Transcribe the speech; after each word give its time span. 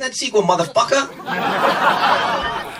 that 0.00 0.14
sequel, 0.14 0.42
motherfucker. 0.50 1.02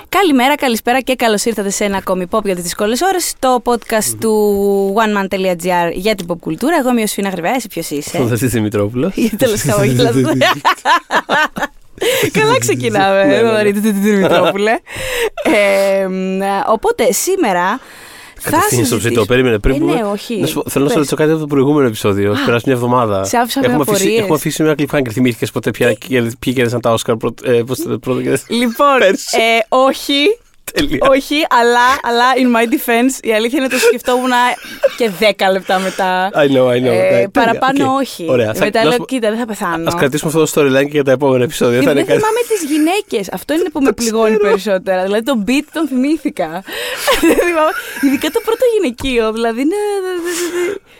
Καλημέρα, 0.08 0.54
καλησπέρα 0.54 1.00
και 1.00 1.14
καλώς 1.14 1.44
ήρθατε 1.44 1.70
σε 1.70 1.84
ένα 1.84 1.96
ακόμη 1.96 2.26
pop 2.30 2.44
για 2.44 2.54
τις 2.54 2.62
δύσκολες 2.62 3.00
ώρες. 3.00 3.34
Το 3.38 3.62
podcast 3.64 4.16
του 4.20 4.94
oneman.gr 4.96 5.90
για 5.92 6.14
την 6.14 6.26
pop 6.28 6.38
κουλτούρα. 6.40 6.76
Εγώ 6.76 6.90
είμαι 6.90 7.02
ο 7.02 7.06
Σφίνα 7.06 7.28
Γρυβαίας, 7.28 7.56
εσύ 7.56 7.68
ποιος 7.68 7.90
είσαι; 7.90 8.18
Ο 8.18 8.24
Δευτή 8.24 8.46
Δημητρόπουλο. 8.46 9.12
Γιατί 9.14 9.36
τέλος 9.36 9.62
χαμόγελα. 9.62 10.12
Καλά 12.32 12.58
ξεκινάμε, 12.58 13.24
Ναι, 13.24 13.40
ναι, 13.40 13.62
ναι. 13.62 13.90
Δημητρόπουλε. 13.90 14.78
Ε, 15.42 16.06
Οπότε 16.66 17.12
σήμερα 17.12 17.80
θα 18.40 18.50
Κατευθείαν 18.50 18.84
στο 18.84 18.96
ψητό, 18.96 19.24
περίμενε 19.24 19.58
πριν 19.58 19.74
Ε, 19.74 19.78
πούμε. 19.78 19.92
ναι, 19.94 20.02
όχι. 20.12 20.40
Να 20.40 20.46
σου 20.46 20.54
πω, 20.54 20.70
θέλω 20.70 20.84
να 20.84 20.90
σου 20.90 20.96
Πες. 20.96 21.08
ρωτήσω 21.08 21.16
κάτι 21.16 21.30
από 21.30 21.40
το 21.40 21.46
προηγούμενο 21.46 21.86
επεισόδιο. 21.86 22.32
Έχει 22.32 22.44
περάσει 22.44 22.64
μια 22.66 22.74
εβδομάδα. 22.74 23.24
σε 23.24 23.36
άφησα 23.36 23.60
με 23.60 23.66
έχουμε, 23.66 23.82
αφήσει, 23.82 23.96
απορίες. 24.02 24.20
έχουμε 24.20 24.36
αφήσει 24.36 24.62
μια 24.62 24.74
cliffhanger. 24.78 25.10
Θυμήθηκες 25.12 25.50
ποτέ 25.50 25.70
ποια, 25.70 25.96
ποιοι 26.38 26.52
κέρδισαν 26.52 26.80
τα 26.80 26.92
Όσκαρ 26.92 27.16
πρώτο 27.16 27.50
ε, 27.52 27.62
πώς 27.66 27.78
το- 27.78 27.98
πρώτο 27.98 28.20
κέρδισαν. 28.22 28.46
Λοιπόν, 28.56 28.98
Πέρσι. 28.98 29.36
ε, 29.36 29.64
όχι, 29.68 30.38
Τελεία. 30.76 30.98
όχι, 31.10 31.38
αλλά, 31.60 31.86
αλλά 32.02 32.24
in 32.42 32.48
my 32.56 32.64
defense 32.74 33.24
η 33.28 33.32
αλήθεια 33.34 33.58
είναι 33.58 33.66
ότι 33.70 33.74
το 33.74 33.80
σκεφτόμουν 33.86 34.30
και 34.96 35.10
10 35.20 35.50
λεπτά 35.52 35.78
μετά. 35.78 36.30
I 36.34 36.46
know, 36.54 36.66
I 36.66 36.78
know. 36.84 36.96
Ε, 36.98 37.00
Ναι, 37.00 37.08
τέλεια, 37.10 37.28
παραπάνω 37.32 37.84
οκ. 37.92 37.98
όχι. 38.00 38.24
Ωραία. 38.28 38.54
θα- 38.54 38.64
Μετά 38.64 38.78
να 38.78 38.84
λέω, 38.84 38.92
σου 38.92 38.98
πω- 38.98 39.06
κοίτα, 39.06 39.28
δεν 39.28 39.38
θα 39.38 39.46
πεθάνω. 39.46 39.88
Ας 39.88 39.94
κρατήσουμε 39.94 40.30
αυτό 40.34 40.44
το 40.44 40.50
storyline 40.54 40.84
και 40.84 40.96
για 40.98 41.04
τα 41.04 41.10
επόμενα 41.10 41.44
επεισόδια. 41.44 41.76
Θα 41.76 41.82
Γιατί 41.82 41.98
είναι 41.98 42.04
δεν 42.06 42.16
κάτι. 42.16 42.18
θυμάμαι 42.20 42.40
τις 42.48 42.62
γυναίκες. 42.70 43.32
Αυτό 43.32 43.54
είναι 43.54 43.68
που 43.72 43.80
με 43.80 43.92
πληγώνει 43.92 44.36
περισσότερα. 44.36 45.02
Δηλαδή 45.02 45.22
τον 45.22 45.44
beat 45.48 45.64
τον 45.72 45.88
θυμήθηκα. 45.88 46.48
Δεν 47.20 47.36
θυμάμαι. 47.46 47.72
Ειδικά 48.02 48.28
το 48.30 48.40
πρώτο 48.44 48.64
γυναικείο. 48.74 49.32
Δηλαδή 49.32 49.60
είναι. 49.60 49.76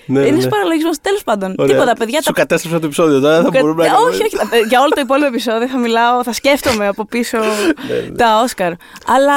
Ναι, 0.07 0.19
είναι 0.19 0.29
ναι. 0.29 0.35
ένας 0.35 0.49
παραλογισμός. 0.49 0.97
Τέλος 1.01 1.23
πάντων. 1.25 1.55
Ωραία. 1.59 1.73
Τίποτα, 1.75 1.93
παιδιά. 1.99 2.19
Σου 2.23 2.33
τα- 2.33 2.41
κατέστρεψα 2.41 2.79
το 2.81 2.87
επεισόδιο 2.87 3.21
τώρα. 3.21 3.37
Θα 3.43 3.51
Κα- 3.51 3.61
μπορούμε 3.61 3.83
να 3.85 3.89
Ε, 3.89 3.93
κάνουμε- 3.93 4.13
Όχι, 4.15 4.23
όχι. 4.23 4.37
Ε, 4.51 4.61
Για 4.69 4.81
όλο 4.81 4.89
το 4.89 5.01
υπόλοιπο 5.01 5.27
επεισόδιο 5.27 5.69
θα 5.69 5.79
μιλάω, 5.79 6.23
θα 6.23 6.33
σκέφτομαι 6.33 6.87
από 6.89 7.05
πίσω 7.07 7.39
Ναι, 7.39 8.17
τα 8.17 8.41
Όσκαρ. 8.45 8.73
Αλλά 9.07 9.35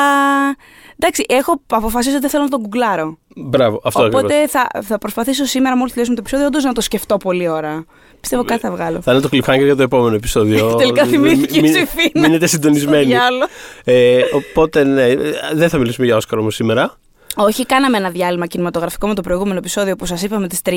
εντάξει, 0.97 1.25
έχω 1.27 1.61
αποφασίσει 1.67 2.11
ότι 2.11 2.21
δεν 2.21 2.29
θέλω 2.29 2.43
να 2.43 2.49
τον 2.49 2.59
γκουγκλάρω. 2.59 3.17
Μπράβο, 3.35 3.81
αυτό 3.83 3.99
ακριβώς. 3.99 4.21
Οπότε 4.23 4.47
θα, 4.47 4.67
θα 4.81 4.97
προσπαθήσω 4.97 5.45
σήμερα, 5.45 5.75
μόλις 5.77 5.91
τελειώσουμε 5.91 6.15
το 6.15 6.21
επεισόδιο, 6.25 6.47
όντως 6.47 6.63
να 6.63 6.73
το 6.73 6.81
σκεφτώ 6.81 7.17
πολλή 7.17 7.47
ώρα. 7.47 7.85
Πιστεύω 8.19 8.43
κάτι 8.43 8.61
θα 8.61 8.71
βγάλω. 8.71 9.01
Θα 9.01 9.11
είναι 9.11 9.21
το 9.21 9.29
cliffhanger 9.31 9.63
για 9.63 9.75
το 9.75 9.83
επόμενο 9.83 10.15
επεισόδιο. 10.15 10.73
Τελικά 10.75 11.05
θυμήθηκε 11.05 11.57
η 11.57 11.61
Μην- 11.61 11.71
Ψηφίνα. 11.73 12.27
Μείνετε 12.27 12.47
συντονισμένοι. 12.47 13.05
Διάλο. 13.05 13.47
Ε, 13.83 14.21
οπότε, 14.33 14.83
ναι, 14.83 15.03
ε, 15.07 15.17
δεν 15.53 15.69
θα 15.69 15.77
μιλήσουμε 15.77 16.05
για 16.05 16.15
Όσκαρ 16.15 16.39
όμως 16.39 16.55
σήμερα. 16.55 16.97
Όχι, 17.35 17.65
κάναμε 17.65 17.97
ένα 17.97 18.09
διάλειμμα 18.09 18.45
κινηματογραφικό 18.45 19.07
με 19.07 19.13
το 19.13 19.21
προηγούμενο 19.21 19.57
επεισόδιο 19.57 19.95
που 19.95 20.05
σας 20.05 20.23
είπαμε 20.23 20.47
τις 20.47 20.61
30 20.65 20.71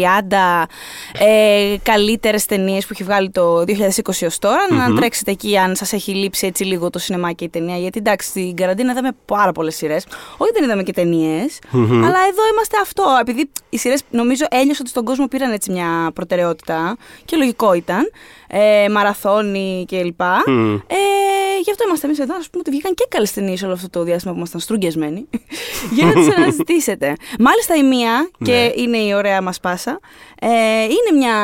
ε, 1.13 1.77
καλύτερες 1.83 2.47
ταινίες 2.47 2.85
που 2.87 2.91
έχει 2.93 3.03
βγάλει 3.05 3.31
το 3.31 3.59
2020 3.59 4.27
ως 4.27 4.39
τώρα. 4.39 4.67
Να 4.71 4.95
τρέξετε 4.95 5.31
εκεί 5.31 5.59
αν 5.59 5.77
σας 5.77 5.93
έχει 5.93 6.15
λείψει 6.15 6.47
έτσι 6.47 6.65
λίγο 6.65 6.91
το 6.91 6.99
σινεμά 6.99 7.33
και 7.33 7.45
η 7.45 7.49
ταινία. 7.49 7.77
Γιατί 7.77 7.99
εντάξει, 7.99 8.29
στην 8.29 8.57
καραντίνα 8.57 8.91
είδαμε 8.93 9.11
πάρα 9.25 9.53
πολλές 9.53 9.77
σειρές. 9.77 10.07
Όχι 10.37 10.51
δεν 10.53 10.65
είδαμε 10.65 10.83
και 10.83 10.93
ταινίες, 10.93 11.59
αλλά 11.73 12.19
εδώ 12.31 12.43
είμαστε 12.53 12.77
αυτό. 12.83 13.05
Επειδή 13.21 13.51
οι 13.69 13.79
σειρές 13.79 14.03
νομίζω 14.11 14.47
ένιωσα 14.51 14.79
ότι 14.81 14.91
στον 14.91 15.05
κόσμο 15.05 15.27
πήραν 15.27 15.53
έτσι 15.53 15.71
μια 15.73 16.11
προτεραιότητα 16.15 16.97
και 17.25 17.37
λογικό 17.37 17.73
ήταν. 17.73 18.11
Ε, 18.55 18.89
μαραθώνι 18.89 19.85
κλπ. 19.89 20.21
Μμμ. 20.47 20.75
Ε, 20.75 21.32
γι' 21.65 21.71
αυτό 21.71 21.85
είμαστε 21.87 22.07
εμείς 22.07 22.19
εδώ. 22.19 22.35
Α 22.35 22.39
πούμε 22.51 22.59
ότι 22.59 22.71
βγήκαν 22.71 22.95
και 22.95 23.05
καλές 23.09 23.33
ταινίες 23.33 23.63
όλο 23.63 23.73
αυτό 23.73 23.91
το 23.91 24.03
διάστημα 24.03 24.33
που 24.33 24.39
ήμασταν 24.39 24.61
στρογγιασμένοι. 24.61 25.29
για 25.97 26.07
να 26.07 26.13
τις 26.13 26.29
αναζητήσετε. 26.37 27.17
Μάλιστα 27.39 27.75
η 27.77 27.83
μία, 27.83 28.31
και 28.45 28.53
Ναι. 28.53 28.83
είναι 28.83 28.97
η 28.99 29.15
ωραία 29.15 29.43
μας 29.43 29.61
πάσα, 29.61 30.01
ε, 30.41 30.49
είναι 30.83 31.19
μια. 31.19 31.35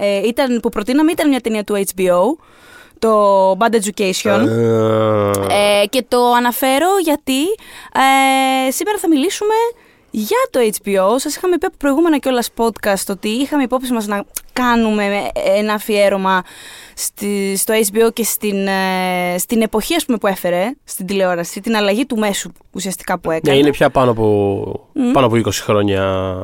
Ε, 0.00 0.26
ήταν, 0.26 0.60
που 0.60 0.68
προτείναμε 0.68 1.10
ήταν 1.10 1.28
μια 1.28 1.40
ταινία 1.40 1.64
του 1.64 1.84
HBO, 1.94 2.44
το 2.98 3.50
Bad 3.58 3.74
Education. 3.74 4.46
Ε, 4.48 5.30
Ε, 5.82 5.86
και 5.86 6.04
το 6.08 6.32
αναφέρω 6.32 6.88
γιατί 7.02 7.40
ε, 8.66 8.70
σήμερα 8.70 8.98
θα 8.98 9.08
μιλήσουμε 9.08 9.54
για 10.16 10.36
το 10.50 10.60
HBO. 10.60 11.14
Σας 11.16 11.36
είχαμε 11.36 11.58
πει 11.58 11.66
από 11.66 11.76
προηγούμενα 11.78 12.18
κιόλας 12.18 12.50
podcast 12.56 13.04
ότι 13.08 13.28
είχαμε 13.28 13.62
υπόψη 13.62 13.92
μας 13.92 14.06
να 14.06 14.24
κάνουμε 14.52 15.30
ένα 15.56 15.72
αφιέρωμα 15.72 16.42
στη, 16.94 17.56
στο 17.56 17.74
HBO 17.74 18.12
και 18.12 18.24
στην, 18.24 18.66
ε, 18.66 19.38
στην 19.38 19.62
εποχή 19.62 19.94
ας 19.94 20.04
πούμε, 20.04 20.18
που 20.18 20.26
έφερε 20.26 20.70
στην 20.84 21.06
τηλεόραση, 21.06 21.60
την 21.60 21.76
αλλαγή 21.76 22.06
του 22.06 22.18
μέσου 22.18 22.50
ουσιαστικά 22.72 23.18
που 23.18 23.30
έκανε. 23.30 23.54
Ναι, 23.54 23.62
είναι 23.62 23.70
πια 23.70 23.90
πάνω 23.90 24.10
από, 24.10 24.88
πάνω 25.12 25.26
από 25.26 25.36
20 25.36 25.50
χρόνια. 25.52 26.34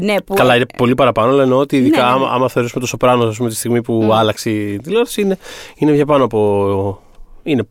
Ναι, 0.00 0.20
που, 0.20 0.34
Καλά, 0.34 0.56
είναι 0.56 0.66
πολύ 0.76 0.94
παραπάνω, 0.94 1.32
αλλά 1.32 1.42
εννοώ 1.42 1.58
ότι 1.58 1.76
ειδικά 1.76 1.96
Ναι, 1.96 2.02
ναι, 2.02 2.08
ναι. 2.08 2.24
άμα, 2.24 2.34
άμα 2.34 2.48
θεωρήσουμε 2.48 2.80
το 2.80 2.86
Σοπράνο, 2.86 3.24
ας 3.24 3.36
πούμε, 3.36 3.48
τη 3.48 3.54
στιγμή 3.54 3.82
που 3.82 4.10
άλλαξε 4.12 4.50
η 4.50 4.78
τηλεόραση, 4.80 5.20
είναι, 5.20 5.38
είναι 5.74 5.92
πια 5.92 6.06
πάνω 6.06 6.24
από. 6.24 7.02
Είναι 7.42 7.68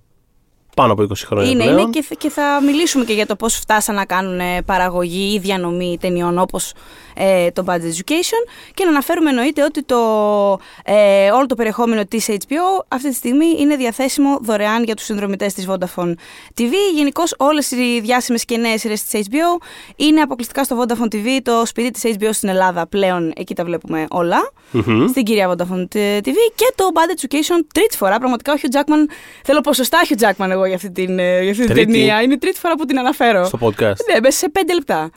πάνω 0.82 0.94
από 0.94 1.04
20 1.04 1.12
χρόνια. 1.26 1.50
Είναι, 1.52 1.64
πλέον. 1.64 1.78
είναι 1.80 1.90
και, 1.90 2.02
θα- 2.02 2.16
και 2.16 2.30
θα 2.30 2.62
μιλήσουμε 2.66 3.04
και 3.06 3.14
για 3.14 3.26
το 3.26 3.36
πώς 3.36 3.56
φτάσαν 3.56 3.96
να 3.96 4.06
κάνουν 4.06 4.40
ε, 4.40 4.62
παραγωγή 4.62 5.34
ή 5.34 5.40
διανομή 5.40 5.98
ταινιών 6.02 6.38
όπως 6.40 6.74
ε, 7.22 7.52
το 7.52 7.64
Bad 7.68 7.76
Education 7.80 8.44
και 8.74 8.84
να 8.84 8.90
αναφέρουμε 8.90 9.30
εννοείται 9.30 9.64
ότι 9.64 9.84
το, 9.84 9.98
ε, 10.86 11.30
όλο 11.32 11.46
το 11.46 11.56
περιεχόμενο 11.56 12.06
της 12.06 12.28
HBO 12.30 12.84
αυτή 12.88 13.10
τη 13.10 13.16
στιγμή 13.16 13.46
είναι 13.60 13.76
διαθέσιμο 13.76 14.38
δωρεάν 14.42 14.84
για 14.84 14.96
τους 14.96 15.06
συνδρομητές 15.06 15.54
της 15.54 15.68
Vodafone 15.70 16.14
TV. 16.60 16.72
Γενικώς 16.96 17.34
όλες 17.38 17.72
οι 17.72 18.00
διάσημες 18.02 18.46
και 18.46 18.58
νέες 18.58 18.80
σειρές 18.80 19.04
της 19.04 19.22
HBO 19.30 19.62
είναι 19.96 20.22
αποκλειστικά 20.22 20.64
στο 20.64 20.84
Vodafone 20.84 21.16
TV, 21.16 21.40
το 21.44 21.66
σπίτι 21.66 21.92
της 21.92 22.04
HBO 22.18 22.30
στην 22.32 22.50
Ελλάδα 22.50 22.88
πλέον, 22.88 23.34
εκεί 23.36 23.56
τα 23.56 23.64
βλέπουμε 23.64 24.06
όλα 24.10 24.52
Μμμ. 24.72 25.08
στην 25.08 25.24
κυρία 25.24 25.50
Vodafone 25.50 25.88
TV 26.24 26.34
και 26.56 26.74
το 26.76 26.90
Bad 26.94 27.20
Education 27.22 27.60
τρίτη 27.74 27.98
φορά. 27.98 28.18
Πραγματικά 28.18 28.54
ο 28.54 28.56
Hugh 28.62 28.76
Jackman, 28.78 29.10
θέλω 29.44 29.62
ποσοστά 29.62 30.00
Hugh 30.10 30.22
Jackman 30.24 30.50
εγώ 30.50 30.66
για 30.66 30.76
αυτή 30.76 30.92
την, 30.92 31.20
ε, 31.20 31.42
για 31.42 31.52
αυτή 31.52 31.66
την 31.66 31.74
Τρίτη. 31.76 31.92
ταινία. 31.92 32.22
Είναι 32.22 32.34
η 32.34 32.38
τρίτη 32.38 32.60
φορά 32.60 32.76
που 32.76 32.86
την 32.86 33.00
αναφέρω. 33.00 33.46
Στο 33.46 33.58
podcast. 33.62 33.96
Ναι, 34.14 34.20
μέσα 34.22 34.38
σε 34.38 34.50
πέντε 34.50 34.74
λεπτά. 34.74 35.10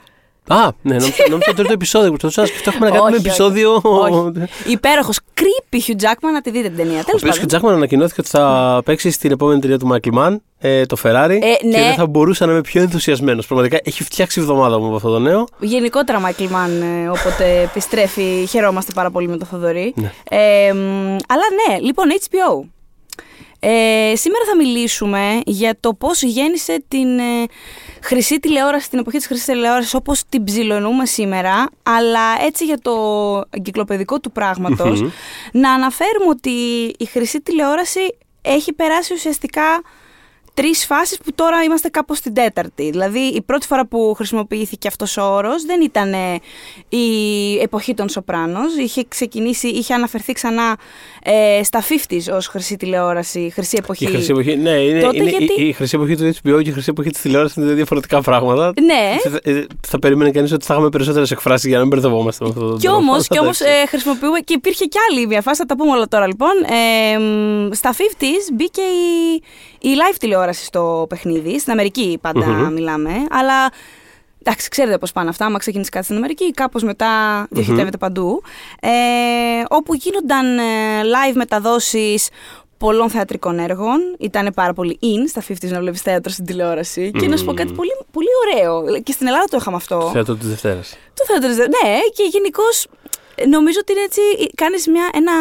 Α, 0.47 0.69
ναι, 0.81 0.93
νόμιζα 0.95 1.13
νόμιζα 1.29 1.47
το 1.49 1.53
τρίτο 1.53 1.73
επεισόδιο 1.73 2.11
που 2.11 2.17
το 2.17 2.29
σκεφτώ. 2.29 2.69
Έχουμε 2.69 2.89
να 2.89 2.91
κάνουμε 2.95 3.09
Όχι, 3.09 3.19
όχι. 3.19 3.27
επεισόδιο. 3.27 3.81
Όχι. 3.83 4.47
Υπέροχος, 4.75 5.19
creepy 5.33 5.75
Hugh 5.75 6.01
Jackman, 6.01 6.31
να 6.33 6.41
τη 6.41 6.51
δείτε 6.51 6.67
την 6.67 6.77
ταινία. 6.77 6.99
Ο 6.99 7.03
Τέλος 7.03 7.21
οποίος 7.21 7.21
και 7.21 7.27
ο 7.27 7.31
πάντων. 7.33 7.47
Τζάκμαν 7.47 7.73
ανακοινώθηκε 7.73 8.21
ότι 8.21 8.29
θα 8.29 8.81
παίξει 8.85 9.11
στην 9.11 9.31
επόμενη 9.31 9.59
ταινία 9.59 9.79
του 9.79 9.87
Μάικλ 9.87 10.09
Μαν, 10.11 10.41
ε, 10.59 10.85
το 10.85 10.97
Ferrari. 11.03 11.29
Ε, 11.41 11.65
ναι. 11.67 11.71
Και 11.71 11.83
δεν 11.83 11.93
θα 11.93 12.07
μπορούσα 12.07 12.45
να 12.45 12.51
είμαι 12.51 12.61
πιο 12.61 12.81
ενθουσιασμένος. 12.81 13.45
Πραγματικά 13.45 13.79
έχει 13.83 14.03
φτιάξει 14.03 14.39
η 14.39 14.41
εβδομάδα 14.41 14.79
μου 14.79 14.85
από 14.87 14.95
αυτό 14.95 15.09
το 15.09 15.19
νέο. 15.19 15.47
Γενικότερα 15.59 16.19
Michael 16.21 16.43
Mann, 16.43 16.81
ε, 17.03 17.07
όποτε 17.07 17.61
επιστρέφει, 17.61 18.45
χαιρόμαστε 18.49 18.91
πάρα 18.93 19.11
πολύ 19.11 19.27
με 19.27 19.37
το 19.37 19.45
Θοδωρή. 19.45 19.93
Ναι. 19.95 20.11
Ε, 20.29 20.73
μ, 20.73 20.77
αλλά 21.27 21.43
ναι, 21.67 21.79
λοιπόν, 21.79 22.05
HBO. 22.19 22.67
Ε, 23.65 24.15
σήμερα 24.15 24.45
θα 24.45 24.55
μιλήσουμε 24.55 25.39
για 25.45 25.75
το 25.79 25.93
πώς 25.93 26.21
γέννησε 26.21 26.83
την 26.87 27.19
ε, 27.19 27.45
χρυσή 28.01 28.39
τηλεόραση, 28.39 28.89
την 28.89 28.99
εποχή 28.99 29.17
της 29.17 29.27
χρυσής 29.27 29.45
τηλεόρασης 29.45 29.93
όπως 29.93 30.23
την 30.29 30.43
ψιλονούμε 30.43 31.05
σήμερα, 31.05 31.69
αλλά 31.83 32.45
έτσι 32.45 32.65
για 32.65 32.77
το 32.77 32.93
εγκυκλοπαιδικό 33.49 34.19
του 34.19 34.31
πράγματος, 34.31 35.01
Μμμ. 35.01 35.09
να 35.51 35.71
αναφέρουμε 35.73 36.29
ότι 36.29 36.49
η 36.97 37.05
χρυσή 37.05 37.41
τηλεόραση 37.41 38.17
έχει 38.41 38.73
περάσει 38.73 39.13
ουσιαστικά 39.13 39.81
τρεις 40.53 40.85
φάσεις 40.85 41.17
που 41.17 41.31
τώρα 41.35 41.63
είμαστε 41.63 41.87
κάπως 41.89 42.17
στην 42.17 42.33
τέταρτη. 42.33 42.89
Δηλαδή 42.89 43.19
η 43.19 43.41
πρώτη 43.41 43.67
φορά 43.67 43.85
που 43.85 44.13
χρησιμοποιήθηκε 44.15 44.87
αυτός 44.87 45.17
ο 45.17 45.23
όρος 45.33 45.63
δεν 45.65 45.81
ήταν 45.81 46.13
ε, 46.13 46.39
η 46.89 47.05
εποχή 47.61 47.93
των 47.93 48.09
Σοπράνος. 48.09 48.75
Είχε 48.77 49.03
ξεκινήσει, 49.07 49.67
είχε 49.67 49.93
αναφερθεί 49.93 50.33
ξανά 50.33 50.77
ε, 51.23 51.63
στα 51.63 51.83
50s 51.89 52.35
ως 52.35 52.47
χρυσή 52.47 52.75
τηλεόραση, 52.77 53.51
χρυσή 53.53 53.77
εποχή. 53.79 54.03
Η 54.03 54.07
χρυσή 54.07 54.31
εποχή, 54.31 54.55
ναι, 54.55 54.69
είναι, 54.69 54.99
Τότε 55.01 55.17
είναι 55.17 55.29
γιατί- 55.29 55.61
η, 55.61 55.67
η 55.67 55.73
χρυσή 55.73 55.95
εποχή 55.95 56.15
του 56.15 56.33
HBO 56.33 56.63
και 56.63 56.69
η 56.69 56.71
χρυσή 56.71 56.89
εποχή 56.89 57.09
της 57.09 57.21
τηλεόρασης 57.21 57.55
είναι 57.55 57.65
δύο 57.65 57.75
διαφορετικά 57.75 58.21
πράγματα. 58.21 58.73
Ναι. 58.81 59.15
Θα, 59.29 59.39
ε, 59.43 59.65
θα 59.87 59.99
περίμενε 59.99 60.31
κανείς 60.31 60.51
ότι 60.51 60.65
θα 60.65 60.73
είχαμε 60.73 60.89
περισσότερες 60.89 61.31
εκφράσεις 61.31 61.67
για 61.67 61.77
να 61.77 61.81
μην 61.85 61.89
μπερδευόμαστε 61.93 62.43
με 62.43 62.49
αυτό 62.49 62.69
το 62.69 62.75
Κι 62.77 62.81
τρόπο. 62.87 62.97
όμως, 62.97 63.27
κι 63.27 63.39
όμως, 63.39 63.59
Εντάξει. 63.61 63.81
ε, 63.83 63.87
χρησιμοποιούμε 63.87 64.39
και 64.39 64.53
υπήρχε 64.53 64.85
κι 64.85 64.97
άλλη 65.09 65.27
μια 65.27 65.41
φάση, 65.41 65.57
θα 65.57 65.65
τα 65.65 65.75
πούμε 65.75 65.91
όλα 65.91 66.07
τώρα 66.07 66.27
λοιπόν. 66.27 66.49
Ε, 66.63 67.17
μ, 67.19 67.71
στα 67.71 67.93
50s 67.93 68.53
μπήκε 68.53 68.81
η, 68.81 69.43
η 69.83 69.89
live 69.95 70.15
τηλεόραση 70.19 70.65
στο 70.65 71.05
παιχνίδι, 71.09 71.59
στην 71.59 71.71
Αμερική 71.71 72.17
πάντα 72.21 72.45
Μμμ. 72.47 72.73
μιλάμε, 72.73 73.11
αλλά 73.29 73.71
εντάξει, 74.43 74.69
ξέρετε 74.69 74.97
πώς 74.97 75.11
πάνε 75.11 75.29
αυτά, 75.29 75.45
άμα 75.45 75.57
ξεκινήσει 75.57 75.89
κάτι 75.89 76.05
στην 76.05 76.17
Αμερική, 76.17 76.51
κάπως 76.51 76.83
μετά 76.83 77.07
διοχετεύεται 77.49 77.97
παντού, 77.97 78.41
ε, 78.81 78.89
όπου 79.69 79.93
γίνονταν 79.93 80.57
ε, 80.57 80.61
live 81.03 81.33
μεταδόσεις 81.35 82.29
πολλών 82.77 83.09
θεατρικών 83.09 83.59
έργων. 83.59 83.99
Ήταν 84.19 84.51
πάρα 84.55 84.73
πολύ 84.73 84.99
in 85.01 85.29
στα 85.29 85.41
50s 85.47 85.67
να 85.69 85.79
βλέπεις 85.79 86.01
θέατρο 86.01 86.31
στην 86.31 86.45
τηλεόραση. 86.45 87.11
Και 87.19 87.27
να 87.27 87.37
σου 87.37 87.45
πω 87.45 87.53
κάτι 87.53 87.73
πολύ, 87.73 87.89
πολύ 88.11 88.27
ωραίο. 88.45 88.99
Και 89.01 89.11
στην 89.11 89.27
Ελλάδα 89.27 89.45
το 89.45 89.57
είχαμε 89.59 89.75
αυτό. 89.75 90.09
Θέατρο 90.13 90.35
της 90.35 90.47
Δευτέρας. 90.47 90.89
Το 91.13 91.23
θέατρο 91.27 91.47
της 91.47 91.57
Δε- 91.57 91.63
Ναι, 91.67 91.97
και 92.13 92.23
γενικώς 92.31 92.87
νομίζω 93.49 93.77
ότι 93.81 93.91
είναι 93.91 94.01
έτσι. 94.01 94.21
Κάνεις 94.55 94.87
ένα. 95.13 95.33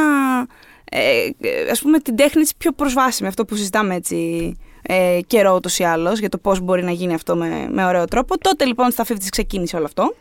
Ε, 0.95 1.31
ε, 1.41 1.71
ας 1.71 1.81
πούμε 1.81 1.99
την 1.99 2.17
τέχνη 2.17 2.43
της 2.43 2.55
πιο 2.55 2.73
προσβάσιμη, 2.73 3.29
αυτό 3.29 3.45
που 3.45 3.57
συζητάμε 3.57 3.95
έτσι 3.95 4.53
ε, 4.83 5.19
καιρό 5.27 5.55
ούτως 5.55 5.79
ή 5.79 5.85
άλλως, 5.85 6.19
για 6.19 6.29
το 6.29 6.39
πώς 6.39 6.61
μπορεί 6.61 6.83
να 6.83 6.91
γίνει 6.91 7.15
αυτό 7.15 7.37
με, 7.37 7.69
με 7.71 7.85
ωραίο 7.85 8.05
τρόπο. 8.05 8.39
Τότε 8.39 8.65
λοιπόν 8.65 8.91
στα 8.91 9.05
50 9.09 9.17
ξεκίνησε 9.31 9.77
όλο 9.77 9.85
αυτό. 9.85 10.15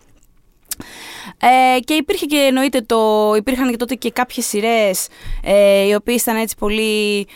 Ε, 1.39 1.79
και 1.79 1.94
υπήρχε 1.94 2.25
και 2.25 2.38
εννοείται 2.38 2.81
το, 2.81 3.33
υπήρχαν 3.38 3.69
και 3.69 3.77
τότε 3.77 3.95
και 3.95 4.12
κάποιες 4.12 4.45
σειρές 4.45 5.07
ε, 5.44 5.88
οι 5.88 5.94
οποίες 5.94 6.21
ήταν 6.21 6.35
έτσι 6.35 6.56
πολύ 6.57 7.27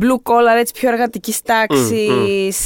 blue 0.00 0.30
collar, 0.30 0.58
έτσι 0.58 0.72
πιο 0.72 0.88
εργατική 0.88 1.34
τάξη 1.44 2.08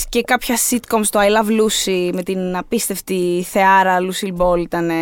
και 0.09 0.23
κάποια 0.23 0.57
sitcoms 0.71 1.05
στο 1.05 1.21
I 1.21 1.23
Love 1.23 1.51
Lucy 1.51 2.11
με 2.13 2.23
την 2.23 2.57
απίστευτη 2.57 3.47
θεάρα 3.51 3.99
Lucille 3.99 4.45
Ball 4.45 4.59
ήταν 4.59 4.91
ε, 4.91 4.95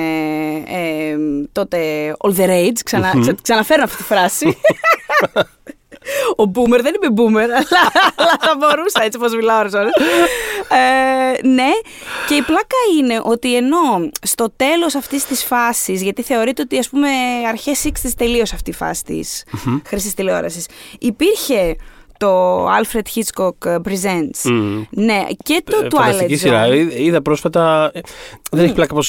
ε, 0.67 1.17
τότε 1.53 1.79
all 2.19 2.35
the 2.37 2.49
rage. 2.49 2.79
Ξανα, 2.85 3.13
ξαναφέρω 3.43 3.83
αυτή 3.83 3.97
τη 3.97 4.03
φράση. 4.03 4.57
Ο 6.37 6.51
Boomer 6.55 6.81
δεν 6.83 6.95
είπε 6.95 7.07
Boomer, 7.17 7.43
αλλά, 7.43 7.65
αλλά 8.17 8.37
θα 8.41 8.57
μπορούσα 8.59 9.03
έτσι 9.03 9.19
όπως 9.19 9.35
μιλάω 9.35 9.59
ώρες 9.59 9.73
ε, 9.75 11.47
ναι, 11.47 11.71
και 12.29 12.35
η 12.35 12.43
πλάκα 12.43 12.77
είναι 12.99 13.21
ότι 13.23 13.57
ενώ 13.57 14.11
στο 14.23 14.53
τέλος 14.57 14.95
αυτής 14.95 15.25
της 15.25 15.45
φάσης, 15.45 16.03
γιατί 16.03 16.23
θεωρείται 16.23 16.63
ότι 16.63 16.79
ας 16.79 16.89
πούμε 16.89 17.09
αρχές 17.49 17.91
60 18.05 18.11
τελείωσε 18.17 18.55
αυτή 18.55 18.71
η 18.71 18.75
φάση 18.75 19.05
της 19.05 19.45
mm-hmm. 19.47 19.81
χρήσης 19.87 20.15
τηλεόρασης, 20.15 20.67
υπήρχε 20.99 21.77
το 22.19 22.65
Alfred 22.67 23.03
Hitchcock 23.15 23.77
Presents. 23.77 24.51
Mm. 24.51 24.87
Ναι, 24.91 25.27
και 25.43 25.63
το 25.65 25.77
ε, 25.85 25.89
Twilight 25.91 26.31
Zone. 26.31 26.37
σειρά. 26.37 26.67
Είδα 26.75 27.23
πρόσφατα. 27.23 27.91
Ε, 27.95 28.01
δεν 28.51 28.65
έχει 28.65 28.75
πλάκα 28.75 28.95
πω. 28.95 29.01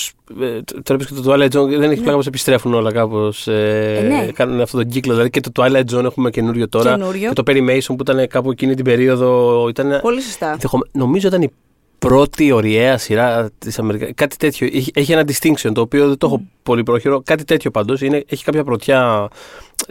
Ε, 0.46 0.60
τώρα 0.84 1.04
και 1.04 1.14
το 1.14 1.24
Twilight 1.26 1.52
Zone, 1.52 1.68
δεν 1.68 1.82
έχει 1.82 1.88
ναι. 1.88 1.96
πλάκα 1.96 2.18
πω 2.18 2.24
επιστρέφουν 2.28 2.74
όλα 2.74 2.92
κάπως. 2.92 3.48
Ε, 3.48 3.98
ε, 3.98 4.08
ναι. 4.08 4.32
Κάνουν 4.34 4.62
αυτόν 4.62 4.82
τον 4.82 4.90
κύκλο. 4.90 5.12
Δηλαδή 5.12 5.30
και 5.30 5.40
το 5.40 5.52
Twilight 5.56 5.96
Zone 5.96 6.04
έχουμε 6.04 6.30
καινούριο 6.30 6.70
τώρα. 6.70 6.92
Καινούριο. 6.92 7.28
Και 7.28 7.36
το 7.36 7.44
Perry 7.48 7.70
Mason 7.70 7.88
που 7.88 7.98
ήταν 8.00 8.28
κάπου 8.28 8.52
εκείνη 8.52 8.76
την 8.76 8.86
περίοδο. 8.86 9.68
Ήταν, 9.70 10.00
Πολύ 10.02 10.22
σωστά. 10.22 10.58
Νομίζω 10.92 11.28
ήταν 11.28 11.42
η 11.42 11.52
πρώτη 12.00 12.52
ωριαία 12.52 12.98
σειρά 12.98 13.50
της 13.58 13.80
Αμερική. 13.80 14.14
Κάτι 14.14 14.38
τέτοιο. 14.38 14.68
Έχει, 14.74 14.92
έχει 14.94 15.12
ένα 15.12 15.26
distinction 15.28 15.72
το 15.74 15.82
οποίο 15.82 16.08
δεν 16.08 16.18
το 16.18 16.28
έχω 16.28 16.42
πολύ 16.64 16.84
πρόχειρο. 16.84 17.22
Κάτι 17.26 17.44
τέτοιο 17.44 17.72
πάντως. 17.72 18.02
Έχει 18.02 18.44
κάποια 18.44 18.64
πρωτιά 18.64 19.30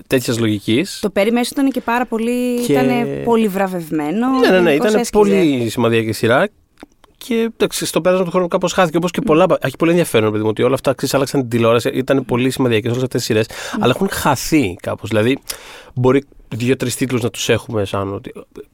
τέτοιας 0.07 0.39
λογικής. 0.39 0.99
Το 1.03 1.13
Perry 1.15 1.31
ήταν 1.51 1.71
και 1.71 1.81
πάρα 1.81 2.07
πολύ. 2.07 2.61
Και... 2.61 2.73
ήταν 2.73 2.91
πολύ 3.25 3.49
βραβευμένο. 3.49 4.39
Ναι, 4.39 4.51
ναι, 4.51 4.61
ναι. 4.61 4.73
Ήταν 4.73 5.01
πολύ 5.13 5.69
σημαντική 5.69 6.13
σειρά. 6.13 6.49
Και 7.17 7.51
εντάξει, 7.57 7.87
στο 7.87 8.01
πέρασμα 8.01 8.25
του 8.25 8.31
χρόνου 8.31 8.49
κάπως 8.49 8.73
χάθηκε. 8.73 8.97
Όπως 8.97 9.11
και 9.11 9.21
πολλά. 9.21 9.47
Έχει 9.61 9.77
πολύ 9.77 9.91
ενδιαφέρον, 9.91 10.31
παιδί 10.31 10.43
μου, 10.43 10.49
ότι 10.49 10.63
όλα 10.63 10.75
αυτά 10.75 10.95
ξέρεις, 10.95 11.15
άλλαξαν 11.15 11.41
την 11.41 11.49
τηλεόραση. 11.51 11.89
Ήταν 11.89 12.25
πολύ 12.25 12.51
σημαντικές 12.51 12.91
όλες 12.91 13.03
αυτές 13.03 13.19
τις 13.19 13.25
σειρές. 13.25 13.47
Αλλά 13.81 13.93
έχουν 13.97 14.09
χαθεί 14.11 14.77
κάπως. 14.83 15.09
Δηλαδή, 15.09 15.39
μπορεί 15.95 16.25
δύο-τρεις 16.55 16.97
τίτλους 16.97 17.23
να 17.23 17.31
τους 17.31 17.49
έχουμε 17.49 17.85
σαν 17.85 18.15
ότι, 18.15 18.33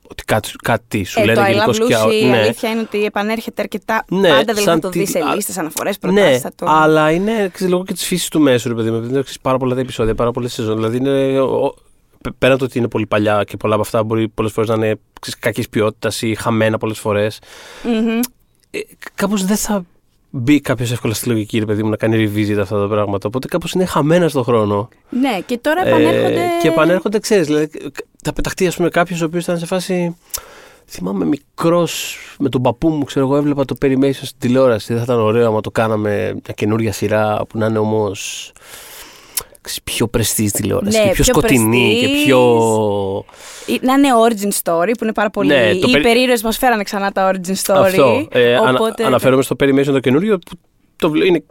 ότι 0.08 0.24
κάτι, 0.24 0.50
κάτι 0.62 1.04
σου 1.04 1.20
ε, 1.20 1.24
λένε 1.24 1.50
γενικώς 1.50 1.78
και. 1.78 1.94
Η 2.20 2.24
ναι. 2.24 2.38
αλήθεια 2.38 2.70
είναι 2.70 2.80
ότι 2.80 3.04
επανέρχεται 3.04 3.62
αρκετά. 3.62 4.04
Ναι, 4.08 4.28
πάντα 4.28 4.52
δηλαδή 4.52 4.64
θα 4.64 4.78
το 4.78 4.88
δεις 4.88 5.10
σε 5.10 5.20
λίστες, 5.34 5.58
αναφορές, 5.58 5.98
προτάσει. 5.98 6.42
Ναι, 6.42 6.50
το... 6.54 6.66
αλλά 6.68 7.10
είναι 7.10 7.50
λόγω 7.60 7.84
και 7.84 7.92
της 7.92 8.06
φύσης 8.06 8.28
του 8.28 8.40
μέσου, 8.40 8.68
ρε 8.68 8.74
παιδί 8.74 8.90
μου. 8.90 8.96
Επειδή 8.96 9.22
πάρα 9.42 9.56
πολλά 9.56 9.74
τα 9.74 9.80
επεισόδια, 9.80 10.14
πάρα 10.14 10.30
πολλές 10.30 10.52
σεζόν. 10.52 10.76
Δηλαδή 10.76 10.96
είναι. 10.96 11.38
Πέραν 12.38 12.58
το 12.58 12.64
ότι 12.64 12.78
είναι 12.78 12.88
πολύ 12.88 13.06
παλιά 13.06 13.44
και 13.44 13.56
πολλά 13.56 13.74
από 13.74 13.82
αυτά 13.82 14.02
μπορεί 14.02 14.28
πολλές 14.28 14.52
φορές 14.52 14.68
να 14.70 14.74
είναι 14.74 14.98
κακής 15.38 15.68
ποιότητας 15.68 16.22
ή 16.22 16.34
χαμένα 16.34 16.78
πολλές 16.78 16.98
φορές. 16.98 17.38
Mm-hmm. 17.84 18.20
Ε, 18.70 18.78
Κάπως 19.14 19.44
δεν 19.44 19.56
θα 19.56 19.84
μπει 20.36 20.60
κάποιος 20.60 20.92
εύκολα 20.92 21.14
στη 21.14 21.28
λογική, 21.28 21.58
ρε 21.58 21.64
παιδί 21.64 21.82
μου, 21.82 21.88
να 21.88 21.96
κάνει 21.96 22.16
revisit 22.16 22.58
αυτά 22.60 22.80
τα 22.80 22.88
πράγματα. 22.88 23.28
Οπότε 23.28 23.48
κάπως 23.48 23.72
είναι 23.72 23.84
χαμένα 23.84 24.28
στον 24.28 24.44
χρόνο. 24.44 24.88
Ναι, 25.10 25.40
και 25.46 25.58
τώρα 25.58 25.86
επανέρχονται. 25.86 26.42
Ε, 26.42 26.48
και 26.62 26.68
επανέρχονται, 26.68 27.18
ξέρεις. 27.18 27.46
Δηλαδή, 27.46 27.70
θα 28.22 28.32
πεταχτεί, 28.32 28.66
ας 28.66 28.76
πούμε, 28.76 28.88
κάποιος 28.88 29.22
ο 29.22 29.24
οποίος 29.24 29.42
ήταν 29.42 29.58
σε 29.58 29.66
φάση. 29.66 30.16
Θυμάμαι 30.86 31.24
μικρός 31.24 32.18
με 32.38 32.48
τον 32.48 32.62
παππού 32.62 32.88
μου, 32.88 33.04
ξέρω 33.04 33.26
εγώ, 33.26 33.36
έβλεπα 33.36 33.64
το 33.64 33.76
Perry 33.82 34.10
στην 34.12 34.38
τηλεόραση. 34.38 34.86
Δεν 34.94 35.04
θα 35.04 35.12
ήταν 35.12 35.24
ωραίο 35.24 35.48
άμα 35.48 35.60
το 35.60 35.70
κάναμε 35.70 36.32
μια 36.32 36.54
καινούρια 36.54 36.92
σειρά 36.92 37.44
που 37.48 37.58
να 37.58 37.66
είναι 37.66 37.78
όμως 37.78 38.52
πιο 39.84 40.08
πρεστής 40.08 40.52
τηλεόραση. 40.52 40.98
Ναι, 40.98 41.04
και 41.04 41.10
πιο, 41.10 41.24
πιο 41.24 41.34
σκοτεινή 41.34 41.98
και 42.00 42.08
πιο. 42.24 42.38
Να 43.80 43.92
είναι 43.92 44.08
origin 44.28 44.50
story 44.62 44.90
που 44.98 45.04
είναι 45.04 45.12
πάρα 45.12 45.30
πολύ. 45.30 45.48
Ναι, 45.48 45.70
Οι 45.70 45.90
περί... 45.90 46.02
περίεργες 46.02 46.42
μας 46.42 46.58
φέρανε 46.58 46.82
ξανά 46.82 47.12
τα 47.12 47.30
origin 47.32 47.54
story. 47.64 47.82
Αυτό. 47.84 48.28
Ε, 48.30 48.56
οπότε... 48.56 49.04
αναφέρομαι 49.04 49.42
στο 49.42 49.56
Perry 49.60 49.84
το 49.84 50.00
καινούριο 50.00 50.38
που 50.38 50.56
το 50.96 51.12
είναι 51.14 51.44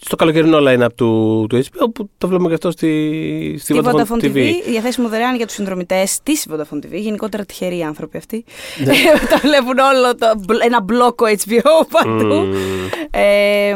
στο 0.00 0.16
καλοκαιρινό 0.16 0.58
line-up 0.60 0.92
του, 0.94 1.46
του 1.48 1.62
HBO 1.64 1.86
που 1.94 2.10
το 2.18 2.28
βλέπουμε 2.28 2.48
και 2.48 2.54
αυτό 2.54 2.70
στη, 2.70 3.56
στη, 3.58 3.72
στη 3.72 3.80
Vodafone, 3.84 4.24
TV. 4.24 4.36
TV. 4.36 4.52
Διαθέσιμο 4.68 5.08
δωρεάν 5.08 5.36
για 5.36 5.46
τους 5.46 5.54
συνδρομητές 5.54 6.18
της 6.22 6.46
Vodafone 6.50 6.76
TV. 6.76 6.90
Γενικότερα 6.90 7.44
τυχεροί 7.44 7.82
άνθρωποι 7.82 8.16
αυτοί. 8.16 8.44
Ναι. 8.84 8.92
το 9.30 9.38
βλέπουν 9.42 9.78
όλο 9.78 10.14
το, 10.14 10.26
ένα 10.64 10.82
μπλόκο 10.82 11.26
HBO 11.26 11.86
παντού. 11.90 12.48
Mm. 12.52 13.06
Ε, 13.10 13.70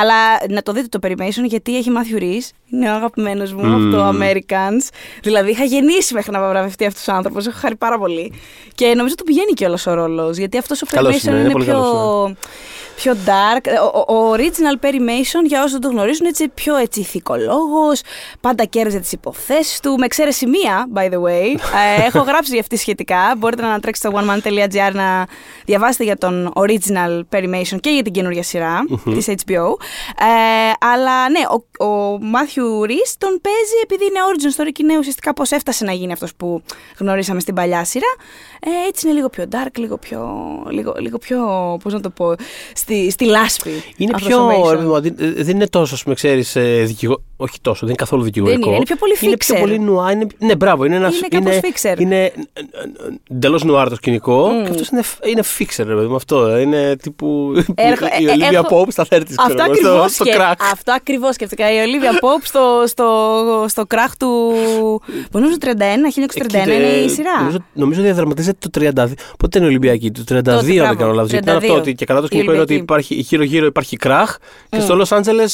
αλλά 0.00 0.16
να 0.48 0.62
το 0.62 0.72
δείτε 0.72 0.98
το 0.98 1.08
Perimation 1.08 1.44
γιατί 1.44 1.76
έχει 1.76 1.90
Matthew 1.94 2.22
Reese. 2.22 2.50
Είναι 2.70 2.90
ο 2.90 2.94
αγαπημένος 2.94 3.52
μου 3.52 3.62
mm. 3.62 3.66
από 3.66 3.96
το 3.96 4.08
Americans. 4.08 4.88
Δηλαδή 5.22 5.50
είχα 5.50 5.64
γεννήσει 5.64 6.14
μέχρι 6.14 6.32
να 6.32 6.48
βραβευτεί 6.48 6.86
αυτός 6.86 7.08
ο 7.08 7.12
άνθρωπος. 7.12 7.46
Έχω 7.46 7.58
χάρη 7.60 7.76
πάρα 7.76 7.98
πολύ. 7.98 8.32
Και 8.74 8.86
νομίζω 8.86 9.14
ότι 9.18 9.22
πηγαίνει 9.22 9.52
κιόλας 9.52 9.86
ο 9.86 9.94
ρόλος. 9.94 10.36
Γιατί 10.36 10.58
αυτός 10.58 10.82
ο 10.82 10.86
Perimation 10.90 11.22
είναι, 11.22 11.38
είναι, 11.38 11.50
είναι 11.50 11.64
πιο 11.64 11.82
πιο 12.98 13.16
dark. 13.26 13.64
Ο, 13.94 14.14
ο 14.14 14.34
original 14.34 14.84
Perry 14.84 15.00
Mason, 15.00 15.44
για 15.44 15.58
όσους 15.58 15.72
δεν 15.72 15.80
το 15.80 15.88
γνωρίζουν, 15.88 16.26
έτσι 16.26 16.48
πιο 16.48 16.76
έτσι 16.76 17.00
ηθικολόγος, 17.00 18.00
πάντα 18.40 18.64
κέρδιζε 18.64 18.98
τις 18.98 19.12
υποθέσεις 19.12 19.80
του, 19.80 19.96
με 19.98 20.04
εξαίρεση 20.04 20.46
μία, 20.46 20.88
by 20.94 21.12
the 21.12 21.20
way. 21.22 21.58
ε, 21.98 22.06
έχω 22.06 22.20
γράψει 22.20 22.50
για 22.50 22.60
αυτή 22.60 22.76
σχετικά, 22.76 23.34
μπορείτε 23.38 23.62
να 23.62 23.68
ανατρέξετε 23.68 24.08
στο 24.08 24.18
oneman.gr 24.18 24.92
να 24.92 25.26
διαβάσετε 25.64 26.04
για 26.04 26.16
τον 26.16 26.52
original 26.54 27.20
Perry 27.32 27.54
Mason 27.54 27.80
και 27.80 27.90
για 27.90 28.02
την 28.02 28.12
καινούργια 28.12 28.42
σειρά 28.42 28.84
mm-hmm. 28.90 29.14
της 29.14 29.26
HBO. 29.26 29.66
Ε, 30.18 30.72
αλλά 30.92 31.28
ναι, 31.30 31.40
ο, 31.50 31.84
ο 31.84 32.18
Matthew 32.34 32.88
Reese 32.90 33.14
τον 33.18 33.40
παίζει 33.40 33.78
επειδή 33.82 34.04
είναι 34.04 34.18
origin 34.30 34.60
story 34.60 34.72
και 34.72 34.82
είναι 34.82 34.98
ουσιαστικά 34.98 35.32
πώς 35.32 35.50
έφτασε 35.50 35.84
να 35.84 35.92
γίνει 35.92 36.12
αυτός 36.12 36.34
που 36.34 36.62
γνωρίσαμε 36.98 37.40
στην 37.40 37.54
παλιά 37.54 37.84
σειρά. 37.84 38.14
Ε, 38.60 38.88
έτσι 38.88 39.06
είναι 39.06 39.16
λίγο 39.16 39.28
πιο 39.28 39.44
dark, 39.50 39.78
λίγο 39.78 39.96
πιο, 39.96 40.28
λίγο, 40.68 40.94
λίγο 40.98 41.18
πιο, 41.18 41.38
πώς 41.82 41.92
να 41.92 42.00
το 42.00 42.10
πω, 42.10 42.34
στη, 42.88 43.10
στη 43.10 43.24
λάσπη. 43.24 43.70
Είναι 43.96 44.12
πιο. 44.16 44.46
δεν 45.36 45.48
είναι 45.48 45.66
τόσο, 45.66 45.94
ας 45.94 46.02
πούμε, 46.02 46.14
ξέρεις, 46.14 46.56
ε, 46.56 46.82
δικηγόρο. 46.86 47.22
Όχι 47.40 47.60
τόσο, 47.60 47.78
δεν 47.78 47.88
είναι 47.88 47.96
καθόλου 47.96 48.22
δικηγορικό. 48.22 48.58
Δεν 48.58 48.68
είναι, 48.68 48.76
είναι 48.76 48.84
πιο 48.84 48.96
πολύ 48.96 49.14
φίξερ. 49.14 49.56
Είναι 49.56 49.66
πιο 49.66 49.76
πολύ 49.76 49.90
νουά. 49.90 50.12
Είναι, 50.12 50.26
ναι, 50.38 50.56
μπράβο, 50.56 50.84
είναι 50.84 50.96
ένα. 50.96 51.10
Είναι 51.32 51.50
είναι, 51.50 51.60
φίξερ. 51.60 52.00
Είναι 52.00 52.32
εντελώς 53.30 53.64
νουάρ 53.64 53.88
το 53.88 53.94
σκηνικό. 53.94 54.46
Mm. 54.46 54.64
Και 54.64 54.70
αυτός 54.70 54.88
είναι, 54.88 55.02
είναι 55.24 55.42
φίξερ, 55.42 55.86
ρε 55.86 55.94
παιδί 55.94 56.14
αυτό. 56.14 56.58
Είναι 56.58 56.96
τύπου. 56.96 57.52
Έρχο, 57.74 58.06
η 58.20 58.24
ε, 58.24 58.30
Ολίβια 58.30 58.62
Πόπ 58.62 58.90
στα 58.90 59.04
θέρτη 59.04 59.34
Αυτό 59.38 59.62
ακριβώς 59.62 60.12
στο, 60.12 60.24
κράκ. 60.24 60.62
Αυτό 60.72 60.92
ακριβώς 60.92 61.34
σκέφτηκα. 61.34 61.74
Η 61.74 61.78
Ολίβια 61.78 62.16
Πόπ 62.20 62.44
στο, 62.44 62.82
στο, 62.86 63.04
στο 63.68 63.86
κράχ 63.86 64.16
του. 64.16 64.52
Νομίζω 65.32 65.58
το 65.58 65.70
31, 65.70 66.54
1931 66.64 66.68
είναι 66.68 66.86
η 66.86 67.08
σειρά. 67.08 67.38
Νομίζω, 67.38 67.58
νομίζω 67.72 68.02
διαδραματίζεται 68.02 68.68
το 68.70 68.92
32. 69.04 69.12
Πότε 69.38 69.58
είναι 69.58 69.66
η 69.66 69.70
Ολυμπιακή, 69.70 70.10
το 70.10 70.22
32 70.28 70.42
δεν 70.62 70.96
κάνω 70.96 71.12
λάθος. 71.12 71.30
Γιατί 71.30 71.50
αυτό 71.50 71.74
ότι 71.74 71.94
και 71.94 72.04
καλά 72.04 72.20
το 72.20 72.26
σκηνικό 72.26 72.52
είναι 72.52 72.60
ότι 72.60 72.77
υπάρχει, 72.78 73.14
γύρω-γύρω 73.14 73.66
υπάρχει 73.66 73.96
κράχ 73.96 74.36
και 74.68 74.80
στο 74.80 74.94
Λο 74.94 75.06
Άντζελε 75.10 75.44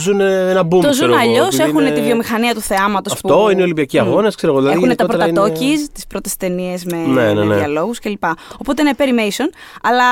ζουν 0.00 0.20
ένα 0.20 0.66
boom. 0.70 0.80
Το 0.82 0.92
ζουν 0.92 1.12
αλλιώς, 1.12 1.58
έχουν 1.58 1.80
είναι... 1.80 1.90
τη 1.90 2.00
βιομηχανία 2.00 2.54
του 2.54 2.60
θεάματος. 2.60 3.12
Αυτό 3.12 3.36
που... 3.36 3.50
είναι 3.50 3.62
Ολυμπιακοί 3.62 3.98
αγώνες, 3.98 4.34
ξέρω 4.34 4.52
εγώ. 4.52 4.62
Δηλαδή 4.62 4.82
έχουν 4.82 4.96
τα 4.96 5.06
πρώτα 5.06 5.26
είναι... 5.26 5.88
τις 5.92 6.06
πρώτες 6.06 6.36
ταινίες 6.36 6.84
με, 6.84 6.96
ναι, 6.96 7.22
ναι, 7.22 7.32
ναι. 7.32 7.44
με 7.44 7.56
διαλόγους 7.56 7.98
κλπ. 7.98 8.24
Οπότε 8.58 8.82
είναι 8.82 8.92
Perimation. 8.96 9.54
Αλλά 9.82 10.04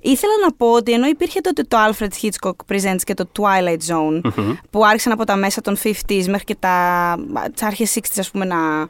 ήθελα 0.00 0.32
να 0.44 0.52
πω 0.52 0.72
ότι 0.72 0.92
ενώ 0.92 1.06
υπήρχε 1.06 1.40
τότε 1.40 1.62
το 1.62 1.76
Alfred 1.88 2.08
Hitchcock 2.22 2.74
Presents 2.74 3.00
και 3.04 3.14
το 3.14 3.28
Twilight 3.38 3.92
Zone, 3.92 4.20
mm-hmm. 4.24 4.56
που 4.70 4.86
άρχισαν 4.86 5.12
από 5.12 5.24
τα 5.24 5.36
μέσα 5.36 5.60
των 5.60 5.76
50s 5.82 6.24
μέχρι 6.26 6.44
και 6.44 6.56
τα 6.58 7.16
αρχές 7.60 7.98
60s, 8.00 8.18
ας 8.18 8.30
πούμε, 8.30 8.44
να, 8.44 8.86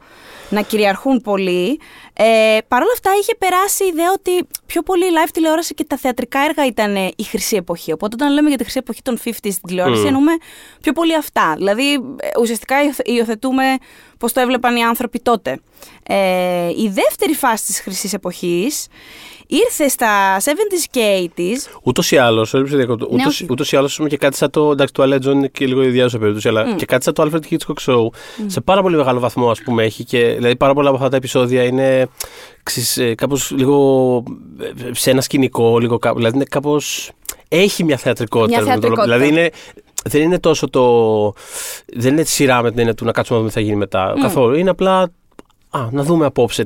να 0.49 0.61
κυριαρχούν 0.61 1.21
πολύ. 1.21 1.79
Ε, 2.13 2.57
Παρ' 2.67 2.81
όλα 2.81 2.91
αυτά 2.93 3.11
είχε 3.21 3.35
περάσει 3.35 3.83
η 3.83 3.87
ιδέα 3.87 4.11
ότι 4.11 4.47
πιο 4.65 4.81
πολύ 4.81 5.05
η 5.05 5.09
live 5.13 5.29
τηλεόραση 5.33 5.73
και 5.73 5.83
τα 5.83 5.97
θεατρικά 5.97 6.39
έργα 6.39 6.65
ήταν 6.65 6.95
η 6.95 7.23
χρυσή 7.23 7.55
εποχή. 7.55 7.91
Οπότε 7.91 8.15
όταν 8.19 8.33
λέμε 8.33 8.47
για 8.47 8.57
τη 8.57 8.63
χρυσή 8.63 8.77
εποχή 8.77 9.01
των 9.01 9.17
50 9.25 9.31
στην 9.33 9.61
τηλεόραση, 9.67 10.01
mm. 10.03 10.07
εννοούμε 10.07 10.31
πιο 10.81 10.93
πολύ 10.93 11.15
αυτά. 11.15 11.53
Δηλαδή 11.57 11.93
ε, 11.93 12.39
ουσιαστικά 12.39 12.75
υιοθετούμε 13.03 13.77
πώς 14.21 14.33
το 14.33 14.39
έβλεπαν 14.39 14.75
οι 14.75 14.83
άνθρωποι 14.83 15.19
τότε. 15.19 15.59
Ε, 16.03 16.67
η 16.67 16.89
δεύτερη 16.89 17.33
φάση 17.33 17.65
της 17.65 17.79
χρυσής 17.79 18.13
εποχής 18.13 18.87
ήρθε 19.47 19.87
στα 19.87 20.39
70s 20.39 20.85
και 20.91 21.31
80s. 21.37 21.79
Ούτως 21.83 22.11
ή 22.11 22.17
άλλως, 22.17 22.53
ναι, 22.53 22.85
ούτως 23.49 23.71
ή 23.71 23.77
άλλως 23.77 23.99
και 24.07 24.17
κάτι 24.17 24.37
σαν 24.37 24.49
το. 24.49 24.71
Εντάξει, 24.71 24.93
το 24.93 25.03
Alleged 25.03 25.25
είναι 25.25 25.47
και 25.47 25.65
λίγο 25.65 25.81
ιδιαίτερο 25.81 26.19
περίπτωση, 26.19 26.47
αλλά 26.47 26.73
mm. 26.73 26.75
και 26.75 26.85
κάτι 26.85 27.03
σαν 27.03 27.13
το 27.13 27.23
Alfred 27.23 27.53
Hitchcock 27.53 27.91
Show 27.91 28.05
mm. 28.05 28.09
σε 28.45 28.61
πάρα 28.61 28.81
πολύ 28.81 28.95
μεγάλο 28.95 29.19
βαθμό, 29.19 29.49
ας 29.49 29.61
πούμε, 29.61 29.83
έχει 29.83 30.03
και. 30.03 30.33
Δηλαδή, 30.33 30.55
πάρα 30.55 30.73
πολλά 30.73 30.87
από 30.87 30.97
αυτά 30.97 31.09
τα 31.09 31.15
επεισόδια 31.15 31.63
είναι 31.63 32.07
ε, 32.95 33.15
κάπως 33.15 33.51
λίγο 33.51 34.23
ε, 34.59 34.93
σε 34.93 35.11
ένα 35.11 35.21
σκηνικό, 35.21 35.79
λίγο 35.79 35.97
κάπου. 35.97 36.17
Δηλαδή, 36.17 36.35
είναι 36.35 36.45
κάπως. 36.49 37.11
Έχει 37.53 37.83
μια 37.83 37.97
θεατρικότητα. 37.97 38.61
Μια 38.61 38.71
θεατρικότητα. 38.71 39.03
Δηλαδή, 39.03 39.27
είναι, 39.27 39.49
δεν 40.09 40.21
είναι 40.21 40.39
τόσο 40.39 40.69
το. 40.69 40.83
Δεν 41.93 42.13
είναι 42.13 42.23
σειρά 42.23 42.61
με 42.61 42.69
την 42.69 42.79
έννοια 42.79 42.93
του 42.95 43.05
να 43.05 43.11
κάτσουμε 43.11 43.37
να 43.39 43.43
δούμε 43.45 43.53
τι 43.55 43.59
θα 43.61 43.65
γίνει 43.65 43.79
μετά. 43.79 44.13
Mm. 44.13 44.19
Καθόλου. 44.21 44.55
Είναι 44.55 44.69
απλά. 44.69 45.09
Α, 45.69 45.87
να 45.91 46.03
δούμε 46.03 46.25
απόψε 46.25 46.63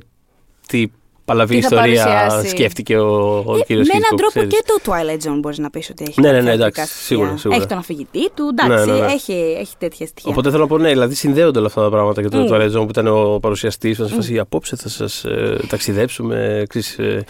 τι 0.67 0.87
παλαβή 1.25 1.55
Τι 1.55 1.61
θα 1.61 1.67
ιστορία 1.75 2.03
παρουσιάσει. 2.05 2.49
σκέφτηκε 2.49 2.97
ο, 2.97 3.37
ο 3.45 3.57
Ε, 3.57 3.61
κύριος 3.61 3.87
με 3.87 3.93
έναν 3.93 4.03
Hitchcock, 4.11 4.17
τρόπο 4.17 4.29
ξέρεις. 4.31 4.53
και 4.53 4.63
το 4.65 4.91
Twilight 4.91 5.29
Zone 5.31 5.37
μπορείς 5.39 5.57
να 5.57 5.69
πεις 5.69 5.89
ότι 5.89 6.05
έχει. 6.07 6.21
Ναι, 6.21 6.27
ναι, 6.27 6.33
κάποια 6.33 6.49
ναι, 6.49 6.55
εντάξει, 6.55 6.73
θεατρικά 6.75 6.85
στοιχεία. 6.85 7.05
σίγουρα, 7.17 7.37
σίγουρα. 7.37 7.59
Έχει 7.59 7.67
τον 7.69 7.77
αφηγητή 7.77 8.29
του, 8.33 8.49
εντάξει, 8.59 8.85
Ναι, 8.91 8.93
ναι, 8.93 8.99
ναι. 9.05 9.11
Έχει, 9.13 9.55
έχει 9.59 9.73
τέτοια 9.77 10.07
στοιχεία. 10.07 10.31
Οπότε 10.31 10.49
θέλω 10.49 10.61
να 10.61 10.67
πω, 10.67 10.77
ναι, 10.77 10.89
δηλαδή 10.89 11.15
συνδέονται 11.15 11.57
όλα 11.57 11.67
αυτά 11.67 11.81
τα 11.81 11.89
πράγματα 11.89 12.21
και 12.21 12.27
το 12.29 12.37
Μμ. 12.37 12.47
Twilight 12.51 12.71
Zone 12.71 12.83
που 12.83 12.87
ήταν 12.89 13.07
ο 13.07 13.39
παρουσιαστής. 13.41 14.01
Mm. 14.01 14.07
φάση 14.15 14.39
απόψε 14.39 14.75
θα 14.75 14.89
σας 14.89 15.23
ε, 15.25 15.57
ταξιδέψουμε. 15.67 16.63
Ξέρεις, 16.69 16.97
ε, 16.99 17.23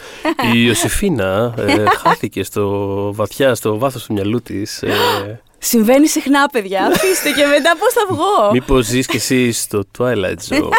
η 0.54 0.64
Ιωσήφίνα 0.66 1.54
ε, 1.56 1.84
χάθηκε 2.02 2.42
στο 2.42 2.68
βαθιά, 3.14 3.54
στο 3.54 3.78
βάθος 3.78 4.04
του 4.04 4.12
μυαλού 4.12 4.42
της. 4.42 4.82
Ε, 4.82 5.40
Συμβαίνει 5.58 6.08
συχνά, 6.08 6.46
παιδιά. 6.52 6.86
Αφήστε 6.86 7.30
και 7.30 7.46
μετά 7.46 7.76
πώς 7.78 7.92
θα 7.92 8.00
βγω. 8.08 8.50
Μήπως 8.52 8.86
ζεις 8.86 9.06
κι 9.06 9.16
εσύ 9.16 9.52
στο 9.52 9.84
Twilight 9.98 10.36
Zone; 10.48 10.70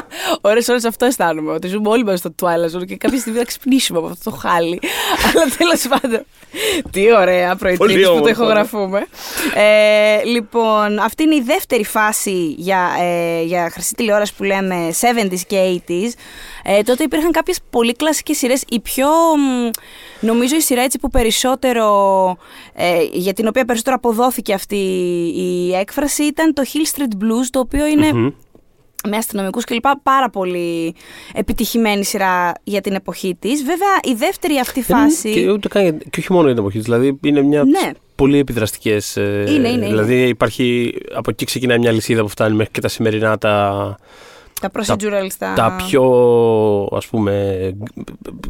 Ωρε 0.40 0.60
ώρες 0.68 0.84
αυτό 0.84 1.04
αισθάνομαι. 1.04 1.52
Ότι 1.52 1.68
ζούμε 1.68 1.88
όλοι 1.88 2.04
μαζί 2.04 2.16
στο 2.16 2.34
Twilight 2.42 2.76
Zone 2.76 2.86
και 2.86 2.96
κάποια 2.96 3.18
στιγμή 3.18 3.38
θα 3.38 3.44
ξυπνήσουμε 3.44 3.98
από 3.98 4.06
αυτό 4.06 4.30
το 4.30 4.36
χάλι. 4.36 4.80
Αλλά 5.32 5.44
τέλος 5.58 5.86
πάντων. 5.88 6.24
Τι 6.90 7.14
ωραία 7.14 7.56
Πολύ 7.56 7.76
προετοίμηση 7.76 7.98
που 7.98 8.04
το 8.04 8.10
όμορφο, 8.12 8.28
ηχογραφούμε. 8.42 9.06
Ε, 9.54 10.24
λοιπόν, 10.24 10.98
αυτή 10.98 11.22
είναι 11.22 11.34
η 11.34 11.42
δεύτερη 11.42 11.84
φάση 11.84 12.54
για, 12.58 12.90
ε, 13.00 13.42
για 13.42 13.70
χρυσή 13.72 13.94
τηλεόραση 13.94 14.34
που 14.34 14.42
λέμε 14.42 14.94
70s 15.00 15.40
και 15.46 15.82
80s. 15.88 16.12
Ε, 16.62 16.82
τότε 16.82 17.02
υπήρχαν 17.04 17.30
κάποιες 17.30 17.58
πολύ 17.70 17.94
κλασικές 17.94 18.36
σειρές. 18.36 18.62
Η 18.68 18.80
πιο. 18.80 19.08
μ, 19.08 19.70
Νομίζω 20.20 20.56
η 20.56 20.60
σειρά 20.60 20.82
έτσι 20.82 20.98
που 20.98 21.10
περισσότερο. 21.10 21.86
Ε, 22.74 23.02
για 23.12 23.32
την 23.32 23.46
οποία 23.46 23.64
περισσότερο 23.64 23.96
αποδόθηκε 24.18 24.52
αυτή 24.52 24.76
η 25.36 25.74
έκφραση 25.74 26.22
ήταν 26.22 26.54
το 26.54 26.62
Hill 26.66 26.98
Street 26.98 27.12
Blues, 27.24 27.46
το 27.50 27.58
οποίο 27.58 27.86
είναι 27.86 28.12
Μμμ. 28.12 28.30
με 29.08 29.16
αστυνομικούς 29.16 29.64
κλπ. 29.64 29.84
Πάρα 30.02 30.30
πολύ 30.30 30.94
επιτυχημένη 31.34 32.04
σειρά 32.04 32.52
για 32.64 32.80
την 32.80 32.94
εποχή 32.94 33.36
της. 33.38 33.62
Βέβαια, 33.64 33.88
η 34.02 34.12
δεύτερη 34.14 34.58
αυτή 34.58 34.82
φάση. 34.82 35.32
Και, 35.32 35.50
ούτε 35.50 35.68
καν, 35.68 35.98
και 35.98 36.18
όχι 36.20 36.32
μόνο 36.32 36.44
για 36.44 36.54
την 36.54 36.62
εποχή 36.62 36.76
της, 36.78 36.86
Δηλαδή 36.86 37.18
είναι 37.22 37.42
μια 37.42 37.64
Ναι. 37.64 37.90
πολύ 38.14 38.38
επιδραστικές. 38.38 39.16
Είναι, 39.16 39.50
είναι, 39.50 39.68
είναι. 39.68 39.86
Δηλαδή 39.86 40.28
υπάρχει. 40.28 40.94
Από 41.14 41.30
εκεί 41.30 41.44
ξεκινάει 41.44 41.78
μια 41.78 41.92
λυσίδα 41.92 42.22
που 42.22 42.28
φτάνει 42.28 42.56
μέχρι 42.56 42.72
και 42.72 42.80
τα 42.80 42.88
σημερινά 42.88 43.38
τα, 43.38 43.96
τα 44.60 44.70
procedurals, 44.72 45.32
τα. 45.38 45.52
τα 45.52 45.76
πιο 45.86 46.02
ας 46.92 47.06
πούμε 47.06 47.72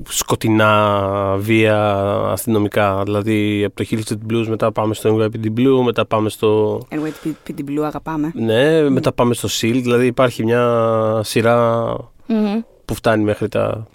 σκοτεινά 0.09 1.35
βία 1.39 1.95
αστυνομικά. 2.33 3.03
Δηλαδή 3.05 3.65
από 3.65 3.75
το 3.77 3.85
Hill 3.91 3.99
Street 4.09 4.33
Blues 4.33 4.47
μετά 4.49 4.73
πάμε 4.73 4.95
στο 4.95 5.17
NYPD 5.17 5.47
Blue, 5.59 5.83
μετά 5.85 6.07
πάμε 6.07 6.29
στο. 6.29 6.81
NYPD 6.91 7.61
Blue, 7.71 7.83
αγαπάμε. 7.85 8.33
Ναι, 8.35 8.91
μετά 8.91 9.13
πάμε 9.13 9.35
στο 9.35 9.49
SEAL. 9.49 9.81
Δηλαδή 9.83 10.07
υπάρχει 10.07 10.45
μια 10.45 11.21
σειρά 11.25 11.87
Μμμ. 12.27 12.61
που 12.85 12.95
φτάνει 12.95 13.25
μέχρι 13.25 13.49
τα, 13.49 13.87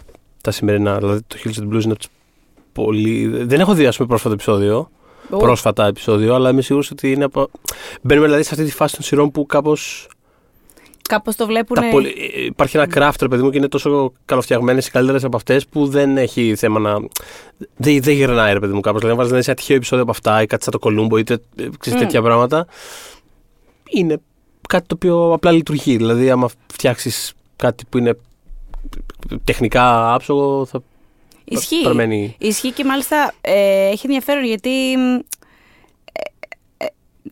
τα 0.41 0.51
σημερινά. 0.51 0.98
Δηλαδή 0.98 1.20
το 1.27 1.38
Hill 1.43 1.48
Street 1.48 1.74
Blues 1.74 1.84
είναι 1.84 1.91
από 1.91 1.98
τις 1.98 2.08
πολύ. 2.74 3.27
Δεν 3.43 3.60
έχω 3.60 3.74
δει, 3.74 3.86
ας 3.86 3.96
πούμε, 3.96 4.08
πρόσφατο 4.08 4.34
επεισόδιο. 4.34 4.89
Ω, 5.29 5.38
Πρόσφατα 5.38 5.86
επεισόδιο, 5.86 6.36
αλλά 6.36 6.50
είμαι 6.50 6.62
σίγουρος 6.62 6.91
ότι 6.91 7.12
είναι 7.12 7.24
από. 7.24 7.50
Μπαίνουμε 8.01 8.25
δηλαδή 8.25 8.43
σε 8.43 8.50
αυτή 8.53 8.65
τη 8.65 8.72
φάση 8.72 8.96
των 8.96 9.03
σειρών 9.03 9.32
που 9.32 9.46
κάπως. 9.46 10.08
Κάπως 11.10 11.36
το 11.36 11.45
βλέπουν. 11.45 11.75
Τα 11.75 11.89
πολυ... 11.91 12.07
ε, 12.36 12.45
Υπάρχει 12.45 12.77
ένα 12.77 12.88
craft, 12.93 13.15
ρε 13.22 13.27
παιδί 13.27 13.41
μου, 13.41 13.50
και 13.50 13.57
είναι 13.57 13.67
τόσο 13.67 14.13
καλοφτιαγμένες 14.25 14.88
ή 14.88 14.91
καλύτερες 14.91 15.24
από 15.24 15.36
αυτές 15.36 15.67
που 15.67 15.88
δεν 15.88 16.17
έχει 16.17 16.55
θέμα 16.55 16.79
να. 16.79 16.93
Δεν, 17.75 18.01
δεν 18.01 18.13
γυρνάει, 18.13 18.53
ρε 18.53 18.60
παιδί 18.60 18.74
μου, 18.74 18.79
κάπως. 18.79 19.01
Δηλαδή, 19.01 19.19
αν 19.22 19.27
βάζεις 19.29 19.48
ένα 19.48 19.55
τυχαίο 19.55 19.75
επεισόδιο 19.75 20.03
από 20.03 20.12
αυτά 20.12 20.41
ή 20.41 20.45
κάτι 20.45 20.63
σαν 20.63 20.72
το 20.72 20.79
Κολούμπο 20.79 21.17
ή 21.17 21.24
τε, 21.24 21.33
ε, 21.33 21.38
ξέρεις, 21.79 22.00
Μμ. 22.00 22.03
τέτοια 22.05 22.22
πράγματα. 22.22 22.67
Είναι 23.89 24.17
κάτι 24.67 24.88
το 24.88 24.95
οποίο 24.95 25.33
απλά 25.33 25.51
λειτουργεί. 25.51 25.98
Δηλαδή, 25.98 26.29
άμα 26.29 26.50
φτιάξεις 26.74 27.33
κάτι 27.55 27.83
που 27.89 27.98
είναι 27.98 28.17
τεχνικά 29.43 30.13
άψογο, 30.13 30.65
θα 30.65 30.81
Ισχύει. 31.43 31.81
παραμένει. 31.81 32.36
Ισχύει 32.39 32.72
και 32.72 32.83
μάλιστα 32.86 33.33
ε, 33.41 33.88
έχει 33.88 34.01
ενδιαφέρον 34.05 34.43
γιατί 34.45 34.69
μ, 34.69 35.00
ε, 35.00 35.15
ε, 35.15 35.22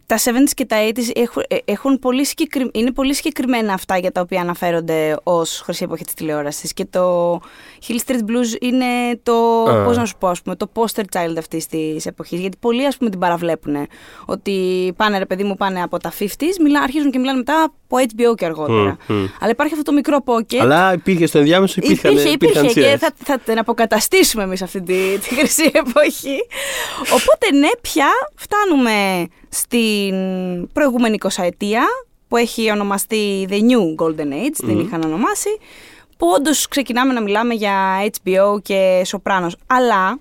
τα 0.05 0.17
70s 0.17 0.49
και 0.55 0.65
τα 0.65 0.77
80s 0.95 1.11
έχουν, 1.15 1.43
ε, 1.47 1.55
έχουν 1.65 1.99
πολύ 1.99 2.25
συγκεκρι... 2.25 2.69
είναι 2.73 2.91
πολύ 2.91 3.13
συγκεκριμένα 3.13 3.73
αυτά 3.73 3.97
για 3.97 4.11
τα 4.11 4.21
οποία 4.21 4.41
αναφέρονται 4.41 5.17
ως 5.23 5.61
χρυσή 5.63 5.83
εποχή 5.83 6.03
της 6.03 6.13
τηλεόρασης 6.13 6.73
και 6.73 6.85
το 6.85 7.33
Hill 7.87 7.97
Street 8.05 8.19
Blues 8.19 8.61
είναι 8.61 8.85
το, 9.23 9.63
Α. 9.63 9.83
πώς 9.83 9.97
να 9.97 10.05
σου 10.05 10.15
πω, 10.19 10.27
ας 10.27 10.41
πούμε, 10.41 10.55
το 10.55 10.71
poster 10.73 11.03
child 11.13 11.35
αυτής 11.37 11.65
της 11.65 12.05
εποχής 12.05 12.39
γιατί 12.39 12.57
πολλοί 12.59 12.85
ας 12.85 12.97
πούμε 12.97 13.09
την 13.09 13.19
παραβλέπουν 13.19 13.75
ότι 14.25 14.57
πάνε 14.95 15.17
ρε 15.17 15.25
παιδί 15.25 15.43
μου 15.43 15.55
πάνε 15.55 15.81
από 15.81 15.97
τα 15.99 16.11
50s 16.19 16.25
μιλά, 16.63 16.79
αρχίζουν 16.81 17.11
και 17.11 17.17
μιλάνε 17.19 17.37
μετά 17.37 17.63
από 17.63 17.97
HBO 17.97 18.35
και 18.35 18.45
αργότερα 18.45 18.97
Μμ, 19.07 19.13
μμ. 19.15 19.25
αλλά 19.39 19.51
υπάρχει 19.51 19.73
αυτό 19.73 19.85
το 19.85 19.91
μικρό 19.91 20.17
pocket 20.25 20.55
Αλλά 20.61 20.93
υπήρχε 20.93 21.25
στο 21.25 21.37
ενδιάμεσο, 21.37 21.75
υπήρχαν, 21.83 22.11
Υπήρχε, 22.11 22.29
υπήρχαν 22.29 22.63
υπήρχε 22.65 22.81
και 22.81 22.85
σειρές. 22.85 22.99
θα, 22.99 23.13
θα 23.23 23.39
την 23.39 23.57
αποκαταστήσουμε 23.57 24.43
εμείς 24.43 24.61
αυτή 24.61 24.81
τη, 24.81 25.17
τη 25.17 25.35
χρυσή 25.35 25.71
εποχή. 25.73 26.37
Οπότε 27.13 27.55
ναι, 27.57 27.69
πια 27.81 28.07
φτάνουμε 28.35 29.27
στην 29.53 30.13
προηγούμενη 30.73 31.17
20 31.21 31.43
ετία 31.43 31.83
που 32.27 32.37
έχει 32.37 32.71
ονομαστεί 32.71 33.47
The 33.49 33.53
New 33.53 34.05
Golden 34.05 34.33
Age, 34.33 34.55
την 34.57 34.79
είχαν 34.79 35.03
ονομάσει, 35.03 35.49
που 36.17 36.27
όντως 36.27 36.67
ξεκινάμε 36.67 37.13
να 37.13 37.21
μιλάμε 37.21 37.53
για 37.53 38.05
HBO 38.23 38.61
και 38.61 39.01
Σοπράνος. 39.05 39.55
Αλλά 39.67 40.19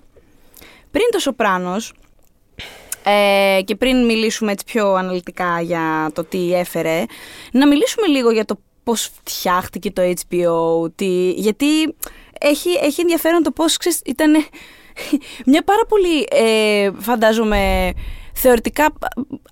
πριν 0.91 1.05
το 1.11 1.19
Σοπράνος, 1.19 1.93
ε, 3.05 3.61
και 3.65 3.75
πριν 3.75 4.05
μιλήσουμε 4.05 4.53
έτσι 4.53 4.65
πιο 4.65 4.93
αναλυτικά 4.93 5.61
για 5.61 6.11
το 6.15 6.25
τι 6.25 6.55
έφερε, 6.55 7.05
να 7.53 7.67
μιλήσουμε 7.67 8.07
λίγο 8.07 8.31
για 8.31 8.45
το 8.45 8.61
πώς 8.85 9.11
φτιάχτηκε 9.25 9.91
το 9.91 10.03
HBO, 10.03 10.91
τι, 10.95 11.31
γιατί 11.31 11.83
έχει, 12.41 12.71
έχει 12.83 13.01
ενδιαφέρον 13.01 13.43
το 13.43 13.51
πώς 13.51 13.77
ξέρεις, 13.77 14.01
ήταν 14.05 14.33
μια 15.47 15.63
πάρα 15.63 15.83
πολύ, 15.89 16.27
ε, 16.31 16.91
φαντάζομαι, 16.99 17.93
θεωρητικά 18.41 18.93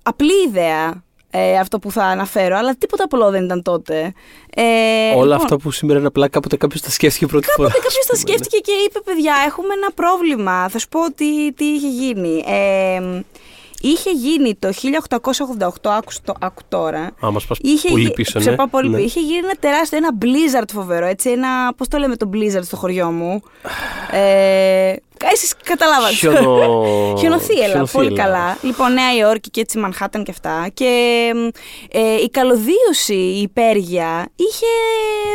απλή 0.03 0.43
ιδέα 0.47 1.03
ε, 1.31 1.57
αυτό 1.57 1.79
που 1.79 1.91
θα 1.91 2.03
αναφέρω, 2.03 2.57
αλλά 2.57 2.75
τίποτα 2.75 3.03
απλό 3.03 3.29
δεν 3.29 3.43
ήταν 3.43 3.61
τότε. 3.61 4.13
Ε, 4.55 4.63
Όλα 5.09 5.21
λοιπόν, 5.21 5.31
αυτά 5.31 5.57
που 5.57 5.71
σήμερα 5.71 5.99
είναι 5.99 6.07
απλά 6.07 6.27
κάποτε 6.27 6.57
κάποιος 6.57 6.81
τα 6.81 6.89
σκέφτηκε 6.89 7.25
πρώτη 7.25 7.47
φορά. 7.47 7.69
Κάποτε 7.69 7.87
κάποιος 7.87 7.99
ας 7.99 8.05
τα 8.05 8.13
πούμε, 8.23 8.31
ναι. 8.31 8.43
σκέφτηκε 8.43 8.71
και 8.71 8.71
είπε: 8.85 8.99
Παιδιά, 9.05 9.33
έχουμε 9.47 9.73
ένα 9.73 9.91
πρόβλημα. 9.91 10.69
Θα 10.69 10.79
σου 10.79 10.87
πω 10.87 10.99
τι, 11.15 11.53
τι 11.53 11.65
είχε 11.65 11.87
γίνει. 11.87 12.43
Ε, 12.47 13.21
είχε 13.81 14.11
γίνει 14.11 14.55
το 14.55 14.69
1888, 14.73 15.67
άκου, 15.83 16.11
το, 16.23 16.33
άκου 16.39 16.61
τώρα. 16.69 17.11
Α, 17.25 17.31
μας 17.31 17.45
πας 17.45 17.57
Είχε, 17.61 17.89
πολύ 17.89 18.03
γι- 18.03 18.11
πίσω, 18.13 18.39
σε 18.39 18.49
ναι. 18.49 18.55
πάω 18.55 18.67
πολύ 18.67 18.89
Ναι. 18.89 18.95
πίσω. 18.95 19.07
Είχε 19.07 19.19
γίνει 19.19 19.37
ένα 19.37 19.53
τεράστιο, 19.59 19.97
ένα 19.97 20.09
blizzard 20.21 20.67
φοβερό, 20.73 21.05
έτσι, 21.05 21.29
ένα, 21.29 21.73
πώς 21.77 21.87
το 21.87 21.97
λέμε 21.97 22.15
το 22.15 22.29
blizzard 22.33 22.63
στο 22.63 22.75
χωριό 22.75 23.11
μου. 23.11 23.41
Ε, 24.11 24.93
εσείς 25.31 25.53
καταλάβατε. 25.63 26.13
Χιονο... 26.13 26.39
Χιονοθύελα, 27.19 27.73
πολύ 27.73 27.87
χιονοθύελα. 27.87 28.23
καλά. 28.23 28.57
Λοιπόν, 28.61 28.93
Νέα 28.93 29.15
Υόρκη 29.15 29.49
και 29.49 29.61
έτσι 29.61 29.77
Μανχάταν 29.77 30.23
και 30.23 30.31
αυτά. 30.31 30.67
Και 30.73 30.85
ε, 31.91 32.13
η 32.21 32.29
καλωδίωση, 32.29 33.13
η 33.15 33.41
υπέργεια, 33.41 34.27
είχε, 34.35 34.65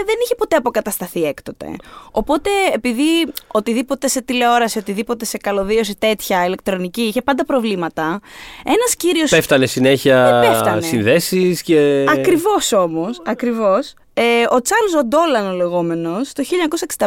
δεν 0.06 0.14
είχε 0.24 0.34
ποτέ 0.34 0.56
αποκατασταθεί 0.56 1.22
έκτοτε. 1.24 1.66
Οπότε, 2.10 2.50
επειδή 2.72 3.02
οτιδήποτε 3.46 4.08
σε 4.08 4.22
τηλεόραση, 4.22 4.78
οτιδήποτε 4.78 5.24
σε 5.24 5.36
καλωδίωση 5.38 5.96
τέτοια 5.96 6.44
ηλεκτρονική 6.46 7.02
είχε 7.02 7.22
πάντα 7.22 7.44
προβλήματα, 7.44 8.20
ένας 8.64 8.95
κύριος... 8.97 9.31
Πέφτανε 9.31 9.67
συνέχεια 9.67 10.41
Ε, 10.45 10.49
πέφτανε. 10.49 10.81
συνδέσεις 10.81 11.62
και... 11.62 12.05
Ακριβώς 12.09 12.73
όμως, 12.73 13.21
ακριβώς, 13.25 13.95
ε, 14.14 14.23
ο 14.50 14.61
Τσάρλς 14.62 14.95
Οντόλαν 14.99 15.47
ο 15.47 15.53
λεγόμενος 15.55 16.33
το 16.33 16.43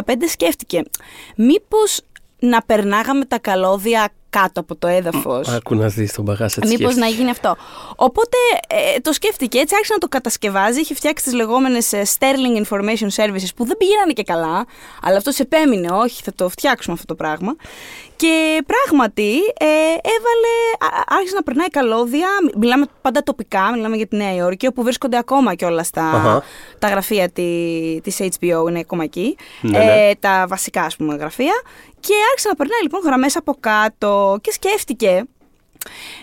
σκέφτηκε 0.28 0.82
μήπως 1.36 2.00
να 2.38 2.62
περνάγαμε 2.62 3.24
τα 3.24 3.38
καλώδια 3.38 4.08
κάτω 4.30 4.60
από 4.60 4.76
το 4.76 4.86
έδαφος; 4.86 5.48
Άκου 5.48 5.74
να 5.74 5.86
δεις 5.88 6.12
τον 6.12 6.24
μπαγάσα 6.24 6.60
της 6.60 6.70
Μήπως 6.70 6.92
σκέψης. 6.92 7.10
να 7.12 7.16
γίνει 7.18 7.30
αυτό; 7.30 7.56
Οπότε 7.96 8.36
ε, 8.68 9.00
το 9.00 9.12
σκέφτηκε 9.12 9.58
έτσι, 9.58 9.74
άρχισε 9.74 9.92
να 9.92 9.98
το 9.98 10.08
κατασκευάζει. 10.08 10.80
Είχε 10.80 10.94
φτιάξει 10.94 11.24
τις 11.24 11.32
λεγόμενες 11.32 11.90
Sterling 11.92 12.64
Information 12.64 13.08
Services 13.16 13.48
που 13.56 13.64
δεν 13.64 13.76
πηγαίνανε 13.76 14.12
και 14.12 14.22
καλά, 14.22 14.66
αλλά 15.02 15.16
αυτό 15.16 15.30
επέμεινε, 15.38 15.88
όχι, 15.92 16.22
θα 16.22 16.32
το 16.34 16.48
φτιάξουμε 16.48 16.94
αυτό 16.94 17.06
το 17.06 17.14
πράγμα. 17.14 17.56
Και 18.18 18.62
πράγματι 18.66 19.32
ε, 19.58 19.66
έβαλε, 20.14 20.54
α- 20.96 21.04
άρχισε 21.08 21.34
να 21.34 21.42
περνάει 21.42 21.68
καλώδια. 21.68 22.28
Μιλάμε 22.56 22.86
πάντα 23.02 23.22
τοπικά, 23.22 23.70
μιλάμε 23.74 23.96
για 23.96 24.06
τη 24.06 24.16
Νέα 24.16 24.34
Υόρκη, 24.34 24.66
όπου 24.66 24.82
βρίσκονται 24.82 25.16
ακόμα 25.18 25.54
κιόλας 25.54 25.90
τα, 25.90 26.02
Αχα. 26.02 26.42
τα 26.78 26.88
γραφεία 26.88 27.30
τη, 27.30 27.42
της 28.02 28.18
HBO, 28.20 28.68
είναι 28.68 28.78
ακόμα 28.78 29.04
εκεί. 29.04 29.36
Ναι, 29.60 29.78
ναι. 29.78 30.08
Ε, 30.08 30.14
τα 30.20 30.44
βασικά, 30.48 30.82
ας 30.82 30.96
πούμε, 30.96 31.14
γραφεία. 31.14 31.62
Και 32.00 32.14
άρχισε 32.30 32.48
να 32.48 32.54
περνάει 32.54 32.82
λοιπόν 32.82 33.00
γραμμές 33.04 33.36
από 33.36 33.56
κάτω 33.60 34.38
και 34.40 34.52
σκέφτηκε 34.52 35.24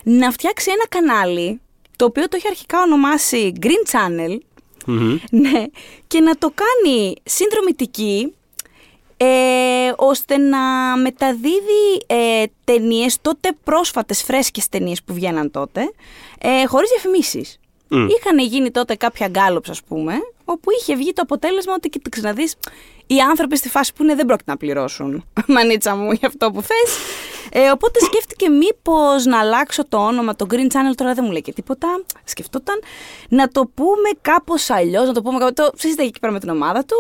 να 0.04 0.32
φτιάξει 0.32 0.72
ένα 0.72 0.88
κανάλι 0.90 1.62
το 1.96 2.06
οποίο 2.06 2.28
το 2.28 2.36
έχει 2.36 2.48
αρχικά 2.48 2.82
ονομάσει 2.82 3.54
Green 3.62 3.92
Channel 3.96 4.38
Μμμ. 4.86 5.18
ναι, 5.32 5.64
και 6.08 6.20
να 6.20 6.38
το 6.38 6.52
κάνει 6.56 7.14
συνδρομητική 7.24 8.34
ε, 9.18 9.94
ώστε 9.96 10.38
να 10.38 10.58
μεταδίδει 10.98 12.06
ε, 12.08 12.44
ταινίες 12.64 13.18
τότε 13.22 13.50
πρόσφατες 13.64 14.24
φρέσκες 14.24 14.70
ταινίες 14.70 15.04
που 15.04 15.14
βγαίναν 15.14 15.52
τότε 15.52 15.92
ε, 16.40 16.66
χωρίς 16.66 16.90
διαφημίσεις. 16.90 17.60
Μμ. 17.88 18.08
Είχαν 18.08 18.40
γίνει 18.40 18.72
τότε 18.72 18.96
κάποια 18.96 19.28
γκάλωψ, 19.28 19.70
ας 19.70 19.84
πούμε, 19.84 20.14
όπου 20.46 20.70
είχε 20.80 20.96
βγει 20.96 21.14
το 21.14 21.22
αποτέλεσμα 21.22 21.74
ότι 21.74 21.90
κοίταξε 21.90 22.22
να 22.22 22.34
δεις, 22.34 22.56
οι 23.08 23.20
άνθρωποι 23.20 23.58
στη 23.58 23.70
φάση 23.70 23.94
που 23.94 24.04
είναι 24.04 24.16
δεν 24.16 24.26
πρόκειται 24.26 24.52
να 24.52 24.58
πληρώσουν. 24.58 25.26
Μανίτσα 25.48 25.96
μου 25.96 26.12
για 26.12 26.28
αυτό 26.28 26.52
που 26.52 26.62
θες. 26.62 26.98
Ε, 27.52 27.70
οπότε 27.70 28.00
σκέφτηκε 28.00 28.50
μήπως 28.50 29.26
να 29.26 29.40
αλλάξω 29.40 29.88
το 29.88 29.98
όνομα, 29.98 30.36
το 30.36 30.46
Green 30.50 30.68
Channel 30.68 30.96
τώρα 30.96 31.14
δεν 31.14 31.24
μου 31.26 31.32
λέει 31.32 31.42
και 31.42 31.54
τίποτα. 31.54 32.04
Σκεφτόταν 32.24 32.80
να 33.30 33.48
το 33.48 33.72
πούμε 33.74 34.10
κάπως 34.22 34.70
αλλιώς, 34.70 35.08
να 35.08 35.14
το 35.14 35.22
πούμε 35.22 35.40
κάπως. 35.40 35.54
Το 35.54 35.78
συζήταγε 35.78 36.08
εκεί 36.08 36.20
πέρα 36.20 36.34
με 36.34 36.40
την 36.40 36.50
ομάδα 36.50 36.86
του 36.86 36.96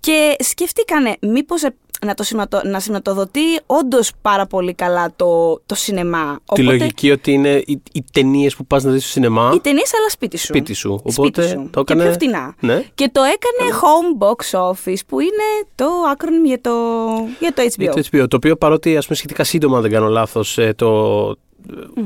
και 0.00 0.36
σκεφτήκανε 0.38 1.16
μήπως 1.20 1.62
να, 2.06 2.14
το 2.14 2.22
σηματο, 2.22 2.60
να 2.64 2.80
σηματοδοτεί 2.80 3.40
όντως 3.66 4.10
πάρα 4.22 4.46
πολύ 4.46 4.74
καλά 4.74 5.12
το, 5.16 5.60
το 5.66 5.74
σινεμά. 5.74 6.38
Τη 6.54 6.62
λογική 6.62 7.10
ότι 7.10 7.32
είναι 7.32 7.62
οι, 7.66 7.82
οι 7.92 8.04
ταινίες 8.12 8.56
που 8.56 8.66
πας 8.66 8.84
να 8.84 8.90
δεις 8.90 9.02
στο 9.02 9.10
σινεμά. 9.10 9.50
Οι 9.54 9.60
ταινίες, 9.60 9.94
αλλά 9.94 10.10
σπίτι 10.10 10.36
σου. 10.36 10.46
Σπίτι 10.46 10.72
σου. 10.74 10.98
Σπίτι 10.98 11.20
Οπότε 11.20 11.48
σου. 11.48 11.68
το 11.72 11.80
έκανε- 11.80 12.02
Και 12.02 12.08
πιο 12.08 12.12
φτηνά. 12.12 12.54
Ναι. 12.60 12.84
Και 12.94 13.08
το 13.12 13.20
έκανε 13.22 13.72
home 13.80 14.24
box 14.26 14.60
office, 14.70 15.00
που 15.06 15.20
είναι 15.20 15.66
το 15.74 15.86
acronym 16.16 16.46
για 16.46 16.60
το, 16.60 16.70
για 17.40 17.52
το 17.54 17.62
HBO. 17.62 17.78
Για 17.78 17.92
το 17.92 18.00
HBO. 18.12 18.24
Το 18.28 18.36
οποίο 18.36 18.56
παρότι 18.56 18.96
ας 18.96 19.04
πούμε, 19.06 19.16
σχετικά 19.16 19.44
σύντομα, 19.44 19.76
αν 19.76 19.82
δεν 19.82 19.90
κάνω 19.90 20.08
λάθος, 20.08 20.58
το. 20.76 20.88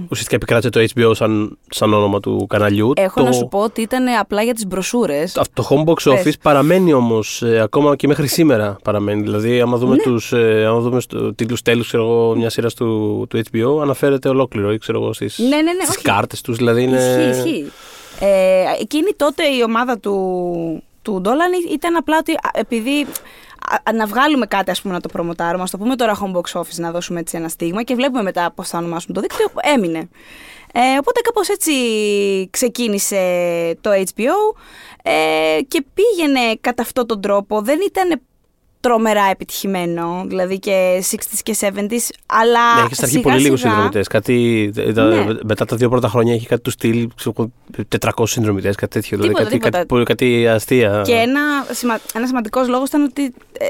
Ουσιαστικά 0.08 0.34
επικράτησε 0.36 0.68
το 0.70 0.80
HBO 0.94 1.10
σαν, 1.16 1.58
σαν 1.68 1.92
όνομα 1.94 2.20
του 2.20 2.46
καναλιού. 2.48 2.92
Έχω 2.96 3.20
το, 3.20 3.26
να 3.26 3.32
σου 3.32 3.48
πω 3.48 3.58
ότι 3.58 3.80
ήταν 3.80 4.06
απλά 4.20 4.42
για 4.42 4.54
τις 4.54 4.66
μπροσούρες. 4.66 5.36
Αυτό 5.36 5.62
το 5.62 5.68
home 5.70 5.88
box 5.90 6.12
office 6.12 6.22
Πες. 6.24 6.38
παραμένει 6.38 6.92
όμως 6.92 7.42
ακόμα 7.62 7.96
και 7.96 8.06
μέχρι 8.06 8.26
σήμερα. 8.26 8.76
Παραμένει. 8.82 9.22
Δηλαδή, 9.22 9.60
άμα 9.60 9.76
δούμε, 9.76 9.94
Ναι. 9.96 10.02
τους, 10.02 10.32
ε, 10.32 10.64
άμα 10.66 10.78
δούμε 10.80 11.00
στο 11.00 11.34
τίτλους 11.34 11.62
τέλους 11.62 11.94
μια 12.36 12.50
σειρά 12.50 12.68
του, 12.70 13.26
του 13.30 13.40
HBO, 13.52 13.82
αναφέρεται 13.82 14.28
ολόκληρο 14.28 14.72
ή 14.72 14.78
ξέρω 14.78 15.02
εγώ 15.02 15.12
στις 15.12 15.38
Ναι, 15.38 15.48
ναι, 15.48 15.62
ναι, 15.62 15.70
όχι. 15.90 16.02
κάρτες 16.02 16.40
τους. 16.40 16.56
Δηλαδή 16.56 16.82
είναι. 16.82 16.96
Ισχύει, 16.96 17.48
ισχύει. 17.48 17.70
Ε, 18.20 18.62
εκείνη 18.80 19.10
τότε 19.16 19.42
η 19.46 19.62
ομάδα 19.62 19.98
του, 19.98 20.82
του 21.02 21.20
Ντόλαν 21.20 21.50
ήταν 21.72 21.96
απλά 21.96 22.16
ότι 22.18 22.32
α, 22.32 22.50
επειδή 22.52 23.00
α, 23.00 23.06
να 23.94 24.06
βγάλουμε 24.06 24.46
κάτι 24.46 24.70
ας 24.70 24.82
πούμε 24.82 24.94
να 24.94 25.00
το 25.00 25.08
προμοτάρουμε, 25.08 25.62
ας 25.62 25.70
το 25.70 25.78
πούμε 25.78 25.96
τώρα 25.96 26.18
home 26.20 26.36
box 26.36 26.60
office 26.60 26.76
να 26.76 26.90
δώσουμε 26.90 27.20
έτσι 27.20 27.36
ένα 27.36 27.48
στίγμα 27.48 27.82
και 27.82 27.94
βλέπουμε 27.94 28.22
μετά 28.22 28.52
πώς 28.54 28.68
θα 28.68 28.78
ονομάσουμε 28.78 29.14
το 29.14 29.20
δίκτυο, 29.20 29.46
έμεινε. 29.60 30.08
Ε, 30.72 30.98
οπότε 30.98 31.20
κάπως 31.20 31.48
έτσι 31.48 31.72
ξεκίνησε 32.50 33.18
το 33.80 33.90
HBO 33.90 34.58
ε, 35.02 35.58
και 35.68 35.84
πήγαινε 35.94 36.40
κατά 36.60 36.82
αυτόν 36.82 37.06
τον 37.06 37.20
τρόπο. 37.20 37.62
Δεν 37.62 37.78
ήταν 37.86 38.20
τρομερά 38.84 39.24
επιτυχημένο, 39.30 40.24
δηλαδή 40.26 40.58
και 40.58 41.02
60s 41.10 41.38
και 41.42 41.56
70s, 41.60 42.08
αλλά 42.26 42.74
Ναι, 42.74 42.80
έχεις 42.84 42.96
στα 42.96 43.04
αρχή 43.04 43.16
σιγά 43.16 43.22
πολύ 43.22 43.40
λίγους 43.42 43.58
σιγά- 43.60 43.72
συνδρομητές. 43.72 44.06
Κάτι, 44.08 44.70
τα- 44.94 45.04
Ναι. 45.04 45.26
Μετά 45.44 45.64
τα 45.64 45.76
δύο 45.76 45.88
πρώτα 45.88 46.08
χρόνια 46.08 46.34
έχει 46.34 46.46
κάτι 46.46 46.62
του 46.62 46.70
στυλ 46.70 47.08
ξέρω 47.14 47.34
εγώ, 47.38 47.50
400 47.88 48.26
συνδρομητές, 48.26 48.74
κάτι 48.76 48.92
τέτοιο. 48.92 49.16
δηλαδή 49.18 49.28
Τίποτα, 49.34 49.44
κάτι, 49.44 49.54
τίποτα. 49.56 49.76
κάτι, 49.76 49.86
πολύ- 49.88 50.04
κάτι 50.04 50.48
αστεία. 50.48 51.02
Και 51.04 51.12
ένα, 51.12 51.40
σημα... 51.70 51.98
ένας 52.14 52.28
σημαντικός 52.28 52.68
λόγος 52.68 52.88
ήταν 52.88 53.02
ότι 53.02 53.34
ε, 53.58 53.66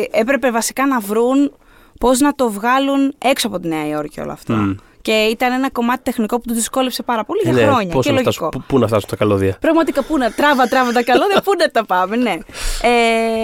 ε, 0.00 0.04
έπρεπε 0.10 0.50
βασικά 0.50 0.86
να 0.86 1.00
βρουν 1.00 1.52
πώς 2.00 2.20
να 2.20 2.34
το 2.34 2.50
βγάλουν 2.50 3.14
έξω 3.18 3.46
από 3.46 3.60
τη 3.60 3.68
Νέα 3.68 3.88
Υόρκη 3.88 4.20
όλο 4.20 4.32
αυτό. 4.32 4.52
Μμ. 4.54 4.74
Και 5.02 5.12
ήταν 5.12 5.52
ένα 5.52 5.70
κομμάτι 5.70 6.02
τεχνικό 6.02 6.36
που 6.40 6.48
του 6.48 6.54
δυσκόλεψε 6.54 7.02
πάρα 7.02 7.24
πολύ 7.24 7.40
για 7.44 7.52
ναι, 7.52 7.62
χρόνια. 7.62 7.92
πώς 7.92 8.04
και 8.04 8.10
να 8.12 8.16
λογικό. 8.20 8.32
φτάσουν, 8.32 8.48
πού, 8.48 8.64
πού 8.66 8.78
να 8.78 8.86
φτάσουν 8.86 9.08
τα 9.08 9.16
καλώδια. 9.16 9.56
Πραγματικά 9.60 10.02
πού 10.02 10.18
να 10.18 10.30
τράβα, 10.32 10.68
τράβα 10.68 10.92
τα 10.92 11.02
καλώδια, 11.02 11.42
πού 11.42 11.52
να 11.58 11.70
τα 11.70 11.84
πάμε, 11.84 12.16
ναι. 12.16 12.30
Ε, 12.82 12.90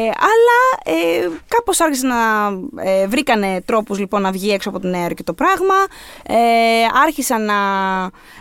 αλλά 0.04 0.58
ε, 0.84 1.28
κάπως 1.48 1.80
άρχισε 1.80 2.06
να 2.06 2.16
ε, 2.82 3.06
βρήκανε 3.06 3.62
τρόπους 3.64 3.98
λοιπόν 3.98 4.22
να 4.22 4.30
βγει 4.30 4.50
έξω 4.50 4.68
από 4.68 4.80
την 4.80 4.90
Νέα 4.90 5.00
Υόρκη 5.00 5.22
το 5.22 5.32
πράγμα. 5.32 5.74
Ε, 6.26 6.34
άρχισαν 7.04 7.44
να 7.44 7.54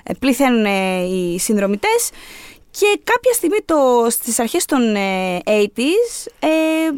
ε, 0.03 0.13
πληθαίνουν 0.19 0.65
ε, 0.65 1.01
οι 1.01 1.39
συνδρομητές 1.39 2.09
και 2.71 2.99
κάποια 3.03 3.33
στιγμή 3.33 3.57
το, 3.65 4.07
στις 4.09 4.39
αρχές 4.39 4.65
των 4.65 4.95
ε, 4.95 5.37
80s 5.45 6.27
ε, 6.39 6.47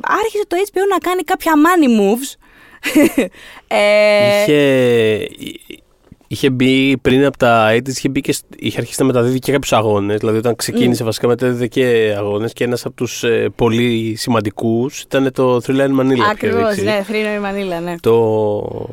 άρχισε 0.02 0.46
το 0.48 0.56
HBO 0.72 0.82
να 0.90 0.98
κάνει 0.98 1.22
κάποια 1.24 1.54
money 1.56 2.00
moves. 2.00 2.36
ε, 3.68 4.42
Είχε, 4.42 5.28
είχε 6.28 6.50
μπει 6.50 6.98
πριν 6.98 7.26
από 7.26 7.38
τα 7.38 7.70
80's, 7.74 7.88
είχε, 7.88 8.10
μπει 8.10 8.22
και, 8.22 8.32
σ- 8.34 8.44
είχε 8.58 8.80
αρχίσει 8.80 9.00
να 9.02 9.06
μεταδίδει 9.08 9.40
και 9.40 9.52
κάποιους 9.52 9.74
αγώνες. 9.74 10.18
Δηλαδή, 10.20 10.38
όταν 10.38 10.56
ξεκίνησε, 10.56 11.04
βασικά 11.04 11.28
μεταδίδει 11.28 11.68
και 11.68 12.14
αγώνες 12.18 12.54
και 12.54 12.64
ένας 12.64 12.86
από 12.86 12.96
τους 12.96 13.24
ε, 13.24 13.50
πολύ 13.56 14.16
σημαντικούς 14.18 15.02
ήταν 15.02 15.32
το 15.34 15.56
Thriller 15.56 15.88
in 15.88 16.00
Manila. 16.00 16.06
που 16.06 16.12
είχε 16.12 16.24
Ακριβώς, 16.30 16.70
δείξει. 16.76 16.84
ναι, 16.84 17.06
Thriller 17.10 17.42
in 17.42 17.46
Manila, 17.80 17.84
ναι. 17.84 17.96
Το, 18.02 18.18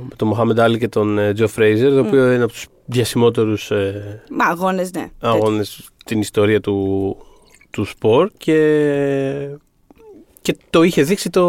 με 0.09 0.15
τον 0.17 0.29
Μοχάμεντ 0.29 0.61
Άλλη 0.61 0.79
και 0.79 0.89
τον 0.89 1.19
ε, 1.19 1.33
Τζο 1.33 1.49
Φρέιζερ, 1.49 1.91
το 1.93 2.01
οποίο 2.01 2.33
είναι 2.33 2.43
από 2.43 2.53
τους 2.53 2.67
διασημότερους 2.87 3.71
ε, 3.71 4.23
Μα 4.31 4.45
αγώνες, 4.45 4.91
ναι. 4.93 5.07
αγώνες 5.21 5.89
στην 5.97 6.21
ιστορία 6.21 6.61
του, 6.61 7.17
του 7.71 7.85
σπορ 7.85 8.31
και, 8.37 8.59
και 10.41 10.57
το 10.71 10.83
είχε 10.83 11.03
δείξει 11.03 11.31
το, 11.31 11.43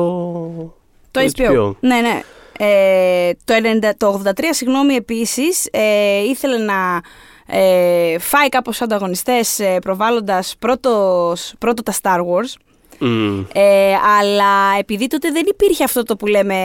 Το 1.12 1.21
HBO. 1.36 1.74
Ναι, 1.80 2.00
ναι. 2.02 2.21
Ε, 2.60 3.32
το, 3.44 3.54
90, 3.54 3.91
το 3.98 4.22
83, 4.26 4.30
συγγνώμη, 4.50 4.94
επίσης, 4.94 5.68
ε, 5.72 6.24
ήθελε 6.24 6.58
να 6.58 7.02
ε, 7.48 8.20
φάει 8.20 8.50
κάπως 8.50 8.82
ανταγωνιστές 8.82 9.60
ε, 9.60 9.80
προβάλλοντας 9.80 10.56
πρώτος, 10.60 11.54
πρώτο 11.60 11.84
τα 11.84 11.94
Star 12.02 12.20
Wars. 12.20 12.54
Μμ. 13.00 13.39
Ε, 13.54 13.94
αλλά 14.20 14.78
επειδή 14.80 15.08
τότε 15.08 15.32
δεν 15.32 15.44
υπήρχε 15.48 15.84
αυτό 15.84 16.04
το 16.04 16.15
που 16.15 16.28
λέμε 16.28 16.56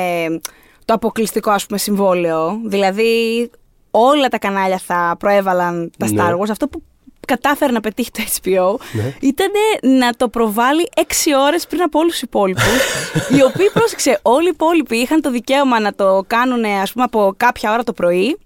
το 0.84 0.94
αποκλειστικό 0.94 1.50
ας 1.50 1.66
πούμε 1.66 1.78
συμβόλαιο, 1.78 2.60
δηλαδή 2.64 3.50
όλα 3.90 4.28
τα 4.28 4.38
κανάλια 4.38 4.78
θα 4.78 5.16
προέβαλαν 5.18 5.90
τα 5.98 6.10
Ναι. 6.10 6.22
Star 6.22 6.38
Wars, 6.38 6.50
αυτό 6.50 6.68
που 6.68 6.82
κατάφερε 7.26 7.72
να 7.72 7.80
πετύχει 7.80 8.10
το 8.10 8.22
HBO 8.22 8.84
Ναι. 8.92 9.14
ήταν 9.20 9.50
να 9.98 10.14
το 10.16 10.28
προβάλλει 10.28 10.88
έξι 10.96 11.36
ώρες 11.36 11.66
πριν 11.66 11.82
από 11.82 11.98
όλους 11.98 12.12
τους 12.12 12.22
υπόλοιπους 12.22 12.64
οι 13.36 13.42
οποίοι 13.42 13.70
πρόσεξε 13.72 14.18
όλοι 14.22 14.46
οι 14.46 14.50
υπόλοιποι 14.52 14.96
είχαν 14.96 15.20
το 15.20 15.30
δικαίωμα 15.30 15.80
να 15.80 15.94
το 15.94 16.24
κάνουν 16.26 16.64
ας 16.64 16.92
πούμε 16.92 17.04
από 17.04 17.34
κάποια 17.36 17.72
ώρα 17.72 17.82
το 17.84 17.92
πρωί 17.92 18.38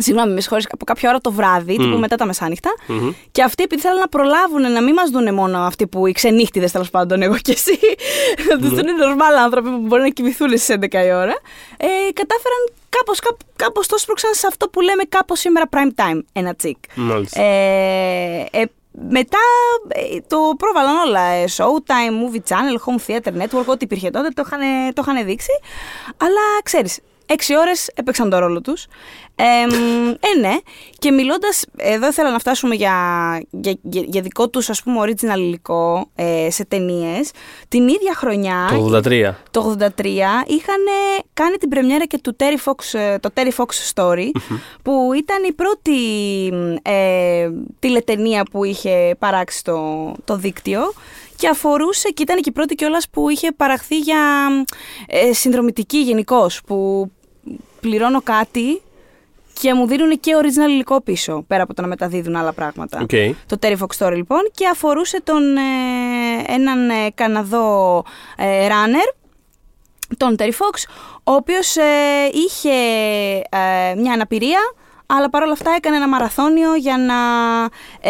Συγγνώμη, 0.00 0.32
με 0.32 0.40
συγχωρείς, 0.40 0.66
από 0.70 0.84
κάποια 0.84 1.08
ώρα 1.08 1.18
το 1.20 1.32
βράδυ, 1.32 1.76
τύπου 1.76 1.98
μετά 1.98 2.16
τα 2.16 2.26
μεσάνυχτα. 2.26 2.70
Μμμ. 2.86 3.10
Και 3.32 3.42
αυτοί, 3.42 3.62
επειδή 3.62 3.80
θέλουν 3.80 3.98
να 3.98 4.08
προλάβουν 4.08 4.72
να 4.72 4.82
μην 4.82 4.94
μας 4.94 5.10
δούνε 5.10 5.32
μόνο 5.32 5.58
αυτοί 5.58 5.86
που 5.86 6.06
οι 6.06 6.12
ξενύχτιδες, 6.12 6.72
τέλος 6.72 6.90
πάντων, 6.90 7.22
εγώ 7.22 7.36
και 7.36 7.52
εσύ, 7.52 7.78
να 8.48 8.58
τους 8.58 8.68
δουν 8.68 8.96
νορμάλ 8.98 9.34
άνθρωποι 9.36 9.68
που 9.70 9.78
μπορεί 9.78 10.02
να 10.02 10.08
κοιμηθούν 10.08 10.48
στις 10.48 10.76
11 10.80 10.84
η 10.92 11.12
ώρα, 11.12 11.34
ε, 11.76 11.86
κατάφεραν 12.12 12.62
κάπως 12.96 13.20
κάπως 13.56 13.86
το 13.86 13.98
σπρώξαν 13.98 14.34
σε 14.34 14.46
αυτό 14.46 14.68
που 14.68 14.80
λέμε 14.80 15.02
κάπως 15.02 15.38
σήμερα 15.38 15.68
prime 15.70 16.00
time, 16.02 16.20
ένα 16.32 16.54
τσικ. 16.54 16.76
Μάλιστα. 16.94 17.42
Ε, 17.42 18.46
ε, 18.50 18.64
μετά 19.08 19.38
ε, 19.88 20.20
το 20.26 20.38
πρόβαλαν 20.58 20.96
όλα. 20.96 21.20
ε, 21.20 21.44
Showtime, 21.56 22.12
Movie 22.22 22.40
Channel, 22.48 22.76
Home 22.86 23.00
Theater 23.06 23.42
Network, 23.42 23.64
ό,τι 23.66 23.84
υπήρχε 23.84 24.10
τότε 24.10 24.28
το 24.28 24.42
είχαν, 24.46 24.60
το 24.94 25.02
είχαν 25.06 25.24
δείξει. 25.24 25.52
Αλλά 26.16 26.40
ξέρεις, 26.62 27.00
έξι 27.26 27.56
ώρες 27.56 27.90
έπαιξαν 27.94 28.30
το 28.30 28.38
ρόλο 28.38 28.60
τους. 28.60 28.86
Ε, 29.34 29.66
μ, 29.66 30.08
ε, 30.08 30.40
ναι. 30.40 30.56
Και 30.98 31.10
μιλώντας, 31.10 31.64
εδώ 31.76 32.06
ήθελα 32.06 32.30
να 32.30 32.38
φτάσουμε 32.38 32.74
για, 32.74 32.94
για, 33.50 33.76
για, 33.82 34.02
για 34.06 34.20
δικό 34.20 34.48
τους 34.48 34.70
ας 34.70 34.82
πούμε 34.82 35.00
original 35.00 35.38
υλικό 35.38 36.10
ε, 36.14 36.50
σε 36.50 36.64
ταινίες. 36.64 37.30
Την 37.68 37.88
ίδια 37.88 38.14
χρονιά, 38.14 38.68
το 38.70 39.00
83. 39.04 39.34
το 39.50 39.76
83 39.78 40.04
είχαν 40.46 40.82
κάνει 41.34 41.56
την 41.56 41.68
πρεμιέρα 41.68 42.04
και 42.04 42.18
του 42.18 42.36
Terry 42.38 42.70
Fox, 42.70 42.98
ε, 42.98 43.18
το 43.18 43.30
Terry 43.34 43.50
Fox 43.56 43.92
Story 43.94 44.30
που 44.82 45.10
ήταν 45.16 45.44
η 45.48 45.52
πρώτη 45.52 45.98
ε, 46.82 47.50
τηλεταινία 47.78 48.42
που 48.50 48.64
είχε 48.64 49.16
παράξει 49.18 49.64
το, 49.64 50.12
το 50.24 50.36
δίκτυο 50.36 50.92
και 51.42 51.48
αφορούσε 51.48 52.08
και 52.08 52.22
ήταν 52.22 52.36
και 52.36 52.48
η 52.48 52.52
πρώτη 52.52 52.74
κιόλας 52.74 53.08
που 53.08 53.28
είχε 53.28 53.52
παραχθεί 53.52 53.98
για 53.98 54.48
ε, 55.06 55.32
συνδρομητική 55.32 55.98
γενικώς 55.98 56.60
που 56.66 57.10
πληρώνω 57.80 58.22
κάτι 58.22 58.82
και 59.60 59.74
μου 59.74 59.86
δίνουν 59.86 60.20
και 60.20 60.32
original 60.42 60.68
υλικό 60.68 61.00
πίσω 61.00 61.44
πέρα 61.46 61.62
από 61.62 61.74
το 61.74 61.82
να 61.82 61.88
μεταδίδουν 61.88 62.36
άλλα 62.36 62.52
πράγματα. 62.52 63.00
Οκ. 63.02 63.10
Το 63.46 63.56
Terry 63.60 63.76
Fox 63.78 63.86
Story 63.98 64.14
λοιπόν 64.14 64.40
και 64.54 64.68
αφορούσε 64.68 65.20
τον, 65.22 65.56
ε, 65.56 65.60
έναν 66.46 66.90
ε, 66.90 67.10
Καναδό 67.14 68.04
ε, 68.36 68.68
runner, 68.68 69.14
τον 70.16 70.36
Terry 70.38 70.52
Fox, 70.52 70.84
ο 71.24 71.32
οποίος 71.32 71.76
ε, 71.76 71.82
είχε 72.32 72.70
ε, 73.50 73.94
μια 73.96 74.12
αναπηρία, 74.12 74.60
αλλά 75.16 75.30
παρόλα 75.30 75.52
αυτά 75.52 75.70
έκανε 75.76 75.96
ένα 75.96 76.08
μαραθώνιο 76.08 76.74
για 76.74 76.96
να 76.98 77.14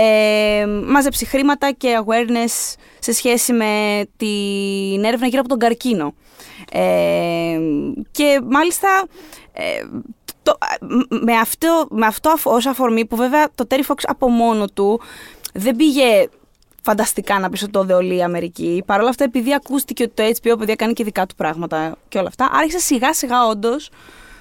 ε, 0.01 0.67
μάζεψει 0.67 1.25
χρήματα 1.25 1.71
και 1.73 2.03
awareness 2.05 2.75
σε 2.99 3.13
σχέση 3.13 3.53
με 3.53 4.03
την 4.17 5.05
έρευνα 5.05 5.27
γύρω 5.27 5.41
από 5.41 5.49
τον 5.49 5.59
καρκίνο. 5.59 6.15
Ε, 6.73 7.59
και 8.11 8.41
μάλιστα 8.51 8.89
ε, 9.53 9.63
το, 10.43 10.59
με, 11.09 11.33
αυτό, 11.35 11.87
με 11.91 12.07
αυτό 12.07 12.31
αφ- 12.31 12.47
ως 12.47 12.67
αφορμή 12.67 13.07
που 13.07 13.17
βέβαια 13.17 13.49
το 13.55 13.67
Terry 13.71 13.83
Fox 13.87 13.97
από 14.07 14.29
μόνο 14.29 14.67
του 14.67 15.01
δεν 15.55 15.77
πήγε 15.77 16.29
φανταστικά 16.83 17.39
να 17.39 17.51
πει 17.51 17.63
ότι 17.65 17.73
το 17.73 17.85
δεολεί 17.85 18.17
η 18.17 18.23
Αμερική. 18.23 18.83
Παρ' 18.87 19.01
όλα 19.01 19.09
αυτά, 19.09 19.25
επειδή 19.25 19.55
ακούστηκε 19.55 20.03
ότι 20.03 20.13
το 20.15 20.23
HBO 20.53 20.59
παιδιά 20.59 20.75
κάνει 20.75 20.93
και 20.93 21.05
δικά 21.05 21.27
του 21.27 21.35
πράγματα 21.35 21.97
και 22.09 22.19
όλα 22.19 22.29
αυτά, 22.29 22.51
άρχισε 22.53 22.79
σιγά 22.79 23.15
σιγά 23.15 23.47
όντως 23.47 23.91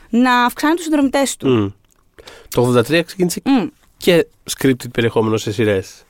να 0.09 0.43
αυξάνει 0.43 0.73
τους 0.73 0.83
συνδρομητές 0.83 1.37
του. 1.37 1.47
Μμ. 1.49 1.80
Το 2.49 2.73
83 2.77 3.01
ξεκίνησε 3.05 3.41
Μμ. 3.45 3.67
και 3.97 4.27
scripted 4.57 4.91
περιεχόμενο 4.91 5.37
σε 5.37 5.51
σειρές. 5.51 6.05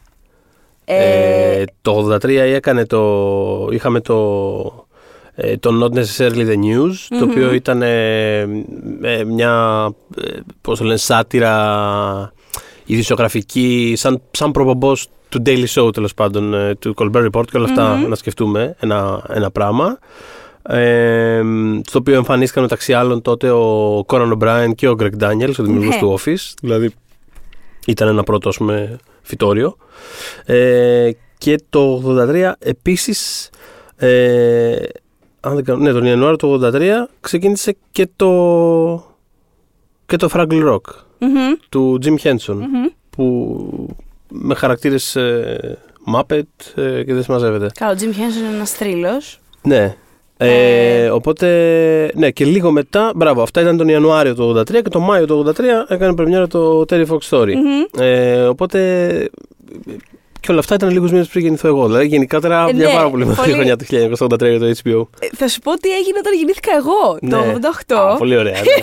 Ε, 0.85 1.63
το 1.81 2.09
83 2.21 2.27
έκανε 2.29 2.85
το, 2.85 3.67
είχαμε 3.71 3.99
το, 3.99 4.87
ε, 5.35 5.57
το 5.57 5.69
Not 5.83 5.97
Necessarily 5.97 6.47
The 6.47 6.55
News, 6.55 7.17
το 7.19 7.23
οποίο 7.23 7.53
ήταν 7.53 7.81
ε, 7.81 8.39
ε, 9.01 9.23
μια, 9.23 9.89
ε, 10.21 10.39
πώς 10.61 10.77
το 10.77 10.83
λένε, 10.83 10.97
σάτυρα 10.97 12.33
ειδησιογραφική, 12.85 13.93
σαν, 13.97 14.21
σαν 14.31 14.51
προπομπός 14.51 15.07
του 15.29 15.41
Daily 15.45 15.65
Show 15.65 15.93
τέλος 15.93 16.13
πάντων, 16.13 16.53
ε, 16.53 16.75
του 16.75 16.93
Colbert 16.97 17.29
Report 17.31 17.45
και 17.51 17.57
όλα 17.57 17.65
αυτά 17.65 17.97
να 17.97 18.15
σκεφτούμε 18.15 18.75
ένα, 18.79 19.23
ένα 19.29 19.51
πράγμα. 19.51 19.99
Ε, 20.63 21.41
στο 21.87 21.99
οποίο 21.99 22.15
εμφανίστηκαν 22.15 22.63
μεταξύ 22.63 22.93
άλλων 22.93 23.21
τότε 23.21 23.49
ο 23.51 23.99
Conan 24.07 24.31
O'Brien 24.39 24.69
και 24.75 24.87
ο 24.87 24.95
Greg 24.99 25.11
Daniels, 25.19 25.53
ο 25.59 25.63
δημιουργός 25.63 25.93
Ναι. 25.95 25.99
του 26.01 26.19
Office. 26.19 26.53
Δηλαδή 26.61 26.91
ήταν 27.87 28.07
ένα 28.07 28.23
πρώτο 28.23 28.49
ας 28.49 28.57
πούμε, 28.57 28.97
φυτόριο. 29.21 29.77
Ε, 30.45 31.11
και 31.37 31.59
το 31.69 32.01
83 32.05 32.51
επίσης, 32.59 33.49
ε, 33.95 34.75
αν 35.39 35.55
δεν 35.55 35.63
κάνω, 35.63 35.79
ναι, 35.83 35.91
τον 35.91 36.03
Ιανουάριο 36.05 36.35
του 36.35 36.59
83 36.63 37.07
ξεκίνησε 37.21 37.77
και 37.91 38.07
το, 38.15 38.29
και 40.05 40.15
το 40.15 40.29
Fraggle 40.33 40.69
Rock 40.69 40.81
Μμμ, 41.19 41.53
του 41.69 41.99
Jim 42.03 42.15
Henson 42.23 42.53
μμμ. 42.55 42.85
που 43.09 43.95
με 44.29 44.55
χαρακτήρες 44.55 45.15
ε, 45.15 45.77
Muppet 46.15 46.41
ε, 46.75 47.03
και 47.03 47.13
δεν 47.13 47.23
συμμαζεύεται. 47.23 47.69
Καλά, 47.73 47.91
ο 47.91 47.95
Jim 47.99 48.03
Henson 48.09 48.37
είναι 48.47 48.55
ένας 48.55 48.77
τρίλο. 48.77 49.21
Ναι. 49.61 49.95
Ε, 50.43 51.09
οπότε, 51.09 52.11
ναι, 52.15 52.31
και 52.31 52.45
λίγο 52.45 52.71
μετά, 52.71 53.11
μπράβο, 53.15 53.41
αυτά 53.41 53.61
ήταν 53.61 53.77
τον 53.77 53.87
Ιανουάριο 53.87 54.35
του 54.35 54.55
83 54.57 54.71
και 54.71 54.89
τον 54.89 55.03
Μάιο 55.03 55.25
του 55.25 55.53
83 55.55 55.59
έκανε 55.87 56.15
πρεμιέρα 56.15 56.47
το 56.47 56.85
Terry 56.89 57.05
Fox 57.05 57.17
Story. 57.29 57.53
Ε, 57.99 58.41
οπότε, 58.41 59.07
ε, 59.87 59.95
και 60.41 60.51
όλα 60.51 60.59
αυτά 60.59 60.75
ήταν 60.75 60.89
λίγους 60.89 61.11
μήνες 61.11 61.27
πριν 61.27 61.43
γεννηθώ 61.43 61.67
εγώ. 61.67 61.85
Δηλαδή, 61.85 62.05
γενικότερα, 62.07 62.65
Ε, 62.69 62.73
μια 62.73 62.87
ναι, 62.87 62.93
πάρα 62.93 63.09
πολύ 63.09 63.25
μεγάλη 63.25 63.41
πολύ. 63.41 63.53
χρονιά 63.53 63.75
το 63.75 63.85
1983 63.85 64.49
για 64.49 64.59
το 64.59 64.65
HBO. 64.83 65.07
Ε, 65.19 65.27
θα 65.35 65.47
σου 65.47 65.59
πω 65.59 65.73
τι 65.77 65.89
έγινε 65.91 66.17
όταν 66.19 66.33
γεννήθηκα 66.33 66.71
εγώ, 66.77 67.17
Ναι. 67.21 67.29
το 67.29 67.59
88. 67.87 67.95
Α, 68.13 68.17
πολύ 68.17 68.37
ωραία. 68.37 68.53
ναι. 68.53 68.59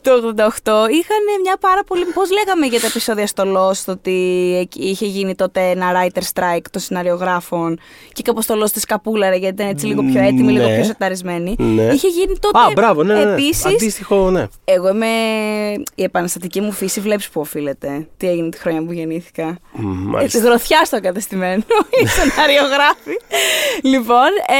Το 0.00 0.10
88 0.12 0.42
είχαν 0.90 1.22
μια 1.42 1.56
πάρα 1.60 1.84
πολύ. 1.86 2.04
Πώς 2.04 2.30
λέγαμε 2.30 2.66
για 2.66 2.80
τα 2.80 2.86
επεισόδια 2.86 3.26
στο 3.26 3.42
Lost, 3.56 3.84
ότι 3.92 4.12
εκεί 4.60 4.82
είχε 4.84 5.06
γίνει 5.06 5.34
τότε 5.34 5.60
ένα 5.70 5.86
writer 5.92 6.20
strike 6.32 6.64
των 6.70 6.80
σεναριογράφων 6.82 7.78
και 8.12 8.22
κάπως 8.22 8.46
το 8.46 8.54
Lost 8.64 8.70
της 8.70 8.84
καπούλαρε 8.84 9.36
γιατί 9.36 9.54
ήταν 9.54 9.68
έτσι 9.68 9.86
λίγο 9.86 10.02
πιο 10.02 10.20
έτοιμη, 10.22 10.52
λίγο 10.52 10.66
Ναι. 10.68 10.74
πιο 10.74 10.84
σεταρισμένη. 10.84 11.54
Ναι. 11.58 11.82
Είχε 11.82 12.08
γίνει 12.08 12.38
τότε. 12.40 12.58
Α, 12.58 12.70
μπράβο, 12.74 13.02
ναι, 13.02 13.14
ναι. 13.14 13.24
ναι. 13.24 13.32
Επίσης, 13.32 13.64
Αντίστοιχο, 13.66 14.30
ναι. 14.30 14.46
εγώ 14.64 14.88
είμαι. 14.88 15.06
Η 15.94 16.02
επαναστατική 16.02 16.60
μου 16.60 16.72
φύση 16.72 17.00
βλέπεις 17.00 17.28
που 17.28 17.40
οφείλεται. 17.40 18.06
Τι 18.16 18.28
έγινε 18.28 18.48
τη 18.48 18.58
χρονιά 18.58 18.84
που 18.84 18.92
γεννήθηκα. 18.92 19.44
Μ, 19.72 19.86
Έτσι, 19.88 20.06
Μάλιστα. 20.06 20.38
Γροθιά 20.54 20.84
στο 20.84 21.00
κατεστημένο, 21.00 21.62
οι 22.02 22.06
σεναριογράφοι. 22.06 23.16
λοιπόν, 23.82 24.28
ε, 24.46 24.54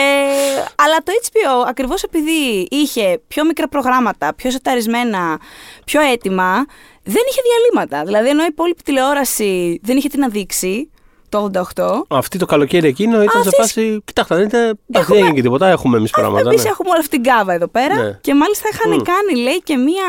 αλλά 0.74 0.96
το 1.04 1.12
HBO 1.22 1.64
ακριβώς 1.68 2.02
επειδή 2.02 2.66
είχε 2.70 3.20
πιο 3.28 3.44
μικρά 3.44 3.68
προγράμματα, 3.68 4.34
πιο 4.34 4.50
σεταρισμένα, 4.50 5.40
πιο 5.84 6.00
έτοιμα, 6.00 6.64
δεν 7.02 7.22
είχε 7.28 7.40
διαλύματα. 7.48 8.04
Δηλαδή, 8.04 8.28
ενώ 8.28 8.42
η 8.42 8.46
υπόλοιπη 8.48 8.82
τηλεόραση 8.82 9.80
δεν 9.82 9.96
είχε 9.96 10.08
τι 10.08 10.18
να 10.18 10.28
δείξει 10.28 10.88
το 11.28 11.50
88, 11.74 11.84
Αυτή 12.08 12.38
το 12.38 12.46
καλοκαίρι 12.46 12.88
εκείνο 12.88 13.22
ήταν 13.22 13.42
σε 13.42 13.48
Αυτής- 13.48 13.54
φάση. 13.58 14.00
Κοιτάξτε, 14.04 14.34
δεν, 14.34 14.44
ήταν- 14.46 14.78
δεν 14.86 15.04
έγινε 15.16 15.32
και 15.32 15.42
τίποτα. 15.42 15.68
Έχουμε 15.68 15.96
εμείς 15.96 16.10
πράγματα. 16.10 16.48
Εμείς 16.48 16.62
ναι. 16.64 16.68
έχουμε 16.70 16.88
όλη 16.90 16.98
αυτή 16.98 17.10
την 17.20 17.22
κάβα 17.32 17.52
εδώ 17.52 17.68
πέρα 17.68 17.94
Ναι. 17.94 18.18
και 18.20 18.34
μάλιστα 18.34 18.68
είχαν 18.72 19.02
κάνει, 19.02 19.40
λέει, 19.40 19.62
και 19.62 19.76
μία 19.76 20.06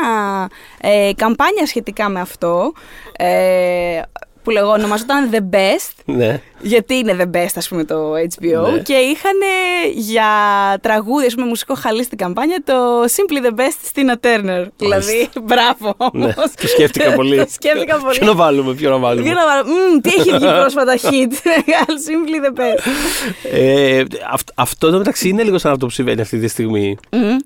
ε, 0.80 1.10
καμπάνια 1.16 1.66
σχετικά 1.66 2.08
με 2.08 2.20
αυτό 2.20 2.72
ε, 3.16 4.00
που 4.46 4.52
λεγό, 4.52 4.70
ονομαζόταν 4.70 5.30
The 5.32 5.54
Best 5.54 5.90
Ναι. 6.04 6.40
γιατί 6.60 6.94
είναι 6.94 7.16
the 7.18 7.36
best, 7.36 7.54
ας 7.56 7.68
πούμε, 7.68 7.84
το 7.84 8.12
HBO. 8.14 8.72
Ναι. 8.72 8.78
Και 8.78 8.92
είχαν 8.94 9.32
για 9.94 10.24
τραγούδι, 10.80 11.26
ας 11.26 11.34
πούμε, 11.34 11.46
μουσικό 11.46 11.74
χαλί 11.74 12.02
στην 12.04 12.18
καμπάνια 12.18 12.62
το 12.64 12.74
Simply 13.04 13.46
the 13.46 13.58
Best 13.60 13.98
Tina 13.98 14.12
Turner. 14.26 14.66
Δηλαδή, 14.76 15.28
μπράβο 15.42 15.96
ναι. 16.12 16.24
όμως. 16.24 16.34
Το 16.60 16.66
σκέφτηκα 16.74 17.12
πολύ. 17.12 17.36
Το 17.36 17.46
σκέφτηκα 17.50 17.96
πολύ. 17.96 18.18
Ποιο 18.18 18.26
να 18.26 18.34
βάλουμε, 18.34 18.74
ποιο 18.74 18.90
να 18.90 18.96
βάλουμε. 18.98 19.26
Για 19.26 19.34
να 19.34 19.44
βάλω, 19.46 19.64
«Μμμ, 19.66 20.00
τι 20.00 20.08
έχει 20.08 20.30
βγει 20.30 20.46
πρόσφατα 20.60 20.96
hit. 20.96 21.32
Simply 22.06 22.46
the 22.46 22.60
best. 22.60 22.80
Ε, 23.52 24.02
αυ- 24.32 24.50
αυτό 24.54 24.90
το 24.90 24.98
μεταξύ 24.98 25.28
είναι 25.28 25.42
λίγο 25.42 25.58
σαν 25.58 25.72
αυτό 25.72 25.86
που 25.86 25.92
συμβαίνει 25.92 26.20
αυτή 26.20 26.38
τη 26.38 26.48
στιγμή. 26.48 26.96
Μμμ. 27.12 27.36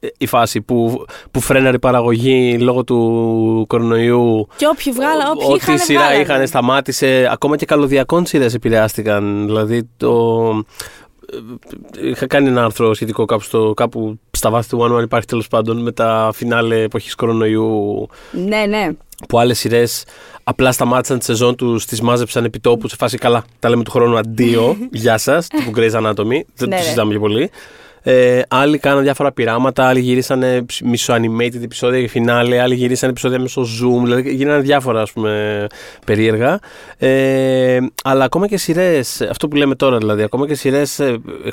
Ε, 0.00 0.06
Η 0.18 0.26
φάση 0.26 0.60
που, 0.60 1.04
που 1.30 1.40
φρέναρε 1.40 1.76
η 1.76 1.78
παραγωγή 1.78 2.58
λόγω 2.60 2.84
του 2.84 3.64
κορονοϊού. 3.68 4.48
Και 4.56 4.66
όποιοι 4.66 4.92
βγάλα, 4.92 5.30
όποιοι 5.30 5.46
Ό,τι 5.50 5.56
είχαν 5.56 5.78
σειρά 5.78 6.00
βγάλανε. 6.00 6.22
είχαν 6.22 6.46
σταμάτησε. 6.46 7.28
Ακόμα 7.32 7.56
και 7.56 7.64
καλωδιακών 7.66 8.26
σειρές 8.26 8.54
επηρεάστηκαν. 8.54 9.46
Δηλαδή 9.46 9.88
το. 9.96 10.40
ε, 12.00 12.08
Είχα 12.08 12.26
κάνει 12.26 12.48
ένα 12.48 12.64
άρθρο 12.64 12.94
σχετικό 12.94 13.24
κάπου, 13.24 13.42
στο, 13.42 13.72
κάπου 13.76 14.18
στα 14.30 14.50
βάθη 14.50 14.68
του 14.68 14.78
One 14.80 14.98
One 14.98 15.02
υπάρχει 15.02 15.26
τέλος 15.26 15.48
πάντων 15.48 15.82
με 15.82 15.92
τα 15.92 16.30
φινάλε 16.34 16.82
εποχής 16.82 17.14
κορονοϊού 17.14 18.06
Ναι, 18.30 18.64
ναι. 18.68 18.88
που 19.28 19.38
άλλες 19.38 19.58
σειρές 19.58 20.04
απλά 20.44 20.72
σταμάτησαν 20.72 21.18
τη 21.18 21.24
σεζόν 21.24 21.56
τους, 21.56 21.84
τις 21.84 22.00
μάζεψαν 22.00 22.44
επί 22.44 22.58
τόπου 22.60 22.88
σε 22.88 22.96
φάση 22.96 23.18
καλά. 23.18 23.44
Τα 23.58 23.68
λέμε 23.68 23.82
του 23.84 23.90
χρόνου 23.90 24.18
αντίο. 24.18 24.76
Γεια 24.92 25.18
σας. 25.18 25.46
Τύπου 25.46 25.70
Grey's 25.76 25.92
Anatomy. 26.02 26.14
Δεν 26.14 26.34
Ναι, 26.34 26.42
το 26.58 26.66
ναι. 26.66 26.76
συζητάμε 26.80 27.12
και 27.12 27.18
πολύ. 27.18 27.50
Ε, 28.10 28.42
άλλοι 28.48 28.78
κάναν 28.78 29.02
διάφορα 29.02 29.32
πειράματα, 29.32 29.86
άλλοι 29.86 30.00
γυρίσανε 30.00 30.64
μισο-animated 30.84 31.62
επεισόδια 31.62 31.98
για 31.98 32.08
φινάλε, 32.08 32.60
άλλοι 32.60 32.74
γυρίσανε 32.74 33.10
επεισόδια 33.12 33.38
μέσω 33.40 33.62
Zoom, 33.62 34.02
δηλαδή 34.04 34.34
γίνανε 34.34 34.60
διάφορα 34.60 35.00
ας 35.02 35.12
πούμε 35.12 35.66
περίεργα. 36.06 36.58
Ε, 36.98 37.78
αλλά 38.04 38.24
ακόμα 38.24 38.46
και 38.48 38.56
σειρές, 38.56 39.20
αυτό 39.20 39.48
που 39.48 39.56
λέμε 39.56 39.74
τώρα 39.74 39.98
δηλαδή, 39.98 40.22
ακόμα 40.22 40.46
και 40.46 40.54
σειρές 40.54 41.00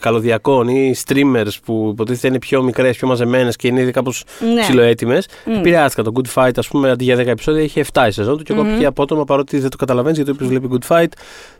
καλωδιακών 0.02 0.68
ή 0.68 0.96
streamers 1.06 1.52
που 1.66 1.90
υποτίθεται 1.92 2.28
είναι 2.28 2.40
πιο 2.40 2.64
μικρές, 2.64 2.98
πιο 2.98 3.08
μαζεμένες 3.08 3.56
και 3.56 3.68
είναι 3.68 3.82
ήδη 3.82 3.92
κάπως 3.92 4.24
Ναι. 4.54 4.62
ψιλοέτοιμε, 4.62 5.22
Μμ. 5.46 5.54
επηρεάστηκαν. 5.54 6.14
Το 6.14 6.22
Good 6.22 6.34
Fight, 6.44 6.54
ας 6.56 6.68
πούμε, 6.68 6.90
αντί 6.92 7.04
για 7.04 7.16
10 7.16 7.28
επεισόδια 7.32 7.62
είχε 7.64 7.80
7 7.94 8.08
η 8.08 8.12
σεζόν 8.12 8.38
του 8.38 8.44
και 8.44 8.54
ακόμα 8.54 8.78
και 8.78 8.86
απότομα 8.86 9.24
παρότι 9.24 9.60
δεν 9.60 9.70
το 9.70 9.78
καταλαβαίνεις 9.78 10.18
γιατί 10.18 10.32
όποιος 10.32 10.50
βλέπει 10.50 10.68
Good 10.72 10.96
Fight 10.96 11.08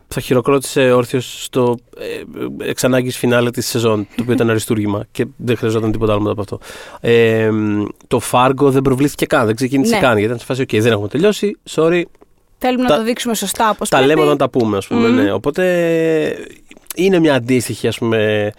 θα 0.08 0.20
χειροκρότησε 0.20 0.90
όρθιος 0.92 1.42
στο 1.44 1.76
ε, 2.58 2.68
εξ 2.68 2.84
ανάγκης 2.84 3.16
φινάλε 3.18 3.50
της 3.50 3.66
σεζόν, 3.66 4.06
το 4.16 4.22
οποίο 4.22 4.34
ήταν 4.34 4.50
αριστούργημα 4.94 5.04
και 5.12 5.26
δεν 5.36 5.56
χρειαζόταν 5.56 5.92
τίποτα 5.92 6.12
άλλο 6.12 6.20
μετά 6.20 6.32
από 6.32 6.40
αυτό. 6.40 6.58
Ε, 7.00 7.50
το 8.06 8.20
Fargo 8.32 8.70
δεν 8.70 8.82
προβλήθηκε 8.82 9.26
καν, 9.26 9.46
δεν 9.46 9.54
ξεκίνησε 9.54 9.94
Ναι. 9.94 10.00
καν 10.00 10.10
γιατί 10.12 10.24
ήταν 10.24 10.38
σε 10.38 10.44
φάση, 10.44 10.62
OK, 10.62 10.78
δεν 10.80 10.92
έχουμε 10.92 11.08
τελειώσει, 11.08 11.56
sorry, 11.70 12.02
Θέλουμε 12.58 12.84
Τα- 12.86 12.90
να 12.90 12.96
το 12.96 13.04
δείξουμε 13.04 13.34
σωστά 13.34 13.70
όπως 13.70 13.88
τα 13.88 13.96
πρέπει. 13.96 14.12
λέμε 14.12 14.24
όταν 14.26 14.36
τα 14.38 14.48
πούμε, 14.48 14.76
ας 14.76 14.86
πούμε. 14.86 15.08
Μμμ. 15.08 15.14
Ναι. 15.14 15.32
Οπότε 15.32 15.64
είναι 16.94 17.18
μια 17.18 17.34
αντίστοιχη, 17.34 17.88
ας 17.88 17.98
πούμε. 17.98 18.50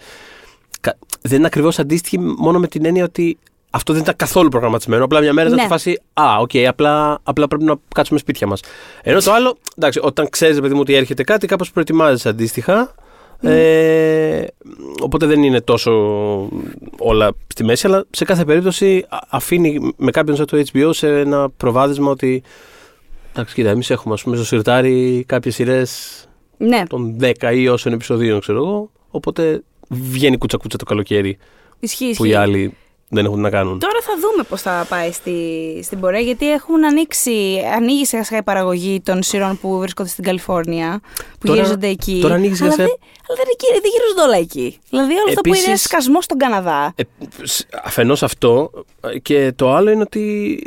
κα- 0.80 0.96
Δεν 1.22 1.38
είναι 1.38 1.46
ακριβώς 1.46 1.78
αντίστοιχη 1.78 2.18
μόνο 2.18 2.58
με 2.58 2.66
την 2.66 2.84
έννοια 2.84 3.04
ότι 3.04 3.38
αυτό 3.70 3.92
δεν 3.92 4.02
ήταν 4.02 4.16
καθόλου 4.16 4.48
προγραμματισμένο. 4.48 5.04
Απλά 5.04 5.20
μια 5.20 5.32
μέρα 5.32 5.46
ήταν 5.46 5.56
Ναι. 5.58 5.64
σε 5.64 5.68
φάση 5.72 6.00
Α, 6.12 6.36
οκ, 6.40 6.50
απλά, 6.68 7.18
απλά 7.22 7.48
πρέπει 7.48 7.64
να 7.64 7.74
κάτσουμε 7.94 8.18
σπίτια 8.18 8.46
μας. 8.46 8.60
Ενώ 9.02 9.20
το 9.20 9.32
άλλο, 9.32 9.56
εντάξει, 9.76 10.00
όταν 10.02 10.28
ξέρεις, 10.28 10.60
παιδί 10.60 10.74
μου, 10.74 10.80
ότι 10.80 10.94
έρχεται 10.94 11.22
κάτι, 11.22 11.46
κάπως 11.46 11.70
προετοιμάζεσαι 11.72 12.28
αντίστοιχα. 12.28 12.94
Ε, 13.40 14.44
οπότε 15.02 15.26
δεν 15.26 15.42
είναι 15.42 15.60
τόσο 15.60 15.92
όλα 16.98 17.30
στη 17.46 17.64
μέση, 17.64 17.86
αλλά 17.86 18.04
σε 18.10 18.24
κάθε 18.24 18.44
περίπτωση 18.44 19.04
α- 19.08 19.18
αφήνει 19.28 19.92
με 19.96 20.10
κάποιον 20.10 20.36
σαν 20.36 20.46
το 20.46 20.62
HBO 20.72 20.90
σε 20.94 21.18
ένα 21.20 21.50
προβάδισμα 21.50 22.10
ότι 22.10 22.42
Εντάξει, 23.32 23.54
κοίτα, 23.54 23.68
εμείς 23.70 23.90
έχουμε 23.90 24.14
ας 24.14 24.22
πούμε, 24.22 24.36
στο 24.36 24.44
συρτάρι 24.44 25.24
κάποιες 25.28 25.54
σειρές 25.54 26.22
Ναι, 26.56 26.82
των 26.88 27.16
10 27.20 27.52
ή 27.54 27.68
όσων 27.68 27.92
επεισοδίων, 27.92 28.40
ξέρω 28.40 28.58
εγώ. 28.58 28.90
Οπότε 29.10 29.62
βγαίνει 29.88 30.36
κούτσα-κούτσα 30.38 30.76
το 30.78 30.84
καλοκαίρι 30.84 31.38
ισχύει, 31.80 32.04
που 32.04 32.10
ισχύει. 32.10 32.28
οι 32.28 32.34
άλλοι 32.34 32.74
δεν 33.08 33.24
έχουν 33.24 33.36
τι 33.36 33.42
να 33.42 33.50
κάνουν. 33.50 33.78
Τώρα 33.78 33.98
θα 34.02 34.12
δούμε 34.20 34.42
πώς 34.42 34.62
θα 34.62 34.86
πάει 34.88 35.12
στη, 35.12 35.32
στην 35.82 36.00
πορεία, 36.00 36.20
γιατί 36.20 36.52
έχουν 36.52 36.84
ανοίξει, 36.84 37.60
ανοίγει 37.76 38.04
σιγά 38.04 38.24
σιγά 38.24 38.38
η 38.40 38.42
παραγωγή 38.42 39.00
των 39.00 39.22
σειρών 39.22 39.58
που 39.60 39.78
βρίσκονται 39.78 40.08
στην 40.08 40.24
Καλιφόρνια, 40.24 41.00
που 41.38 41.46
Τώρα- 41.46 41.54
γυρίζονται 41.58 41.86
εκεί. 41.88 42.18
τώρα 42.22 42.34
ανοίγει 42.34 42.54
σιγά 42.54 42.66
αλλά, 42.66 42.74
σιγά- 42.74 42.88
δεν, 42.88 42.96
αλλά 43.28 43.36
δεν, 43.38 43.46
εκεί- 43.52 43.80
δεν 43.82 43.90
γυρίζονται 43.92 44.22
όλα 44.22 44.36
εκεί. 44.36 44.78
Δηλαδή 44.90 45.12
όλο 45.12 45.24
αυτό 45.28 45.40
που 45.40 45.48
είναι 45.48 45.58
Επίσης- 45.58 45.82
σκασμός 45.82 46.24
στον 46.24 46.38
Καναδά. 46.38 46.92
Ε, 46.96 47.02
αφενός 47.84 48.22
αυτό 48.22 48.70
και 49.22 49.52
το 49.56 49.74
άλλο 49.74 49.90
είναι 49.90 50.02
ότι 50.02 50.58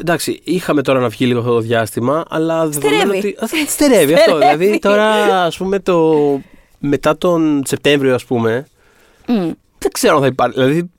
εντάξει, 0.00 0.40
είχαμε 0.44 0.82
τώρα 0.82 1.00
να 1.00 1.08
βγει 1.08 1.26
λίγο 1.26 1.38
αυτό 1.38 1.52
το 1.52 1.60
διάστημα, 1.60 2.24
αλλά 2.28 2.66
δεδομένου 2.68 2.98
Στερεύει. 3.00 3.16
ότι. 3.16 3.36
Α, 3.62 3.66
Στερεύει 3.68 4.14
αυτό. 4.14 4.36
Στερεύει. 4.36 4.56
δηλαδή 4.64 4.78
τώρα, 4.78 5.42
ας 5.44 5.56
πούμε, 5.56 5.78
το. 5.80 6.14
μετά 6.78 7.16
τον 7.18 7.62
Σεπτέμβριο, 7.66 8.14
ας 8.14 8.24
πούμε, 8.24 8.66
Μμ. 9.26 9.50
δεν 9.78 9.92
ξέρω 9.92 10.14
αν 10.14 10.20
θα 10.20 10.26
υπάρχει. 10.26 10.54
Δηλαδή, 10.60 10.90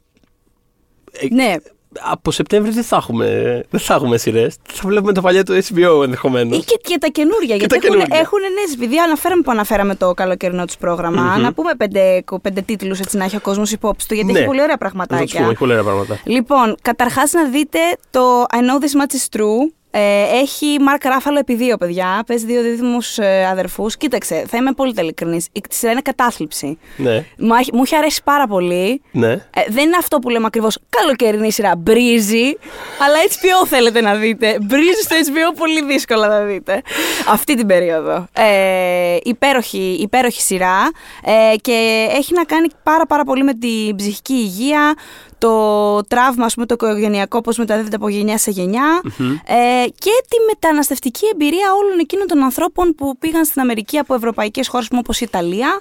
Ναι, 1.32 1.56
από 1.99 2.32
Σεπτέμβριο 2.32 2.73
δεν 2.73 2.84
θα 2.84 2.95
έχουμε, 2.95 3.25
δεν 3.69 3.80
θα 3.80 3.93
έχουμε 3.93 4.17
σειρές. 4.17 4.56
Θα 4.73 4.88
βλέπουμε 4.88 5.13
τα 5.13 5.21
παλιά 5.21 5.43
του 5.43 5.53
HBO 5.53 6.03
ενδεχομένως. 6.03 6.58
ή 6.58 6.62
και, 6.63 6.80
και 6.82 6.97
τα 6.99 7.08
καινούργια. 7.08 7.56
γιατί 7.56 7.67
τα 7.67 7.75
έχουν, 7.75 7.89
καινούργια. 7.89 8.17
έχουν 8.19 8.39
νέες, 8.56 8.73
επειδή 8.73 8.97
αναφέραμε 8.99 9.41
που 9.41 9.51
αναφέραμε 9.51 9.95
το 9.95 10.13
καλοκαιρινό 10.13 10.65
τους 10.65 10.77
πρόγραμμα, 10.77 11.38
να 11.38 11.53
πούμε 11.53 11.71
πέντε, 11.77 12.23
πέντε 12.41 12.62
τίτλους 12.62 12.99
έτσι 12.99 13.17
να 13.17 13.23
έχει 13.23 13.36
ο 13.36 13.39
κόσμος 13.39 13.71
υπόψη 13.71 14.08
του, 14.08 14.13
γιατί 14.13 14.32
Ναι. 14.32 14.38
έχει 14.38 14.47
πολύ 14.47 14.62
ωραία 14.62 14.75
Θα 14.80 14.86
του 14.86 14.91
πούμε, 14.91 15.06
πραγματάκια. 15.06 15.45
έχει 15.45 15.58
πολύ 15.58 15.71
ωραία 15.71 15.84
πράγματα. 15.84 16.19
Λοιπόν, 16.23 16.75
καταρχάς 16.82 17.32
να 17.32 17.43
δείτε 17.49 17.80
το 18.10 18.41
I 18.41 18.56
know 18.58 18.84
this 18.84 19.01
much 19.01 19.13
is 19.15 19.39
true 19.39 19.71
Ε, 19.91 20.23
έχει 20.41 20.78
Μαρκ 20.80 21.04
Ράφαλο 21.06 21.39
επί 21.39 21.56
δύο 21.56 21.78
παιδιά. 21.78 22.23
Παίζει 22.28 22.45
δύο 22.45 22.62
δίδυμους 22.62 23.17
ε, 23.17 23.45
αδερφούς. 23.52 23.97
Κοίταξε, 23.97 24.43
θα 24.47 24.58
είμαι 24.58 24.71
πολύ 24.71 24.93
ειλικρινής. 24.97 25.47
Η 25.52 25.62
σειρά 25.69 25.91
είναι 25.91 26.02
κατάθλιψη. 26.02 26.78
Ναι. 26.97 27.26
Μου, 27.38 27.54
έχει- 27.60 27.73
μου 27.73 27.82
έχει 27.84 27.95
αρέσει 27.95 28.21
πάρα 28.23 28.47
πολύ. 28.47 29.02
Ναι. 29.12 29.32
Ε, 29.32 29.39
δεν 29.67 29.86
είναι 29.86 29.97
αυτό 30.00 30.19
που 30.19 30.30
λέμε 30.30 30.45
ακριβώς 30.45 30.78
καλοκαιρινή 30.89 31.52
σειρά. 31.52 31.76
Μπρίζει. 31.78 32.58
Αλλά 33.06 33.15
HBO 33.30 33.67
θέλετε 33.67 34.02
να 34.02 34.15
δείτε. 34.15 34.58
Μπρίζει 34.62 35.02
στο 35.02 35.15
HBO 35.15 35.56
πολύ 35.58 35.84
δύσκολα 35.86 36.28
να 36.28 36.39
δείτε. 36.39 36.82
Αυτή 37.30 37.56
την 37.56 37.67
περίοδο. 37.67 38.28
Ε, 38.34 39.17
υπέροχη, 39.23 39.97
υπέροχη 40.02 40.41
σειρά. 40.41 40.91
Ε, 41.23 41.56
και 41.62 42.08
έχει 42.12 42.34
να 42.34 42.43
κάνει 42.43 42.67
πάρα 42.84 43.06
πάρα 43.06 43.23
πολύ 43.23 43.43
με 43.43 43.54
την 43.54 43.95
ψυχική 43.95 44.34
υγεία. 44.34 44.93
Το 45.39 46.04
τραύμα, 46.04 46.45
ας 46.45 46.54
πούμε, 46.54 46.65
το 46.65 46.73
οικογενειακό, 46.73 47.41
πώς 47.41 47.58
μεταδίδεται 47.58 47.95
από 47.95 48.10
γενιά 48.10 48.38
σε 48.38 48.52
γενια 48.52 49.02
Ε, 49.45 49.86
και 49.88 50.12
τη 50.30 50.38
μεταναστευτική 50.47 51.26
εμπειρία 51.34 51.73
όλων 51.84 52.00
εκείνων 52.00 52.28
των 52.28 52.43
ανθρώπων 52.43 52.95
που 52.95 53.17
πήγαν 53.17 53.45
στην 53.45 53.62
Αμερική 53.62 53.97
από 53.97 54.13
ευρωπαϊκές 54.13 54.67
χώρες 54.67 54.88
όπως 54.97 55.19
η 55.21 55.26
ιταλια 55.28 55.80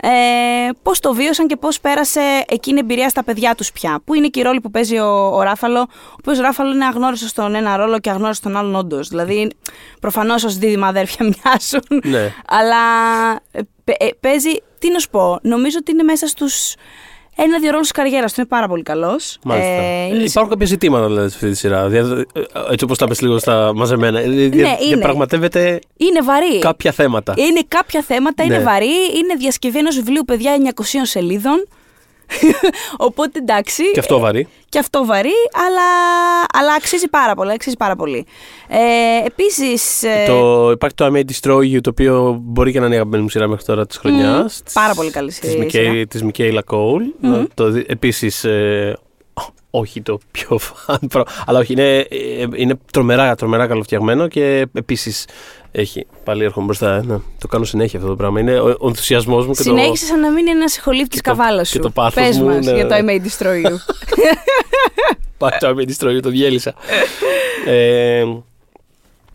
Ε, 0.00 0.08
πώς 0.82 1.00
το 1.00 1.14
βίωσαν 1.14 1.46
και 1.46 1.56
πώς 1.56 1.80
πέρασε 1.80 2.44
εκείνη 2.48 2.76
η 2.76 2.80
εμπειρία 2.82 3.08
στα 3.08 3.24
παιδιά 3.24 3.54
τους 3.54 3.72
πια. 3.72 4.00
Που 4.04 4.14
είναι 4.14 4.28
και 4.28 4.40
η 4.40 4.42
ρόλη 4.42 4.60
που 4.60 4.70
παίζει 4.70 4.98
ο, 4.98 5.30
ο 5.34 5.42
Ράφαλο, 5.42 5.80
ο 5.80 6.14
οποίος 6.18 6.38
Ράφαλο 6.38 6.70
είναι 6.72 6.84
αγνώριστος 6.84 7.30
στον 7.30 7.54
ένα 7.54 7.76
ρόλο 7.76 7.98
και 7.98 8.10
αγνώριστος 8.10 8.36
στον 8.36 8.56
άλλον 8.56 8.74
όντως. 8.74 9.08
Δηλαδή, 9.08 9.50
προφανώς 10.00 10.44
ως 10.44 10.56
δίδυμα 10.58 10.86
αδέρφια 10.86 11.24
μοιάζουν. 11.30 12.00
Ναι. 12.04 12.32
Αλλά 12.46 12.76
ε, 13.52 13.60
παι- 13.84 14.02
ε, 14.02 14.08
παίζει, 14.20 14.50
τι 14.78 14.90
να 14.90 14.98
σου 14.98 15.10
πω, 15.10 15.38
νομίζω 15.42 15.76
ότι 15.80 15.92
είναι 15.92 16.02
μέσα 16.02 16.26
στους 16.26 16.74
ένα-δύο 17.44 17.70
ρόλους 17.70 17.88
της 17.88 17.96
καριέρας 17.96 18.32
του. 18.32 18.40
Είναι 18.40 18.48
πάρα 18.48 18.68
πολύ 18.68 18.82
καλός. 18.82 19.38
Μάλιστα. 19.44 19.70
Ε, 19.70 20.02
Ε, 20.02 20.06
είναι 20.06 20.22
υπάρχουν 20.22 20.48
κάποια 20.52 20.66
ζητήματα 20.66 21.06
δηλαδή 21.06 21.28
σε 21.28 21.34
αυτή 21.34 21.50
τη 21.50 21.56
σειρά. 21.56 21.88
Δια- 21.88 22.24
ε, 22.32 22.40
Έτσι 22.72 22.84
όπως 22.84 22.98
τα 22.98 23.06
πες 23.06 23.20
λίγο 23.20 23.38
στα 23.38 23.72
μαζεμένα. 23.74 24.18
Ε, 24.20 24.28
δια- 24.28 24.48
Ναι, 24.62 24.76
είναι. 24.80 24.94
Διαπραγματεύεται 24.94 25.78
Είναι 25.96 26.20
βαρύ. 26.22 26.58
κάποια 26.58 26.92
θέματα. 26.92 27.34
Είναι 27.36 27.60
κάποια 27.68 28.02
θέματα, 28.02 28.42
είναι 28.44 28.56
Ναι. 28.56 28.62
βαρύ. 28.62 28.86
Είναι 28.86 29.34
διασκευή 29.38 29.78
ενός 29.78 29.96
βιβλίου, 29.96 30.22
παιδιά, 30.26 30.52
900 30.54 31.06
σελίδων. 31.06 31.66
Οπότε 33.06 33.38
εντάξει. 33.38 33.90
Και 33.92 34.00
αυτό 34.00 34.18
βαρύ. 34.18 34.48
Και 34.68 34.78
αυτό 34.78 35.04
βαρύ, 35.04 35.32
αλλά, 35.66 35.88
αλλά 36.52 36.74
αξίζει 36.74 37.08
πάρα 37.08 37.34
πολύ. 37.34 37.52
Αξίζει 37.52 37.76
πάρα 37.76 37.96
πολύ. 37.96 38.26
Ε, 38.68 38.78
Επίσης. 39.26 40.04
Το, 40.26 40.70
υπάρχει 40.70 40.96
το 40.96 41.06
I 41.06 41.10
May 41.16 41.22
Destroy 41.30 41.74
You, 41.76 41.80
το 41.80 41.90
οποίο 41.90 42.38
μπορεί 42.42 42.72
και 42.72 42.78
να 42.80 42.84
είναι 42.86 42.94
η 42.94 42.96
αγαπημένη 42.96 43.22
μου 43.22 43.28
σειρά 43.30 43.48
μέχρι 43.48 43.64
τώρα 43.64 43.86
της 43.86 43.96
χρονιάς. 43.96 44.62
πάρα 44.72 44.94
πολύ 44.94 45.10
καλή 45.10 45.30
σειρά. 45.30 46.06
Της 46.08 46.22
Μικέιλα 46.22 46.62
Κόουλ. 46.62 47.02
Επίσης. 47.86 48.46
Ε, 49.72 49.78
όχι 49.78 50.02
το 50.02 50.18
πιο 50.30 50.58
φαν, 50.58 50.98
προ- 51.08 51.26
αλλά 51.46 51.58
όχι, 51.58 51.72
είναι, 51.72 51.98
ε, 51.98 52.46
είναι 52.54 52.78
τρομερά, 52.92 53.34
τρομερά 53.34 53.66
καλοφτιαγμένο 53.66 54.28
και 54.28 54.66
επίσης 54.72 55.26
έχει. 55.72 56.06
Πάλι 56.24 56.44
έρχομαι 56.44 56.66
μπροστά. 56.66 56.96
ε, 56.96 57.02
να 57.06 57.20
το 57.38 57.46
κάνω 57.48 57.64
συνέχεια 57.64 57.98
αυτό 57.98 58.10
το 58.10 58.16
πράγμα. 58.16 58.40
Είναι 58.40 58.58
ο, 58.60 58.76
ο 58.80 58.88
ενθουσιασμός 58.88 59.46
μου 59.46 59.52
και 59.52 59.56
το. 59.56 59.62
Συνέχισε 59.62 60.04
σαν 60.06 60.20
να 60.20 60.30
μην 60.30 60.38
είναι 60.46 60.50
ένας 60.50 60.72
συγχολήπτη 60.72 61.16
και 61.16 61.22
το- 61.22 61.30
καβάλας 61.36 61.70
και 61.70 61.76
σου. 61.76 61.82
το 61.82 61.90
πάθος 61.90 62.22
Πες 62.24 62.38
μου, 62.38 62.46
μας 62.46 62.66
ναι, 62.66 62.72
για 62.74 62.86
το 62.86 62.94
I 62.94 63.02
ναι. 63.04 63.14
may 63.16 63.26
destroy 63.26 63.66
you. 63.66 63.74
Πάει 65.38 65.50
το 65.60 65.68
I 65.68 65.72
May 65.74 65.88
Destroy 65.90 66.16
You, 66.16 66.20
το 66.22 66.28
διέλυσα. 66.30 66.74
ε, 67.66 68.24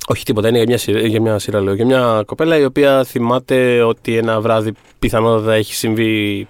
όχι 0.08 0.24
τίποτα, 0.26 0.48
είναι 0.48 0.58
για 0.58 0.66
μια, 0.68 0.78
σειρά, 0.78 1.00
για 1.00 1.22
μια 1.22 1.40
σειρά 1.40 1.62
λέω. 1.62 1.74
Για 1.74 1.86
μια 1.86 2.24
κοπέλα 2.26 2.58
η 2.58 2.64
οποία 2.66 3.04
θυμάται 3.04 3.82
ότι 3.82 4.18
ένα 4.18 4.42
βράδυ 4.42 4.72
πιθανότατα 5.00 5.54
έχει 5.54 5.74
συμβεί. 5.76 6.48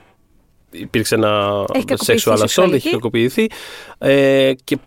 Υπήρξε 0.79 1.15
ένα 1.15 1.63
Έχει 1.73 1.85
κακοποιηθεί 1.85 2.23
sexual 2.25 2.31
assault, 2.33 2.37
σεξουαλική. 2.39 2.75
έχει 2.75 2.89
κακοποιηθεί. 2.89 3.47
Ε, 3.97 4.51
και 4.63 4.77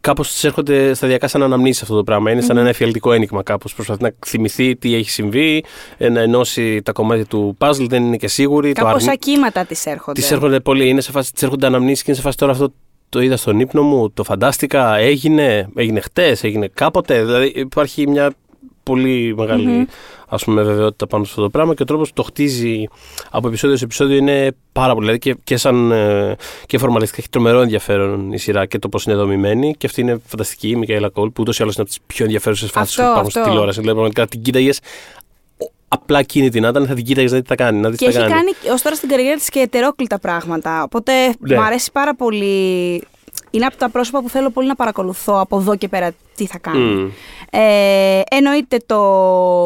κάπως 0.00 0.28
της 0.32 0.44
έρχονται 0.44 0.94
σταδιακά 0.94 1.28
σαν 1.28 1.42
αναμνήσεις 1.42 1.82
αυτό 1.82 1.96
το 1.96 2.04
πράγμα. 2.04 2.30
Είναι 2.30 2.40
σαν 2.40 2.56
ένα 2.56 2.68
εφιαλτικό 2.68 3.12
ένιγμα 3.12 3.42
κάπως. 3.42 3.74
Προσπαθεί 3.74 4.02
να 4.02 4.10
θυμηθεί 4.26 4.76
τι 4.76 4.94
έχει 4.94 5.10
συμβεί, 5.10 5.64
ε, 5.96 6.08
να 6.08 6.20
ενώσει 6.20 6.82
τα 6.82 6.92
κομμάτια 6.92 7.24
του 7.26 7.56
puzzle, 7.60 7.86
δεν 7.88 8.04
είναι 8.04 8.16
και 8.16 8.28
σίγουρη. 8.28 8.72
το 8.72 8.84
Κάπως 8.84 9.02
αρνεί- 9.02 9.12
ακύματα 9.12 9.64
της 9.64 9.86
έρχονται. 9.86 10.20
Της 10.20 10.30
έρχονται 10.30 10.60
πολύ, 10.60 10.88
είναι 10.88 11.00
σε 11.00 11.10
φάση, 11.10 11.32
της 11.32 11.42
έρχονται 11.42 11.66
αναμνήσεις 11.66 11.98
και 12.02 12.04
είναι 12.10 12.16
σε 12.16 12.24
φάση 12.24 12.36
τώρα 12.36 12.52
αυτό 12.52 12.72
το 13.08 13.20
είδα 13.20 13.36
στον 13.36 13.60
ύπνο 13.60 13.82
μου, 13.82 14.10
το 14.10 14.24
φαντάστηκα, 14.24 14.96
έγινε, 14.96 15.68
έγινε 15.74 16.00
χτες, 16.00 16.44
έγινε 16.44 16.68
κάποτε. 16.74 17.24
Δηλαδή 17.24 17.52
υπάρχει 17.54 18.08
μια 18.08 18.32
πολύ 18.82 19.34
μεγάλη 19.36 19.86
ας 20.28 20.44
πούμε 20.44 20.62
βεβαιότητα 20.62 21.06
πάνω 21.06 21.24
σε 21.24 21.30
αυτό 21.30 21.42
το 21.42 21.50
πράγμα 21.50 21.74
και 21.74 21.82
ο 21.82 21.84
τρόπος 21.84 22.08
που 22.08 22.14
το 22.14 22.22
χτίζει 22.22 22.84
από 23.30 23.48
επεισόδιο 23.48 23.76
σε 23.76 23.84
επεισόδιο 23.84 24.16
είναι 24.16 24.56
πάρα 24.72 24.92
πολύ. 24.94 25.00
Δηλαδή 25.04 25.18
και, 25.18 25.36
και 25.44 25.56
σαν 25.56 25.90
ε, 25.92 26.36
και 26.66 26.78
φορμαλιστικά 26.78 27.20
έχει 27.20 27.28
τρομερό 27.30 27.60
ενδιαφέρον 27.60 28.32
η 28.32 28.38
σειρά 28.38 28.66
και 28.66 28.78
το 28.78 28.88
πώς 28.88 29.04
είναι 29.04 29.14
δομημένη 29.14 29.74
και 29.78 29.86
αυτή 29.86 30.00
είναι 30.00 30.20
φανταστική 30.26 30.68
η 30.68 30.76
Μικαέλα 30.76 31.08
Κόλ 31.08 31.28
που 31.30 31.40
ούτως 31.40 31.58
ή 31.58 31.62
άλλως 31.62 31.74
είναι 31.74 31.82
από 31.88 31.92
τις 31.94 32.00
πιο 32.06 32.24
ενδιαφέρουσες 32.24 32.70
φάσεις 32.70 32.94
που 32.94 33.00
Αυτό, 33.02 33.12
υπάρχουν 33.12 33.30
στη 33.30 33.38
αυτό. 33.38 33.50
τηλεόραση. 33.50 33.80
Δηλαδή 33.80 33.96
πραγματικά 33.98 34.26
την 34.30 34.42
κοίταγες 34.42 34.80
απλά 35.88 36.22
κίνητη 36.22 36.60
να 36.60 36.68
ήταν, 36.68 36.86
θα 36.86 36.94
την 36.94 37.04
κοίταγες 37.04 37.30
να 37.30 37.36
δει 37.36 37.42
τι 37.42 37.48
θα 37.48 37.54
κάνει. 37.54 37.78
Να 37.80 37.88
δεις 37.90 37.98
Και 37.98 38.06
τι 38.06 38.12
θα 38.12 38.18
έχει 38.20 38.28
κάνει. 38.28 38.52
κάνει 38.60 38.72
ως 38.74 38.82
τώρα 38.82 38.94
στην 38.96 39.08
καριέρα 39.08 39.36
της 39.36 39.48
και 39.48 39.58
ετερόκλητα 39.60 40.18
πράγματα. 40.18 40.82
Οπότε 40.82 41.12
Ναι. 41.38 41.54
μου 41.56 41.62
αρέσει 41.62 41.92
πάρα 41.92 42.14
πολύ. 42.14 43.02
Είναι 43.50 43.66
από 43.66 43.76
τα 43.76 43.88
πρόσωπα 43.88 44.22
που 44.22 44.28
θέλω 44.28 44.50
πολύ 44.50 44.66
να 44.66 44.74
παρακολουθώ 44.74 45.40
από 45.40 45.58
εδώ 45.58 45.76
και 45.76 45.88
πέρα 45.88 46.10
τι 46.36 46.46
θα 46.46 46.58
κάνει. 46.58 46.78
Μμμ. 46.78 47.10
Ε, 47.50 48.20
εννοείται 48.30 48.76
το, 48.86 49.02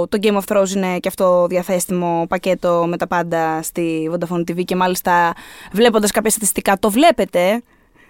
το 0.09 0.19
Game 0.23 0.39
of 0.39 0.43
Thrones 0.47 0.69
είναι 0.77 0.99
και 0.99 1.09
αυτό 1.09 1.47
διαθέσιμο 1.47 2.27
πακέτο 2.29 2.85
με 2.89 2.97
τα 2.97 3.07
πάντα 3.07 3.63
στη 3.63 4.11
Vodafone 4.13 4.41
TV 4.41 4.65
και 4.65 4.77
μάλιστα 4.77 5.35
βλέποντας 5.73 6.11
κάποια 6.11 6.31
στατιστικά 6.31 6.79
το 6.79 6.91
βλέπετε. 6.91 7.63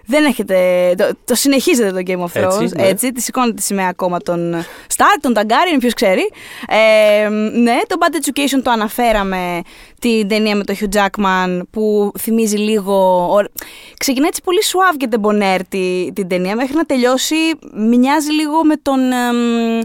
Δεν 0.06 0.24
έχετε, 0.24 0.56
το, 0.98 1.10
το 1.24 1.34
συνεχίζετε 1.34 1.90
το 1.90 2.00
Game 2.06 2.24
of 2.24 2.42
Thrones, 2.42 2.60
Έτσι, 2.62 2.74
έτσι, 2.76 3.06
ναι. 3.06 3.12
τη 3.12 3.20
σηκώνετε 3.20 3.52
τη 3.54 3.62
σημαία 3.62 3.88
ακόμα 3.88 4.18
των 4.18 4.54
Stark, 4.96 5.18
των 5.20 5.32
Targaryen, 5.36 5.76
ποιος 5.78 5.94
ξέρει. 5.94 6.30
Ε, 6.68 7.28
ναι, 7.58 7.78
το 7.86 7.96
Bad 8.00 8.14
Education 8.14 8.60
το 8.62 8.70
αναφέραμε, 8.70 9.60
την 10.00 10.28
ταινία 10.28 10.56
με 10.56 10.64
τον 10.64 10.76
Hugh 10.80 10.96
Jackman 10.96 11.60
που 11.70 12.12
θυμίζει 12.18 12.56
λίγο... 12.56 12.94
ο- 13.38 13.50
Ξεκινάει 13.98 14.28
έτσι 14.28 14.40
πολύ 14.42 14.60
suave 14.64 14.94
και 14.96 15.06
τεμπονέρ 15.08 15.66
τη, 15.68 16.12
την 16.12 16.28
ταινία 16.28 16.56
μέχρι 16.56 16.74
να 16.76 16.84
τελειώσει 16.84 17.34
μοιάζει 17.74 18.30
λίγο 18.32 18.64
με 18.64 18.74
τον, 18.82 19.00
εμ, 19.12 19.80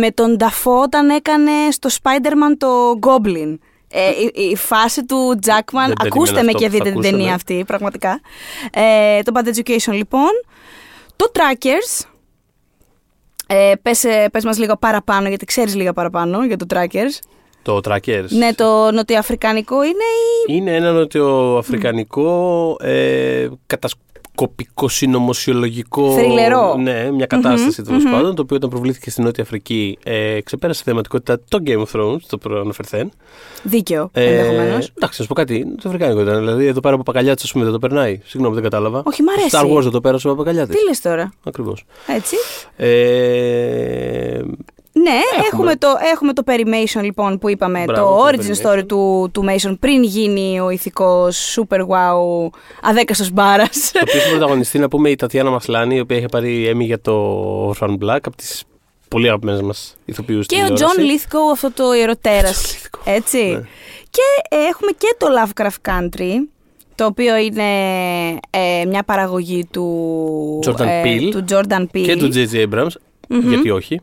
με 0.00 0.10
τον 0.10 0.36
Dafoe 0.40 0.82
όταν 0.82 1.08
έκανε 1.08 1.50
στο 1.70 1.88
Spider-Man 2.02 2.54
το 2.58 2.98
Goblin. 3.00 3.58
Ε, 3.92 4.10
η, 4.10 4.50
η 4.50 4.56
φάση 4.56 5.04
του 5.04 5.38
Jackman, 5.46 5.86
Δεν 5.86 5.94
ακούστε 6.06 6.32
περίμενα 6.32 6.42
με 6.42 6.50
αυτό 6.50 6.58
και 6.58 6.66
που 6.66 6.72
θα 6.72 6.78
δείτε 6.78 6.82
την 6.82 6.92
ακούσω, 6.92 7.10
ταινία 7.10 7.26
ναι. 7.26 7.32
αυτή, 7.32 7.64
πραγματικά. 7.66 8.20
Ε, 8.72 9.22
το 9.22 9.32
Bad 9.34 9.48
Education 9.48 9.92
λοιπόν. 9.92 10.28
Το 11.16 11.30
Trackers. 11.34 12.04
Ε, 13.46 13.72
πες, 13.82 14.04
ε, 14.04 14.28
πες 14.32 14.44
μας 14.44 14.58
λίγο 14.58 14.76
παραπάνω, 14.76 15.28
γιατί 15.28 15.44
ξέρεις 15.44 15.74
λίγα 15.74 15.92
παραπάνω 15.92 16.44
για 16.44 16.56
το 16.56 16.66
Trackers. 16.74 17.18
Το 17.62 17.80
Trackers. 17.84 18.28
Ναι, 18.28 18.54
το 18.54 18.90
νοτιοαφρικανικό 18.90 19.82
είναι 19.82 20.04
η... 20.46 20.54
Είναι 20.56 20.74
ένα 20.74 20.92
νοτιοαφρικανικό 20.92 22.76
ε, 22.80 23.48
κατασκοπικό 24.40 24.88
συνωμοσιολογικό. 24.88 26.12
Θρυλερό. 26.12 26.76
Ναι, 26.76 27.10
μια 27.10 27.26
κατασταση 27.26 27.82
τέλος 27.82 28.02
πάντων, 28.04 28.34
το 28.34 28.42
οποίο 28.42 28.56
όταν 28.56 28.70
προβλήθηκε 28.70 29.10
στη 29.10 29.22
Νότια 29.22 29.42
Αφρική 29.44 29.98
ε, 30.04 30.40
ξεπέρασε 30.40 30.82
θεματικότητα 30.84 31.38
το 31.48 31.58
Game 31.66 31.82
of 31.84 32.00
Thrones, 32.00 32.20
το 32.28 32.38
προαναφερθέν. 32.38 33.10
Δίκαιο, 33.62 34.10
Ε, 34.12 34.24
ενδεχομένως. 34.24 34.92
εντάξει, 34.96 35.20
να 35.20 35.24
σου 35.24 35.26
πω 35.26 35.34
κάτι. 35.34 35.66
Το 35.82 35.88
αφρικάνικο 35.88 36.20
ήταν. 36.20 36.38
Δηλαδή, 36.38 36.66
εδώ 36.66 36.80
πέρα 36.80 36.94
από 36.94 37.02
Πακαλιάτη, 37.02 37.42
ας 37.44 37.52
πούμε, 37.52 37.64
δεν 37.64 37.72
το 37.72 37.78
περνάει. 37.78 38.20
Συγγνώμη, 38.24 38.54
δεν 38.54 38.62
κατάλαβα. 38.62 39.02
Όχι, 39.04 39.22
μ' 39.22 39.28
αρέσει. 39.28 39.48
Star 39.52 39.76
Wars 39.76 39.82
δεν 39.82 39.92
το 39.92 40.00
πέρασε 40.00 40.28
ο 40.28 40.30
Παπακαλιάτης. 40.30 40.76
Τι 40.76 40.84
λες 40.84 41.00
τώρα, 41.00 41.32
Ακριβώς. 41.44 41.84
έτσι. 42.06 42.36
Ε, 42.76 44.40
Ναι, 45.02 45.10
έχουμε, 45.36 45.46
Έχουμε. 45.52 45.76
το, 45.76 45.88
έχουμε 46.12 46.32
το 46.32 46.42
Perimation 46.46 47.02
λοιπόν 47.02 47.38
που 47.38 47.48
είπαμε, 47.50 47.82
Μπράβο, 47.86 48.08
το 48.08 48.16
το 48.16 48.26
origin 48.28 48.50
Perimation. 48.50 48.70
story 48.78 48.82
του, 48.86 49.28
του 49.32 49.44
Mason 49.48 49.74
πριν 49.80 50.02
γίνει 50.02 50.60
ο 50.60 50.70
ηθικός 50.70 51.58
super 51.58 51.78
wow 51.78 52.48
αδέκαστος 52.82 53.30
μπάρας. 53.30 53.90
το 53.92 54.00
οποίο 54.02 54.20
στην 54.20 54.30
πρωταγωνιστή 54.30 54.78
να 54.78 54.88
πούμε 54.88 55.10
η 55.10 55.14
Τατιάνα 55.16 55.50
Μασλάνη, 55.50 55.96
η 55.96 56.00
οποία 56.00 56.16
είχε 56.16 56.26
πάρει 56.26 56.72
Emmy 56.74 56.84
για 56.84 57.00
το 57.00 57.70
Orphan 57.70 57.88
Black, 57.90 58.18
από 58.22 58.36
τις 58.36 58.64
πολύ 59.08 59.26
αγαπημένες 59.26 59.60
μας 59.62 59.96
ηθοποιούς 60.04 60.46
και 60.46 60.56
ο 60.62 60.66
John 60.74 61.00
Lithgow 61.00 61.52
αυτό 61.52 61.72
το 61.72 61.94
ιεροτέρας, 61.94 62.62
John 62.64 62.74
Lithgow, 62.74 63.00
έτσι. 63.04 63.38
ναι. 63.44 63.60
Και 64.10 64.22
ε, 64.48 64.56
έχουμε 64.56 64.90
και 64.98 65.14
το 65.18 65.26
Lovecraft 65.42 65.90
Country, 65.90 66.32
το 66.94 67.04
οποίο 67.04 67.36
είναι 67.36 67.62
ε, 68.50 68.84
μια 68.86 69.02
παραγωγή 69.02 69.64
του 69.70 70.58
Jordan 70.66 70.86
ε, 70.86 71.02
Peele 71.04 71.28
του 71.30 71.44
Jordan 71.48 71.80
Peele. 71.94 72.02
Και 72.04 72.16
του 72.16 72.30
J.J. 72.34 72.68
Abrams. 72.68 72.90
Γιατί 73.48 73.70
όχι. 73.70 74.00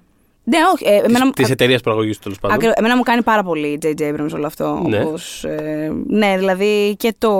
Ναι, 0.49 0.57
όχι. 0.73 0.86
Ε, 0.88 0.95
εμένα, 1.05 1.25
μου- 1.25 1.31
Της 1.31 1.49
εταιρείας 1.49 1.81
παραγωγής 1.81 2.19
τέλος 2.19 2.39
πάντων. 2.39 2.55
Ακριβώς. 2.55 2.75
Εμένα 2.77 2.95
μου 2.95 3.03
κάνει 3.03 3.21
πάρα 3.21 3.43
πολύ 3.43 3.79
J.J. 3.81 4.01
Abrams 4.01 4.29
όλο 4.33 4.45
αυτό. 4.45 4.83
Ναι. 4.88 5.03
Όπως, 5.03 5.43
ε, 5.43 5.91
ναι, 6.07 6.36
δηλαδή 6.38 6.95
και 6.95 7.13
το. 7.17 7.31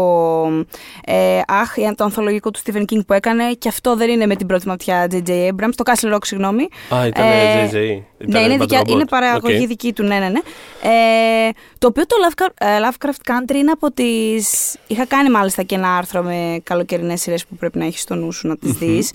Ε, 1.05 1.41
αχ, 1.47 1.73
το 1.95 2.03
ανθολογικό 2.03 2.51
του 2.51 2.59
Stephen 2.65 2.81
King 2.81 2.99
που 3.07 3.13
έκανε, 3.13 3.51
και 3.53 3.67
αυτό 3.67 3.95
δεν 3.95 4.09
είναι 4.09 4.25
με 4.25 4.35
την 4.35 4.47
πρώτη 4.47 4.67
ματιά 4.67 5.07
J.J. 5.11 5.29
Abrams. 5.29 5.73
Το 5.75 5.83
Castle 5.91 6.13
Rock, 6.13 6.17
συγγνώμη. 6.25 6.67
Α, 6.95 7.05
ήταν 7.07 7.25
Ε, 7.25 7.69
J.J. 7.71 8.01
ναι, 8.27 8.39
είναι, 8.39 8.57
δικιά, 8.57 8.81
είναι 8.87 9.05
παραγωγή 9.05 9.65
δική 9.65 9.93
του, 9.93 10.03
ναι, 10.03 10.19
ναι, 10.19 10.29
ναι. 10.29 10.39
Ε, 10.81 11.49
το 11.77 11.87
οποίο 11.87 12.05
το 12.05 12.15
Lovecraft, 12.29 12.67
ε, 12.67 12.77
Lovecraft 12.89 13.31
Country 13.31 13.55
είναι 13.55 13.71
από 13.71 13.91
τις... 13.91 14.75
Είχα 14.87 15.05
κάνει 15.05 15.29
μάλιστα 15.29 15.63
και 15.63 15.75
ένα 15.75 15.97
άρθρο 15.97 16.21
με 16.23 16.59
καλοκαιρινές 16.63 17.21
σειρές 17.21 17.45
που 17.45 17.55
πρέπει 17.55 17.77
να 17.77 17.85
έχεις 17.85 18.01
στο 18.01 18.15
νου 18.15 18.31
σου 18.31 18.47
να 18.47 18.57
τις 18.57 18.71
δεις. 18.71 19.11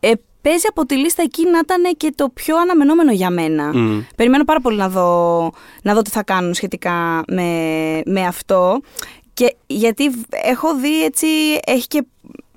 Ε, 0.00 0.10
παίζει 0.42 0.66
από 0.68 0.86
τη 0.86 0.96
λίστα 0.96 1.22
εκεί 1.22 1.44
να 1.50 1.58
ήταν 1.58 1.82
και 1.96 2.12
το 2.14 2.28
πιο 2.28 2.56
αναμενόμενο 2.58 3.12
για 3.12 3.30
μένα. 3.30 3.76
Μμ. 3.78 4.00
Περιμένω 4.16 4.44
πάρα 4.44 4.60
πολύ 4.60 4.76
να 4.76 4.88
δω, 4.88 5.38
να 5.82 5.94
δω 5.94 6.02
τι 6.02 6.10
θα 6.10 6.22
κάνουν 6.22 6.54
σχετικά 6.54 7.22
με, 7.28 7.42
με 8.06 8.26
αυτό. 8.26 8.80
Και 9.34 9.56
γιατί 9.66 10.08
β- 10.08 10.34
έχω 10.42 10.74
δει 10.76 11.04
έτσι, 11.04 11.26
έχει 11.66 11.86
και 11.86 12.04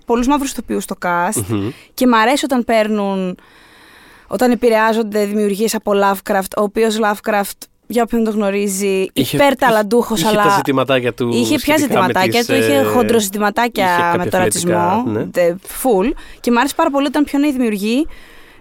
πολλούς 0.06 0.28
μαύρους 0.28 0.52
ηθοποιούς 0.52 0.84
στο 0.84 0.96
cast 1.06 1.42
Μμμ. 1.48 1.70
και 1.94 2.08
μ' 2.08 2.14
αρέσει 2.14 2.46
όταν 2.46 2.64
παίρνουν, 2.64 3.38
όταν 4.28 4.52
επηρεάζονται 4.52 5.26
δημιουργίες 5.26 5.76
από 5.76 5.92
Lovecraft, 5.96 6.52
ο 6.58 6.62
οποίος 6.62 6.98
Lovecraft, 7.02 7.58
για 7.94 8.04
όποιον 8.04 8.24
το 8.24 8.32
γνωρίζει, 8.32 9.08
Είχε- 9.14 9.36
υπερταλαντούχος, 9.38 10.20
είχε 10.20 10.28
αλλά 10.30 10.44
τα 10.44 10.50
ζητηματάκια 10.56 11.14
του. 11.14 11.30
είχε 11.34 11.56
πια 11.58 11.78
σχετικά 11.78 12.00
με 12.00 12.06
ζητηματάκια 12.08 12.40
τις, 12.40 12.48
του, 12.48 12.54
είχε 12.56 12.74
ε, 12.78 12.84
χοντροζητηματάκια 12.84 13.84
είχε 13.86 13.96
κάποια 14.02 14.18
με 14.18 14.30
το 14.30 14.38
φιλετικά, 14.38 14.40
ρατσισμό, 14.44 15.12
ναι. 15.12 15.24
τε- 15.26 15.56
full, 15.84 16.12
και 16.40 16.52
μου 16.52 16.60
άρεσε 16.60 16.76
πάρα 16.76 16.90
πολύ 16.90 17.08
όταν 17.08 17.24
πιο 17.24 17.40
νέοι 17.40 17.52
δημιουργοί 17.52 18.08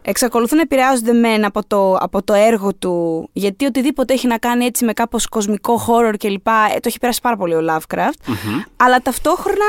εξακολουθούν 0.03 0.57
να 0.57 0.62
επηρεάζονται 0.62 1.12
μεν 1.12 1.45
από 1.45 1.66
το, 1.66 1.95
από 1.95 2.23
το 2.23 2.33
έργο 2.35 2.75
του, 2.75 3.29
γιατί 3.33 3.64
οτιδήποτε 3.64 4.12
έχει 4.12 4.27
να 4.27 4.38
κάνει 4.38 4.64
έτσι 4.64 4.85
με 4.85 4.92
κάπως 4.92 5.27
κοσμικό 5.29 5.81
horror 5.87 6.14
κλπ. 6.18 6.47
ε, 6.47 6.73
το 6.75 6.81
έχει 6.85 6.99
περάσει 6.99 7.21
πάρα 7.21 7.37
πολύ 7.37 7.55
ο 7.55 7.61
Lovecraft, 7.71 8.27
Μμμ. 8.27 8.61
αλλά 8.77 8.99
ταυτόχρονα 9.03 9.64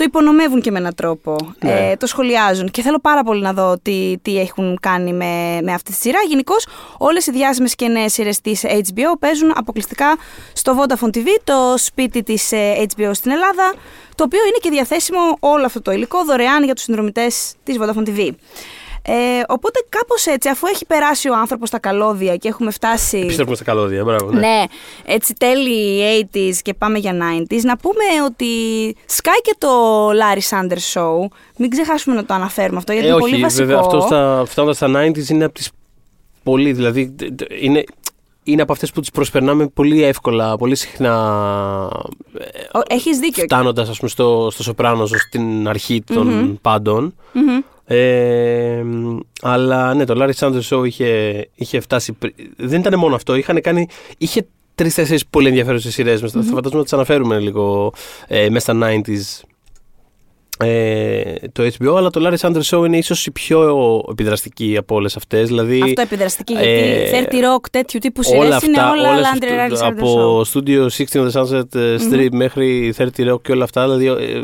το 0.00 0.06
υπονομεύουν 0.06 0.60
και 0.60 0.70
με 0.70 0.78
έναν 0.78 0.94
τρόπο. 0.94 1.36
Ναι. 1.64 1.90
Ε, 1.90 1.96
το 1.96 2.06
σχολιάζουν. 2.06 2.70
Και 2.70 2.82
θέλω 2.82 2.98
πάρα 2.98 3.22
πολύ 3.22 3.42
να 3.42 3.52
δω 3.52 3.78
τι, 3.82 4.18
τι 4.22 4.38
έχουν 4.38 4.78
κάνει 4.80 5.12
με, 5.12 5.60
με 5.62 5.72
αυτή 5.72 5.90
τη 5.90 5.96
σειρά. 5.96 6.18
Γενικώ, 6.28 6.54
όλες 6.98 7.26
οι 7.26 7.30
διάσημες 7.30 7.74
και 7.74 7.88
νέες 7.88 8.12
σειρές 8.12 8.40
της 8.40 8.64
HBO 8.64 9.18
παίζουν 9.18 9.52
αποκλειστικά 9.54 10.16
στο 10.52 10.76
Vodafone 10.78 11.16
TV, 11.16 11.26
το 11.44 11.74
σπίτι 11.76 12.22
της 12.22 12.50
HBO 12.96 13.10
στην 13.12 13.30
Ελλάδα, 13.30 13.74
το 14.14 14.24
οποίο 14.24 14.40
είναι 14.46 14.58
και 14.60 14.70
διαθέσιμο 14.70 15.20
όλο 15.40 15.64
αυτό 15.64 15.82
το 15.82 15.90
υλικό 15.92 16.24
δωρεάν 16.24 16.64
για 16.64 16.74
τους 16.74 16.82
συνδρομητές 16.82 17.54
της 17.62 17.76
Vodafone 17.80 18.08
TV. 18.08 18.30
Ε, 19.02 19.12
οπότε 19.48 19.80
κάπως 19.88 20.26
έτσι, 20.26 20.48
αφού 20.48 20.66
έχει 20.66 20.86
περάσει 20.86 21.28
ο 21.28 21.34
άνθρωπος 21.36 21.68
στα 21.68 21.78
καλώδια 21.78 22.36
και 22.36 22.48
έχουμε 22.48 22.70
φτάσει. 22.70 23.18
Επιστρέφουμε 23.18 23.54
στα 23.56 23.64
καλώδια, 23.64 24.04
μπράβο. 24.04 24.30
Ναι. 24.30 24.38
Ναι, 24.40 24.64
έτσι 25.04 25.34
τέλη 25.38 26.00
80s 26.34 26.54
και 26.62 26.74
πάμε 26.74 26.98
για 26.98 27.12
90s. 27.12 27.60
Να 27.62 27.76
πούμε 27.76 28.04
ότι 28.26 28.46
σκάει 29.06 29.40
και 29.42 29.54
το 29.58 29.68
Larry 30.08 30.48
Sanders 30.50 30.92
Show. 31.00 31.26
Μην 31.56 31.70
ξεχάσουμε 31.70 32.14
να 32.16 32.24
το 32.24 32.34
αναφέρουμε 32.34 32.76
αυτό 32.78 32.92
γιατί 32.92 33.06
Ε, 33.06 33.10
είναι 33.10 33.20
όχι, 33.20 33.30
πολύ 33.30 33.42
βασικό. 33.42 33.64
βέβαια, 33.64 33.80
αυτό 33.80 34.00
στα, 34.00 34.42
φτάνοντας 34.46 34.76
στα 34.76 34.86
90s 34.86 35.28
είναι 35.28 35.44
από 35.44 35.54
τις 35.54 35.70
πολύ, 36.42 36.72
δηλαδή 36.72 37.10
τε- 37.10 37.32
τε- 37.34 37.62
είναι, 37.62 37.84
είναι 38.44 38.62
από 38.62 38.72
αυτές 38.72 38.90
που 38.92 39.00
τις 39.00 39.10
προσπερνάμε 39.10 39.66
πολύ 39.66 40.02
εύκολα, 40.02 40.56
πολύ 40.56 40.74
συχνά 40.76 41.14
Ο- 42.72 42.80
Έχεις 42.88 43.18
δίκιο. 43.18 43.42
φτάνοντας 43.42 43.88
ας 43.88 43.96
πούμε 43.98 44.10
στο, 44.10 44.48
στο 44.52 44.62
Σοπράνος 44.62 45.12
ως 45.12 45.28
την 45.30 45.68
αρχή 45.68 46.02
των 46.06 46.58
πάντων. 46.62 47.14
Μμμ. 47.32 47.58
Ε, 47.92 48.82
αλλά 49.42 49.94
ναι, 49.94 50.04
το 50.04 50.14
Larry 50.18 50.32
Sanders 50.38 50.62
Show 50.70 50.86
είχε, 50.86 51.48
είχε 51.54 51.80
φτάσει. 51.80 52.12
πρι- 52.12 52.34
Δεν 52.56 52.80
ήταν 52.80 52.98
μόνο 52.98 53.14
αυτό. 53.14 53.34
Είχαν 53.34 53.60
κάνει. 53.60 53.86
Είχε 54.18 54.46
τρει-τέσσερι 54.74 55.20
πολύ 55.30 55.48
ενδιαφέρουσες 55.48 55.92
σειρές. 55.94 56.20
Θα 56.20 56.28
φαντάζομαι 56.42 56.76
να 56.78 56.82
τις 56.82 56.92
αναφέρουμε 56.92 57.38
λίγο 57.38 57.92
ε, 58.26 58.48
μέσα 58.50 58.72
στα 58.72 58.90
90s. 59.06 59.44
Ε, 60.62 61.34
το 61.52 61.62
HBO, 61.78 61.94
αλλά 61.96 62.10
το 62.10 62.20
Larry 62.28 62.46
Sanders 62.48 62.62
Show 62.78 62.84
είναι 62.86 62.96
ίσως 62.96 63.26
η 63.26 63.30
πιο 63.30 64.02
επιδραστική 64.10 64.76
από 64.76 64.94
όλες 64.94 65.16
αυτές. 65.16 65.48
Δηλαδή, 65.48 65.80
Αυτό 65.82 66.00
επιδραστική, 66.02 66.52
ε, 66.52 67.08
γιατί 67.08 67.10
30 67.10 67.34
Rock, 67.40 67.64
τέτοιου 67.70 67.98
τύπου 68.02 68.22
σειρές 68.22 68.38
όλα 68.40 68.60
είναι 68.64 68.76
αυτά, 68.80 68.90
όλα 68.90 69.10
όλες 69.10 69.26
Landry 69.34 69.44
Larry 69.44 69.72
αυτού- 69.72 69.78
Sanders 69.78 69.90
από 69.90 70.42
Show. 70.42 70.58
Studio 70.58 70.86
16 70.90 71.20
on 71.20 71.30
the 71.30 71.42
Sunset 71.42 71.74
ε, 71.74 71.96
Strip 72.10 72.28
μέχρι 72.32 72.94
30 72.96 73.32
Rock 73.32 73.42
και 73.42 73.52
όλα 73.52 73.64
αυτά. 73.64 73.96
Δηλαδή, 73.96 74.06
ε, 74.24 74.40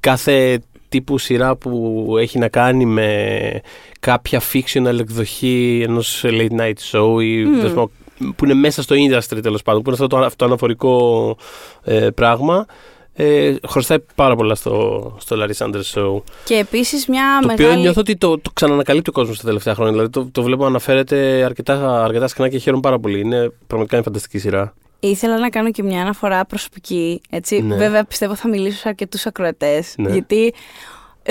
κάθε 0.00 0.60
τύπου 0.94 1.18
σειρά 1.18 1.56
που 1.56 2.06
έχει 2.20 2.38
να 2.38 2.48
κάνει 2.48 2.84
με 2.86 3.60
κάποια 4.00 4.42
fictional 4.52 4.98
εκδοχή 5.00 5.82
ενός 5.88 6.24
late 6.26 6.60
night 6.60 6.72
show 6.90 7.22
ή 7.22 7.44
τέλος 7.44 7.72
πάντων, 7.72 7.90
που 8.36 8.44
είναι 8.44 8.54
μέσα 8.54 8.82
στο 8.82 8.94
industry 8.98 9.38
τέλος 9.42 9.62
πάντων, 9.62 9.82
που 9.82 9.90
είναι 9.90 9.98
αυτό 10.02 10.16
το, 10.16 10.24
αυτό 10.24 10.36
το 10.36 10.44
αναφορικό 10.44 11.36
ε, 11.84 12.08
πράγμα. 12.14 12.66
Ε, 13.12 13.54
χρωστάει 13.68 13.98
πάρα 14.14 14.36
πολλά 14.36 14.54
στο, 14.54 15.16
στο 15.20 15.36
Larry 15.38 15.64
Sanders 15.64 15.92
Show. 15.94 16.22
Και 16.44 16.54
επίσης 16.54 17.06
μια 17.06 17.38
Το 17.40 17.46
μεγάλη... 17.46 17.68
οποίο 17.68 17.80
νιώθω 17.80 18.00
ότι 18.00 18.16
το, 18.16 18.38
το 18.38 18.50
ξανανακαλύπτει 18.52 19.10
ο 19.10 19.12
κόσμος 19.12 19.38
τα 19.38 19.44
τελευταία 19.44 19.74
χρόνια. 19.74 19.92
Δηλαδή 19.92 20.10
το, 20.10 20.28
το 20.32 20.42
βλέπω 20.42 20.62
να 20.62 20.68
αναφέρεται 20.68 21.42
αρκετά, 21.44 22.02
αρκετά 22.04 22.28
συχνά 22.28 22.48
και 22.48 22.58
χαίρομαι 22.58 22.82
πάρα 22.82 22.98
πολύ. 22.98 23.20
Είναι 23.20 23.52
πραγματικά 23.66 23.96
είναι 23.96 24.04
φανταστική 24.04 24.38
σειρά. 24.38 24.74
Ήθελα 25.08 25.38
να 25.38 25.48
κάνω 25.50 25.70
και 25.70 25.82
μια 25.82 26.00
αναφορά 26.00 26.44
προσωπική. 26.44 27.20
Έτσι. 27.30 27.62
Ναι. 27.62 27.76
Βέβαια, 27.76 28.04
πιστεύω 28.04 28.34
θα 28.34 28.48
μιλήσω 28.48 28.78
σε 28.78 28.88
αρκετούς 28.88 29.26
ακροατές. 29.26 29.94
Ναι. 29.98 30.10
Γιατί 30.12 30.54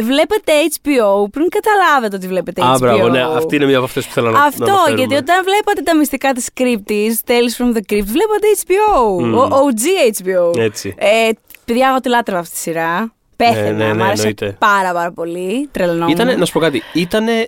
βλέπετε 0.02 0.52
HBO 0.82 1.30
πριν 1.32 1.48
καταλάβετε 1.50 2.16
ότι 2.16 2.28
βλέπετε 2.28 2.62
HBO. 2.62 2.66
Α, 2.66 2.78
μπράβο, 2.80 3.08
ναι, 3.10 3.22
αυτή 3.24 3.56
είναι 3.56 3.66
μία 3.66 3.76
από 3.76 3.86
αυτές 3.86 4.06
που 4.06 4.12
θέλω 4.12 4.26
να 4.32 4.38
να 4.40 4.44
Αυτό, 4.44 4.64
αναφέρουμε. 4.64 4.98
γιατί 4.98 5.16
όταν 5.16 5.44
βλέπατε 5.44 5.82
τα 5.82 5.96
μυστικά 5.98 6.34
της 6.34 6.50
κρύπτης, 6.54 7.22
Tales 7.28 7.64
from 7.64 7.68
the 7.76 7.80
Crypt, 7.94 8.06
βλέπατε 8.06 8.48
HBO, 8.66 9.22
Μμμ. 9.24 9.34
ο 9.36 9.48
OG 9.50 10.14
HBO. 10.24 10.58
Έτσι. 10.60 10.96
Ε, 10.98 11.30
παιδιά, 11.66 11.88
εγώ 11.90 12.00
τη 12.00 12.10
λάτρευα 12.10 12.40
αυτή 12.40 12.54
τη 12.54 12.60
σειρά. 12.60 13.14
Πέθαινα, 13.36 13.72
Ναι, 13.72 13.86
ναι, 13.86 13.86
ναι, 13.86 13.94
μ' 13.94 14.02
άρεσε 14.02 14.22
εννοείται. 14.22 14.56
πάρα 14.60 14.94
πάρα 14.94 15.12
πολύ, 15.12 15.68
τρελνόμουν. 15.72 16.08
Ήτανε, 16.14 16.36
να 16.36 16.46
σου 16.46 16.54
πω 16.54 16.60
κάτι, 16.60 16.82
ήτανε, 16.94 17.48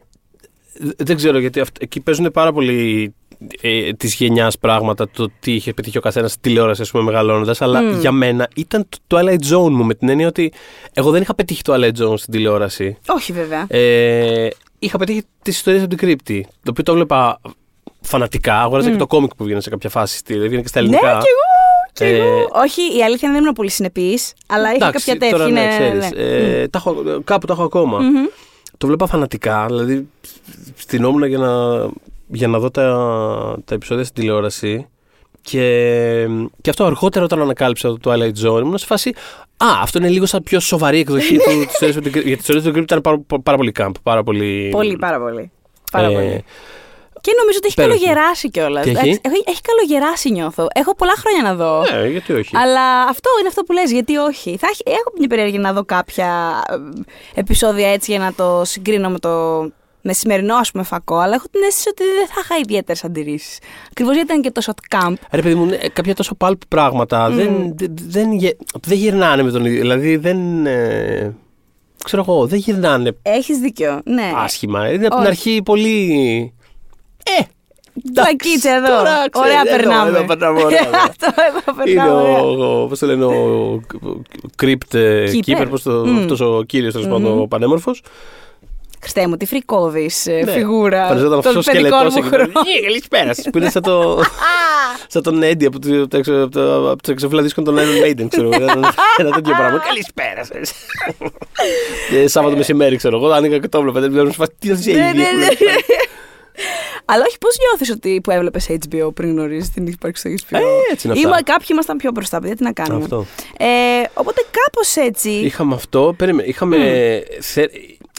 δεν 0.97 1.15
ξέρω 1.15 1.37
γιατί 1.39 1.59
αυτ- 1.59 1.81
εκεί 1.81 1.99
παίζουν 1.99 2.31
πάρα 2.31 2.51
πολύ 2.53 3.13
ε, 3.61 3.93
τη 3.93 4.07
γενιά 4.07 4.51
πράγματα, 4.59 5.09
το 5.09 5.29
τι 5.39 5.53
είχε 5.53 5.73
πετύχει 5.73 5.97
ο 5.97 6.01
καθένα 6.01 6.27
στη 6.27 6.39
τηλεόραση, 6.41 6.81
α 6.81 6.85
πούμε, 6.91 7.03
μεγαλώνοντα. 7.03 7.55
Αλλά 7.59 7.81
για 7.91 8.11
μένα 8.11 8.47
ήταν 8.55 8.87
το 8.89 9.17
Twilight 9.17 9.53
Zone 9.53 9.69
μου, 9.69 9.83
με 9.83 9.93
την 9.93 10.09
έννοια 10.09 10.27
ότι 10.27 10.53
εγώ 10.93 11.11
δεν 11.11 11.21
είχα 11.21 11.35
πετύχει 11.35 11.61
το 11.61 11.73
Twilight 11.73 12.03
Zone 12.07 12.17
στην 12.17 12.33
τηλεόραση. 12.33 12.97
Όχι 13.07 13.31
βέβαια. 13.33 13.65
Ε, 13.67 14.47
είχα 14.79 14.97
πετύχει 14.97 15.21
τι 15.41 15.49
ιστορίε 15.49 15.79
από 15.79 15.89
την 15.89 15.97
κρύπτη. 15.97 16.47
Το 16.63 16.69
οποίο 16.71 16.83
το 16.83 16.91
έβλεπα 16.91 17.39
φανατικά. 18.01 18.61
Αγόραζα 18.61 18.89
και 18.91 18.97
το 18.97 19.07
κόμικ 19.07 19.35
που 19.35 19.43
βγαίνει 19.43 19.61
σε 19.61 19.69
κάποια 19.69 19.89
φάση. 19.89 20.17
στη- 20.17 20.39
Βγαίνει 20.39 20.61
και 20.61 20.67
στα 20.67 20.81
Ναι, 20.81 20.87
ελληνικά. 20.87 21.11
κι 21.11 21.27
εγώ. 21.27 21.53
Κι 21.93 22.03
Ε, 22.03 22.17
εγώ. 22.17 22.49
Όχι, 22.53 22.81
η 22.97 23.03
αλήθεια 23.03 23.27
είναι 23.27 23.31
δεν 23.31 23.41
ήμουν 23.41 23.53
πολύ 23.53 23.69
συνεπή, 23.69 24.19
αλλά 24.47 24.67
είχα 24.75 24.87
Εντάξει, 24.87 25.05
κάποια 25.05 25.19
τέτοια. 25.19 25.37
τώρα 25.37 25.49
ναι, 25.49 25.61
ναι, 25.61 25.65
ναι, 25.67 25.77
ξέρεις. 25.99 26.11
ναι. 26.11 26.21
Ε, 26.61 26.67
τα 26.67 26.77
έχω- 26.77 27.21
κάπου 27.23 27.45
το 27.45 27.53
έχω 27.53 27.63
ακόμα. 27.63 27.99
Μμμ. 27.99 28.25
Το 28.77 28.87
βλέπα 28.87 29.07
φανατικά, 29.07 29.65
δηλαδή 29.65 30.07
στυνόμουν 30.75 31.23
για 31.25 31.37
να, 31.37 31.49
για 32.27 32.47
να 32.47 32.59
δω 32.59 32.71
τα, 32.71 32.83
τα 33.65 33.75
επεισόδια 33.75 34.03
στην 34.03 34.15
τηλεόραση 34.15 34.87
και, 35.41 36.27
και 36.61 36.69
αυτό 36.69 36.85
αργότερα 36.85 37.25
όταν 37.25 37.41
ανακάλυψα 37.41 37.97
το 37.97 37.97
Twilight 38.03 38.45
Zone 38.45 38.59
ήμουν 38.59 38.77
σε 38.77 38.85
φάση 38.85 39.13
Α, 39.57 39.67
αυτό 39.81 39.97
είναι 39.97 40.09
λίγο 40.09 40.25
σαν 40.25 40.43
πιο 40.43 40.59
σοβαρή 40.59 40.99
εκδοχή 40.99 41.37
του 41.37 41.43
της 41.43 41.73
ιστορίας 41.73 41.95
με 41.95 42.01
την 42.01 42.11
Κρήτη». 42.11 42.27
Γιατί 42.27 42.41
τις 42.41 42.49
ιστορίες 42.49 42.63
του 42.63 42.71
Κρήτη 42.71 42.93
ήταν 42.93 43.01
πάρα, 43.27 43.41
πάρα 43.43 43.57
πολύ 43.57 43.71
camp, 43.79 43.91
πάρα 44.03 44.23
πολύ... 44.23 44.69
Πολύ, 44.71 44.97
πάρα 44.97 45.19
πολύ. 45.19 45.51
Πάρα 45.91 46.07
ε, 46.07 46.13
πολύ. 46.13 46.43
Και 47.21 47.31
νομίζω 47.39 47.57
ότι 47.57 47.67
έχει 47.67 47.81
υπέροχη. 47.81 48.05
καλογεράσει 48.05 48.49
κιόλας. 48.49 48.83
Τι 48.83 48.89
έχει; 48.89 48.99
Έχει, 48.99 49.43
έχει 49.45 49.61
καλογεράσει, 49.61 50.31
νιώθω. 50.31 50.67
Έχω 50.73 50.95
πολλά 50.95 51.13
χρόνια 51.17 51.51
να 51.51 51.55
δω. 51.55 51.83
Ναι, 51.91 52.07
γιατί 52.07 52.33
όχι. 52.33 52.57
Αλλά 52.57 53.03
αυτό 53.09 53.29
είναι 53.39 53.47
αυτό 53.47 53.63
που 53.63 53.73
λες, 53.73 53.91
γιατί 53.91 54.17
όχι. 54.17 54.57
Θα 54.57 54.67
έχει, 54.71 54.83
έχω 54.85 55.13
μια 55.17 55.27
περιέργεια 55.27 55.59
να 55.59 55.73
δω 55.73 55.83
κάποια 55.85 56.61
ε, 57.35 57.39
επεισόδια 57.39 57.91
έτσι 57.91 58.11
για 58.11 58.19
να 58.19 58.33
το 58.33 58.61
συγκρίνω 58.65 59.09
με 59.09 59.19
το 59.19 59.31
με 60.07 60.13
σημερινό 60.13 60.55
ας 60.55 60.71
πούμε 60.71 60.83
φακό, 60.83 61.17
αλλά 61.17 61.33
έχω 61.35 61.45
την 61.51 61.61
αίσθηση 61.67 61.89
ότι 61.89 62.03
δεν 62.03 62.27
θα 62.27 62.33
είχα 62.43 62.55
ιδιαίτερε 62.63 62.99
αντιρρήσει. 63.03 63.59
Ακριβώ 63.89 64.11
γιατί 64.11 64.27
ήταν 64.27 64.41
και 64.41 64.51
τόσο 64.51 64.73
camp. 64.89 65.13
Ρε 65.31 65.41
παιδί 65.41 65.55
μου, 65.55 65.65
ναι, 65.65 65.77
κάποια 65.77 66.15
τόσο 66.15 66.35
πάλπ 66.35 66.59
πράγματα 66.67 67.29
δεν, 67.29 67.73
δεν, 67.77 67.93
δεν, 68.07 68.31
γε- 68.31 68.57
δεν 68.87 68.97
γυρνάνε 68.97 69.43
με 69.43 69.51
τον 69.51 69.65
ίδιο. 69.65 69.79
Δηλαδή 69.81 70.15
δεν. 70.17 70.65
Ε, 70.65 71.35
ξέρω 72.05 72.25
εγώ, 72.27 72.45
δεν 72.47 72.59
γυρνάνε 72.59 73.15
Έχει 73.21 73.55
δίκιο. 73.59 74.01
Ναι. 74.05 74.31
άσχημα. 74.35 74.91
Είναι 74.91 75.05
από 75.05 75.15
την 75.15 75.23
Όχι. 75.25 75.27
αρχή 75.27 75.61
πολύ. 75.63 76.53
Ε! 77.39 77.43
Πλακίτσα 78.13 78.75
εδώ. 78.75 78.87
τώρα, 78.87 79.03
ξέρεις, 79.03 79.31
ωραία 79.33 79.61
εδώ, 79.65 79.75
περνάμε. 79.75 80.09
εδώ 80.17 80.25
περνάμε 80.25 80.63
ωραία. 80.63 80.79
Αυτό 81.09 81.27
εδώ 81.47 81.83
Είναι 81.85 81.95
περνάμε. 81.95 82.11
ωραία. 82.21 82.41
ο, 82.41 82.81
ο, 82.81 82.87
πώς 82.87 82.99
το 82.99 83.05
λένε, 83.05 83.25
ο 83.25 83.81
Crypt 84.61 84.95
Keeper. 84.95 85.27
Keeper, 85.45 85.67
πώς 85.69 85.83
το, 85.83 85.91
Μμ. 86.05 86.17
αυτός 86.17 86.39
ο 86.41 86.63
κύριος 86.65 86.93
τέλος 86.93 87.07
πάντων, 87.07 87.39
ο 87.39 87.45
πανέμορφος. 87.47 88.01
Χριστέ 89.05 89.27
μου, 89.27 89.37
τι 89.37 89.45
φρικόδη 89.45 90.09
Ναι. 90.45 90.51
φιγούρα. 90.51 91.07
Φανταζόταν 91.07 91.41
των 91.41 91.47
αυτός 91.51 91.67
ο 91.67 91.71
παιδικών 91.71 91.89
σκελετός 91.91 92.13
μου 92.13 92.19
εκεί 92.19 92.29
πέρα. 92.29 92.43
χρόνων. 92.43 92.63
«Ε, 92.77 92.81
Καλησπέρα 92.85 93.33
σας», 93.33 93.45
που 93.51 93.57
είναι 93.57 93.69
σαν 93.69 93.81
το... 93.81 94.21
Σαν 95.07 95.23
τον 95.23 95.43
Έντι 95.43 95.65
από 95.65 95.79
το, 95.79 95.97
από 96.01 96.07
το, 96.07 96.17
εξω- 96.17 96.41
από 96.41 96.51
το, 96.51 96.89
από 96.91 97.01
το 97.03 97.11
εξωφυλλά 97.11 97.41
δίσκο 97.41 97.61
των 97.61 97.77
Iron 97.77 98.05
Maiden, 98.05 98.25
ξέρω 98.29 98.49
εγώ. 98.53 98.63
Ένα- 98.63 98.93
Ένα 99.17 99.29
τέτοιο 99.31 99.53
πράγμα. 99.55 99.79
Καλησπέρα 99.79 100.43
σας. 100.45 100.73
Και 102.09 102.27
Σάββατο 102.33 102.55
μεσημέρι, 102.57 102.95
ξέρω 102.95 103.17
εγώ, 103.17 103.29
άνοιγα 103.29 103.57
και 103.59 103.67
το 103.67 103.77
έβλεπα. 103.77 103.99
Δεν 103.99 104.11
βλέπω, 104.11 104.29
τι 104.59 104.67
θα 104.67 104.73
Ναι, 104.73 104.79
γίνει. 104.81 104.97
ναι, 104.97 105.11
ναι. 105.11 105.47
Αλλά 107.05 107.23
όχι, 107.27 107.37
πώς 107.37 107.57
νιώθεις 107.59 107.89
ότι 107.95 108.19
που 108.23 108.31
έβλεπες 108.31 108.67
HBO 108.69 109.09
πριν 109.13 109.29
γνωρίζεις 109.31 109.69
την 109.71 109.87
ύπαρξη 109.87 110.23
του 110.23 110.55
HBO. 110.55 110.57
Ε, 110.59 110.91
έτσι 110.91 111.07
είναι 111.07 111.15
αυτά. 111.17 111.27
Είμα- 111.27 111.43
κάποιοι 111.43 111.67
ήμασταν 111.71 111.97
πιο 111.97 112.11
μπροστά, 112.11 112.39
παιδιά, 112.39 112.55
τι 112.55 112.63
να 112.63 112.71
κάνουμε. 112.73 113.03
Αυτό. 113.03 113.25
Ε, 113.57 113.65
οπότε 114.13 114.41
κάπως 114.51 114.95
έτσι. 114.95 115.29
Είχαμε 115.29 115.73
αυτό. 115.75 116.13
Περίμενε. 116.17 116.47
Είχαμε. 116.47 116.77
θε- 117.39 117.71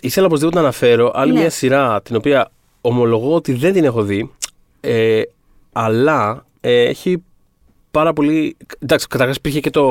Ήθελα 0.02 0.26
οπωσδήποτε 0.26 0.56
να 0.56 0.62
αναφέρω 0.62 1.10
άλλη 1.14 1.32
Ναι. 1.32 1.38
μια 1.40 1.50
σειρά 1.50 2.02
την 2.02 2.16
οποία 2.16 2.50
ομολογώ 2.80 3.34
ότι 3.34 3.52
δεν 3.52 3.72
την 3.72 3.84
έχω 3.84 4.02
δει. 4.02 4.30
Ε, 4.80 5.22
αλλά 5.72 6.46
ε, 6.60 6.82
έχει 6.82 7.22
πάρα 7.90 8.12
πολύ. 8.12 8.56
Εντάξει, 8.78 9.06
καταρχάς 9.06 9.36
υπήρχε 9.36 9.60
και 9.60 9.70
το. 9.70 9.84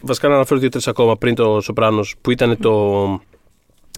Βασικά 0.00 0.28
να 0.28 0.34
αναφέρω 0.34 0.60
δύο-τρεις 0.60 0.88
ακόμα 0.88 1.16
πριν 1.16 1.34
το 1.34 1.60
Σοπράνο 1.60 2.04
που 2.20 2.30
ήταν 2.30 2.56
το. 2.60 3.20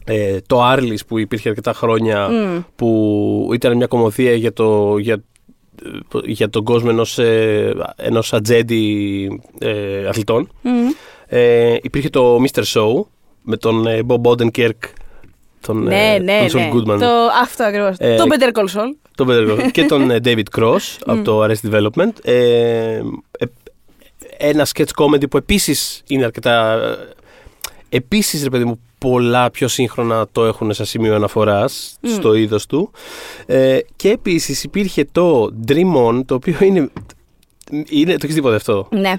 ε, 0.05 0.39
το 0.47 0.63
Άρλις 0.63 1.05
που 1.05 1.19
υπήρχε 1.19 1.49
αρκετά 1.49 1.73
χρόνια 1.73 2.29
Μμ. 2.29 2.59
που 2.77 3.51
ήταν 3.53 3.77
μια 3.77 3.87
κομμωδία 3.87 4.35
για, 4.35 4.53
το, 4.53 4.99
για, 4.99 5.23
για 6.25 6.51
τον 6.51 6.65
κόσμο 6.65 6.89
ενός, 6.93 7.19
ε, 7.19 7.75
ενός 7.97 8.33
ατζέντη 8.33 9.41
ε, 9.59 10.07
αθλητών. 10.09 10.49
Μμ. 10.63 10.71
Ε, 11.27 11.77
υπήρχε 11.83 12.09
το 12.11 12.37
Mr. 12.43 12.63
Show 12.63 12.93
με 13.43 13.57
τον 13.57 13.87
ε, 13.87 14.01
Bob 14.07 14.21
Odenkirk, 14.23 14.71
τον, 15.67 15.83
Ναι, 15.83 16.15
ε, 16.15 16.19
ναι, 16.19 16.47
τον 16.51 16.61
Saul 16.61 16.65
ναι. 16.65 16.71
Goodman, 16.75 16.99
Το, 16.99 17.09
αυτό 17.43 17.65
ακριβώς. 17.65 17.97
Ε, 17.99 18.17
το 18.17 18.25
Better 18.31 18.59
Call 18.59 18.77
Saul. 18.77 18.95
τον 19.15 19.27
Better 19.31 19.49
Call 19.51 19.61
Saul, 19.61 19.71
και 19.73 19.85
τον 19.85 20.11
ε, 20.11 20.19
David 20.25 20.59
Cross 20.59 20.97
από 21.07 21.23
το 21.23 21.45
Arrested 21.45 21.71
Development. 21.73 22.13
Ε, 22.23 22.33
ε, 22.95 23.03
ένα 24.39 24.67
sketch 24.75 25.03
comedy 25.05 25.31
που 25.31 25.37
επίσης 25.37 26.03
είναι 26.07 26.25
αρκετά... 26.25 26.73
ε, 26.73 26.97
Επίσης, 27.89 28.43
ρε 28.43 28.51
παιδί 28.51 28.65
μου, 28.65 28.81
πολλά 28.99 29.51
πιο 29.51 29.69
σύγχρονα 29.69 30.27
το 30.33 30.45
έχουν 30.45 30.73
σαν 30.73 30.87
σημείο 30.87 31.15
αναφοράς 31.15 31.97
Μμ. 32.01 32.09
στο 32.09 32.35
είδος 32.35 32.67
του. 32.67 32.91
Ε, 33.47 33.79
και 33.97 34.11
επίσης 34.11 34.65
υπήρχε 34.65 35.07
το 35.13 35.51
Dream 35.69 35.95
On, 36.09 36.21
το 36.27 36.35
οποίο 36.35 36.57
είναι... 36.61 36.89
είναι 37.89 38.13
το 38.13 38.21
έχεις 38.23 38.35
δει 38.35 38.43
ποτέ 38.43 38.55
αυτό; 38.55 38.89
Ναι. 38.91 39.15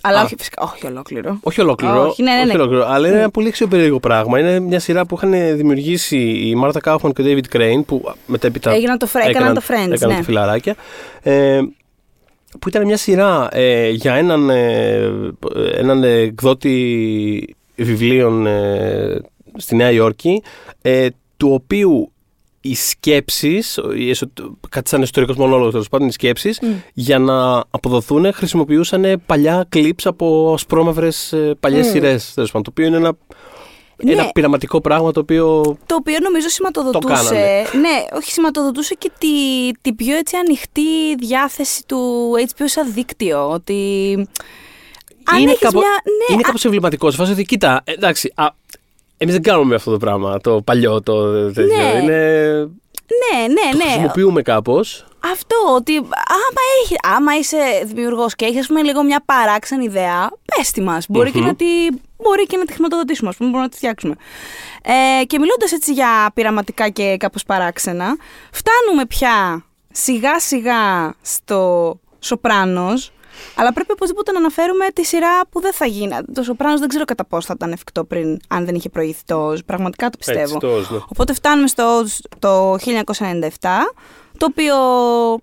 Αλλά 0.00 0.20
Α. 0.20 0.24
όχι 0.24 0.34
φυσικά. 0.38 0.62
Όχι 0.62 0.86
ολόκληρο. 0.86 1.38
Όχι 1.42 1.60
ολόκληρο. 1.60 2.06
Όχι, 2.08 2.22
ναι, 2.22 2.32
ναι, 2.32 2.44
ναι. 2.44 2.52
ολόκληρο 2.52 2.86
αλλά 2.88 3.08
είναι 3.08 3.18
ένα 3.18 3.30
πολύ 3.30 3.48
αξιοπερίεργο 3.48 4.00
πράγμα. 4.00 4.38
Είναι 4.38 4.60
μια 4.60 4.80
σειρά 4.80 5.06
που 5.06 5.14
είχαν 5.14 5.56
δημιουργήσει 5.56 6.18
η 6.18 6.54
Μάρτα 6.54 6.80
Κάουφμαν 6.80 7.12
και 7.12 7.22
ο 7.22 7.24
David 7.28 7.56
Crane, 7.56 7.82
που 7.86 8.12
μετέπειτα 8.26 8.70
Έγιναν 8.70 8.98
το 8.98 9.08
Fre- 9.12 9.28
έκαναν 9.28 9.54
το 9.54 9.62
Friends, 9.68 9.90
έκαναν 9.90 10.08
ναι. 10.08 10.16
τα 10.16 10.22
φιλαράκια. 10.22 10.74
Ε, 11.22 11.60
που 12.58 12.68
ήταν 12.68 12.84
μια 12.84 12.96
σειρά 12.96 13.48
ε, 13.52 13.88
για 13.88 14.14
έναν, 14.14 14.50
ε, 14.50 15.10
έναν 15.74 16.04
εκδότη 16.04 17.56
βιβλίων 17.76 18.46
ε, 18.46 19.20
στη 19.56 19.76
Νέα 19.76 19.90
Υόρκη, 19.90 20.42
ε, 20.82 21.08
του 21.36 21.52
οποίου 21.52 22.12
οι 22.60 22.74
σκέψεις, 22.74 23.78
κάτι 24.68 24.88
σαν 24.88 25.02
ιστορικό 25.02 25.32
μονόλογος 25.36 25.70
τέλος 25.72 25.88
πάντων, 25.88 26.08
οι 26.08 26.12
σκέψεις, 26.12 26.58
Μμ. 26.62 26.66
για 26.92 27.18
να 27.18 27.64
αποδοθούν 27.70 28.32
χρησιμοποιούσαν 28.32 29.22
παλιά 29.26 29.68
clips 29.76 30.02
από 30.04 30.52
ασπρόμαυρες 30.54 31.34
παλιές 31.60 31.86
Μμ. 31.86 31.90
σειρές. 31.90 32.32
Το 32.34 32.60
οποίο 32.68 32.86
είναι 32.86 32.96
ένα, 32.96 33.12
Ναι. 34.04 34.12
ένα 34.12 34.28
πειραματικό 34.32 34.80
πράγμα 34.80 35.12
το 35.12 35.20
οποίο. 35.20 35.76
Το 35.86 35.94
οποίο 35.94 36.18
νομίζω 36.22 36.48
σηματοδοτούσε. 36.48 37.14
κάνανε. 37.14 37.62
ναι, 37.80 38.04
όχι, 38.16 38.30
σηματοδοτούσε 38.32 38.94
και 38.94 39.10
τη, 39.18 39.28
την 39.80 39.96
πιο 39.96 40.16
έτσι 40.16 40.36
ανοιχτή 40.36 41.14
διάθεση 41.18 41.82
του 41.86 42.30
HBO 42.38 42.62
σαν 42.64 42.92
δίκτυο. 42.92 43.50
Ότι. 43.50 44.12
Αν 45.24 45.38
είναι 45.40 45.50
έχεις 45.50 45.62
κάπω- 45.62 45.80
μια. 45.80 45.88
Ναι, 46.04 46.32
είναι 46.32 46.40
α- 46.42 46.46
κάπως 46.46 46.64
εμβληματικό. 46.64 47.10
Σε 47.10 47.16
φάση 47.16 47.32
ότι, 47.32 47.44
κοίτα, 47.44 47.80
ε, 47.84 47.92
εντάξει, 47.92 48.32
α, 48.34 48.46
εμείς 49.22 49.34
δεν 49.34 49.42
κάνουμε 49.42 49.74
αυτό 49.74 49.90
το 49.90 49.96
πράγμα, 49.96 50.38
το 50.38 50.62
παλιό, 50.62 51.02
το 51.02 51.32
τέτοιο. 51.52 51.76
Ναι. 51.76 51.98
Είναι, 52.02 52.18
ναι, 53.20 53.46
ναι, 53.46 53.70
το 53.70 53.76
ναι. 53.76 53.82
χρησιμοποιούμε 53.82 54.42
κάπως. 54.42 55.04
Αυτό 55.32 55.56
ότι 55.74 55.96
άμα, 55.96 56.60
έχει, 56.82 56.94
άμα 57.16 57.36
είσαι 57.36 57.56
δημιουργός 57.84 58.34
και 58.34 58.44
έχεις 58.44 58.60
ας 58.60 58.66
πούμε, 58.66 58.82
λίγο 58.82 59.02
μια 59.02 59.22
παράξενη 59.24 59.84
ιδέα, 59.84 60.30
πες 60.44 60.70
τη 60.70 60.80
μας. 60.80 61.06
Μπορεί, 61.08 61.30
και 61.30 61.38
Μμμ. 61.38 61.46
να 61.46 61.54
τη, 61.54 61.64
μπορεί 62.16 62.46
και 62.46 62.56
να 62.56 62.64
τη 62.64 62.72
χρηματοδοτήσουμε, 62.72 63.28
ας 63.28 63.36
πούμε, 63.36 63.48
μπορούμε 63.48 63.66
να 63.66 63.72
τη 63.72 63.76
φτιάξουμε. 63.76 64.14
Ε, 64.82 65.24
και 65.24 65.38
μιλώντας 65.38 65.72
έτσι 65.72 65.92
για 65.92 66.30
πειραματικά 66.34 66.88
και 66.88 67.16
κάπως 67.18 67.44
παράξενα, 67.44 68.16
φτάνουμε 68.50 69.06
πια 69.06 69.64
σιγά 69.92 70.40
σιγά 70.40 71.14
στο 71.22 71.94
Σοπράνος, 72.18 73.12
αλλά 73.54 73.72
πρέπει 73.72 73.92
οπωσδήποτε 73.92 74.32
να 74.32 74.38
αναφέρουμε 74.38 74.86
τη 74.94 75.04
σειρά 75.04 75.40
που 75.50 75.60
δεν 75.60 75.72
θα 75.72 75.86
γίνει. 75.86 76.12
Το 76.34 76.42
Σοπράνος 76.42 76.80
δεν 76.80 76.88
ξέρω 76.88 77.04
κατά 77.04 77.24
πόσο 77.24 77.46
θα 77.46 77.52
ήταν 77.56 77.72
εφικτό 77.72 78.04
πριν, 78.04 78.38
αν 78.48 78.64
δεν 78.64 78.74
είχε 78.74 78.88
προηγηθεί 78.88 79.22
το 79.26 79.50
Oz. 79.50 79.64
Πραγματικά 79.66 80.10
το 80.10 80.18
πιστεύω. 80.18 80.40
Έτσι, 80.40 80.56
το 80.58 80.76
Oz, 80.76 80.90
ναι. 80.90 80.98
Οπότε 81.08 81.34
φτάνουμε 81.34 81.66
στο 81.68 82.00
Oz 82.02 82.06
το 82.38 82.74
1997, 82.74 82.78
το 84.38 84.46
οποίο 84.50 84.74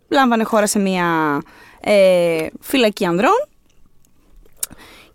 λάμβανε 0.07 0.43
χώρα 0.43 0.67
σε 0.67 0.79
μια 0.79 1.41
ε, 1.81 2.45
φυλακή 2.61 3.05
ανδρών. 3.05 3.47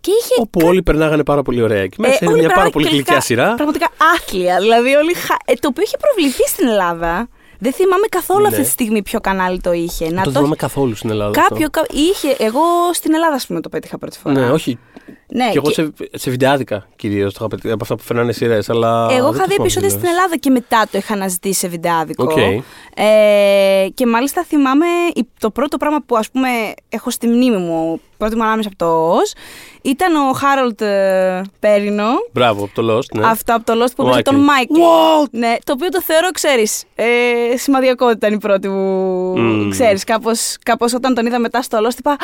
Και 0.01 0.11
είχε 0.11 0.33
Όπου 0.41 0.59
όλοι 0.67 0.83
περνάγανε 0.83 1.23
πάρα 1.23 1.41
πολύ 1.41 1.61
ωραία 1.61 1.81
εκεί 1.81 2.01
μέσα. 2.01 2.13
ε, 2.13 2.17
είναι 2.21 2.31
όλοι 2.31 2.39
μια 2.39 2.49
πάρα 2.49 2.53
πράγμα- 2.61 2.71
πολύ 2.71 2.85
και 2.85 2.91
γλυκιά 2.91 3.05
τελικά 3.13 3.25
σειρά. 3.25 3.53
Πραγματικά 3.53 3.89
άθλια. 4.15 4.57
Δηλαδή, 4.59 4.95
όλοι 4.95 5.13
χα... 5.13 5.35
ε, 5.45 5.53
το 5.53 5.67
οποίο 5.67 5.83
είχε 5.83 5.97
προβληθεί 5.97 6.47
στην 6.47 6.67
Ελλάδα. 6.67 7.27
Δεν 7.63 7.73
θυμάμαι 7.73 8.07
καθόλου 8.09 8.41
Ναι. 8.41 8.47
αυτή 8.47 8.61
τη 8.61 8.69
στιγμή 8.69 9.01
ποιο 9.01 9.19
κανάλι 9.19 9.61
το 9.61 9.71
είχε. 9.71 10.05
Δεν 10.05 10.13
Να 10.13 10.23
το 10.23 10.29
το 10.31 10.35
θυμάμαι 10.37 10.55
καθόλου 10.55 10.95
στην 10.95 11.09
Ελλάδα. 11.09 11.39
αυτό. 11.39 11.53
Κάποιο. 11.53 11.69
κα- 11.69 11.85
Είχε, 11.89 12.35
εγώ 12.43 12.61
στην 12.93 13.13
Ελλάδα, 13.13 13.35
ας 13.35 13.45
πούμε, 13.47 13.61
το 13.61 13.69
πέτυχα 13.69 13.97
πρώτη 13.97 14.19
φορά. 14.19 14.33
Ναι, 14.39 14.49
όχι. 14.51 14.79
Ναι, 15.27 15.49
και 15.49 15.57
εγώ 15.57 15.67
και- 15.71 15.73
σε, 15.73 15.91
σε 16.11 16.29
βιντεάδικα 16.29 16.87
κυρίως 16.95 17.31
το 17.33 17.37
είχα 17.39 17.47
πετύχει 17.47 17.73
από 17.73 17.83
αυτά 17.83 17.95
που 17.95 18.03
φέρνανε 18.03 18.31
σειρές. 18.31 18.69
Αλλά 18.69 19.07
Εγώ 19.11 19.11
δεν 19.11 19.17
είχα 19.19 19.29
το 19.31 19.31
δει 19.33 19.39
θυμάμαι 19.43 19.55
επεισόδια 19.55 19.87
κιόλας. 19.89 19.91
στην 19.91 20.07
Ελλάδα 20.07 20.37
και 20.37 20.49
μετά 20.49 20.87
το 20.91 20.97
είχα 20.97 21.13
αναζητήσει 21.13 21.59
σε 21.59 21.67
βιντεάδικο. 21.67 22.23
Οκ. 22.23 22.37
Ε, 22.95 23.87
και 23.93 24.05
μάλιστα 24.05 24.43
θυμάμαι 24.43 24.85
η- 25.15 25.27
το 25.39 25.49
πρώτο 25.49 25.77
πράγμα 25.77 25.99
που 26.05 26.17
ας 26.17 26.29
πούμε 26.31 26.49
έχω 26.89 27.09
στη 27.09 27.27
μνήμη 27.27 27.57
μου, 27.57 28.01
πρώτη 28.17 28.35
μου 28.35 28.43
ανάμεσα 28.43 28.67
από 28.67 28.77
το 28.77 29.11
Oz, 29.15 29.33
ήταν 29.81 30.15
ο 30.15 30.31
Χάρολντ 30.33 30.81
ε, 30.81 31.41
Πέρινο. 31.59 32.05
Μπράβο, 32.31 32.63
από 32.63 32.81
το 32.81 32.95
Lost. 32.97 33.17
Ναι. 33.19 33.27
Αυτό 33.27 33.55
από 33.55 33.65
το 33.65 33.83
Lost 33.83 33.91
που 33.95 34.03
Ο 34.03 34.07
έπαιζε 34.07 34.21
τον 34.21 34.35
Michael. 34.35 34.43
Μάικλ. 34.45 34.73
What? 34.73 35.27
Ναι, 35.31 35.55
το 35.63 35.73
οποίο 35.73 35.89
το 35.89 36.01
θεωρώ, 36.01 36.31
ξέρεις, 36.31 36.83
ε, 36.95 37.05
σημαδιακότητα 37.57 38.27
είναι 38.27 38.35
η 38.35 38.39
πρώτη 38.39 38.67
μου, 38.69 39.37
Μμμ. 39.39 39.69
ξέρεις, 39.69 40.03
κάπως, 40.03 40.57
κάπως 40.63 40.93
όταν 40.93 41.13
τον 41.13 41.25
είδα 41.25 41.39
μετά 41.39 41.61
στο 41.61 41.77
Lost, 41.87 41.97
είπα, 41.99 42.11
«Α, 42.11 42.15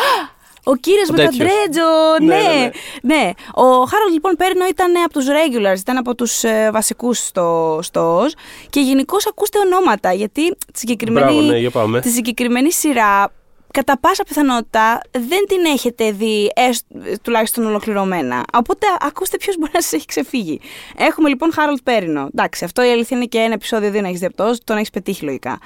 ο 0.64 0.76
κύριος 0.76 1.10
Ο 1.10 1.12
με 1.12 1.18
τα 1.18 1.24
τέτοιος. 1.24 1.38
ντρέτζο, 1.48 1.90
Ναι, 2.22 2.36
ναι, 2.36 2.42
ναι, 2.42 2.70
ναι, 3.02 3.16
ναι. 3.16 3.32
Ο 3.54 3.64
Χάρολτ 3.64 4.12
λοιπόν 4.14 4.36
Πέρινο 4.36 4.66
ήταν 4.68 4.94
από 5.06 5.14
τους 5.14 5.26
regulars, 5.28 5.80
ήταν 5.80 5.98
από 5.98 6.16
τους 6.16 6.44
ε, 6.44 6.70
βασικούς 6.74 7.18
στο, 7.18 7.80
στο 7.82 8.22
Oz 8.24 8.30
και 8.70 8.80
γενικώς 8.80 9.28
ακούστε 9.28 9.60
ονόματα, 9.60 10.14
γιατί 10.14 10.50
τη 10.74 10.80
συγκεκριμένη, 10.80 11.26
Μπράβο, 11.26 11.42
ναι, 11.42 11.58
για 11.58 11.72
πάμε. 11.72 12.00
τη 12.00 12.10
συγκεκριμένη 12.10 12.72
σειρά 12.72 13.32
κατά 13.74 14.00
πάσα 14.00 14.24
πιθανότητα 14.24 15.02
δεν 15.12 15.46
την 15.48 15.66
έχετε 15.66 16.12
δει 16.12 16.52
έστω, 16.56 16.86
τουλάχιστον 17.22 17.66
ολοκληρωμένα. 17.66 18.44
Οπότε 18.54 18.86
ακούστε 19.00 19.38
ποιος 19.38 19.58
μπορεί 19.58 19.72
να 19.74 19.82
σας 19.82 19.94
έχει 19.94 20.06
ξεφύγει. 20.06 20.60
Έχουμε 20.98 21.30
λοιπόν 21.30 21.54
Χάρολτ 21.54 21.80
Πέρινο. 21.84 22.28
Εντάξει, 22.34 22.66
αυτό 22.66 22.84
η 22.86 22.90
αλήθεια 22.92 23.18
είναι 23.18 23.26
και 23.26 23.38
ένα 23.38 23.54
επεισόδιο 23.54 23.92
δεν 23.92 24.06
έχεις 24.06 24.20
δει 24.20 24.26
από 24.26 24.36
το 24.36 24.50
Oz, 24.50 24.56
τον 24.64 24.78
έχεις 24.78 24.90
πετύχει 24.90 25.24
λογικά. 25.26 25.60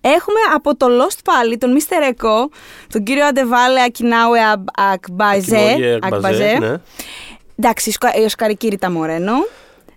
Έχουμε 0.00 0.38
από 0.54 0.76
το 0.76 0.86
Lost 0.86 1.18
πάλι 1.24 1.58
τον 1.58 1.72
Μίστερ 1.72 2.02
Εκό, 2.02 2.48
τον 2.92 3.02
κύριο 3.04 3.24
Αντεβάλε 3.24 3.80
Ακινάουε 3.80 4.38
Ακμπαζέ. 4.92 5.56
Κιμόγε, 5.56 5.98
Ακμπαζέ, 6.02 6.56
ναι. 6.60 6.74
Εντάξει, 7.58 7.88
η 7.88 7.92
Σκο- 7.92 8.20
η 8.20 8.24
Οσκαρική 8.24 8.68
Ρίτα 8.68 8.90
Μορένο. 8.90 9.32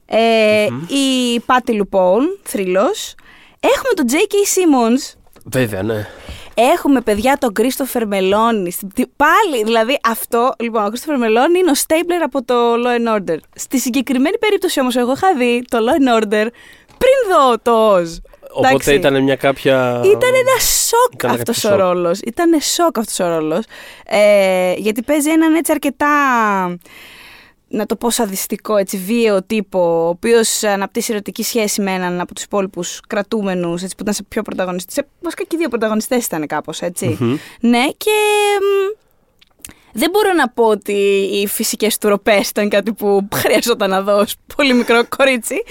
Ε, 0.05 0.67
Η 0.87 1.39
Πάτη 1.39 1.71
Λουπόν, 1.73 2.39
θρύλος. 2.43 3.15
Έχουμε 3.59 3.93
τον 3.93 4.05
J.K. 4.09 4.33
Simmons. 4.33 5.13
Βέβαια, 5.45 5.83
ναι. 5.83 6.07
Έχουμε 6.57 7.01
παιδιά 7.01 7.37
τον 7.39 7.53
Κρίστοφερ 7.53 8.07
Μελώνη. 8.07 8.71
Στη- 8.71 8.87
τι- 8.93 9.07
Πάλι, 9.15 9.63
δηλαδή 9.63 9.99
αυτό. 10.09 10.53
Λοιπόν, 10.59 10.85
ο 10.85 10.87
Κρίστοφερ 10.87 11.17
Μελώνη 11.17 11.59
είναι 11.59 11.71
ο 11.71 11.75
Στέιμπλερ 11.75 12.21
από 12.21 12.43
το 12.43 12.55
Law 12.73 12.99
and 12.99 13.15
Order. 13.15 13.37
Στη 13.55 13.79
συγκεκριμένη 13.79 14.37
περίπτωση 14.37 14.79
όμως, 14.79 14.95
εγώ 14.95 15.11
είχα 15.11 15.33
δει 15.37 15.63
το 15.69 15.77
Law 15.77 16.01
and 16.01 16.21
Order 16.23 16.47
πριν 16.97 17.17
δω 17.31 17.59
το 17.61 17.95
Oz. 17.95 18.05
Οπότε 18.51 18.67
Εντάξει. 18.67 18.93
ήταν 18.93 19.23
μια 19.23 19.35
κάποια. 19.35 20.01
Ήταν 20.03 20.29
ένα 20.33 20.59
σοκ 20.59 21.13
Ήταν 21.13 21.31
αυτός 21.31 21.61
κάποιο 21.61 21.75
ο 21.75 21.79
σοκ. 21.79 21.87
ρόλος. 21.87 22.19
Ήταν 22.19 22.61
σοκ 22.61 22.97
αυτός 22.97 23.19
ο 23.19 23.27
ρόλος. 23.27 23.63
Ε, 24.05 24.73
γιατί 24.77 25.01
παίζει 25.03 25.29
έναν 25.29 25.55
έτσι 25.55 25.71
αρκετά. 25.71 26.07
Να 27.67 27.85
το 27.85 27.95
πω 27.95 28.09
σαδιστικό, 28.09 28.75
έτσι, 28.75 28.97
βίαιο 28.97 29.43
τύπο, 29.43 30.05
ο 30.05 30.07
οποίος 30.07 30.63
αναπτύσσει 30.63 31.11
ερωτική 31.11 31.43
σχέση 31.43 31.81
με 31.81 31.91
έναν 31.91 32.19
από 32.19 32.33
τους 32.33 32.43
υπόλοιπους 32.43 33.01
κρατούμενους, 33.07 33.81
που 33.81 33.87
ήταν 33.99 34.13
σε 34.13 34.23
πιο 34.23 34.41
πρωταγωνιστές. 34.41 35.03
Βασικά 35.21 35.43
και 35.43 35.55
οι 35.55 35.57
δύο 35.57 35.69
πρωταγωνιστές 35.69 36.25
ήταν 36.25 36.47
κάπως, 36.47 36.81
έτσι. 36.81 37.17
Ναι, 37.59 37.85
και. 37.97 38.11
μ, 38.61 39.04
δεν 39.97 40.09
μπορώ 40.09 40.33
να 40.33 40.49
πω 40.49 40.63
ότι 40.63 40.93
οι 41.31 41.47
φυσικές 41.47 41.97
του 41.97 42.09
ροπέ 42.09 42.41
ήταν 42.49 42.69
κάτι 42.69 42.93
που 42.93 43.27
χρειαζόταν 43.35 43.89
να 43.89 44.01
δω 44.01 44.17
ως 44.17 44.35
πολύ 44.55 44.73
μικρό 44.73 45.03
κορίτσι. 45.17 45.63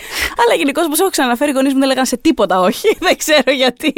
Αλλά 0.45 0.55
γενικώς, 0.55 0.85
όπως 0.85 1.01
έχω 1.01 1.11
ξαναφέρει, 1.11 1.51
οι 1.51 1.55
γονείς 1.55 1.73
μου 1.73 1.79
δεν 1.79 1.89
έλεγαν 1.89 2.07
σε 2.07 2.17
τίποτα 2.17 2.61
όχι. 2.61 2.97
δεν 3.07 3.17
ξέρω 3.17 3.53
γιατί. 3.53 3.93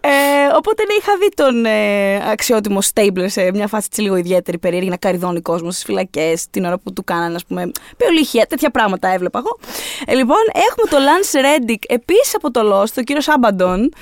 Ε, 0.00 0.10
οπότε 0.56 0.82
ναι, 0.84 0.94
είχα 0.98 1.12
δει 1.20 1.28
τον 1.34 1.64
ε, 1.64 2.30
αξιότιμο 2.30 2.80
Στέιμπλερ 2.80 3.30
σε 3.30 3.50
μια 3.52 3.66
φάση 3.66 3.86
έτσι 3.90 4.00
λίγο 4.00 4.16
ιδιαίτερη 4.16 4.58
περίεργη 4.58 4.88
να 4.88 4.96
καριδώνει 4.96 5.40
κόσμο 5.40 5.70
στις 5.70 5.84
φυλακές 5.84 6.46
την 6.50 6.64
ώρα 6.64 6.78
που 6.78 6.92
του 6.92 7.04
κάνανε, 7.04 7.34
ας 7.34 7.44
πούμε, 7.44 7.70
πεολυχία. 7.96 8.46
Τέτοια 8.46 8.70
πράγματα 8.70 9.08
έβλεπα 9.08 9.38
εγώ. 9.38 9.58
Ε, 10.06 10.14
λοιπόν, 10.14 10.42
έχουμε 10.70 10.88
το 10.90 10.96
Lance 11.08 11.38
Reddick 11.40 11.82
επίσης 11.88 12.34
από 12.34 12.50
το 12.50 12.60
Lost, 12.72 12.90
τον 12.94 13.04
κύριος 13.04 13.24
Σάμπαντον 13.24 13.92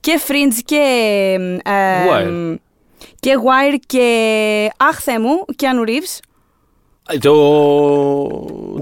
και 0.00 0.20
Fringe 0.26 0.60
και. 0.64 0.80
ε, 1.64 1.72
Wire. 2.10 2.56
Και 3.20 3.32
Wire 3.44 3.78
και 3.86 4.70
αχ 4.76 5.00
Θεέ 5.00 5.18
μου, 5.18 5.44
Keanu 5.62 5.88
Reeves, 5.88 6.18
Ε, 7.08 7.18
Το. 7.18 7.34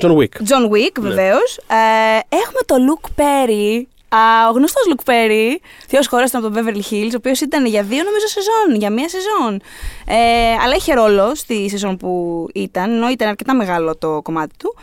John 0.00 0.16
Wick. 0.16 0.24
John 0.48 0.64
Wick 0.72 0.98
Ναι. 1.00 1.08
βεβαίως. 1.08 1.56
Ε, 1.56 2.18
έχουμε 2.36 2.60
το 2.66 2.74
Luke 2.88 3.08
Perry, 3.20 3.82
α, 4.08 4.48
ο 4.48 4.52
γνωστός 4.52 4.82
Luke 4.94 5.10
Perry, 5.10 5.56
θείος 5.88 6.06
χώρας 6.08 6.34
από 6.34 6.50
τον 6.50 6.52
Beverly 6.54 6.92
Hills, 6.92 7.10
ο 7.12 7.16
οποίος 7.16 7.40
ήταν 7.40 7.66
για 7.66 7.82
δύο 7.82 8.02
νομίζω 8.02 8.26
σεζόν, 8.26 8.74
για 8.78 8.90
μία 8.90 9.08
σεζόν. 9.08 9.60
Ε, 10.06 10.52
αλλά 10.64 10.74
είχε 10.74 10.94
ρόλο 10.94 11.34
στη 11.34 11.68
σεζόν 11.68 11.96
που 11.96 12.46
ήταν, 12.54 12.90
ενώ 12.90 13.08
ήταν 13.10 13.28
αρκετά 13.28 13.54
μεγάλο 13.54 13.96
το 13.96 14.20
κομμάτι 14.22 14.54
του. 14.58 14.74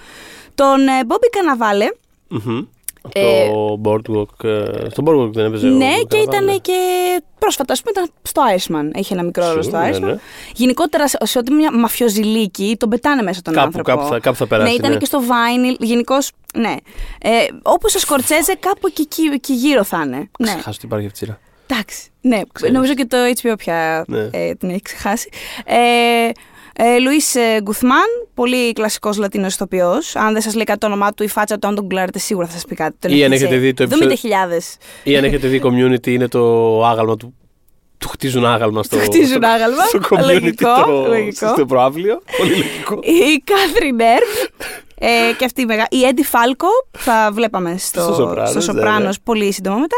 Τον 0.56 0.88
ε, 0.88 0.92
Bobby 1.08 1.30
Cannavale, 1.38 1.92
Μμμ. 3.16 3.24
Ε, 3.24 3.48
το 3.48 3.82
Boardwalk. 3.84 4.44
ε, 4.50 4.90
Στο 4.90 5.04
Boardwalk 5.06 5.32
δεν 5.34 5.46
έπαιζε. 5.46 5.68
ο 5.68 5.70
ναι, 5.70 5.94
και 6.08 6.18
Carnavale. 6.18 6.24
ήταν 6.24 6.62
και 6.62 6.74
πρόσφατα, 7.40 7.74
ας 7.74 7.82
πούμε, 7.82 7.92
ήταν 7.96 8.12
στο 8.22 8.42
Iceman. 8.58 8.98
Είχε 9.00 9.14
ένα 9.14 9.24
μικρό 9.24 9.48
ρόλο 9.48 9.62
στο 9.62 9.78
Σίγουρα, 9.84 9.98
Iceman. 9.98 10.14
ναι. 10.14 10.20
Γενικότερα, 10.56 11.08
σε- 11.08 11.18
σε 11.24 11.38
ό,τι 11.38 11.54
μια 11.54 11.78
μαφιοζηλίκη, 11.78 12.76
τον 12.80 12.90
πετάνε 12.90 13.22
μέσα 13.22 13.42
τον 13.42 13.54
Κάπου, 13.54 13.66
άνθρωπο. 13.66 13.90
κάπου, 13.92 14.06
θα, 14.08 14.20
κάπου 14.20 14.36
θα 14.38 14.48
περάσει. 14.48 14.70
ναι, 14.72 14.76
ήταν 14.78 14.92
ναι. 14.92 14.98
και 14.98 15.06
στο 15.06 15.20
Vinyl. 15.22 15.76
Γενικώς, 15.80 16.32
ναι. 16.54 16.76
Ε, 17.22 17.30
Όπως 17.62 17.96
ο 17.96 18.00
Σκορτσέζε, 18.00 18.56
κάπου 18.60 18.88
εκεί, 18.88 19.02
εκεί, 19.02 19.22
εκεί 19.34 19.54
γύρω 19.54 19.84
θα 19.84 20.02
είναι. 20.06 20.18
Ναι. 20.40 20.46
Ξεχάσω 20.48 20.70
ότι 20.70 20.86
υπάρχει 20.86 21.06
αυτή 21.06 21.24
η 21.24 21.26
σειρά. 21.26 21.40
Εντάξει. 21.70 22.10
Ναι, 22.22 22.42
Ξέρεις. 22.52 22.76
νομίζω 22.76 22.94
και 22.94 23.06
το 23.06 23.18
HBO 23.42 23.54
πια 23.58 24.04
Ναι. 24.08 24.28
ε, 24.32 24.54
την 24.54 24.70
έχει 24.70 24.82
ξεχάσει. 24.82 25.30
Ε, 25.66 25.76
ε, 26.80 27.00
Λουίς 27.00 27.36
ε, 27.36 27.60
Γκουθμάν, 27.62 28.06
πολύ 28.34 28.74
κλασικός 28.74 29.18
λατίνος 29.18 29.54
ηθοποιός. 29.54 30.16
Αν 30.16 30.34
δεν 30.34 30.42
σας 30.42 30.56
λέει 30.56 30.64
κάτι 30.64 30.80
το 30.80 30.86
όνομά 30.88 31.14
του, 31.14 31.24
η 31.24 31.28
φάτσα 31.28 31.58
του, 31.60 31.68
αν 31.68 31.76
τον 31.76 31.88
κλάρετε, 31.88 32.20
σίγουρα 32.20 32.48
θα 32.48 32.54
σας 32.54 32.66
πει 32.66 32.76
κάτι. 32.76 32.96
Τον 33.00 33.12
Ή 33.12 33.24
αν 33.24 33.32
έχει 33.32 33.44
έχετε 33.44 33.60
σε 33.60 33.62
δει 33.62 33.74
το 33.74 33.88
70.000. 33.92 34.78
Ή 35.04 35.18
αν 35.18 35.24
έχετε 35.24 35.48
δει 35.48 35.62
community, 35.64 36.08
είναι 36.08 36.28
το 36.28 36.86
άγαλμα 36.86 37.16
του. 37.16 37.34
Του 37.98 38.08
χτίζουν 38.08 38.46
άγαλμα 38.46 38.84
στο. 38.84 38.98
Του 38.98 39.02
χτίζουν 39.02 39.44
άγαλμα. 39.44 39.84
Στο 39.84 40.00
community 40.10 40.26
Λογικό, 40.26 40.84
το, 40.86 41.08
λογικό. 41.08 41.48
στο 41.48 41.66
προάβλιο. 41.66 42.22
Πολύ 42.38 42.50
λογικό. 42.50 43.00
Η 43.02 43.44
Κάθριν 43.44 44.00
Έρβ. 44.00 44.50
Ε, 45.00 45.34
και 45.38 45.46
αυτή 45.46 45.62
η 45.62 45.66
μεγα... 45.66 45.86
Η 45.90 46.04
Έντι 46.04 46.24
Φάλκο, 46.24 46.68
θα 46.92 47.30
βλέπαμε 47.34 47.76
στο, 47.78 48.02
Στο 48.02 48.14
Σοπράνος, 48.14 48.50
στο 48.50 48.58
ναι, 48.58 48.64
Σοπράνος 48.64 49.18
ναι. 49.18 49.24
πολύ 49.24 49.52
σύντομα 49.54 49.76
μετά. 49.76 49.96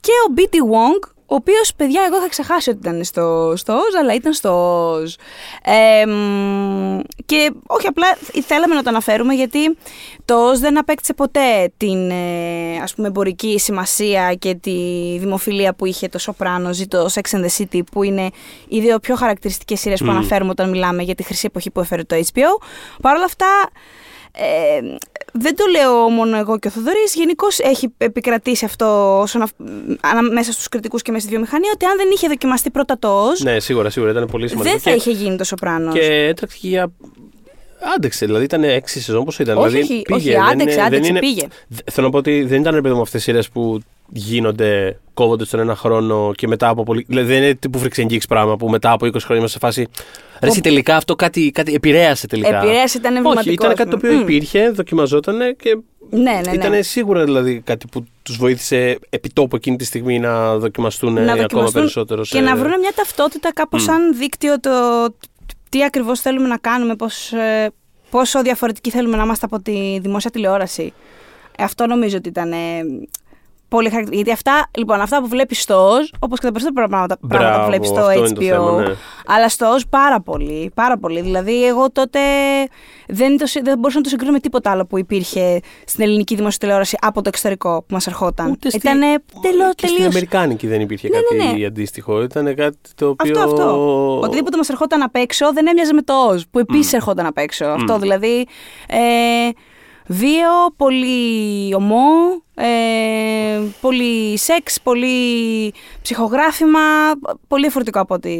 Και 0.00 0.12
ο 0.28 0.32
Μπίτι 0.32 0.58
Wong, 0.72 1.08
ο 1.26 1.34
οποίος, 1.34 1.74
παιδιά, 1.76 2.02
εγώ 2.06 2.16
είχα 2.16 2.28
ξεχάσει 2.28 2.70
ότι 2.70 2.78
ήταν 2.78 3.04
στο, 3.04 3.52
στο 3.56 3.74
Oz, 3.74 3.98
αλλά 4.00 4.14
ήταν 4.14 4.32
στο 4.32 4.92
Oz. 4.94 5.14
Ε, 5.62 6.06
μ, 6.06 7.00
και 7.26 7.52
όχι 7.66 7.86
απλά 7.86 8.16
θέλαμε 8.46 8.74
να 8.74 8.82
το 8.82 8.88
αναφέρουμε 8.90 9.34
γιατί 9.34 9.76
το 10.24 10.50
Oz 10.50 10.56
δεν 10.58 10.78
απέκτησε 10.78 11.14
ποτέ 11.14 11.72
την 11.76 12.10
ε, 12.10 12.78
ας 12.82 12.94
πούμε 12.94 13.08
εμπορική 13.08 13.58
σημασία 13.58 14.34
και 14.34 14.54
τη 14.54 14.72
δημοφιλία 15.18 15.74
που 15.74 15.86
είχε 15.86 16.08
το 16.08 16.18
Sopranos 16.26 16.76
ή 16.80 16.86
το 16.88 17.08
Sex 17.14 17.36
and 17.36 17.44
the 17.44 17.64
City 17.64 17.80
που 17.92 18.02
είναι 18.02 18.30
οι 18.68 18.80
δύο 18.80 18.98
πιο 18.98 19.14
χαρακτηριστικές 19.14 19.80
σειρές 19.80 20.00
που 20.00 20.06
Μμμ. 20.06 20.16
αναφέρουμε 20.16 20.50
όταν 20.50 20.70
μιλάμε 20.70 21.02
για 21.02 21.14
τη 21.14 21.22
χρυσή 21.22 21.46
εποχή 21.46 21.70
που 21.70 21.80
έφερε 21.80 22.04
το 22.04 22.16
HBO. 22.16 22.64
Παρ' 23.02 23.14
όλα 23.16 23.24
αυτά 23.24 23.46
ε, 24.36 24.80
δεν 25.38 25.56
το 25.56 25.64
λέω 25.70 26.08
μόνο 26.08 26.36
εγώ 26.36 26.58
και 26.58 26.68
ο 26.68 26.70
Θοδωρής, 26.70 27.14
γενικώς 27.14 27.58
έχει 27.58 27.92
επικρατήσει 27.98 28.64
αυτό 28.64 29.18
όσον 29.20 29.42
αφ... 29.42 29.50
ανα- 30.00 30.22
μέσα 30.32 30.52
στους 30.52 30.68
κριτικούς 30.68 31.02
και 31.02 31.10
μέσα 31.10 31.22
στη 31.24 31.32
βιομηχανία 31.32 31.70
ότι 31.74 31.84
αν 31.84 31.96
δεν 31.96 32.06
είχε 32.14 32.28
δοκιμαστεί 32.28 32.70
πρώτα 32.70 32.98
το 32.98 33.28
Oz, 33.30 33.38
ναι, 33.42 33.60
σίγουρα, 33.60 33.90
σίγουρα 33.90 34.10
ήταν 34.10 34.26
πολύ 34.26 34.48
σημαντικό. 34.48 34.72
δεν 34.72 34.82
θα 34.82 34.90
Και- 34.90 34.96
είχε 34.96 35.10
γίνει 35.24 35.36
το 35.36 35.44
Σοπράνος. 35.44 35.94
Και 35.94 36.00
έτρεξε 36.28 36.56
και 36.60 36.68
για. 36.68 36.92
Άντεξε, 37.96 38.26
δηλαδή 38.26 38.44
ήταν 38.44 38.64
έξι 38.64 39.00
σεζόν, 39.00 39.24
πόσο 39.24 39.42
ήταν. 39.42 39.58
Όχι, 39.58 39.68
δηλαδή, 39.68 39.92
όχι, 39.92 40.02
πήγε, 40.02 40.18
όχι, 40.18 40.28
δεν 40.30 40.42
άντεξε, 40.42 40.62
είναι- 40.64 40.74
δεν 40.74 40.84
άντεξε, 40.84 41.10
είναι- 41.10 41.18
πήγε. 41.20 41.46
Δε- 41.68 41.80
Θέλω 41.90 42.06
να 42.06 42.12
πω 42.12 42.18
ότι 42.18 42.42
δεν 42.44 42.60
ήταν 42.60 42.74
ρε 42.74 42.80
παιδί 42.80 42.94
μου 42.94 43.00
αυτές 43.00 43.20
οι 43.20 43.24
σειρές 43.24 43.48
που 43.48 43.80
γίνονται, 44.08 44.98
κόβονται 45.14 45.44
στον 45.44 45.60
ένα 45.60 45.76
χρόνο 45.76 46.32
και 46.36 46.46
μετά 46.48 46.68
από 46.68 46.82
πολύ. 46.82 47.04
Δηλαδή 47.08 47.32
δεν 47.32 47.42
είναι 47.42 47.54
τύπου 47.54 47.78
φρυξενγκίξ 47.78 48.26
πράγμα 48.26 48.56
που 48.56 48.68
μετά 48.68 48.90
από 48.90 49.06
20 49.06 49.10
χρόνια 49.10 49.36
είμαστε 49.36 49.58
σε 49.58 49.66
φάση. 49.66 49.86
Ρε, 50.40 50.48
εσύ 50.48 50.60
τελικά 50.60 50.96
αυτό 50.96 51.14
κάτι, 51.14 51.50
κάτι 51.50 51.74
επηρέασε 51.74 52.26
τελικά. 52.26 52.56
Επηρέασε, 52.58 52.98
ήταν 52.98 53.10
Όχι, 53.12 53.18
εμβληματικό. 53.18 53.52
ήταν 53.52 53.74
κάτι 53.74 53.90
το 53.90 53.96
οποίο 53.96 54.12
Μμ. 54.12 54.20
υπήρχε, 54.20 54.70
δοκιμαζόταν 54.70 55.56
και 55.56 55.78
Ναι, 56.10 56.18
ναι, 56.20 56.40
ναι. 56.44 56.52
ήταν 56.52 56.82
σίγουρα 56.82 57.24
δηλαδή 57.24 57.60
κάτι 57.64 57.86
που 57.86 58.04
τους 58.22 58.36
βοήθησε 58.36 58.98
επιτόπου 59.10 59.56
εκείνη 59.56 59.76
τη 59.76 59.84
στιγμή 59.84 60.18
να 60.18 60.56
δοκιμαστούν 60.58 61.12
να 61.12 61.20
ε, 61.20 61.22
ακόμα 61.22 61.40
δοκιμαστούν 61.42 61.72
περισσότερο. 61.80 62.22
και 62.22 62.40
να 62.40 62.56
βρουν 62.56 62.78
μια 62.80 62.92
ταυτότητα 62.94 63.52
κάπως 63.52 63.82
σαν 63.82 64.16
δίκτυο 64.18 64.60
το 64.60 64.70
τι 65.68 65.84
ακριβώς 65.84 66.20
θέλουμε 66.20 66.48
να 66.48 66.56
κάνουμε, 66.56 66.96
πώς, 66.96 67.32
ε, 67.32 67.70
πόσο 68.10 68.42
διαφορετικοί 68.42 68.90
θέλουμε 68.90 69.16
να 69.16 69.22
είμαστε 69.22 69.46
από 69.46 69.62
τη 69.62 69.98
δημόσια 70.00 70.30
τηλεόραση. 70.30 70.92
Ε, 71.56 71.62
Αυτό 71.62 71.86
νομίζω 71.86 72.16
ότι 72.16 72.28
ήταν 72.28 72.52
ε, 72.52 72.56
πολύ 73.74 73.88
χαρακτηριστικό. 73.90 74.16
Γιατί 74.30 74.30
αυτά, 74.30 74.70
λοιπόν, 74.78 75.00
αυτά 75.00 75.20
που 75.20 75.28
βλέπεις 75.28 75.62
στο 75.62 75.90
OZ, 75.90 76.16
όπως 76.18 76.38
και 76.40 76.46
τα 76.46 76.52
περισσότερα 76.52 76.88
πράγματα, 76.88 77.16
πράγματα 77.28 77.48
που 77.48 77.54
Μπράβο, 77.54 77.68
βλέπεις 77.68 77.88
στο 77.88 78.00
αυτό 78.00 78.12
HBO, 78.12 78.16
είναι 78.18 78.28
το 78.34 78.40
θέμα, 78.40 78.80
ναι. 78.82 78.94
αλλά 79.26 79.48
στο 79.48 79.74
OZ 79.76 79.80
πάρα 79.90 80.20
πολύ, 80.20 80.70
πάρα 80.74 80.98
πολύ. 80.98 81.20
Δηλαδή, 81.20 81.66
εγώ 81.66 81.90
τότε 81.90 82.18
δεν, 83.08 83.36
το, 83.38 83.46
συ- 83.46 83.64
δεν 83.64 83.78
μπορούσα 83.78 83.96
να 83.96 84.02
το 84.02 84.08
συγκρίνω 84.08 84.32
με 84.32 84.40
τίποτα 84.40 84.70
άλλο 84.70 84.86
που 84.86 84.98
υπήρχε 84.98 85.60
στην 85.86 86.04
ελληνική 86.04 86.34
δημόσια 86.34 86.58
τηλεόραση 86.58 86.96
από 87.00 87.22
το 87.22 87.28
εξωτερικό 87.32 87.78
που 87.88 87.94
μας 87.94 88.06
ερχόταν. 88.06 88.50
Ούτε 88.50 88.68
στη- 88.68 88.78
Ήταν 88.78 88.98
τελώ, 89.00 89.72
και 89.74 89.86
στην 89.86 89.88
τελείως 89.96 90.06
Αμερικάνικη 90.10 90.66
δεν 90.66 90.80
υπήρχε 90.80 91.08
Ναι, 91.08 91.16
ναι, 91.16 91.44
κάτι 91.44 91.58
ναι. 91.60 91.66
αντίστοιχο. 91.66 92.22
Ήταν 92.22 92.54
κάτι 92.54 92.78
το 92.94 93.08
οποίο. 93.08 93.40
Αυτό, 93.40 93.52
αυτό. 93.52 94.18
Οτιδήποτε 94.22 94.56
μας 94.56 94.68
ερχόταν 94.68 95.02
απ' 95.02 95.16
έξω 95.16 95.52
δεν 95.52 95.66
έμοιαζε 95.66 95.92
με 95.92 96.02
το 96.02 96.14
Oz, 96.32 96.40
που 96.50 96.58
επίσης 96.58 96.92
ερχόταν 96.92 97.26
απ' 97.26 97.38
έξω. 97.38 97.64
Αυτό 97.64 97.98
δηλαδή. 97.98 98.46
Ε, 98.88 98.98
βίο, 100.06 100.50
πολύ 100.76 101.74
ομό, 101.74 102.04
ε, 102.54 102.64
πολύ 103.80 104.38
σεξ, 104.38 104.80
πολύ 104.80 105.18
ψυχογράφημα. 106.02 106.78
Πολύ 107.48 107.62
διαφορετικό 107.62 108.00
από 108.00 108.14
ό,τι, 108.14 108.36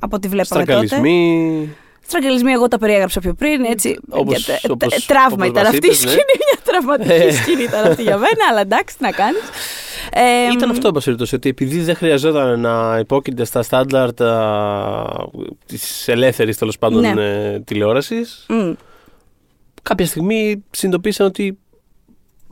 από 0.00 0.16
ό,τι 0.16 0.28
βλέπαμε 0.28 0.64
τότε. 0.64 0.86
Στραγγαλισμοί. 0.86 1.76
Στραγγελισμοί, 2.08 2.52
εγώ 2.52 2.68
τα 2.68 2.78
περιέγραψα 2.78 3.20
πιο 3.20 3.34
πριν, 3.34 3.64
έτσι. 3.64 3.98
Όπως- 4.08 4.36
Για 4.46 4.54
τε- 4.60 4.70
όπως- 4.70 4.88
τε- 4.94 5.04
τραύμα 5.06 5.34
όπως 5.34 5.46
ήταν 5.46 5.62
μας 5.64 5.72
αυτή 5.72 5.86
η 5.86 5.90
είπες, 5.90 6.04
ναι. 6.04 6.10
σκηνή. 6.10 6.32
Μια 6.46 6.58
τραυματική 6.64 7.30
σκηνή 7.36 7.62
ήταν 7.62 7.86
αυτή 7.90 8.02
για 8.02 8.16
μένα, 8.16 8.44
αλλά 8.50 8.60
εντάξει, 8.60 8.96
τι 8.96 9.02
να 9.04 9.10
κάνεις. 9.10 9.40
Ε, 10.12 10.52
Ήταν 10.52 10.70
αυτό, 10.70 10.86
εν 10.86 10.92
πάση 10.92 11.04
περιπτώσει, 11.04 11.34
ότι 11.34 11.48
επειδή 11.48 11.80
δεν 11.80 11.96
χρειαζόταν 11.96 12.60
να 12.60 12.98
υπόκειται 12.98 13.44
στα 13.44 13.62
στάνταρτ 13.62 14.20
της 15.66 16.08
ελεύθερης 16.08 16.58
τέλος 16.58 16.78
πάντων 16.78 17.00
Ναι. 17.00 17.22
ε, 17.52 17.60
τηλεόρασης, 17.60 18.46
μ, 18.48 18.72
κάποια 19.82 20.06
στιγμή 20.06 20.64
συνειδητοποίησαν 20.70 21.26
ότι. 21.26 21.58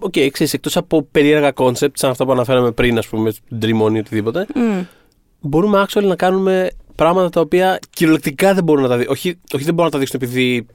OK, 0.05 0.12
okay, 0.16 0.28
ξέρεις, 0.32 0.52
εκτός 0.52 0.76
από 0.76 1.02
περίεργα 1.11 1.52
concept, 1.52 1.98
σαν 1.98 2.11
αυτά 2.11 2.24
που 2.24 2.32
αναφέραμε 2.32 2.70
πριν, 2.70 2.98
ας 2.98 3.07
πούμε, 3.07 3.32
Dream 3.61 3.82
On 3.86 3.94
ή 3.94 3.98
οτιδήποτε, 3.98 4.46
μ. 4.55 4.80
μπορούμε 5.40 5.84
actually 5.88 6.05
να 6.05 6.16
κάνουμε 6.16 6.70
πράγματα 6.94 7.28
τα 7.30 7.40
οποία 7.40 7.78
κυριολεκτικά 7.90 8.55
δεν 8.55 8.64
μπορούν 8.64 8.82
να 8.82 8.88
τα 8.88 8.96
δείξουν. 8.96 9.12
Όχι, 9.14 9.38
όχι, 9.55 9.64
δεν 9.64 9.74
μπορούν 9.74 9.84
να 9.84 9.90
τα 9.90 9.98
δείξουν 9.98 10.20
επειδή 10.22 10.66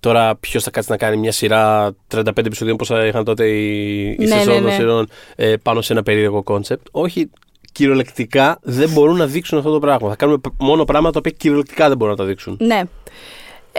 τώρα 0.00 0.36
ποιος 0.36 0.62
θα 0.62 0.70
κάτσει 0.70 0.90
να 0.90 0.96
κάνει 0.96 1.16
μια 1.16 1.32
σειρά 1.32 1.94
35 2.14 2.22
επεισοδίων 2.36 2.76
όπω 2.80 3.04
είχαν 3.06 3.24
τότε 3.24 3.46
οι, 3.48 4.00
οι 4.10 4.16
Ναι, 4.18 4.26
σεζόν 4.26 4.46
ναι, 4.54 4.60
των 4.60 4.64
ναι. 4.68 4.70
σειρών 4.74 5.08
ε, 5.36 5.54
πάνω 5.62 5.80
σε 5.80 5.92
ένα 5.92 6.02
περίεργο 6.02 6.42
concept. 6.42 6.86
Όχι, 6.90 7.30
κυριολεκτικά 7.72 8.58
δεν 8.62 8.90
μπορούν 8.90 9.16
να 9.16 9.26
δείξουν 9.26 9.58
αυτό 9.58 9.70
το 9.72 9.78
πράγμα. 9.78 10.08
Θα 10.08 10.16
κάνουμε 10.16 10.38
π- 10.38 10.62
μόνο 10.62 10.84
πράγματα 10.84 11.12
τα 11.12 11.18
οποία 11.18 11.32
κυριολεκτικά 11.38 11.88
δεν 11.88 11.96
μπορούν 11.96 12.14
να 12.14 12.20
τα 12.20 12.26
δείξουν. 12.28 12.56
Ναι. 12.60 12.82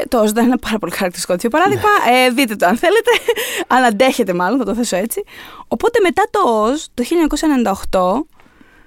Ε, 0.01 0.05
το 0.07 0.23
Oz 0.23 0.33
δεν 0.33 0.45
είναι 0.45 0.57
πάρα 0.57 0.77
πολύ 0.77 0.91
χαρακτηριστικό 0.91 1.33
τέτοιο 1.33 1.49
παράδειγμα. 1.49 1.89
Ε, 2.11 2.29
δείτε 2.29 2.55
το 2.55 2.65
αν 2.65 2.77
θέλετε. 2.77 3.11
αν 3.75 3.83
αντέχετε, 3.83 4.33
μάλλον, 4.33 4.59
θα 4.59 4.65
το 4.65 4.75
θέσω 4.75 4.95
έτσι. 4.95 5.23
Οπότε 5.67 5.99
μετά 6.01 6.23
το 6.29 6.39
Oz, 6.65 6.77
το 6.93 7.03
1998, 7.03 8.25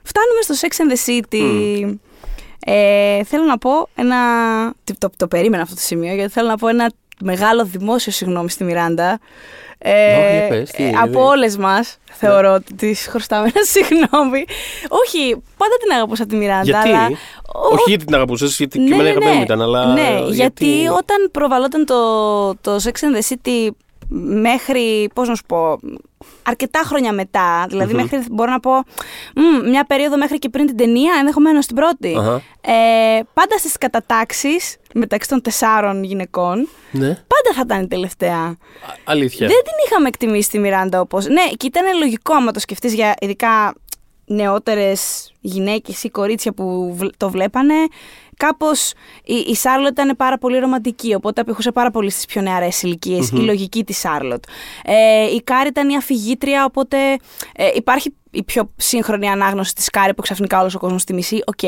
φτάνουμε 0.02 0.40
στο 0.40 0.54
Sex 0.60 0.82
and 0.82 0.92
the 0.92 0.98
City. 1.06 1.94
Ε, 2.66 3.24
θέλω 3.24 3.44
να 3.44 3.58
πω 3.58 3.88
ένα. 3.94 4.16
Το, 4.84 4.94
το, 4.98 5.10
το 5.16 5.28
περίμενα 5.28 5.62
αυτό 5.62 5.74
το 5.74 5.80
σημείο, 5.80 6.14
γιατί 6.14 6.32
θέλω 6.32 6.48
να 6.48 6.56
πω 6.56 6.68
ένα 6.68 6.92
μεγάλο 7.20 7.64
δημόσιο 7.64 8.12
συγγνώμη 8.12 8.50
στη 8.50 8.64
Μιράντα. 8.64 9.18
Ε, 9.86 10.16
Όχι, 10.16 10.36
για 10.38 10.46
πες, 10.48 10.70
τι, 10.70 10.82
ε, 10.84 10.88
γιατί- 10.88 11.08
από 11.08 11.24
όλες 11.24 11.56
μας 11.56 11.98
θεωρώ 12.12 12.52
ότι 12.52 12.74
τη 12.74 12.94
χρωστάμε 12.94 13.50
ένα 13.54 13.64
συγγνώμη. 13.74 14.44
Όχι, 14.88 15.42
πάντα 15.56 15.76
την 15.82 15.92
αγαπούσα 15.92 16.26
τη 16.26 16.36
Μιράντα. 16.36 16.62
Γιατί; 16.62 16.88
Αλλά, 16.88 17.06
Όχι 17.72 17.84
γιατί 17.86 18.04
την 18.04 18.14
αγαπούσες, 18.14 18.56
γιατί 18.56 18.78
και 18.78 18.92
εμένα 18.92 19.08
αγαπημένη 19.08 19.36
μου 19.36 19.42
ήταν, 19.42 19.62
αλλά. 19.62 19.86
ναι, 19.92 20.18
γιατί 20.30 20.86
όταν 20.88 21.28
προβαλόταν 21.32 21.84
το, 21.86 21.94
το 22.54 22.74
Sex 22.76 22.88
and 22.90 23.16
the 23.20 23.34
City 23.34 23.68
μέχρι, 24.40 25.10
πώς 25.14 25.28
να 25.28 25.34
σου 25.34 25.42
πω, 25.46 25.78
αρκετά 26.42 26.82
χρόνια 26.84 27.12
μετά, 27.12 27.64
δηλαδή 27.68 27.94
μέχρι, 27.94 28.24
μπορώ 28.30 28.50
να 28.50 28.60
πω, 28.60 28.70
μ, 29.34 29.68
μια 29.70 29.84
περίοδο 29.84 30.16
μέχρι 30.16 30.38
και 30.38 30.48
πριν 30.48 30.66
την 30.66 30.76
ταινία, 30.76 31.12
ενδεχομένως 31.18 31.66
την 31.66 31.76
πρώτη, 31.76 32.14
Αχα. 32.18 32.34
ε, 32.60 33.20
πάντα 33.34 33.58
στις 33.58 33.78
κατατάξεις 33.78 34.76
μεταξύ 34.94 35.28
των 35.28 35.40
τεσσάρων 35.42 36.02
γυναικών, 36.04 36.68
Ναι, 36.90 37.06
πάντα 37.08 37.50
θα 37.54 37.60
ήταν 37.64 37.82
η 37.82 37.86
τελευταία. 37.88 38.36
Α- 38.36 38.56
αλήθεια. 39.04 39.46
Δεν 39.46 39.56
την 39.62 39.72
είχαμε 39.86 40.08
εκτιμήσει 40.08 40.50
τη 40.50 40.58
Μιράντα 40.58 41.00
όπως. 41.00 41.26
Ναι, 41.26 41.42
και 41.56 41.66
ήταν 41.66 41.98
λογικό 41.98 42.34
άμα 42.34 42.50
το 42.52 42.60
σκεφτείς 42.60 42.94
για 42.94 43.14
ειδικά 43.20 43.74
νεότερες 44.26 45.32
γυναίκες 45.40 46.02
ή 46.04 46.10
κορίτσια 46.10 46.52
που 46.52 46.94
βλ- 46.96 47.14
το 47.16 47.30
βλέπανε. 47.30 47.74
Κάπως 48.36 48.92
η, 49.24 49.34
η 49.34 49.54
Σάρλοτ 49.54 49.90
ήταν 49.90 50.16
πάρα 50.16 50.38
πολύ 50.38 50.58
ρομαντική, 50.58 51.14
οπότε 51.14 51.40
απηχούσε 51.40 51.72
πάρα 51.72 51.90
πολύ 51.90 52.10
στις 52.10 52.24
πιο 52.26 52.42
νεαρές 52.42 52.82
ηλικίες, 52.82 53.28
η 53.30 53.36
λογική 53.36 53.84
της 53.84 53.98
Σάρλοτ. 53.98 54.44
Ε, 54.84 55.24
η 55.34 55.42
Κάρι 55.42 55.68
ήταν 55.68 55.88
η 55.88 55.96
αφηγήτρια, 55.96 56.64
οπότε 56.64 56.96
ε, 57.56 57.68
υπάρχει 57.74 58.14
η 58.34 58.42
πιο 58.42 58.70
σύγχρονη 58.76 59.28
ανάγνωση 59.28 59.74
της 59.74 59.90
Κάρι 59.90 60.14
που 60.14 60.22
ξαφνικά 60.22 60.60
όλος 60.60 60.74
ο 60.74 60.78
κόσμος 60.78 61.04
τη 61.04 61.14
μισεί, 61.14 61.42
οκ. 61.46 61.62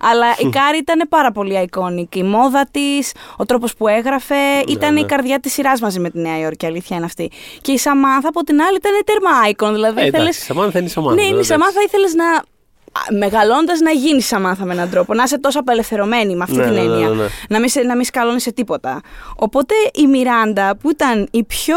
αλλά 0.00 0.26
η 0.38 0.48
Κάρι 0.48 0.78
ήταν 0.78 1.08
πάρα 1.08 1.32
πολύ 1.32 1.68
iconic. 1.70 2.16
Η 2.16 2.22
μόδα 2.22 2.68
της, 2.70 3.12
ο 3.36 3.44
τρόπος 3.44 3.74
που 3.74 3.88
έγραφε, 3.88 4.34
ήταν 4.68 4.94
ναι. 4.94 5.00
η 5.00 5.04
καρδιά 5.04 5.40
της 5.40 5.52
σειράς 5.52 5.80
μαζί 5.80 6.00
με 6.00 6.10
τη 6.10 6.18
Νέα 6.18 6.38
Υόρκη, 6.38 6.64
η 6.64 6.68
αλήθεια 6.68 6.96
είναι 6.96 7.04
αυτή. 7.04 7.30
Και 7.60 7.72
η 7.72 7.78
Σαμάνθα 7.78 8.28
από 8.28 8.42
την 8.42 8.60
άλλη 8.60 8.76
ήταν 8.76 8.92
τέρμα 9.04 9.30
icon, 9.50 9.72
δηλαδή 9.74 10.00
Ε, 10.00 10.06
ήθελες... 10.06 10.14
εντάξει, 10.14 10.40
η 10.40 10.44
Σαμάνθα 10.44 10.78
είναι 10.78 10.86
η 10.86 10.90
Σαμάνθα, 10.90 11.14
Ναι, 11.14 11.22
είναι 11.22 11.30
η 11.30 11.32
εντάξει. 11.34 11.50
Σαμάνθα, 11.50 11.80
ήθελες 11.82 12.14
να 12.14 12.24
μεγαλώντας 13.18 13.80
να 13.80 13.90
γίνεις 13.90 14.26
Σαμάνθα 14.26 14.64
με 14.64 14.72
έναν 14.72 14.90
τρόπο. 14.90 15.14
Να 15.14 15.22
είσαι 15.22 15.38
τόσο 15.38 15.60
απελευθερωμένη 15.60 16.36
με 16.36 16.42
αυτή 16.42 16.56
Ναι, 16.56 16.64
την 16.64 16.72
ναι, 16.72 16.80
ναι, 16.80 16.84
έννοια. 16.86 17.08
ναι, 17.08 17.14
ναι. 17.14 17.28
Να 17.48 17.58
μην, 17.60 17.68
σε, 17.68 17.80
να 17.80 17.96
μην 17.96 18.04
σκαλώνεις 18.04 18.42
σε 18.42 18.52
τίποτα. 18.52 19.00
Οπότε 19.36 19.74
η 19.94 20.06
Μιράντα 20.06 20.76
που 20.76 20.90
ήταν 20.90 21.28
η 21.30 21.44
πιο 21.44 21.76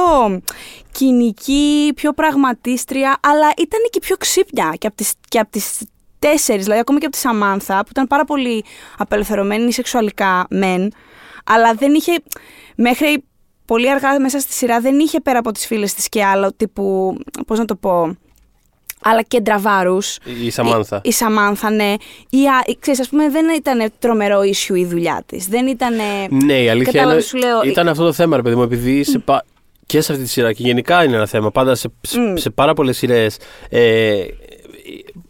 κοινική, 0.91 1.91
πιο 1.95 2.13
πραγματίστρια, 2.13 3.17
αλλά 3.22 3.47
ήταν 3.57 3.80
και 3.89 3.97
η 3.97 3.99
πιο 3.99 4.15
ξύπνια 4.17 4.74
και 4.78 4.88
από 4.88 4.95
τις, 4.95 5.13
και 5.28 5.39
από 5.39 5.51
τις 5.51 5.78
τέσσερις, 6.19 6.63
δηλαδή 6.63 6.80
ακόμα 6.82 6.99
και 6.99 7.05
από 7.05 7.15
τη 7.15 7.22
Σαμάνθα, 7.22 7.80
που 7.84 7.89
ήταν 7.91 8.07
πάρα 8.07 8.26
πολύ 8.26 8.63
απελευθερωμένη 8.97 9.72
σεξουαλικά 9.74 10.45
μεν, 10.49 10.91
αλλά 11.45 11.74
δεν 11.74 11.93
είχε, 11.93 12.11
μέχρι 12.76 13.24
πολύ 13.65 13.89
αργά 13.91 14.19
μέσα 14.19 14.39
στη 14.39 14.53
σειρά 14.53 14.80
δεν 14.80 14.99
είχε 14.99 15.19
πέρα 15.19 15.39
από 15.39 15.51
τις 15.51 15.65
φίλες 15.65 15.93
της 15.93 16.09
και 16.09 16.24
άλλο 16.24 16.53
τύπου, 16.53 17.17
πώς 17.47 17.59
να 17.59 17.65
το 17.65 17.76
πω, 17.76 18.15
άλλα 19.02 19.22
κέντρα 19.22 19.60
βάρους. 19.60 20.18
Η 20.45 20.49
Σαμάνθα. 20.49 20.95
Η, 20.95 20.99
η 21.04 21.12
Σαμάνθα, 21.12 21.70
ναι. 21.70 21.93
Η, 22.30 22.47
α- 22.47 22.64
η- 22.66 22.78
ξέρεις, 22.80 22.99
ας 22.99 23.10
πούμε, 23.10 23.30
δεν 23.30 23.45
ήταν 23.58 23.91
τρομερό 23.99 24.39
issue 24.39 24.76
η 24.78 24.86
δουλειά 24.86 25.24
της. 25.26 25.47
Δεν 25.47 25.68
ήταν. 25.68 25.93
Ναι, 26.45 26.62
η 26.62 26.70
αλήθεια 26.70 26.91
Κατάλαβες, 26.91 27.32
είναι, 27.32 27.41
σου 27.41 27.47
λέω, 27.47 27.62
ήταν 27.72 27.88
αυτό 27.88 28.04
το 28.06 28.14
θέμα, 28.14 28.36
ρε 28.36 28.41
παιδί 28.41 28.56
μου, 28.56 28.62
επειδή 28.62 29.04
σε 29.04 29.20
πα- 29.20 29.45
και 29.86 30.02
σε 30.02 30.12
αυτή 30.12 30.24
τη 30.24 30.30
σειρά 30.30 30.54
και 30.54 30.64
γενικά 30.64 31.04
είναι 31.04 31.16
ένα 31.16 31.26
θέμα. 31.26 31.52
Πάντα 31.52 31.76
σε, 31.76 31.89
σε, 32.02 32.20
Μμ. 32.20 32.36
σε 32.36 32.49
πάρα 32.49 32.74
πολλές 32.74 32.97
σειρές. 32.97 33.38
Ε, 33.70 34.24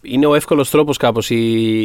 είναι 0.01 0.26
ο 0.26 0.36
εύκολος 0.36 0.69
τρόπος 0.69 0.97
κάπως 0.97 1.30
η, 1.30 1.36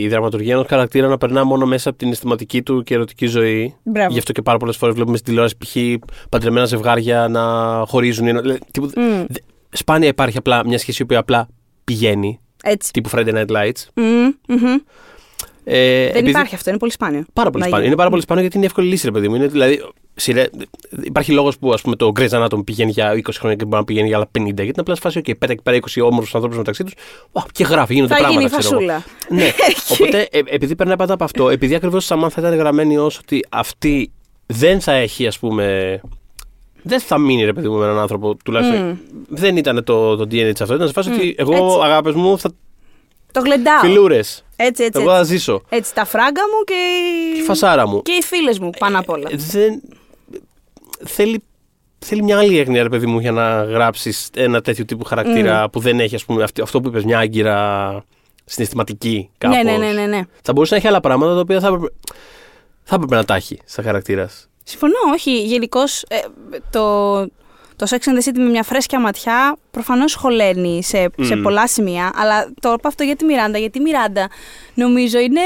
η 0.03 0.09
δραματουργία 0.09 0.53
ενός 0.55 0.67
χαρακτήρα 0.69 1.09
να 1.09 1.19
περνά 1.19 1.45
μόνο 1.45 1.67
μέσα 1.67 1.89
από 1.89 1.99
την 1.99 2.11
αισθηματική 2.11 2.63
του 2.63 2.83
και 2.83 2.95
ερωτική 2.95 3.27
ζωή. 3.27 3.75
Μπράβο. 3.83 4.13
Γι' 4.13 4.19
αυτό 4.19 4.33
και 4.33 4.43
πάρα 4.43 4.59
πολλές 4.59 4.77
φορές 4.77 4.95
βλέπουμε 4.95 5.17
στην 5.17 5.29
τηλεόραση 5.29 5.57
π.χ. 5.57 5.77
παντρεμένα 6.29 6.67
ζευγάρια 6.67 7.29
να 7.29 7.43
χωρίζουν. 7.87 8.27
ή 8.27 8.33
να- 8.33 8.41
δηλαδή, 8.41 8.59
τίποτα- 8.71 9.01
Μμ. 9.01 9.25
δε- 9.29 9.39
Σπάνια 9.71 10.09
υπάρχει 10.09 10.37
απλά 10.39 10.63
μια 10.67 10.79
σχέση 10.79 10.97
η 11.01 11.03
οποία 11.03 11.19
απλά 11.19 11.49
πηγαίνει. 11.87 12.41
Έτσι. 12.63 12.93
Τύπου 12.93 13.11
Friday 13.13 13.33
Night 13.35 13.47
Lights. 13.51 13.85
Μμμ, 13.95 14.31
μμμ. 14.49 14.77
Ε, 15.69 16.01
Δεν 16.07 16.09
επειδή- 16.11 16.31
υπάρχει 16.31 16.55
αυτό, 16.55 16.71
είναι 16.71 16.79
πολύ 16.79 16.93
σπάνιο. 16.93 17.25
Πάρα 17.33 17.51
πολύ 17.51 17.63
Να 17.63 17.69
σπάνιο. 17.69 17.77
γίνει. 17.77 17.87
Είναι 17.87 17.97
πάρα 17.97 18.11
πολύ 18.11 18.23
σπάνιο 18.23 18.43
γιατί 18.43 18.57
είναι 18.57 18.67
εύκολη 18.67 18.89
λύση, 18.89 19.07
ρε 19.07 19.13
παιδί 19.13 19.29
μου. 19.29 19.35
Είναι, 19.35 19.47
δηλαδή, 19.47 19.83
σειρέ, 20.15 20.47
υπάρχει 21.03 21.33
λόγος 21.33 21.59
που 21.59 21.73
ας 21.73 21.81
πούμε, 21.81 21.97
το 21.97 22.13
Grey's 22.19 22.29
Anatomy 22.29 22.65
πηγαίνει 22.65 22.91
για 22.91 23.13
20 23.15 23.39
χρόνια 23.39 23.57
και 23.57 23.65
μπορεί 23.65 23.77
να 23.77 23.85
πηγαίνει 23.85 24.07
για 24.07 24.17
άλλα 24.17 24.27
50. 24.33 24.45
Γιατί 24.45 24.63
είναι 24.63 24.73
απλά 24.77 24.95
σε 24.95 25.01
φάση, 25.01 25.21
OK, 25.25 25.39
πέρα 25.39 25.53
εκεί 25.53 25.63
πέρα 25.63 25.77
20 25.77 26.01
όμορφους 26.03 26.35
ανθρώπους 26.35 26.59
μεταξύ 26.59 26.85
τους 26.85 26.93
και 27.53 27.65
γράφει, 27.65 27.95
γίνονται 27.95 28.15
Θα 28.15 28.19
πράγματα. 28.21 28.41
γίνει 28.43 28.55
η 28.55 28.59
ξέρω 28.59 28.79
εγώ. 28.83 28.91
φασούλα. 28.93 29.05
ναι. 29.43 29.51
Οπότε, 29.93 30.29
ε, 30.31 30.41
επειδή 30.47 30.77
περνάει 30.77 30.97
πάντα 30.97 31.13
από 31.15 31.25
αυτό, 31.25 31.49
επειδή 31.49 31.75
ακριβώς 31.75 32.05
η 32.05 32.07
Σαμάνθα 32.07 32.41
ήταν 32.41 32.55
γραμμένη 32.55 32.99
ως 32.99 33.19
ότι 33.19 33.45
αυτή 33.49 34.13
δεν 34.47 34.81
θα 34.81 34.93
έχει, 34.93 35.27
ας 35.27 35.39
πούμε. 35.39 36.01
Δεν 36.87 37.01
θα 37.01 37.19
μείνει 37.19 37.45
ρε 37.45 37.53
παιδί 37.53 37.69
μου 37.69 37.77
με 37.79 37.85
έναν 37.85 37.99
άνθρωπο, 37.99 38.37
τουλάχιστον. 38.45 38.99
Δεν 39.29 39.57
ήταν 39.57 39.85
το, 39.85 40.17
το 40.17 40.23
DNA 40.23 40.51
τη 40.55 40.61
αυτό. 40.61 40.75
Ήταν 40.75 40.87
σε 40.87 40.93
φάση 40.93 41.11
ότι 41.13 41.35
εγώ, 41.39 41.53
Έτσι. 41.55 41.79
αγάπες 41.83 42.15
μου, 42.15 42.39
θα. 42.39 42.51
Το 43.33 43.41
γλεντάω. 43.41 43.81
Φιλούρες. 43.81 44.45
Έτσι, 44.57 44.85
έτσι. 44.85 45.01
Εγώ 45.01 45.11
θα 45.11 45.19
έτσι. 45.19 45.33
ζήσω. 45.33 45.63
Έτσι, 45.69 45.95
τα 45.95 46.05
φράγκα 46.05 46.41
μου 46.43 46.65
και. 46.65 46.75
Η 47.39 47.43
φασάρα 47.43 47.89
μου. 47.89 48.03
Και 48.03 48.13
οι 48.13 48.23
φίλες 48.23 48.59
μου 48.59 48.71
πάνω 48.79 48.99
απ' 48.99 49.09
όλα. 49.09 49.29
Ε, 49.33 49.37
δεν... 49.37 49.83
θέλει, 51.05 51.43
θέλει 51.99 52.23
μια 52.23 52.39
άλλη 52.39 52.59
έγνοια, 52.59 52.83
ρε 52.83 52.89
παιδί 52.89 53.07
μου, 53.07 53.19
για 53.19 53.33
να 53.33 53.63
γράψεις 53.65 54.29
ένα 54.37 54.61
τέτοιο 54.61 54.85
τύπου 54.85 55.05
χαρακτήρα 55.05 55.71
που 55.71 55.81
δεν 55.81 56.01
έχει, 56.01 56.15
ας 56.15 56.25
πούμε, 56.25 56.43
αυτή- 56.43 56.61
αυτό 56.61 56.81
που 56.81 56.89
είπες, 56.89 57.05
μια 57.05 57.19
άγκυρα 57.19 58.05
συναισθηματική 58.45 59.31
κάπως. 59.39 59.57
Ναι, 59.57 59.63
ναι, 59.63 59.77
ναι, 59.77 59.93
ναι, 59.93 60.07
ναι. 60.07 60.21
Θα 60.43 60.53
μπορούσε 60.53 60.73
να 60.75 60.79
έχει 60.81 60.89
άλλα 60.89 61.01
πράγματα 61.01 61.35
τα 61.35 61.41
οποία 61.41 61.61
θα 61.61 61.67
έπρεπε, 61.67 61.87
θα 62.83 62.95
έπρεπε 62.95 63.15
να 63.15 63.25
τα 63.25 63.35
έχει 63.35 63.59
σαν 63.65 63.85
χαρακτήρας. 63.85 64.49
Συμφωνώ, 64.69 64.95
όχι. 65.13 65.43
Γενικώς 65.43 66.05
το, 66.71 67.13
το 67.77 67.87
Sex 67.89 67.95
and 67.99 68.19
the 68.23 68.29
City 68.29 68.37
με 68.39 68.49
μια 68.51 68.63
φρέσκια 68.63 69.01
ματιά 69.01 69.57
προφανώς 69.71 70.15
χωλαίνει 70.15 70.83
σε, 70.83 71.09
σε 71.21 71.37
Μμ. 71.37 71.43
πολλά 71.43 71.67
σημεία. 71.69 72.13
Αλλά 72.15 72.53
το 72.61 72.73
είπα 72.73 72.89
αυτό 72.89 73.03
για 73.05 73.17
τη 73.17 73.25
Μιράντα, 73.25 73.59
γιατί 73.59 73.79
η 73.79 73.81
Μιράντα 73.81 74.29
νομίζω 74.75 75.19
είναι 75.19 75.41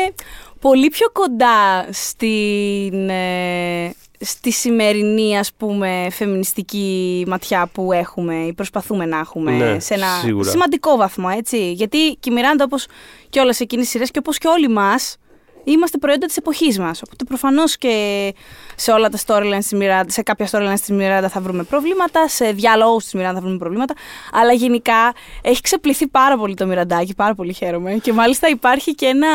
πολύ 0.61 0.89
πιο 0.89 1.11
κοντά 1.13 1.87
στην, 1.91 3.09
ε, 3.09 3.95
στη 4.21 4.53
σημερινή 4.53 5.39
ας 5.39 5.53
πούμε 5.57 6.07
φεμινιστική 6.11 7.25
ματιά 7.29 7.67
που 7.73 7.93
έχουμε 7.93 8.35
ή 8.35 8.53
προσπαθούμε 8.53 9.07
να 9.07 9.19
έχουμε 9.19 9.51
Ναι, 9.53 9.79
σε 9.81 9.95
ένα 9.95 10.07
σίγουρα. 10.23 10.51
σημαντικό 10.51 10.97
βαθμό, 10.97 11.29
έτσι. 11.37 11.73
Γιατί 11.73 11.99
και 12.21 12.31
η 12.31 12.33
Μιράντα 12.33 12.65
όπως 12.65 12.87
και 13.31 13.41
όλες 13.41 13.61
εκείνες 13.61 13.87
οι 13.87 13.89
σειρές 13.91 14.11
και 14.11 14.19
όπως 14.19 14.39
και 14.39 14.49
όλοι 14.49 14.69
μας 14.69 15.17
είμαστε 15.65 15.99
προϊόντα 15.99 16.27
της 16.27 16.37
εποχής 16.37 16.79
μας. 16.79 17.03
Οπότε 17.07 17.25
προφανώς 17.25 17.77
και 17.79 18.33
σε 18.81 18.93
όλα 18.93 19.09
τα 19.09 19.19
storylines 19.27 19.59
της 19.59 19.73
Miranda, 19.75 20.05
σε 20.07 20.23
κάποια 20.23 20.49
storylines 20.51 20.81
της 20.87 20.89
Miranda 20.91 21.27
θα 21.29 21.41
βρούμε 21.41 21.63
προβλήματα, 21.63 22.29
σε 22.29 22.53
διαλόγους 22.53 23.05
της 23.05 23.15
Miranda 23.15 23.33
θα 23.35 23.41
βρούμε 23.41 23.57
προβλήματα, 23.57 23.95
αλλά 24.33 24.53
γενικά 24.53 25.13
έχει 25.43 25.61
ξεπληθεί 25.61 26.07
πάρα 26.07 26.37
πολύ 26.37 26.55
το 26.55 26.67
Μιραντάκι, 26.67 27.15
πάρα 27.15 27.35
πολύ 27.35 27.53
χαίρομαι. 27.53 27.93
Και 28.03 28.13
μάλιστα 28.13 28.49
υπάρχει 28.49 28.95
και 28.95 29.07
ένα 29.07 29.29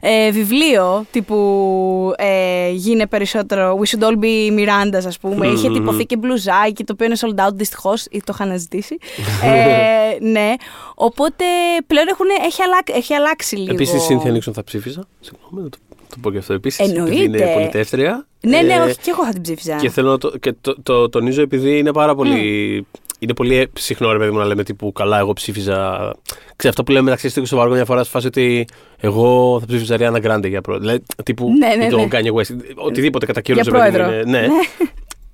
ε, 0.00 0.30
βιβλίο 0.30 1.04
τύπου 1.10 2.14
ε, 2.16 2.70
γίνε 2.70 3.06
περισσότερο 3.06 3.78
We 3.82 3.88
should 3.88 4.02
all 4.02 4.18
be 4.18 4.58
Mirandas 4.58 5.06
ας 5.06 5.18
πούμε. 5.18 5.46
Μμμ. 5.46 5.54
Είχε 5.54 5.70
τυπωθεί 5.70 6.06
και 6.06 6.16
μπλουζάκι, 6.16 6.84
το 6.84 6.92
οποίο 6.92 7.06
είναι 7.06 7.16
sold 7.20 7.46
out 7.46 7.54
δυστυχώς 7.54 8.06
ή 8.10 8.22
το 8.24 8.32
είχαν 8.34 8.58
ζητήσει. 8.58 8.98
ε, 9.44 10.24
ναι, 10.24 10.54
οπότε 10.94 11.44
πλέον 11.86 12.08
έχουν, 12.08 12.26
έχει, 12.46 12.62
αλλάξει, 12.62 12.92
έχει 12.96 13.14
αλλάξει 13.14 13.56
λίγο. 13.56 13.72
Επίσης, 13.72 14.08
η 14.08 14.20
Cynthia 14.22 14.32
Nixon 14.36 14.52
θα 14.52 14.64
ψήφιζα. 14.64 15.06
Συγγνώμη, 15.20 15.62
να 15.62 15.68
το, 15.68 15.78
το 16.10 16.16
πω 16.22 16.30
και 16.30 16.38
αυτό 16.38 16.52
επίσης. 16.52 16.88
Εννοείται. 16.88 17.22
Είναι 17.22 17.50
πολιτεύτρια. 17.54 18.26
Ναι, 18.40 18.60
ναι, 18.60 18.72
Ε, 18.74 18.78
όχι, 18.78 18.96
και 18.96 19.10
εγώ 19.10 19.24
θα 19.24 19.32
την 19.32 19.42
ψήφιζα. 19.42 19.76
Και 19.76 19.90
θέλω 19.90 20.10
να 20.10 20.18
το, 20.18 20.32
και 20.38 20.54
το, 20.60 20.76
το, 20.82 21.08
τονίζω 21.08 21.42
επειδή 21.42 21.78
είναι 21.78 21.92
πάρα 21.92 22.14
πολύ. 22.14 22.86
Είναι 23.22 23.34
πολύ 23.34 23.70
συχνό 23.78 24.12
ρε 24.12 24.18
παιδί 24.18 24.30
μου 24.30 24.38
να 24.38 24.44
λέμε 24.44 24.62
τύπου 24.64 24.92
καλά, 24.92 25.18
εγώ 25.18 25.32
ψήφιζα. 25.32 25.88
Ξέρετε, 26.32 26.68
αυτό 26.68 26.82
που 26.84 26.90
λέμε 26.92 27.04
μεταξύ 27.04 27.28
στο 27.28 27.40
και 27.40 27.46
στο 27.46 27.56
βαργό 27.56 27.74
μια 27.74 27.84
φορά 27.84 28.04
σε 28.04 28.10
φάση 28.10 28.26
ότι 28.26 28.66
εγώ 29.00 29.56
θα 29.60 29.66
ψήφιζα 29.66 29.96
Ριάννα 29.96 30.18
Γκράντε 30.18 30.48
για 30.48 30.60
πρόεδρο. 30.60 30.86
Δηλαδή, 30.86 31.04
τύπου 31.22 31.50
Ναι, 31.58 31.74
ναι, 31.74 31.84
ή 31.84 31.88
τον 31.88 32.00
ναι. 32.00 32.08
Kanye 32.10 32.34
West. 32.40 32.56
Οτιδήποτε 32.74 33.26
κατά 33.26 33.40
κύριο 33.40 33.62
Για 33.62 33.72
ρε 33.72 33.78
παιδί 33.78 33.90
μου. 33.98 34.04
πρόεδρο. 34.04 34.20
Είναι, 34.28 34.40
ναι. 34.40 34.46